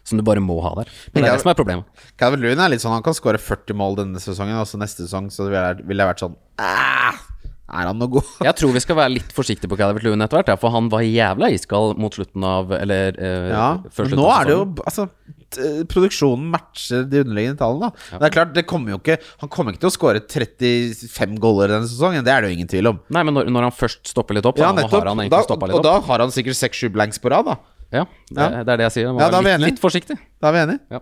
som 0.05 0.21
du 0.21 0.23
bare 0.27 0.43
må 0.43 0.59
ha 0.61 0.75
der. 0.77 0.91
Men 1.13 1.23
det 1.23 1.31
er 1.31 1.39
det 1.39 1.41
som 1.41 1.49
er 1.53 1.57
problemet. 1.57 2.05
Calvert 2.21 2.43
Lewin 2.43 2.61
er 2.61 2.69
litt 2.69 2.83
sånn 2.85 2.93
Han 2.93 3.05
kan 3.05 3.17
skåre 3.17 3.41
40 3.41 3.79
mål 3.81 3.97
denne 4.03 4.21
sesongen, 4.21 4.59
og 4.61 4.69
så 4.69 4.77
neste 4.77 5.07
sesong 5.07 5.31
så 5.33 5.47
ville 5.49 5.63
jeg, 5.71 5.87
vil 5.89 6.03
jeg 6.05 6.11
vært 6.11 6.21
sånn 6.27 6.37
«Ah, 6.61 7.17
Er 7.67 7.89
han 7.89 7.97
noe 7.99 8.07
god? 8.07 8.23
Jeg 8.47 8.55
tror 8.55 8.71
vi 8.71 8.79
skal 8.79 8.95
være 8.95 9.11
litt 9.17 9.33
forsiktige 9.35 9.67
på 9.67 9.75
Calvert 9.79 10.03
Lewin 10.05 10.21
etter 10.23 10.39
hvert, 10.39 10.47
ja, 10.53 10.55
for 10.55 10.71
han 10.71 10.87
var 10.89 11.01
jævla 11.03 11.49
iskald 11.51 11.97
mot 11.99 12.15
slutten 12.15 12.45
av 12.47 12.71
Eller 12.77 13.17
eh, 13.19 13.49
Ja, 13.51 13.65
før 13.91 14.07
slutten 14.07 14.21
nå 14.21 14.27
av 14.31 14.37
er 14.39 14.45
det 14.47 14.55
jo. 14.55 14.61
Altså, 14.87 15.07
produksjonen 15.91 16.47
matcher 16.53 17.03
de 17.11 17.21
underliggende 17.23 17.59
tallene. 17.59 17.89
da 17.91 18.11
Men 18.15 18.21
det 18.23 18.27
er 18.29 18.35
klart, 18.37 18.53
det 18.55 18.65
kommer 18.69 18.93
jo 18.95 18.99
ikke 19.01 19.17
han 19.43 19.51
kommer 19.51 19.73
ikke 19.75 19.83
til 19.85 19.91
å 19.91 19.95
skåre 19.95 20.21
35 20.23 21.37
goller 21.43 21.71
denne 21.75 21.87
sesongen. 21.91 22.23
Det 22.27 22.33
er 22.33 22.43
det 22.45 22.51
jo 22.51 22.57
ingen 22.59 22.71
tvil 22.71 22.91
om. 22.93 22.99
Nei, 23.13 23.23
men 23.27 23.35
når, 23.37 23.49
når 23.51 23.67
han 23.69 23.75
først 23.75 24.11
stopper 24.13 24.37
litt 24.39 24.47
opp, 24.49 24.59
Ja, 24.61 24.71
da, 24.71 24.81
nettopp. 24.83 25.01
har 25.03 25.11
han 25.11 25.23
egentlig 25.25 25.43
stoppa 25.47 25.67
litt 25.71 25.75
opp. 25.79 25.83
og 25.83 25.87
da 25.89 25.97
har 26.07 26.23
han 26.25 26.31
sikkert 26.35 26.59
6-7 26.59 26.91
blanks 26.95 27.19
på 27.23 27.31
rad, 27.33 27.45
da. 27.51 27.57
Ja, 27.91 28.03
det, 28.27 28.35
Ja. 28.35 28.63
det 28.63 28.71
er 28.73 28.77
det 28.81 28.87
jeg 28.89 28.95
sier. 28.97 29.11
Man 29.13 29.23
Ja, 29.23 29.29
da 29.31 29.39
er 29.39 29.43
vi 29.47 29.51
litt, 29.63 29.73
litt 29.75 29.83
forsiktig. 29.83 30.17
Da 30.43 30.49
er 30.49 30.55
vi 30.57 30.63
enige. 30.65 30.79
Ja. 30.91 30.99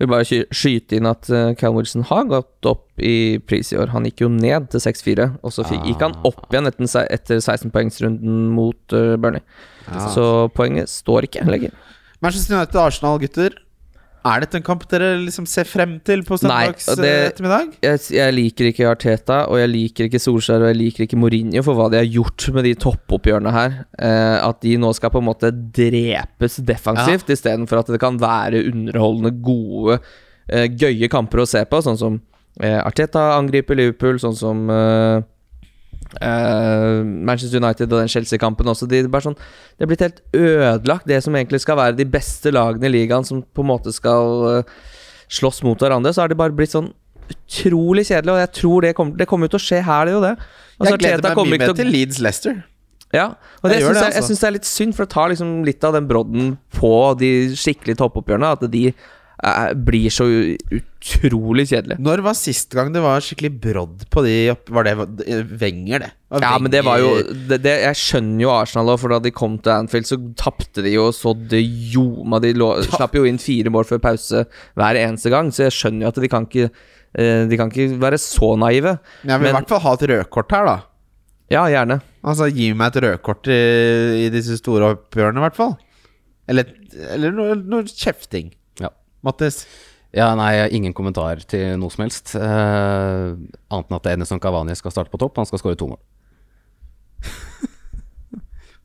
Vil 0.00 0.08
bare 0.08 0.24
sky 0.24 0.40
skyte 0.48 0.96
inn 0.96 1.08
at 1.08 1.28
Cal 1.28 1.56
Callum 1.60 1.80
Wilson 1.80 2.06
har 2.08 2.24
gått 2.30 2.68
opp 2.68 3.02
i 3.04 3.36
pris 3.44 3.72
i 3.74 3.76
år. 3.76 3.92
Han 3.92 4.06
gikk 4.08 4.22
jo 4.24 4.30
ned 4.32 4.70
til 4.72 4.80
6-4, 4.80 5.26
og 5.44 5.52
så 5.52 5.66
fikk, 5.68 5.84
gikk 5.90 6.04
han 6.06 6.16
opp 6.24 6.46
igjen 6.48 6.70
etter, 6.70 7.04
etter 7.12 7.42
16-poengsrunden 7.42 8.46
mot 8.56 8.96
uh, 8.96 9.18
Burnley. 9.20 9.44
Så 10.14 10.24
poenget 10.56 10.88
står 10.92 11.28
ikke 11.28 11.44
lenger. 11.48 11.76
Manchester 12.24 12.56
United 12.56 12.80
og 12.80 12.88
Arsenal, 12.88 13.20
gutter. 13.20 13.60
Er 14.26 14.42
dette 14.42 14.58
en 14.58 14.64
kamp 14.64 14.82
dere 14.90 15.14
liksom 15.22 15.46
ser 15.48 15.68
frem 15.68 15.94
til 16.04 16.20
på 16.28 16.36
søndags 16.40 16.88
eh, 16.92 17.30
ettermiddag? 17.30 17.72
Jeg, 17.84 18.00
jeg 18.12 18.34
liker 18.36 18.68
ikke 18.68 18.88
Arteta, 18.90 19.38
og 19.48 19.60
jeg 19.62 19.70
liker 19.72 20.08
ikke 20.08 20.20
Solskjær, 20.20 20.64
og 20.64 20.72
jeg 20.72 20.78
liker 20.80 21.06
ikke 21.06 21.18
Mourinho 21.20 21.62
for 21.64 21.78
hva 21.78 21.88
de 21.92 22.00
har 22.02 22.08
gjort 22.08 22.48
med 22.56 22.68
de 22.68 22.74
toppoppgjørene 22.84 23.54
her. 23.54 23.78
Eh, 23.96 24.36
at 24.44 24.60
de 24.66 24.74
nå 24.80 24.92
skal 24.96 25.14
på 25.14 25.22
en 25.22 25.28
måte 25.30 25.52
drepes 25.52 26.60
defensivt, 26.68 27.32
istedenfor 27.32 27.80
at 27.80 27.94
det 27.94 28.00
kan 28.02 28.20
være 28.20 28.64
underholdende, 28.68 29.32
gode, 29.40 30.00
eh, 30.52 30.68
gøye 30.68 31.08
kamper 31.12 31.44
å 31.44 31.48
se 31.48 31.64
på. 31.64 31.80
Sånn 31.86 32.00
som 32.00 32.20
eh, 32.60 32.78
Arteta 32.82 33.30
angriper 33.38 33.78
Liverpool, 33.80 34.20
sånn 34.20 34.36
som 34.36 34.66
eh, 34.74 35.24
eh, 36.18 37.00
Manchester 37.04 37.60
United 37.62 37.90
og 37.92 38.00
den 38.02 38.10
Chelsea-kampen 38.10 38.70
også. 38.72 38.88
De, 38.90 39.02
sånn, 39.22 39.36
det 39.76 39.86
er 39.86 39.90
blitt 39.90 40.04
helt 40.04 40.22
ødelagt, 40.36 41.06
det 41.10 41.20
som 41.24 41.36
egentlig 41.38 41.62
skal 41.64 41.78
være 41.80 41.98
de 42.00 42.08
beste 42.08 42.52
lagene 42.54 42.90
i 42.90 42.94
ligaen, 42.96 43.26
som 43.26 43.42
på 43.42 43.64
en 43.64 43.70
måte 43.70 43.94
skal 43.94 44.46
uh, 44.46 44.80
slåss 45.30 45.62
mot 45.66 45.80
hverandre. 45.80 46.14
Så 46.14 46.24
har 46.24 46.32
det 46.32 46.40
bare 46.40 46.56
blitt 46.56 46.74
sånn 46.74 46.90
utrolig 47.30 48.06
kjedelig, 48.08 48.34
og 48.34 48.42
jeg 48.42 48.52
tror 48.58 48.86
det 48.86 48.96
kommer, 48.98 49.20
det 49.20 49.28
kommer 49.30 49.50
til 49.52 49.60
å 49.60 49.62
skje 49.62 49.84
her, 49.86 50.08
det 50.08 50.16
jo 50.16 50.24
det. 50.24 50.34
Altså, 50.80 50.90
Jeg 50.90 51.02
gleder 51.04 51.24
meg 51.28 51.40
mye 51.52 51.62
mer 51.62 51.78
til 51.78 51.94
Leeds 51.94 52.20
Leicester. 52.24 52.60
ja, 53.14 53.26
og 53.60 53.70
det 53.70 53.78
jeg, 53.80 53.86
jeg 53.90 54.04
altså. 54.06 54.26
syns 54.26 54.42
det 54.42 54.48
er 54.48 54.56
litt 54.56 54.68
synd, 54.68 54.96
for 54.96 55.06
det 55.06 55.14
tar 55.14 55.30
liksom 55.32 55.54
litt 55.66 55.86
av 55.86 55.94
den 55.94 56.10
brodden 56.10 56.52
på 56.74 56.92
de 57.20 57.30
skikkelig 57.58 57.98
toppoppgjørene. 58.00 58.52
At 58.58 58.66
de 58.72 58.84
blir 59.86 60.12
så 60.12 60.26
utrolig 60.76 61.64
kjedelig. 61.70 61.96
Når 62.02 62.22
var 62.24 62.36
sist 62.36 62.74
gang 62.76 62.90
det 62.92 63.00
var 63.00 63.22
skikkelig 63.24 63.50
brodd 63.62 64.02
på 64.12 64.24
de 64.26 64.34
opp... 64.52 64.68
Var 64.68 64.88
det 64.88 64.94
Wenger, 65.62 66.04
det? 66.04 66.10
Var 66.28 66.44
Ja, 66.44 66.52
men 66.60 66.72
det 66.72 66.82
var 66.84 67.00
jo 67.00 67.14
det, 67.24 67.62
det, 67.64 67.72
Jeg 67.86 67.98
skjønner 68.02 68.44
jo 68.44 68.52
Arsenal 68.52 68.92
for 69.00 69.14
da 69.14 69.20
de 69.24 69.32
kom 69.32 69.56
til 69.62 69.72
Anfield, 69.72 70.10
så 70.10 70.20
tapte 70.38 70.84
de 70.84 70.92
jo 70.92 71.08
så 71.16 71.32
det 71.32 71.62
ljoma. 71.64 72.42
De 72.44 72.52
lå, 72.56 72.68
slapp 72.90 73.16
jo 73.16 73.24
inn 73.28 73.40
fire 73.40 73.72
mål 73.72 73.88
før 73.88 74.04
pause 74.10 74.44
hver 74.78 75.00
eneste 75.00 75.32
gang, 75.32 75.48
så 75.54 75.68
jeg 75.68 75.78
skjønner 75.78 76.06
jo 76.06 76.12
at 76.12 76.22
de 76.26 76.32
kan 76.36 76.48
ikke 76.48 76.68
eh, 76.68 77.48
De 77.48 77.60
kan 77.60 77.72
ikke 77.72 77.96
være 78.02 78.20
så 78.20 78.52
naive. 78.60 78.98
Jeg 79.24 79.40
vil 79.40 79.54
i 79.54 79.56
hvert 79.56 79.72
fall 79.72 79.84
ha 79.86 79.96
et 79.96 80.08
rødkort 80.12 80.56
her, 80.58 80.68
da. 80.68 80.78
Ja, 81.50 81.64
gjerne. 81.72 82.02
Altså, 82.20 82.52
Gi 82.52 82.70
meg 82.76 82.92
et 82.92 83.02
rødkort 83.08 83.48
i, 83.50 83.60
i 84.26 84.30
disse 84.36 84.60
store 84.60 84.92
oppgjørene, 84.98 85.40
i 85.40 85.48
hvert 85.48 85.56
fall. 85.56 85.78
Eller, 86.50 86.68
eller 87.14 87.32
noe, 87.34 87.56
noe 87.56 87.88
kjefting. 87.88 88.52
Ja. 89.20 89.26
Mattis? 89.28 89.66
Ja, 90.10 90.32
nei, 90.34 90.56
ingen 90.74 90.94
kommentar 90.96 91.38
til 91.46 91.76
noe 91.78 91.92
som 91.94 92.02
helst. 92.02 92.32
Eh, 92.34 92.40
annet 93.70 93.90
enn 93.92 93.96
at 94.00 94.08
Edison 94.10 94.40
Cavani 94.42 94.74
skal 94.78 94.90
starte 94.94 95.12
på 95.12 95.20
topp. 95.22 95.36
Han 95.38 95.46
skal 95.46 95.60
skåre 95.62 95.78
to 95.78 95.86
mål. 95.92 96.00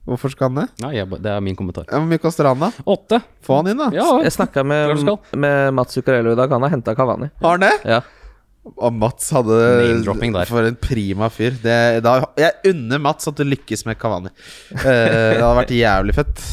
Hvorfor 0.05 0.29
skal 0.29 0.51
han 0.51 0.59
det? 0.59 0.67
Nei, 0.83 0.91
jeg, 0.99 1.09
det 1.23 1.31
er 1.33 1.41
min 1.41 1.57
kommentar. 1.57 1.87
Ja, 1.89 1.97
Hvor 1.97 2.05
mye 2.11 2.21
koster 2.21 2.45
han, 2.45 2.61
da? 2.61 2.69
Åtte! 2.93 3.23
Få 3.45 3.57
han 3.61 3.71
inn, 3.71 3.79
da. 3.81 3.87
Ja, 3.95 4.05
Jeg 4.21 4.35
snakka 4.35 4.61
med, 4.67 5.01
med 5.33 5.73
Mats 5.73 5.97
Zuccarello 5.97 6.35
i 6.35 6.37
dag. 6.37 6.53
Han 6.53 6.67
har 6.67 6.75
henta 6.75 6.93
Kavani. 6.97 7.31
Har 7.41 7.57
han 7.57 7.65
det? 7.65 7.73
Ja. 7.89 8.03
Og 8.75 8.93
Mats 8.93 9.31
hadde 9.33 9.57
Name-dropping 9.81 10.33
der. 10.35 10.49
For 10.49 10.65
en 10.69 10.77
prima 10.81 11.31
fyr. 11.33 11.57
Det, 11.61 11.79
da, 12.05 12.19
jeg 12.37 12.53
unner 12.75 13.01
Mats 13.01 13.29
at 13.29 13.41
du 13.41 13.45
lykkes 13.49 13.85
med 13.89 13.97
Kavani. 14.01 14.29
Eh, 14.77 14.85
det 14.85 15.41
hadde 15.41 15.57
vært 15.63 15.73
jævlig 15.73 16.17
fett. 16.21 16.45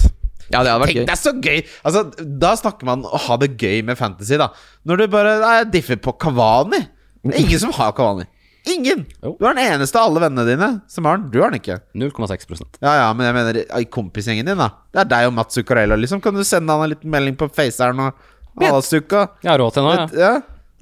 Ja, 0.52 0.60
det 0.62 0.70
hadde 0.72 0.82
vært 0.84 0.92
Tenk, 0.92 1.00
gøy. 1.02 1.06
det 1.08 1.14
er 1.16 1.20
så 1.22 1.32
gøy! 1.40 1.62
Altså, 1.88 2.02
da 2.44 2.52
snakker 2.60 2.88
man 2.88 3.02
å 3.08 3.20
ha 3.26 3.36
det 3.42 3.50
gøy 3.60 3.80
med 3.88 3.98
fantasy, 3.98 4.36
da. 4.40 4.50
Når 4.88 5.02
du 5.02 5.06
bare 5.16 5.34
Nei, 5.42 5.54
jeg 5.62 5.70
differ 5.78 6.00
på 6.04 6.14
Kavani. 6.20 6.82
Det 7.22 7.34
er 7.36 7.42
ingen 7.46 7.60
som 7.62 7.72
har 7.76 7.92
Kavani. 7.96 8.28
Ingen! 8.70 9.00
Jo. 9.24 9.32
Du 9.40 9.46
er 9.48 9.56
den 9.58 9.72
eneste 9.72 9.98
av 9.98 10.06
alle 10.10 10.20
vennene 10.22 10.44
dine 10.46 10.68
som 10.90 11.06
har 11.08 11.16
den. 11.18 11.30
Du 11.34 11.40
har 11.42 11.50
den 11.50 11.58
ikke. 11.58 11.80
0,6% 11.98 12.78
Ja, 12.84 12.92
ja, 13.00 13.08
men 13.16 13.26
jeg 13.26 13.34
mener 13.34 13.58
i 13.80 13.88
kompisgjengen 13.90 14.46
din, 14.46 14.60
da. 14.60 14.68
Det 14.94 15.02
er 15.02 15.08
deg 15.10 15.30
og 15.32 15.34
Mats 15.40 15.58
Zuccarello, 15.58 15.98
liksom. 15.98 16.22
Kan 16.22 16.36
du 16.38 16.44
sende 16.46 16.70
han 16.76 16.84
en 16.86 16.92
liten 16.94 17.10
melding 17.10 17.34
på 17.40 17.48
Faceren 17.50 17.98
og 18.04 18.14
Halla, 18.60 18.82
Zucca? 18.86 19.24
Jeg 19.42 19.50
har 19.50 19.58
råd 19.64 19.74
til 19.74 19.86
nå, 19.88 19.94
ja. 19.96 20.06
Ja. 20.14 20.32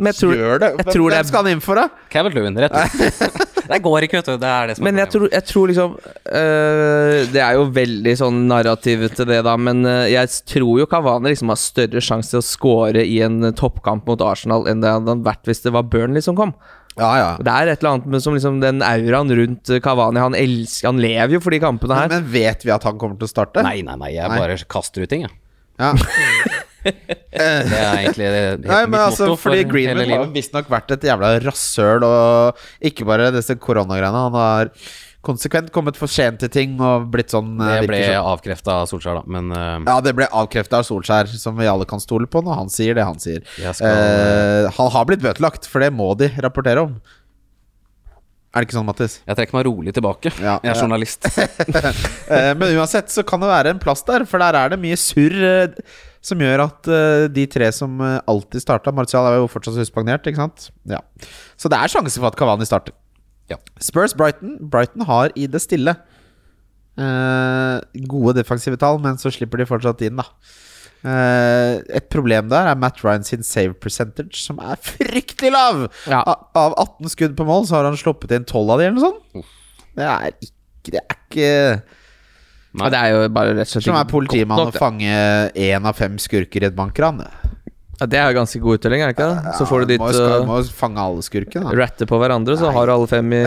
Men 0.00 0.10
jeg 0.14 0.18
tror, 0.22 0.32
Gjør 0.40 0.60
det. 0.62 0.70
jeg 0.80 0.86
tror 0.94 1.12
det 1.12 1.18
er 1.20 1.26
skal 1.28 1.44
han 1.44 1.52
inn 1.54 1.60
for, 1.64 1.76
da? 1.76 2.06
Kevin 2.12 2.32
Lewin, 2.38 2.56
rett 2.64 2.72
slett. 2.96 3.36
det 3.70 3.78
går 3.84 4.06
ikke, 4.06 4.16
vet 4.22 4.30
du. 4.32 4.38
Det 4.40 4.48
er 4.50 4.70
det 4.70 4.76
som 4.78 4.86
er 4.86 4.88
Men 4.88 5.00
jeg 5.02 5.12
tror, 5.12 5.26
jeg 5.34 5.44
tror 5.50 5.70
liksom 5.70 5.92
øh, 6.00 7.18
Det 7.34 7.42
er 7.44 7.58
jo 7.58 7.66
veldig 7.76 8.14
sånn 8.22 8.40
narrativ 8.50 9.04
til 9.18 9.28
det, 9.30 9.42
da, 9.46 9.54
men 9.60 9.84
øh, 9.86 10.06
jeg 10.10 10.32
tror 10.54 10.80
jo 10.82 10.88
Kavane 10.90 11.30
liksom 11.32 11.52
har 11.52 11.60
større 11.60 12.02
sjanse 12.04 12.32
til 12.34 12.40
å 12.42 12.46
score 12.48 13.04
i 13.04 13.20
en 13.26 13.38
øh, 13.50 13.54
toppkamp 13.60 14.08
mot 14.10 14.24
Arsenal 14.24 14.66
enn 14.72 14.82
det 14.82 14.90
hadde 14.96 15.18
vært 15.26 15.44
hvis 15.50 15.62
det 15.66 15.74
var 15.76 15.86
Burnley 15.92 16.24
som 16.24 16.38
kom. 16.38 16.54
Ja, 16.98 17.10
ja. 17.20 17.28
Det 17.38 17.52
er 17.54 17.70
et 17.70 17.84
eller 17.84 17.94
annet 18.00 18.08
med 18.10 18.24
som 18.24 18.34
liksom 18.34 18.58
den 18.60 18.80
auraen 18.82 19.30
rundt 19.38 19.70
Kavani 19.84 20.18
Han 20.20 20.34
elsker 20.36 20.88
Han 20.90 20.98
lever 21.00 21.36
jo 21.36 21.40
for 21.40 21.54
de 21.54 21.60
kampene 21.62 21.94
Men, 21.94 22.00
her. 22.02 22.10
men 22.16 22.26
vet 22.34 22.64
vi 22.66 22.72
at 22.74 22.82
han 22.84 22.98
kommer 23.00 23.14
til 23.20 23.28
å 23.28 23.30
starte? 23.30 23.62
Nei, 23.64 23.78
nei, 23.86 23.94
nei. 24.00 24.10
Jeg 24.16 24.26
Nei. 24.28 24.40
bare 24.42 24.56
kaster 24.68 25.06
ut 25.06 25.12
ting, 25.12 25.22
jeg. 25.28 25.36
Ja. 25.80 25.94
Det 26.84 27.76
er 27.76 27.98
egentlig 28.00 28.26
det, 28.32 28.40
helt 28.46 28.66
Nei, 28.70 28.80
men 28.88 29.00
altså, 29.02 29.28
for 29.34 29.48
fordi 29.50 29.60
hele 29.62 29.70
Greenwood 29.70 30.10
har 30.10 30.24
jo 30.24 30.32
visstnok 30.34 30.70
vært 30.72 30.96
et 30.96 31.06
jævla 31.10 31.34
rasshøl, 31.44 32.06
og 32.06 32.64
ikke 32.90 33.06
bare 33.08 33.30
disse 33.34 33.56
koronagreiene. 33.60 34.24
Han 34.30 34.38
har 34.38 34.72
konsekvent 35.26 35.68
kommet 35.74 35.98
for 36.00 36.08
sent 36.08 36.40
til 36.40 36.48
ting 36.52 36.78
og 36.80 37.10
blitt 37.12 37.32
sånn 37.34 37.52
eh, 37.60 37.82
Det 37.82 37.90
ble 37.90 38.00
sånn. 38.06 38.28
avkrefta 38.32 38.78
av 38.80 38.88
Solskjær, 38.88 39.20
da. 39.20 39.24
Men 39.36 39.52
uh, 39.52 39.76
Ja, 39.84 39.98
det 40.04 40.14
ble 40.16 40.28
avkrefta 40.32 40.80
av 40.80 40.88
Solskjær, 40.88 41.28
som 41.36 41.58
vi 41.60 41.68
alle 41.68 41.84
kan 41.88 42.00
stole 42.00 42.28
på 42.30 42.40
når 42.46 42.62
han 42.62 42.72
sier 42.72 42.96
det 42.96 43.04
han 43.04 43.20
sier. 43.20 43.44
Skal- 43.60 43.84
uh, 43.84 44.70
han 44.78 44.92
har 44.96 45.08
blitt 45.10 45.24
bøtelagt, 45.24 45.68
for 45.68 45.84
det 45.84 45.92
må 45.92 46.14
de 46.18 46.30
rapportere 46.40 46.86
om. 46.88 46.96
Er 48.50 48.64
det 48.64 48.66
ikke 48.66 48.80
sånn, 48.80 48.88
Mattis? 48.88 49.20
jeg 49.28 49.36
trekker 49.38 49.54
meg 49.60 49.66
rolig 49.68 49.92
tilbake. 49.94 50.32
Ja, 50.42 50.56
jeg 50.64 50.72
er 50.72 50.80
journalist. 50.80 51.28
Men 52.58 52.72
uansett 52.80 53.12
så 53.12 53.22
kan 53.22 53.44
det 53.44 53.50
være 53.52 53.76
en 53.76 53.82
plass 53.82 54.02
der, 54.08 54.24
for 54.26 54.42
der 54.42 54.58
er 54.58 54.72
det 54.72 54.80
mye 54.82 54.98
surr 54.98 55.78
som 56.24 56.40
gjør 56.40 56.64
at 56.66 56.88
uh, 56.92 57.26
de 57.32 57.46
tre 57.48 57.70
som 57.72 57.94
eh, 58.04 58.18
alltid 58.28 58.60
starta 58.60 58.92
Martial 58.92 59.24
er 59.24 59.38
jo 59.38 59.48
fortsatt 59.48 59.78
suspendert, 59.78 60.26
ikke 60.28 60.42
sant? 60.42 60.68
Ja. 60.88 61.00
Så 61.56 61.70
det 61.72 61.78
er 61.80 61.92
sjanse 61.92 62.20
for 62.20 62.28
at 62.28 62.36
Kavani 62.36 62.68
starter. 62.68 62.92
Ja. 63.50 63.56
Spurs 63.82 64.12
Brighton. 64.14 64.58
Brighton 64.72 65.06
har 65.08 65.32
i 65.34 65.48
det 65.50 65.62
stille 65.64 65.96
uh, 67.00 67.76
gode 68.10 68.36
defensive 68.36 68.76
tall, 68.80 69.00
men 69.02 69.16
så 69.20 69.32
slipper 69.32 69.62
de 69.62 69.68
fortsatt 69.68 70.04
inn, 70.06 70.20
da. 70.20 70.28
Uh, 71.00 71.80
et 71.96 72.10
problem 72.12 72.50
der 72.52 72.68
er 72.68 72.76
Matt 72.76 73.00
Ryan 73.00 73.24
sin 73.24 73.46
save 73.46 73.72
percentage, 73.80 74.36
som 74.44 74.60
er 74.60 74.76
fryktelig 74.92 75.54
lav! 75.56 75.86
Ja. 76.04 76.20
Av 76.52 76.76
18 76.76 77.14
skudd 77.16 77.38
på 77.38 77.48
mål, 77.48 77.64
så 77.68 77.78
har 77.78 77.88
han 77.88 77.96
sluppet 78.00 78.36
inn 78.36 78.44
12 78.44 78.74
av 78.76 78.82
de, 78.82 78.90
eller 78.90 79.00
noe 79.00 79.08
sånt. 79.08 79.56
Det 79.96 80.06
er 80.06 80.36
ikke 80.36 80.56
Det 80.90 81.00
er 81.00 81.16
ikke 81.16 81.48
Ja, 82.78 82.90
det 82.92 82.98
er 83.00 83.14
jo 83.14 83.22
bare 83.34 83.54
rett 83.56 83.66
og 83.66 83.72
slett 83.72 83.88
som 83.88 83.98
er 83.98 84.10
politimann 84.10 84.68
å 84.68 84.74
fange 84.74 85.14
én 85.58 85.86
av 85.88 85.96
fem 85.98 86.20
skurker 86.22 86.62
i 86.62 86.68
et 86.70 86.76
bankran. 86.76 87.24
Ja, 88.00 88.06
det 88.08 88.16
er 88.16 88.30
jo 88.30 88.36
ganske 88.38 88.58
god 88.64 88.78
uttelling, 88.78 89.02
er 89.04 89.10
det 89.10 89.12
ikke 89.12 89.26
det? 89.28 89.50
Så 89.58 89.66
får 89.68 89.82
du 89.82 89.90
ditt 89.90 90.00
må, 90.00 90.06
skal, 90.14 90.40
uh, 90.40 90.46
må 90.48 90.54
fange 90.72 91.02
alle 91.02 91.24
skurkene. 91.24 91.66
da. 91.66 91.74
ratte 91.82 92.06
på 92.08 92.20
hverandre, 92.22 92.54
så 92.56 92.70
har 92.72 92.88
du 92.88 92.92
alle 92.94 93.08
fem 93.10 93.34
i 93.36 93.40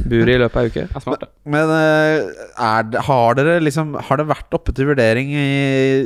buret 0.00 0.32
i 0.32 0.38
løpet 0.40 0.56
av 0.56 0.62
ei 0.62 0.70
uke. 0.72 0.84
Er 0.88 1.04
smart. 1.04 1.26
Men 1.44 1.72
eh, 1.74 2.30
er 2.70 2.86
det, 2.88 3.02
har 3.04 3.36
dere 3.36 3.58
liksom 3.60 3.92
Har 4.08 4.20
det 4.20 4.26
vært 4.30 4.56
oppe 4.56 4.72
til 4.76 4.88
vurdering 4.88 5.34
i, 5.36 5.44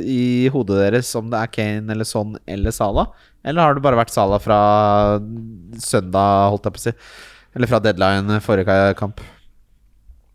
i 0.03 0.23
hodet 0.51 0.81
deres 0.81 1.13
om 1.19 1.31
det 1.31 1.45
er 1.45 1.53
Kane 1.55 1.95
eller 1.95 2.07
Son 2.07 2.35
eller 2.43 2.75
Sala? 2.75 3.07
Eller 3.47 3.63
har 3.63 3.77
det 3.77 3.85
bare 3.87 4.01
vært 4.01 4.11
Sala 4.11 4.41
fra 4.43 4.59
søndag, 5.79 6.51
holdt 6.51 6.67
jeg 6.67 6.75
på 6.75 6.83
å 6.83 6.85
si? 6.89 6.95
Eller 7.55 7.71
fra 7.71 7.79
deadline 7.87 8.43
forrige 8.43 8.77
kamp? 8.99 9.23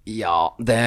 Ja, 0.08 0.54
det 0.58 0.78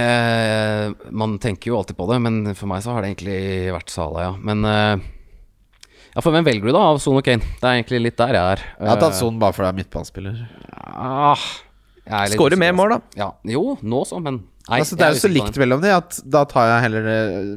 Man 1.14 1.38
tenker 1.42 1.72
jo 1.72 1.78
alltid 1.78 1.98
på 1.98 2.08
det, 2.10 2.20
men 2.26 2.56
for 2.58 2.70
meg 2.72 2.82
så 2.84 2.96
har 2.96 3.04
det 3.04 3.12
egentlig 3.14 3.74
vært 3.76 3.94
Sala, 3.94 4.24
ja. 4.26 4.32
Men 4.42 4.66
eh, 4.66 5.04
Ja, 6.16 6.24
for 6.24 6.34
hvem 6.34 6.48
velger 6.48 6.72
du, 6.72 6.74
da, 6.74 6.86
av 6.92 7.02
Son 7.04 7.20
og 7.20 7.26
Kane? 7.28 7.46
Det 7.60 7.68
er 7.68 7.78
egentlig 7.78 8.02
litt 8.08 8.18
der 8.20 8.34
jeg 8.36 8.56
er. 8.58 8.64
Jeg 8.80 8.90
har 8.92 9.04
tatt 9.04 9.20
Son 9.20 9.38
bare 9.42 9.56
fordi 9.56 9.70
jeg 9.70 9.76
er 9.76 9.80
midtbanespiller. 9.82 10.40
Ah, 10.92 11.46
jeg 12.08 12.18
er 12.18 12.34
Skårer 12.36 12.60
mer 12.60 12.74
mål, 12.76 12.96
da. 12.96 13.02
altså. 13.04 13.22
Ja, 13.22 13.30
jo, 13.54 13.64
nå 13.84 14.02
så, 14.10 14.20
men 14.24 14.42
nei, 14.42 14.82
altså, 14.82 14.98
det 15.00 15.06
er 15.08 15.16
jo 15.16 15.22
så 15.22 15.32
likt 15.32 15.62
mellom 15.62 15.86
de 15.86 15.94
at 15.94 16.18
da 16.26 16.44
tar 16.50 16.74
jeg 16.74 16.88
heller. 16.88 17.08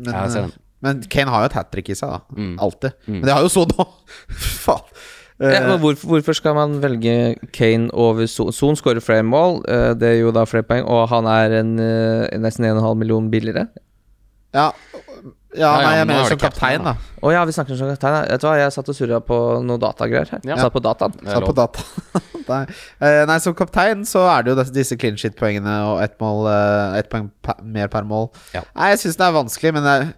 Men, 0.04 0.12
jeg 0.12 0.52
men 0.84 1.02
Kane 1.08 1.32
har 1.32 1.46
jo 1.46 1.48
et 1.48 1.56
hat 1.56 1.70
trick 1.72 1.88
i 1.88 1.96
seg, 1.96 2.12
da. 2.12 2.36
Mm. 2.36 2.54
Alltid. 2.60 2.98
Men 3.08 3.24
det 3.24 3.32
har 3.32 3.46
jo 3.46 3.52
Son 3.56 3.72
òg. 3.80 3.94
Faen. 4.66 4.96
Eh, 5.42 5.50
Ja, 5.50 5.76
hvorfor, 5.82 6.06
hvorfor 6.06 6.32
skal 6.38 6.54
man 6.54 6.76
velge 6.82 7.34
Kane 7.52 7.88
over 7.92 8.26
Son? 8.30 8.52
Son 8.52 8.76
skårer 8.78 9.02
flere 9.02 9.24
mål, 9.26 9.64
eh, 9.68 9.94
det 9.98 10.08
er 10.12 10.20
jo 10.20 10.30
da 10.30 10.44
flere 10.46 10.62
poeng, 10.62 10.84
og 10.86 11.08
han 11.10 11.26
er 11.26 11.56
en, 11.60 11.72
eh, 11.82 12.38
nesten 12.38 12.64
1,5 12.68 12.94
million 12.98 13.30
billigere. 13.30 13.66
ja. 14.54 14.70
ja, 14.70 14.72
Ja, 15.56 15.68
nei, 15.78 15.96
jeg 15.96 16.06
mener 16.06 16.20
er 16.24 16.28
som 16.28 16.38
kaptein, 16.38 16.82
da. 16.82 16.96
Å 17.22 17.30
ja, 17.32 17.44
vi 17.46 17.52
snakker 17.54 17.76
som 17.78 17.86
kaptein. 17.88 18.28
Vet 18.28 18.40
du 18.42 18.46
hva, 18.46 18.56
jeg 18.58 18.72
satt 18.74 18.88
og 18.90 18.94
surra 18.96 19.20
på 19.22 19.36
noe 19.62 19.78
datagreier 19.78 20.30
her. 20.30 20.40
Ja. 20.42 20.56
Satt 20.58 20.72
på 20.74 20.82
dataen. 20.82 21.12
Satt 21.22 21.46
på 21.46 21.54
data. 21.54 21.82
nei. 22.48 22.64
Eh, 23.00 23.24
nei, 23.30 23.38
som 23.38 23.54
kaptein 23.54 24.02
så 24.04 24.24
er 24.32 24.42
det 24.42 24.50
jo 24.54 24.64
disse, 24.74 24.96
clean 24.98 25.14
shit-poengene 25.16 25.76
og 25.92 26.02
ett 26.02 26.18
mål 26.18 26.48
Ett 26.98 27.08
poeng 27.10 27.30
mer 27.62 27.86
per 27.88 28.02
mål. 28.02 28.30
Ja. 28.54 28.62
Nei, 28.74 28.90
jeg 28.94 29.04
syns 29.04 29.16
det 29.18 29.26
er 29.28 29.36
vanskelig, 29.38 29.74
men 29.74 29.86
det 29.86 29.94
er 29.94 30.10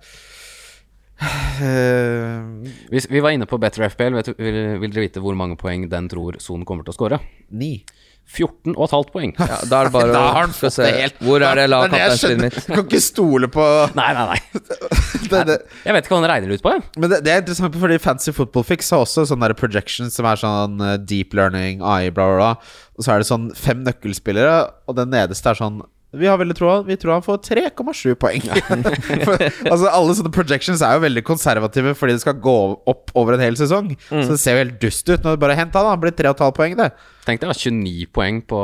Eh, 1.21 2.71
Vi, 2.91 3.01
vi 3.11 3.21
var 3.25 3.31
inne 3.33 3.47
på 3.49 3.59
Better 3.59 3.89
FPL. 3.89 4.17
Vet 4.19 4.33
du, 4.33 4.35
vil, 4.41 4.59
vil 4.83 4.93
dere 4.93 5.07
vite 5.09 5.23
hvor 5.25 5.37
mange 5.39 5.57
poeng 5.61 5.89
den 5.93 6.11
tror 6.13 6.37
Son 6.43 6.65
kommer 6.69 6.85
til 6.87 6.93
å 6.95 6.99
skåre? 6.99 7.21
Ni. 7.57 7.79
14,5 8.27 9.11
poeng. 9.15 9.33
Ja, 9.39 9.61
da 9.71 9.79
er 9.85 9.87
det 9.87 9.93
bare 9.95 10.11
å 10.19 10.23
har 10.35 10.41
han 10.49 10.55
skal 10.55 10.67
fått 10.67 10.75
se. 10.75 10.87
det 10.89 11.03
helt 11.05 11.21
Hvor 11.23 11.45
er 11.47 11.61
det 11.61 11.67
la 11.71 11.79
Det 11.85 11.93
det 11.93 12.01
jeg 12.01 12.11
kapteinspillet 12.11 12.43
mitt? 12.43 12.57
Du 12.67 12.73
kan 12.75 12.85
ikke 12.89 13.03
stole 13.05 13.51
på 13.55 13.67
Nei, 14.01 14.09
nei, 14.19 14.25
nei. 14.33 14.41
det, 15.31 15.43
det. 15.53 15.59
Jeg 15.87 15.95
vet 15.97 16.09
ikke 16.09 16.15
hva 16.17 16.21
han 16.25 16.29
regner 16.33 16.57
ut 16.57 16.65
på, 16.65 16.73
jeg. 16.75 16.85
Men 16.99 17.13
det, 17.15 17.21
det 17.27 17.33
er 17.37 17.45
interessant, 17.45 17.79
fordi 17.87 18.01
Fancy 18.03 18.35
Football 18.35 18.67
Fix 18.67 18.91
har 18.95 19.05
også 19.07 19.29
sånne 19.31 19.47
der 19.53 19.59
projections 19.63 20.19
som 20.19 20.27
er 20.27 20.43
sånn 20.43 20.83
eh, 20.83 20.97
deep 21.07 21.39
learning, 21.39 21.85
AI, 21.87 22.11
bla, 22.11 22.27
bla, 22.33 22.37
bla. 22.43 22.81
Og 22.99 23.07
så 23.07 23.15
er 23.15 23.23
det 23.23 23.31
sånn 23.31 23.53
fem 23.57 23.87
nøkkelspillere, 23.87 24.59
og 24.91 24.99
den 24.99 25.15
nederste 25.15 25.55
er 25.55 25.63
sånn 25.63 25.79
vi 26.19 26.29
har 26.31 26.39
veldig 26.41 26.57
troa 26.59 26.77
Vi 26.87 26.97
tror 27.01 27.13
han 27.17 27.25
får 27.25 27.39
3,7 27.47 28.15
poeng. 28.21 28.45
For, 29.27 29.45
altså 29.71 29.91
Alle 29.91 30.17
sånne 30.19 30.33
projections 30.35 30.83
er 30.87 30.97
jo 30.97 31.05
veldig 31.07 31.25
konservative 31.27 31.93
fordi 31.99 32.17
det 32.17 32.25
skal 32.25 32.39
gå 32.43 32.57
opp 32.93 33.13
over 33.19 33.37
en 33.37 33.45
hel 33.47 33.59
sesong. 33.59 33.93
Så 34.09 34.33
det 34.35 34.41
ser 34.43 34.57
jo 34.59 34.65
helt 34.65 34.81
dust 34.83 35.09
ut. 35.13 35.21
Når 35.25 35.37
du 35.37 35.45
bare 35.47 35.59
henter 35.59 35.83
han, 35.85 35.95
han 35.95 36.03
blir 36.03 36.15
3,5 36.17 36.51
poeng, 36.57 36.77
det. 36.81 36.91
Tenk 37.27 37.43
deg 37.45 37.55
29 37.57 38.11
poeng 38.17 38.43
på, 38.49 38.61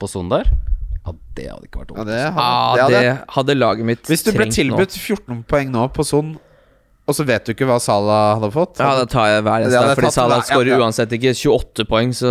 på 0.00 0.10
sonen 0.10 0.32
der. 0.38 0.50
Ja, 1.06 1.12
det 1.38 1.44
hadde 1.52 1.68
ikke 1.68 1.84
vært 1.84 1.92
Ja, 1.94 2.04
det, 2.08 2.16
hadde, 2.24 2.42
Ah, 2.42 2.72
det 2.74 2.82
hadde, 2.82 3.02
det 3.04 3.34
hadde 3.36 3.54
laget 3.54 3.86
mitt 3.86 4.08
Hvis 4.10 4.24
du 4.26 4.32
ble 4.32 4.48
trengt 4.48 4.56
nå. 4.56 4.56
tilbudt 4.58 4.96
14 4.98 5.44
poeng 5.46 5.70
nå 5.70 5.84
på 5.94 6.02
Son, 6.08 6.32
og 7.06 7.14
så 7.14 7.22
vet 7.26 7.46
du 7.46 7.52
ikke 7.52 7.68
hva 7.68 7.76
Salah 7.82 8.34
hadde 8.34 8.50
fått 8.50 8.80
Ja, 8.82 8.90
det 8.98 9.06
tar 9.12 9.28
jeg 9.30 9.42
hver 9.46 9.62
eneste 9.62 9.78
dag, 9.78 9.92
fordi 9.94 10.12
Salah 10.16 10.40
skårer 10.42 10.72
ja, 10.72 10.78
ja. 10.78 10.82
uansett 10.82 11.12
ikke 11.14 11.32
28 11.38 11.86
poeng, 11.86 12.14
så 12.16 12.30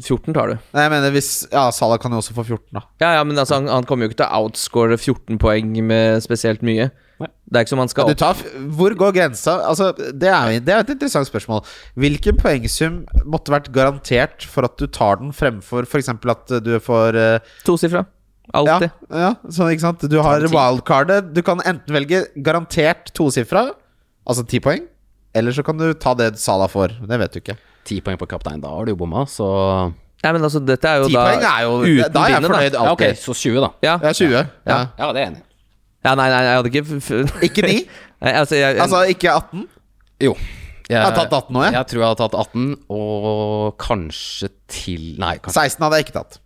14 0.00 0.32
tar 0.32 0.54
du. 0.54 0.54
Nei, 0.72 0.84
jeg 0.86 0.92
mener 0.94 1.12
hvis 1.12 1.30
Ja, 1.52 1.66
Salah 1.76 2.00
kan 2.00 2.14
jo 2.14 2.22
også 2.22 2.36
få 2.36 2.46
14, 2.46 2.70
da. 2.72 2.86
Ja, 3.04 3.10
ja, 3.18 3.26
men 3.28 3.36
altså, 3.36 3.58
han, 3.60 3.68
han 3.68 3.88
kommer 3.88 4.06
jo 4.08 4.12
ikke 4.12 4.22
til 4.22 4.30
å 4.30 4.44
outscore 4.44 4.96
14 4.96 5.40
poeng 5.42 5.76
med 5.84 6.24
spesielt 6.24 6.64
mye. 6.64 6.88
Nei. 7.20 7.28
Det 7.44 7.60
er 7.60 7.66
ikke 7.66 7.74
som 7.74 7.82
han 7.84 7.92
skal 7.92 8.08
opp 8.10 8.18
tar, 8.24 8.40
hvor 8.78 8.96
går 8.98 9.14
grensa? 9.18 9.58
Altså, 9.68 9.90
det, 9.92 10.32
er, 10.32 10.56
det 10.64 10.72
er 10.72 10.82
et 10.82 10.94
interessant 10.96 11.28
spørsmål. 11.28 11.62
Hvilken 12.00 12.40
poengsum 12.40 12.98
måtte 13.28 13.54
vært 13.54 13.70
garantert 13.76 14.48
for 14.50 14.66
at 14.66 14.80
du 14.80 14.88
tar 14.88 15.20
den, 15.20 15.36
fremfor 15.36 15.86
f.eks. 15.86 16.10
at 16.10 16.58
du 16.64 16.74
får 16.82 17.20
uh, 17.20 17.54
tosifra. 17.68 18.06
ja, 18.48 18.64
Alltid. 18.64 18.98
ja, 19.12 19.30
sånn, 19.46 19.70
ikke 19.76 19.84
sant? 19.86 20.08
Du 20.10 20.18
har 20.24 20.48
wildcardet. 20.48 21.30
Du 21.36 21.44
kan 21.46 21.62
enten 21.62 22.00
velge 22.00 22.24
garantert 22.34 23.12
tosifra, 23.14 23.68
altså 24.26 24.44
ti 24.48 24.60
poeng, 24.64 24.84
eller 25.34 25.54
så 25.56 25.64
kan 25.66 25.78
du 25.80 25.86
ta 25.98 26.14
det 26.18 26.34
Sala 26.40 26.68
får. 26.70 26.98
Det 27.04 27.18
vet 27.20 27.36
du 27.36 27.40
ikke. 27.42 27.56
10 27.84 28.00
poeng 28.06 28.16
på 28.20 28.28
kaptein, 28.30 28.62
da 28.62 28.70
har 28.72 28.86
du 28.86 28.94
jo 28.94 28.98
bomma, 29.02 29.26
så 29.28 29.46
Nei, 30.24 30.30
men 30.32 30.40
altså, 30.46 30.60
dette 30.64 30.88
er 30.88 31.02
jo 31.02 31.08
Ti 31.10 31.16
da 31.18 31.24
poeng 31.28 31.42
er 31.44 31.64
jo 31.66 31.72
uten 31.84 32.12
Da 32.14 32.20
er 32.24 32.30
jeg 32.32 32.44
fornøyd 32.46 32.76
Ja, 32.78 32.84
ok, 32.94 33.02
alltid. 33.04 33.18
så 33.20 33.34
20, 33.36 33.58
da. 33.60 33.68
Ja. 33.84 33.96
Ja, 34.00 34.12
20. 34.16 34.30
Ja. 34.32 34.44
Ja. 34.64 34.78
Ja, 34.96 35.08
det 35.12 35.20
er 35.20 35.24
jeg 35.26 35.32
enig 35.34 35.42
i. 35.42 35.44
ja, 36.06 36.14
nei, 36.16 36.28
nei, 36.32 36.38
jeg 36.46 36.54
hadde 36.56 36.70
ikke 36.72 36.84
f 36.86 37.10
Ikke 37.50 37.66
9? 37.68 37.74
Nei, 38.24 38.32
altså, 38.40 38.56
jeg, 38.56 38.78
Altså 38.80 39.02
ikke 39.12 39.34
18? 39.36 39.66
Jo. 40.24 40.32
Jeg, 40.88 41.00
har 41.00 41.12
tatt 41.16 41.32
18 41.32 41.52
nå, 41.52 41.60
jeg. 41.66 41.74
Jeg 41.76 41.88
tror 41.90 42.00
jeg 42.00 42.08
har 42.08 42.16
tatt 42.20 42.34
18, 42.40 42.64
og 42.92 43.76
kanskje 43.80 44.48
til 44.72 45.04
Nei, 45.20 45.34
kanskje 45.44 45.66
16 45.76 45.84
hadde 45.84 46.00
jeg 46.00 46.06
ikke 46.08 46.16
tatt. 46.16 46.40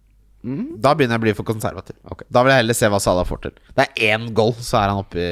Da 0.82 0.92
begynner 0.96 1.16
jeg 1.16 1.22
å 1.22 1.24
bli 1.24 1.34
for 1.36 1.46
konservativ. 1.48 1.96
Okay. 2.12 2.26
Da 2.32 2.42
vil 2.44 2.52
jeg 2.52 2.62
heller 2.62 2.76
se 2.76 2.90
hva 2.92 3.00
Salah 3.02 3.26
får 3.28 3.40
til. 3.44 3.54
Det 3.76 3.84
er 3.84 4.14
én 4.14 4.28
goal, 4.36 4.52
så 4.62 4.78
er 4.80 4.92
han 4.92 5.00
oppi, 5.02 5.26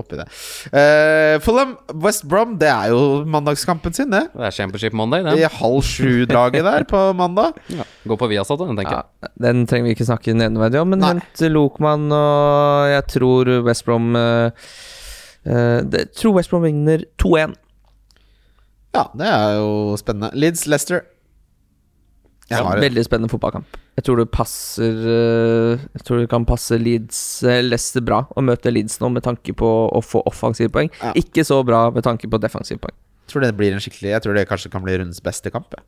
oppi 0.00 0.18
det. 0.20 0.26
Uh, 0.72 1.36
Fulham 1.44 1.76
West 2.04 2.26
Brom, 2.30 2.56
det 2.60 2.70
er 2.72 2.94
jo 2.94 3.22
mandagskampen 3.30 3.94
sin, 3.96 4.10
det. 4.12 4.24
Det 4.34 4.46
er 4.48 4.56
Championship 4.56 4.96
Monday, 4.96 5.24
I 5.38 5.50
halv 5.60 5.80
sju-draget 5.86 6.66
der 6.66 6.88
på 6.90 7.04
mandag. 7.18 7.56
Ja. 7.80 7.84
Gå 8.08 8.16
på 8.18 8.26
Viasat, 8.28 8.58
den, 8.58 8.76
tenker 8.76 8.96
ja, 8.96 9.02
jeg. 9.22 9.30
Den 9.44 9.60
trenger 9.70 9.86
vi 9.86 9.92
ikke 9.94 10.06
snakke 10.08 10.34
nevneverdig 10.34 10.80
om, 10.80 10.90
men 10.90 11.00
Nei. 11.00 11.12
hent 11.14 11.42
Lokman, 11.52 12.08
og 12.12 12.90
jeg 12.90 13.04
tror 13.14 13.50
West 13.66 13.86
Brom 13.86 14.10
uh, 14.18 14.50
eh, 15.46 15.78
det, 15.86 16.08
tror 16.18 16.34
West 16.36 16.50
Brom 16.50 16.66
vinner 16.66 17.04
2-1. 17.22 17.54
Ja, 18.96 19.06
det 19.14 19.30
er 19.30 19.56
jo 19.60 19.96
spennende. 20.00 20.32
Leeds 20.34 20.66
Leicester. 20.66 21.04
Ja, 22.50 22.64
Veldig 22.74 23.04
spennende 23.06 23.30
fotballkamp. 23.30 23.78
Jeg 23.98 24.04
tror 24.06 24.20
det 24.20 24.28
passer 24.32 25.00
eh, 25.12 25.82
Jeg 25.96 26.04
tror 26.06 26.20
det 26.22 26.28
kan 26.30 26.44
passe 26.48 26.78
Leeds 26.78 27.18
eh, 27.44 27.58
Leicester 27.64 28.04
bra 28.06 28.22
å 28.38 28.44
møte 28.44 28.70
Leeds 28.72 29.00
nå 29.02 29.10
med 29.12 29.24
tanke 29.26 29.52
på 29.56 29.70
å 29.90 30.00
få 30.04 30.22
offensive 30.30 30.70
poeng. 30.72 30.88
Ja. 31.02 31.12
Ikke 31.18 31.44
så 31.44 31.58
bra 31.66 31.88
med 31.94 32.06
tanke 32.06 32.30
på 32.30 32.40
defensive 32.40 32.80
poeng. 32.80 32.94
Jeg 33.26 33.34
tror 33.34 33.44
det 33.44 33.52
blir 33.58 33.74
en 33.76 33.82
skikkelig 33.82 34.14
Jeg 34.14 34.24
tror 34.24 34.38
det 34.38 34.46
kanskje 34.50 34.70
kan 34.72 34.82
bli 34.86 34.96
rundens 34.98 35.20
beste 35.22 35.52
kamp. 35.54 35.74
ja. 35.76 35.82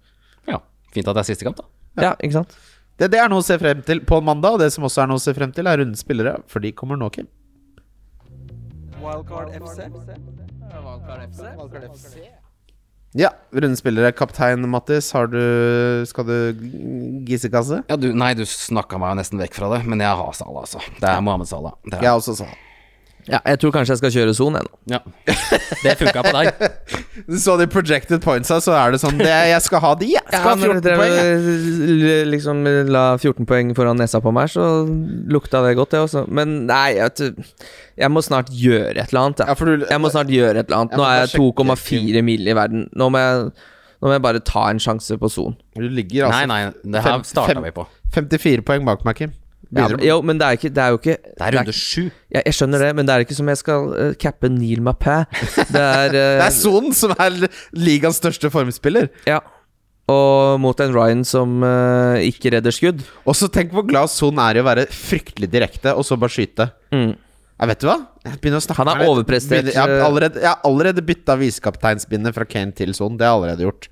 Ja. 0.50 0.58
Fint 0.92 1.08
at 1.08 1.16
det 1.16 1.22
er 1.22 1.30
siste 1.30 1.46
kamp, 1.46 1.56
da. 1.62 1.64
Ja, 2.02 2.10
ikke 2.20 2.42
sant? 2.42 2.56
Det, 3.00 3.08
det 3.14 3.18
er 3.22 3.30
noe 3.32 3.40
å 3.40 3.46
se 3.46 3.56
frem 3.58 3.80
til 3.86 4.02
på 4.04 4.18
mandag, 4.20 4.58
og 4.58 4.60
det 4.60 4.68
som 4.74 4.84
også 4.84 5.04
er 5.04 5.08
noe 5.08 5.20
å 5.20 5.22
se 5.22 5.32
frem 5.34 5.54
til, 5.56 5.66
er 5.70 5.78
rundens 5.80 6.02
spillere. 6.04 6.34
For 6.52 6.60
de 6.60 6.74
kommer 6.76 6.98
nå, 7.00 7.08
Kim. 7.14 7.30
Wildcard 9.00 9.54
FC. 9.56 9.86
Wildcard 9.88 11.24
FC. 11.30 11.42
Wildcard 11.56 11.88
FC. 11.94 12.41
Ja, 13.18 13.28
rundens 13.52 13.82
spillere. 13.82 14.12
Kaptein 14.16 14.64
Mattis, 14.72 15.10
har 15.12 15.26
du 15.28 16.04
Skal 16.08 16.24
du 16.24 16.36
gissekasse? 17.28 17.82
Ja, 17.90 17.96
du, 18.00 18.08
nei, 18.16 18.32
du 18.38 18.44
snakka 18.48 19.00
meg 19.00 19.12
jo 19.12 19.20
nesten 19.20 19.42
vekk 19.42 19.58
fra 19.58 19.68
det, 19.74 19.82
men 19.88 20.00
jeg 20.00 20.16
har 20.22 20.36
Salah, 20.36 20.64
altså. 20.64 20.80
Det 20.96 21.08
er 21.10 21.20
Mohammed 21.24 21.50
Salah. 21.50 21.74
Det 21.84 21.98
er, 21.98 22.06
Jeg 22.08 22.22
også 22.22 22.38
sa 22.40 22.48
Ja, 23.30 23.38
jeg 23.46 23.58
tror 23.62 23.70
kanskje 23.74 23.92
jeg 23.94 24.00
skal 24.00 24.12
kjøre 24.16 24.32
Son, 24.34 24.56
jeg 24.58 24.66
nå. 24.66 24.78
ja. 24.90 24.98
Det 25.82 25.92
funka 26.00 26.22
på 26.26 26.32
deg. 26.34 26.48
Du 27.28 27.36
så 27.38 27.54
de 27.60 27.66
projected 27.70 28.22
pointsa, 28.24 28.56
så 28.64 28.72
er 28.74 28.94
det 28.94 28.98
sånn 29.02 29.18
det, 29.20 29.28
Jeg 29.50 29.62
skal 29.62 29.82
ha 29.84 29.90
de, 30.00 30.08
jeg! 30.14 30.22
Skal 30.26 30.46
ha 30.48 30.54
14 30.56 30.80
dere 30.82 30.96
poeng. 30.98 31.12
jeg. 31.12 32.22
liksom 32.32 32.62
la 32.90 33.02
14 33.20 33.46
poeng 33.46 33.70
foran 33.76 34.00
nesa 34.00 34.18
på 34.24 34.32
meg, 34.34 34.48
så 34.50 34.64
lukta 35.30 35.60
det 35.66 35.74
godt, 35.78 35.92
det 35.94 36.00
også. 36.06 36.24
Men 36.32 36.62
nei, 36.70 36.96
jeg, 36.98 37.34
jeg 38.00 38.10
må 38.10 38.22
snart 38.24 38.50
gjøre 38.50 38.96
et 38.96 39.12
eller 39.12 39.20
annet. 39.28 39.44
Ja, 39.46 39.54
du, 39.54 39.86
jeg 39.86 40.02
må 40.02 40.10
snart 40.14 40.32
gjøre 40.32 40.64
et 40.64 40.66
eller 40.72 40.80
annet. 40.82 40.96
Nå 40.98 41.06
er 41.06 41.20
jeg 41.22 41.34
2,4 41.36 42.24
mil 42.26 42.48
i 42.48 42.56
verden. 42.58 42.88
Nå 42.98 43.10
må 43.12 43.22
jeg, 43.22 43.52
nå 44.02 44.10
må 44.10 44.16
jeg 44.16 44.24
bare 44.26 44.42
ta 44.48 44.64
en 44.72 44.82
sjanse 44.82 45.20
på 45.20 45.30
Son. 45.30 45.54
du 45.78 45.86
ligger 45.86 46.26
altså 46.30 46.42
Nei, 46.42 46.64
nei, 46.72 46.90
det 46.96 47.04
her 47.06 47.22
starta 47.28 47.62
vi 47.62 47.74
på. 47.76 47.86
54 48.16 48.66
poeng 48.66 48.88
bak 48.88 49.06
meg, 49.06 49.20
Kim. 49.20 49.36
Ja, 49.72 49.86
men, 49.88 50.02
jo, 50.04 50.18
men 50.28 50.36
det 50.36 50.46
er, 50.46 50.58
ikke, 50.58 50.68
det 50.68 50.82
er 50.82 50.92
jo 50.92 50.98
ikke 51.00 51.14
Det 51.16 51.46
er 51.46 51.54
runde 51.56 51.72
sju. 51.72 52.02
jeg, 52.28 52.42
jeg 52.44 52.56
skjønner 52.58 52.82
det, 52.84 52.90
men 52.98 53.08
det 53.08 53.14
er 53.14 53.24
ikke 53.24 53.36
som 53.38 53.48
jeg 53.48 53.60
skal 53.62 53.86
uh, 53.94 54.10
cappe 54.20 54.50
Neil 54.52 54.82
Mappé. 54.84 55.22
Det 55.72 55.80
er, 55.80 56.12
uh, 56.12 56.36
Det 56.42 56.44
er 56.44 56.54
Son 56.56 56.92
som 56.96 57.14
er 57.16 57.38
ligaens 57.72 58.20
største 58.20 58.52
formspiller. 58.52 59.08
Ja. 59.28 59.40
Og 60.12 60.60
mot 60.60 60.80
en 60.84 60.92
Ryan 60.92 61.24
som 61.24 61.62
uh, 61.64 62.20
ikke 62.20 62.52
redder 62.52 62.74
skudd. 62.74 63.00
Og 63.24 63.38
så 63.38 63.48
tenk 63.52 63.72
hvor 63.72 63.86
glad 63.88 64.12
Son 64.12 64.40
er 64.44 64.60
i 64.60 64.62
å 64.62 64.66
være 64.68 64.84
fryktelig 64.92 65.48
direkte, 65.52 65.96
og 65.96 66.04
så 66.04 66.20
bare 66.20 66.36
skyte. 66.36 66.68
Mm. 66.92 67.14
Ja, 67.62 67.68
vet 67.70 67.80
du 67.80 67.88
hva? 67.88 67.96
Jeg 68.26 68.40
begynner 68.42 68.60
å 68.60 68.64
snakke 68.64 68.82
Han 68.82 68.92
er 68.92 69.08
overprestert, 69.08 69.68
Jeg 69.70 69.78
har 69.78 70.04
allerede, 70.04 70.40
jeg 70.42 70.50
har 70.50 70.64
allerede 70.66 71.04
bytta 71.06 71.36
visekapteinsbindet 71.40 72.34
fra 72.36 72.44
Kane 72.48 72.74
til 72.76 72.92
Son. 72.98 73.16
Det 73.16 73.24
har 73.24 73.36
jeg 73.36 73.40
allerede 73.40 73.68
gjort. 73.70 73.88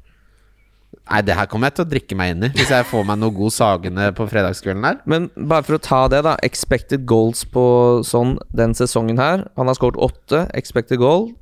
Nei, 1.10 1.20
det 1.26 1.34
her 1.34 1.48
kommer 1.50 1.70
jeg 1.70 1.78
til 1.78 1.84
å 1.86 1.90
drikke 1.90 2.16
meg 2.18 2.32
inn 2.34 2.44
i, 2.46 2.50
hvis 2.54 2.70
jeg 2.70 2.86
får 2.86 3.02
meg 3.08 3.18
noe 3.18 3.34
god 3.34 3.54
Sagene 3.54 4.10
på 4.14 4.26
fredagskvelden 4.30 4.86
her. 4.86 5.00
Men 5.10 5.26
bare 5.34 5.66
for 5.66 5.78
å 5.78 5.82
ta 5.82 6.04
det, 6.10 6.20
da. 6.26 6.36
Expected 6.46 7.02
goals 7.10 7.42
på 7.50 7.64
sånn 8.06 8.36
den 8.54 8.76
sesongen 8.78 9.18
her. 9.18 9.48
Han 9.58 9.70
har 9.70 9.78
skåret 9.78 9.98
åtte 9.98 10.44
expected 10.54 11.02
goal 11.02 11.32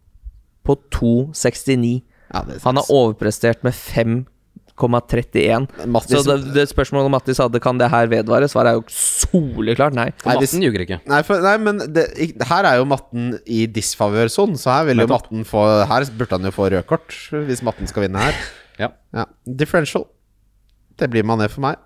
på 0.65 0.77
2,69. 0.97 2.01
Ja, 2.33 2.43
Han 2.65 2.81
har 2.81 2.89
overprestert 2.93 3.65
med 3.65 3.77
5,31. 3.77 5.69
Så 6.07 6.23
det, 6.25 6.37
det 6.55 6.65
spørsmålet 6.71 7.13
Mattis 7.13 7.41
hadde, 7.41 7.61
kan 7.61 7.81
det 7.81 7.89
her 7.93 8.09
vedvare? 8.13 8.49
Svaret 8.49 8.73
er 8.73 8.79
jo 8.79 8.85
soleklart 8.93 9.97
nei. 9.97 10.11
Nei, 10.25 10.37
Matten 10.39 10.65
ljuger 10.65 10.85
ikke. 10.85 11.01
Nei, 11.09 11.21
for, 11.29 11.45
nei, 11.45 11.57
men 11.65 11.83
det, 11.93 12.07
her 12.53 12.69
er 12.69 12.81
jo 12.81 12.89
matten 12.89 13.35
i 13.45 13.67
disfavør 13.69 14.33
Son, 14.33 14.57
så 14.61 14.79
her 14.79 14.89
vil 14.93 15.05
jo 15.05 15.09
matten 15.13 15.45
få 15.49 15.67
Her 15.89 16.09
burde 16.17 16.37
han 16.37 16.49
jo 16.49 16.55
få 16.57 16.71
rødt 16.73 16.89
kort, 16.89 17.17
hvis 17.49 17.65
matten 17.67 17.91
skal 17.91 18.07
vinne 18.07 18.23
her. 18.29 18.49
Ja. 18.79 18.93
Ja. 19.15 19.25
Differential. 19.47 20.07
Det 20.99 21.09
blir 21.13 21.27
Mané 21.27 21.49
for 21.51 21.63
meg. 21.67 21.77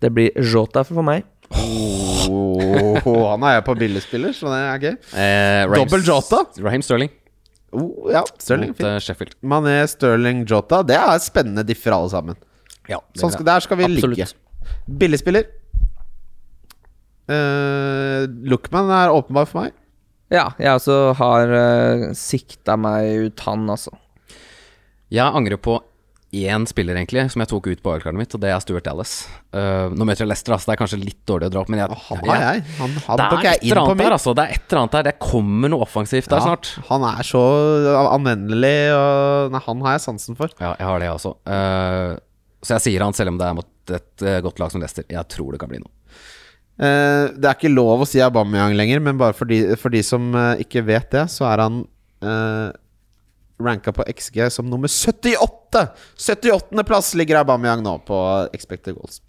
Det 0.00 0.10
blir 0.12 0.30
Jota 0.40 0.82
for 0.84 1.04
meg. 1.06 1.24
Oh, 1.54 3.28
han 3.30 3.44
er 3.44 3.58
jeg 3.58 3.64
på 3.66 3.74
billigspiller, 3.78 4.32
så 4.36 4.48
det 4.52 4.60
er 4.62 4.80
gøy. 4.84 4.94
Eh, 5.20 5.74
Dobbel 5.74 6.04
Jota? 6.06 6.42
Raheem 6.64 6.82
Sterling 6.84 7.12
Oh, 7.74 8.06
ja, 8.12 8.22
Sterling 8.38 8.70
mot 8.70 8.78
Fint. 8.78 8.86
eh, 8.86 9.00
Sheffield. 9.02 9.34
Mané, 9.42 9.80
Sterling, 9.90 10.44
Jota. 10.46 10.82
Det 10.86 10.94
er 10.94 11.18
spennende 11.24 11.64
differ, 11.66 11.90
alle 11.96 12.08
sammen. 12.12 12.36
Ja, 12.88 13.00
Sånn 13.18 13.32
skal, 13.34 13.46
der 13.48 13.64
skal 13.64 13.80
vi 13.80 13.88
Absolutt. 13.88 14.16
ligge. 14.20 14.28
Billigspiller. 15.00 15.48
Uh, 17.24 18.28
Lookman 18.46 18.90
er 18.92 19.10
åpenbar 19.14 19.48
for 19.48 19.64
meg. 19.64 19.74
Ja, 20.32 20.50
jeg 20.60 20.70
også 20.76 20.98
har 21.18 21.50
uh, 21.50 22.04
sikta 22.16 22.76
meg 22.80 23.26
ut 23.30 23.44
han, 23.46 23.66
altså. 23.72 23.90
Jeg 25.12 25.24
angrer 25.26 25.58
på 25.60 25.78
én 26.42 26.66
spiller, 26.68 26.98
egentlig, 26.98 27.26
som 27.32 27.42
jeg 27.42 27.50
tok 27.50 27.68
ut 27.70 27.80
på 27.84 27.92
wildcardet 27.94 28.20
mitt, 28.20 28.34
og 28.36 28.42
det 28.42 28.50
er 28.50 28.60
Stuart 28.62 28.86
Dallas. 28.86 29.14
Uh, 29.54 29.92
nå 29.94 30.06
møter 30.08 30.24
jeg 30.24 30.30
Leicester, 30.30 30.54
altså. 30.56 30.70
Det 30.70 30.74
er 30.74 30.80
kanskje 30.82 30.98
litt 31.00 31.20
dårlig 31.28 31.48
å 31.48 31.54
dra 31.54 31.62
opp, 31.62 31.72
men 31.72 31.82
jeg, 31.82 31.94
oh, 31.94 32.04
han 32.10 32.22
har 32.28 32.42
jeg. 32.42 32.64
Han, 32.80 32.96
han 33.06 33.20
Det 33.20 33.26
er 33.26 33.48
et 33.52 33.66
eller 33.68 33.82
annet 33.84 34.02
der, 34.02 34.16
altså. 34.18 34.34
Det 34.34 34.44
er 34.44 34.58
et 34.58 34.66
eller 34.66 34.82
annet 34.82 34.96
der. 34.96 35.08
Det 35.08 35.14
kommer 35.22 35.72
noe 35.72 35.86
offensivt 35.86 36.30
der 36.32 36.42
Ja, 36.42 36.50
snart. 36.50 36.70
han 36.90 37.08
er 37.08 37.28
så 37.28 37.42
anvendelig, 38.04 38.76
og 38.98 39.54
Nei, 39.54 39.64
han 39.68 39.84
har 39.86 39.96
jeg 39.96 40.04
sansen 40.08 40.38
for. 40.38 40.52
Ja, 40.58 40.74
jeg 40.80 40.90
har 40.90 41.02
det, 41.04 41.10
også. 41.14 41.34
Uh, 41.48 42.14
så 42.64 42.78
jeg 42.78 42.86
sier 42.88 43.04
han 43.04 43.16
selv 43.16 43.34
om 43.34 43.40
det 43.40 43.48
er 43.48 43.58
mot 43.58 43.94
et 43.98 44.24
uh, 44.24 44.38
godt 44.44 44.62
lag 44.62 44.72
som 44.72 44.82
Leicester. 44.82 45.06
Jeg 45.10 45.30
tror 45.32 45.54
det 45.54 45.62
kan 45.62 45.72
bli 45.72 45.82
noe. 45.82 45.92
Uh, 46.74 47.30
det 47.38 47.46
er 47.46 47.54
ikke 47.54 47.70
lov 47.70 48.02
å 48.02 48.08
si 48.08 48.22
Aubameyang 48.24 48.74
lenger, 48.74 49.02
men 49.04 49.20
bare 49.20 49.36
for 49.36 49.50
de, 49.50 49.76
for 49.78 49.94
de 49.94 50.00
som 50.02 50.32
eh, 50.34 50.64
ikke 50.64 50.82
vet 50.88 51.12
det, 51.14 51.28
så 51.30 51.46
er 51.52 51.62
han 51.62 51.84
ranka 53.62 53.92
på 53.92 54.04
XG 54.10 54.50
som 54.50 54.70
nummer 54.70 54.88
78! 54.88 55.86
78. 56.18 56.84
plass 56.86 57.14
ligger 57.14 57.42
Aubameyang 57.42 57.82
nå 57.82 57.98
på 58.06 58.18
expected 58.54 58.96
goals. 58.98 59.20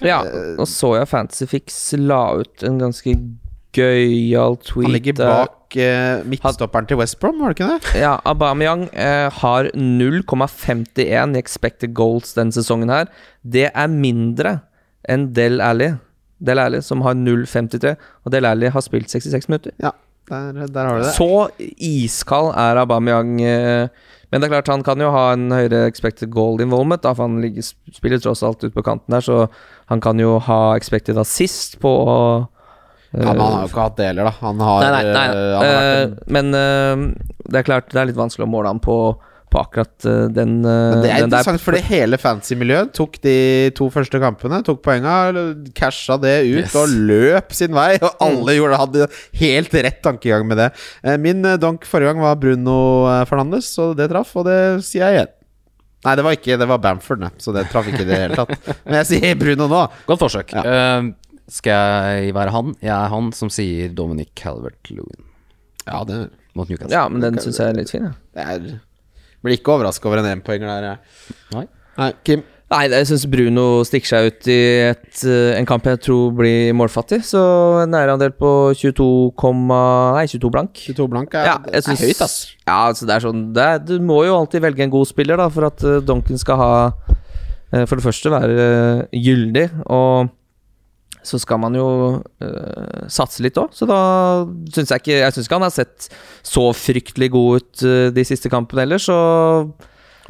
Ja, 0.00 0.22
og 0.58 0.68
så 0.68 0.96
jeg 0.98 1.08
Fantasyfix 1.10 1.80
la 2.00 2.22
ut 2.42 2.64
en 2.66 2.78
ganske 2.80 3.16
gøyal 3.72 4.58
tweet. 4.60 4.86
Han 4.86 4.94
ligger 4.96 5.18
bak 5.18 5.76
eh, 5.80 6.20
midtstopperen 6.28 6.88
til 6.88 7.00
West 7.00 7.18
Brom, 7.20 7.40
var 7.40 7.52
det 7.52 7.58
ikke 7.58 7.70
det? 7.70 8.02
Ja, 8.02 8.18
Aubameyang 8.28 8.86
eh, 8.92 9.28
har 9.40 9.70
0,51 9.72 11.36
i 11.36 11.40
expected 11.40 11.94
goals 11.96 12.36
denne 12.36 12.52
sesongen 12.54 12.92
her. 12.92 13.08
Det 13.42 13.70
er 13.70 13.92
mindre 13.92 14.58
enn 15.08 15.30
Del 15.36 15.60
Alli. 15.64 15.94
Del 16.42 16.60
Alli 16.60 16.82
som 16.84 17.04
har 17.06 17.16
0,53, 17.16 17.94
og 18.24 18.34
Del 18.34 18.48
Alli 18.48 18.72
har 18.74 18.84
spilt 18.84 19.12
66 19.12 19.48
minutter. 19.48 19.76
Ja, 19.82 19.94
der, 20.30 20.66
der 20.68 20.86
har 20.88 20.98
du 20.98 21.04
det. 21.06 21.12
Så 21.16 21.28
iskald 21.82 22.52
er 22.58 22.80
Aubameyang. 22.82 23.34
Eh, 23.42 23.88
men 24.32 24.40
det 24.40 24.46
er 24.48 24.52
klart 24.54 24.70
han 24.72 24.84
kan 24.86 25.00
jo 25.02 25.10
ha 25.12 25.24
en 25.34 25.50
høyere 25.52 25.82
expected 25.90 26.30
goal 26.32 26.60
involvement, 26.64 27.02
da, 27.04 27.12
for 27.12 27.26
han 27.28 27.40
ligger, 27.42 27.66
spiller 27.92 28.22
tross 28.22 28.42
alt 28.46 28.64
ut 28.64 28.72
på 28.72 28.84
kanten 28.86 29.12
der, 29.12 29.20
så 29.20 29.42
han 29.92 30.00
kan 30.00 30.18
jo 30.22 30.38
ha 30.46 30.60
expected 30.78 31.18
assist 31.20 31.76
på 31.82 31.92
eh, 33.12 33.20
Ja, 33.20 33.34
men 33.34 33.42
han 33.42 33.52
har 33.58 33.66
jo 33.66 33.72
ikke 33.74 33.84
hatt 33.84 33.98
det 33.98 34.06
heller, 34.08 34.30
da. 34.30 34.34
Han 34.40 34.62
har, 34.64 34.86
Nei, 34.86 34.92
nei, 34.94 35.02
nei. 35.12 35.26
eh, 35.26 35.52
han 35.52 35.66
har 35.66 35.76
vært 35.76 36.00
en, 36.06 36.16
men 36.38 36.54
det 37.52 37.60
er 37.60 37.68
klart 37.68 37.92
det 37.92 38.00
er 38.00 38.08
litt 38.08 38.22
vanskelig 38.22 38.46
å 38.48 38.52
måle 38.54 38.72
han 38.72 38.80
på, 38.80 38.96
på 39.52 39.60
akkurat 39.60 40.06
eh, 40.08 40.24
den, 40.32 40.54
eh, 40.64 40.78
men 40.94 41.02
det 41.04 41.10
er 41.12 41.26
interessant, 41.26 41.58
der. 41.58 41.64
fordi 41.66 41.82
hele 41.90 42.18
fancy-miljøet 42.20 42.94
tok 42.96 43.18
de 43.24 43.34
to 43.76 43.88
første 43.92 44.20
kampene, 44.22 44.62
tok 44.66 44.80
poenga, 44.84 45.16
casha 45.76 46.16
det 46.22 46.34
ut 46.48 46.62
Yes. 46.62 46.74
og 46.78 46.94
løp 47.12 47.52
sin 47.56 47.74
vei. 47.76 47.98
Og 48.00 48.24
alle 48.24 48.56
gjorde, 48.56 48.80
hadde 48.80 49.08
helt 49.42 49.76
rett 49.86 50.00
tankegang 50.04 50.46
med 50.48 50.60
det. 50.62 50.70
Eh, 51.04 51.18
Min 51.22 51.44
donk 51.60 51.84
forrige 51.88 52.12
gang 52.12 52.24
var 52.24 52.40
Bruno 52.40 52.76
Fernandes, 53.28 53.70
og 53.82 53.96
det 54.00 54.08
traff, 54.12 54.34
og 54.40 54.48
det 54.48 54.58
sier 54.86 55.06
jeg 55.06 55.18
igjen. 55.20 55.32
Nei, 56.02 56.16
det 56.18 56.24
var 56.26 56.34
ikke 56.34 56.56
Det 56.58 56.66
var 56.66 56.80
Bamford, 56.82 57.20
ne, 57.22 57.28
så 57.38 57.52
det 57.54 57.68
traff 57.70 57.86
ikke 57.86 58.02
i 58.02 58.08
det 58.08 58.16
hele 58.24 58.38
tatt. 58.40 58.56
Men 58.88 58.98
jeg 59.02 59.10
sier 59.12 59.36
Bruno 59.38 59.68
nå. 59.70 59.82
Godt 60.08 60.24
forsøk. 60.24 60.54
Ja. 60.56 60.64
Uh, 61.02 61.12
skal 61.52 62.22
jeg 62.24 62.34
være 62.34 62.50
han? 62.54 62.72
Jeg 62.82 62.94
er 62.96 63.10
han 63.12 63.28
som 63.36 63.50
sier 63.52 63.92
Dominic 63.92 64.30
Calvert-Lewin 64.38 65.26
Ja, 65.86 66.00
det, 66.08 66.30
mot 66.56 66.70
Newcastle. 66.70 66.94
Ja, 66.94 67.08
men 67.12 67.20
den 67.24 67.38
syns 67.42 67.58
jeg 67.60 67.72
er 67.72 67.76
litt 67.76 67.90
fin, 67.92 68.06
ja. 68.08 68.12
det 68.38 68.44
er 68.54 68.66
Blir 69.42 69.58
ikke 69.58 69.74
overraska 69.74 70.08
over 70.08 70.22
en 70.22 70.32
énpoenger 70.36 70.70
der. 70.70 70.88
jeg. 70.92 71.36
Nei. 71.56 71.66
Nei, 71.98 72.12
Kim. 72.24 72.42
Nei, 72.72 72.86
jeg 72.88 73.04
syns 73.10 73.26
Bruno 73.28 73.64
stikker 73.84 74.08
seg 74.08 74.26
ut 74.30 74.46
i 74.48 74.58
et, 74.88 75.24
eh, 75.28 75.58
en 75.58 75.66
kamp 75.68 75.84
jeg 75.84 75.98
tror 76.06 76.30
blir 76.38 76.70
målfattig. 76.72 77.18
Så 77.28 77.40
en 77.82 77.92
eierandel 77.98 78.32
på 78.32 78.72
22, 78.72 79.42
nei, 80.16 80.24
22 80.30 80.50
blank. 80.54 80.72
22 80.88 81.08
blank 81.12 81.34
er, 81.36 81.50
Ja, 81.50 81.58
jeg 81.68 81.82
er 81.84 82.00
høyt, 82.00 82.22
ass. 82.24 82.36
Ja, 82.64 82.78
altså 82.88 83.04
det 83.04 83.16
er 83.18 83.26
sånn 83.26 83.42
det 83.52 83.62
er, 83.62 83.78
Du 83.84 83.98
må 84.00 84.22
jo 84.24 84.38
alltid 84.38 84.64
velge 84.64 84.86
en 84.86 84.94
god 84.94 85.10
spiller, 85.10 85.36
da, 85.36 85.50
for 85.52 85.68
at 85.68 85.84
Duncan 86.06 86.40
skal 86.40 86.56
ha 86.56 86.70
eh, 87.74 87.84
For 87.84 87.96
det 87.98 88.06
første 88.06 88.32
være 88.32 88.56
eh, 88.64 89.20
gyldig, 89.20 89.68
og 89.92 90.32
så 91.24 91.38
skal 91.40 91.58
man 91.62 91.74
jo 91.78 91.86
eh, 92.42 93.06
satse 93.12 93.42
litt 93.44 93.56
òg. 93.60 93.70
Så 93.76 93.86
da 93.88 94.00
syns 94.74 94.90
jeg 94.90 95.02
ikke 95.04 95.18
Jeg 95.22 95.32
syns 95.36 95.46
ikke 95.48 95.58
han 95.60 95.68
har 95.68 95.74
sett 95.74 96.08
så 96.42 96.68
fryktelig 96.74 97.30
god 97.34 97.62
ut 97.62 97.82
eh, 97.86 98.10
de 98.14 98.24
siste 98.26 98.50
kampene 98.52 98.84
heller, 98.86 98.98
så 99.02 99.16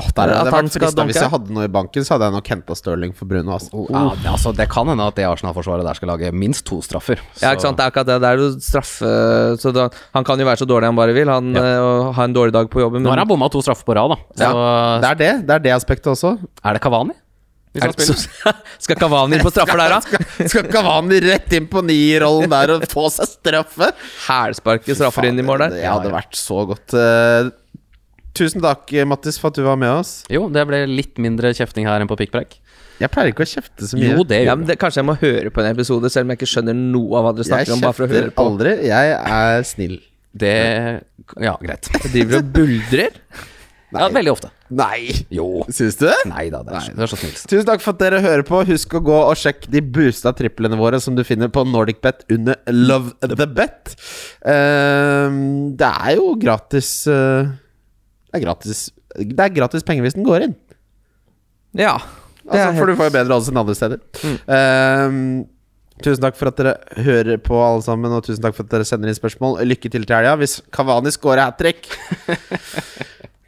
oh, 0.02 0.08
der 0.16 0.32
hadde 0.32 0.36
At 0.40 0.46
jeg 0.48 0.54
han 0.54 0.68
vært 0.68 0.72
skal. 0.72 1.06
Hvis 1.08 1.20
jeg 1.20 1.30
hadde 1.32 1.52
noe 1.54 1.64
i 1.68 1.70
banken, 1.72 2.04
så 2.04 2.14
hadde 2.16 2.28
jeg 2.30 2.34
nok 2.36 2.48
henta 2.52 2.76
Stirling 2.78 3.12
for 3.16 3.28
Bruno. 3.28 3.52
Altså. 3.58 3.70
Oh, 3.76 3.86
ja, 3.92 4.02
det- 4.22 4.30
altså, 4.32 4.52
det 4.56 4.66
kan 4.72 4.88
hende 4.88 5.04
at 5.06 5.14
det 5.16 5.26
Arsenal-forsvaret 5.28 5.84
der 5.84 5.94
skal 5.98 6.08
lage 6.12 6.32
minst 6.32 6.64
to 6.68 6.80
straffer. 6.84 7.20
Ja, 7.42 7.52
ikke 7.52 7.66
sant. 7.66 7.76
Det 7.80 7.84
er 7.84 7.92
akkurat 7.92 8.06
det. 8.08 8.18
Det 8.24 8.30
er 8.30 8.40
jo 8.40 8.50
straffe 8.60 9.12
Så 9.60 9.72
da, 9.76 9.88
Han 10.16 10.24
kan 10.24 10.38
jo 10.40 10.44
være 10.48 10.62
så 10.64 10.66
dårlig 10.68 10.88
han 10.90 10.96
bare 10.96 11.12
vil, 11.16 11.28
han 11.28 11.54
Ja. 11.54 11.62
eh, 11.62 12.12
har 12.16 12.24
en 12.24 12.34
dårlig 12.34 12.52
dag 12.52 12.68
på 12.72 12.80
jobben, 12.80 13.02
Nå 13.02 13.08
har 13.10 13.16
men 13.16 13.24
han 13.26 13.28
bomma 13.28 13.50
to 13.52 13.60
straffer 13.62 13.84
på 13.84 13.94
rad, 13.96 14.10
da. 14.16 14.16
Så 14.36 15.00
Det 15.02 15.10
er 15.10 15.14
det. 15.24 15.32
Det 15.46 15.54
er 15.54 15.58
det 15.68 15.72
aspektet 15.76 16.12
også. 16.12 16.38
er 16.64 16.72
det 16.72 16.80
Kavani? 16.82 17.12
Hvis 17.72 17.80
er 17.82 17.88
han 17.88 17.94
spiller? 17.96 18.18
så, 18.20 18.52
Skal 18.84 18.98
Kavani 19.00 19.38
på 19.40 19.52
straffer 19.54 19.80
der, 19.80 19.94
da? 19.94 20.00
Skal, 20.04 20.48
skal 20.52 20.68
Kavani 20.72 21.20
rett 21.24 21.54
inn 21.56 21.68
på 21.72 21.80
nierrollen 21.88 22.52
der 22.52 22.74
og 22.76 22.86
få 22.92 23.06
seg 23.14 23.30
straffe? 23.30 23.88
Hælsparke 24.26 24.96
straffer 24.98 25.28
inn 25.30 25.40
i 25.40 25.46
mål 25.46 25.64
der. 25.66 25.76
Det 25.78 25.86
hadde 25.88 26.12
vært 26.12 26.36
så 26.36 26.62
godt. 26.68 26.92
Eh, 26.98 27.48
tusen 28.36 28.60
takk, 28.64 28.92
Mattis, 29.08 29.40
for 29.40 29.52
at 29.52 29.60
du 29.60 29.64
var 29.64 29.80
med 29.80 29.92
oss. 30.02 30.18
Jo, 30.32 30.46
det 30.52 30.66
ble 30.68 30.82
litt 30.90 31.16
mindre 31.22 31.54
kjefting 31.56 31.88
her 31.88 32.04
enn 32.04 32.10
på 32.10 32.18
pikkpreik. 32.20 32.58
Jeg 33.00 33.10
pleier 33.10 33.32
ikke 33.32 33.42
å 33.46 33.48
kjefte 33.50 33.88
så 33.88 33.96
mye. 33.98 34.12
Jo, 34.12 34.22
det 34.28 34.42
Ja, 34.44 34.54
men 34.54 34.68
det, 34.68 34.76
Kanskje 34.78 35.00
jeg 35.00 35.08
må 35.08 35.16
høre 35.18 35.50
på 35.50 35.62
en 35.64 35.72
episode, 35.72 36.10
selv 36.12 36.28
om 36.28 36.34
jeg 36.34 36.42
ikke 36.42 36.50
skjønner 36.52 36.76
noe 36.76 37.18
av 37.18 37.24
hva 37.26 37.32
dere 37.34 37.48
snakker 37.48 37.74
om. 37.74 37.80
Bare 37.82 37.96
for 37.96 38.04
å 38.04 38.10
høre 38.12 38.28
kjefter 38.28 38.36
på 38.36 38.44
aldri. 38.50 38.74
Jeg 38.90 39.16
er 39.38 39.66
snill. 39.66 39.96
det. 40.38 40.54
Ja, 41.42 41.56
greit. 41.60 41.88
Jeg 42.04 42.12
driver 42.14 42.38
og 42.42 42.52
buldrer. 42.54 43.18
Ja, 43.92 44.06
veldig 44.08 44.32
ofte. 44.32 44.48
Nei! 44.72 45.12
Jo. 45.34 45.46
Syns 45.68 45.98
du 46.00 46.06
det? 46.08 46.16
Nei 46.30 46.46
da, 46.52 46.62
det 46.64 46.72
er, 46.78 46.84
så- 46.86 46.94
det 46.96 47.04
er 47.04 47.10
så 47.12 47.18
snilt. 47.20 47.42
Tusen 47.50 47.66
takk 47.68 47.82
for 47.84 47.92
at 47.92 47.98
dere 48.00 48.20
hører 48.24 48.42
på. 48.48 48.62
Husk 48.70 48.94
å 48.96 49.02
gå 49.04 49.18
og 49.28 49.36
sjekke 49.36 49.68
de 49.74 49.82
boosta 49.84 50.32
triplene 50.38 50.78
våre 50.80 51.00
som 51.04 51.14
du 51.18 51.22
finner 51.28 51.50
på 51.52 51.64
NordicBet 51.68 52.24
under 52.32 52.56
Love 52.72 53.12
the 53.20 53.46
Bet. 53.46 53.92
Ehm, 54.48 55.76
det 55.76 55.90
er 55.92 56.16
jo 56.16 56.32
gratis 56.40 57.06
eh, 57.10 57.52
Det 58.32 58.40
er 58.40 58.44
gratis 58.46 58.82
Det 59.18 59.38
er 59.44 59.52
gratis 59.54 59.84
penger 59.84 60.06
hvis 60.08 60.16
den 60.16 60.24
går 60.26 60.46
inn. 60.48 60.54
Ja. 61.76 61.98
Det 62.42 62.50
Altså, 62.52 62.68
er 62.72 62.78
for 62.80 62.86
du 62.90 62.96
får 62.98 63.10
jo 63.10 63.14
bedre 63.20 63.36
odds 63.36 63.48
enn 63.52 63.60
andre 63.60 63.74
steder. 63.78 64.00
Ehm, 64.50 65.18
tusen 66.02 66.24
takk 66.24 66.34
for 66.40 66.48
at 66.50 66.56
dere 66.58 66.72
hører 67.04 67.38
på, 67.38 67.54
alle 67.62 67.84
sammen, 67.86 68.10
og 68.16 68.24
tusen 68.26 68.42
takk 68.42 68.56
for 68.56 68.64
at 68.66 68.72
dere 68.72 68.88
sender 68.88 69.12
inn 69.12 69.14
spørsmål. 69.20 69.60
Lykke 69.68 69.92
til 69.92 70.02
til 70.08 70.16
helga. 70.16 70.32
Hvis 70.40 70.56
Kavani 70.74 71.12
scorer 71.14 71.44
hat 71.46 71.60
trick, 71.60 71.86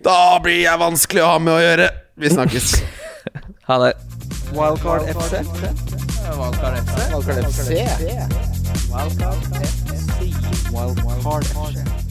da 0.04 0.38
blir 0.42 0.60
jeg 0.66 0.80
vanskelig 0.80 1.22
å 1.24 1.30
ha 1.34 1.38
med 1.42 1.54
å 1.56 1.60
gjøre. 1.62 1.88
Vi 2.20 2.30
snakkes. 2.30 2.74
ha 3.68 3.78
det. 3.86 3.92
Wildcard 4.54 5.08
FC. 5.08 5.40
Wildcard 6.38 6.80
FC. 6.84 6.98
Wildcard 7.10 7.44
FC. 7.48 7.68
Wildcard 8.92 9.44
FC. 9.64 10.32
Wildcard 10.74 11.44
FC. 11.48 12.03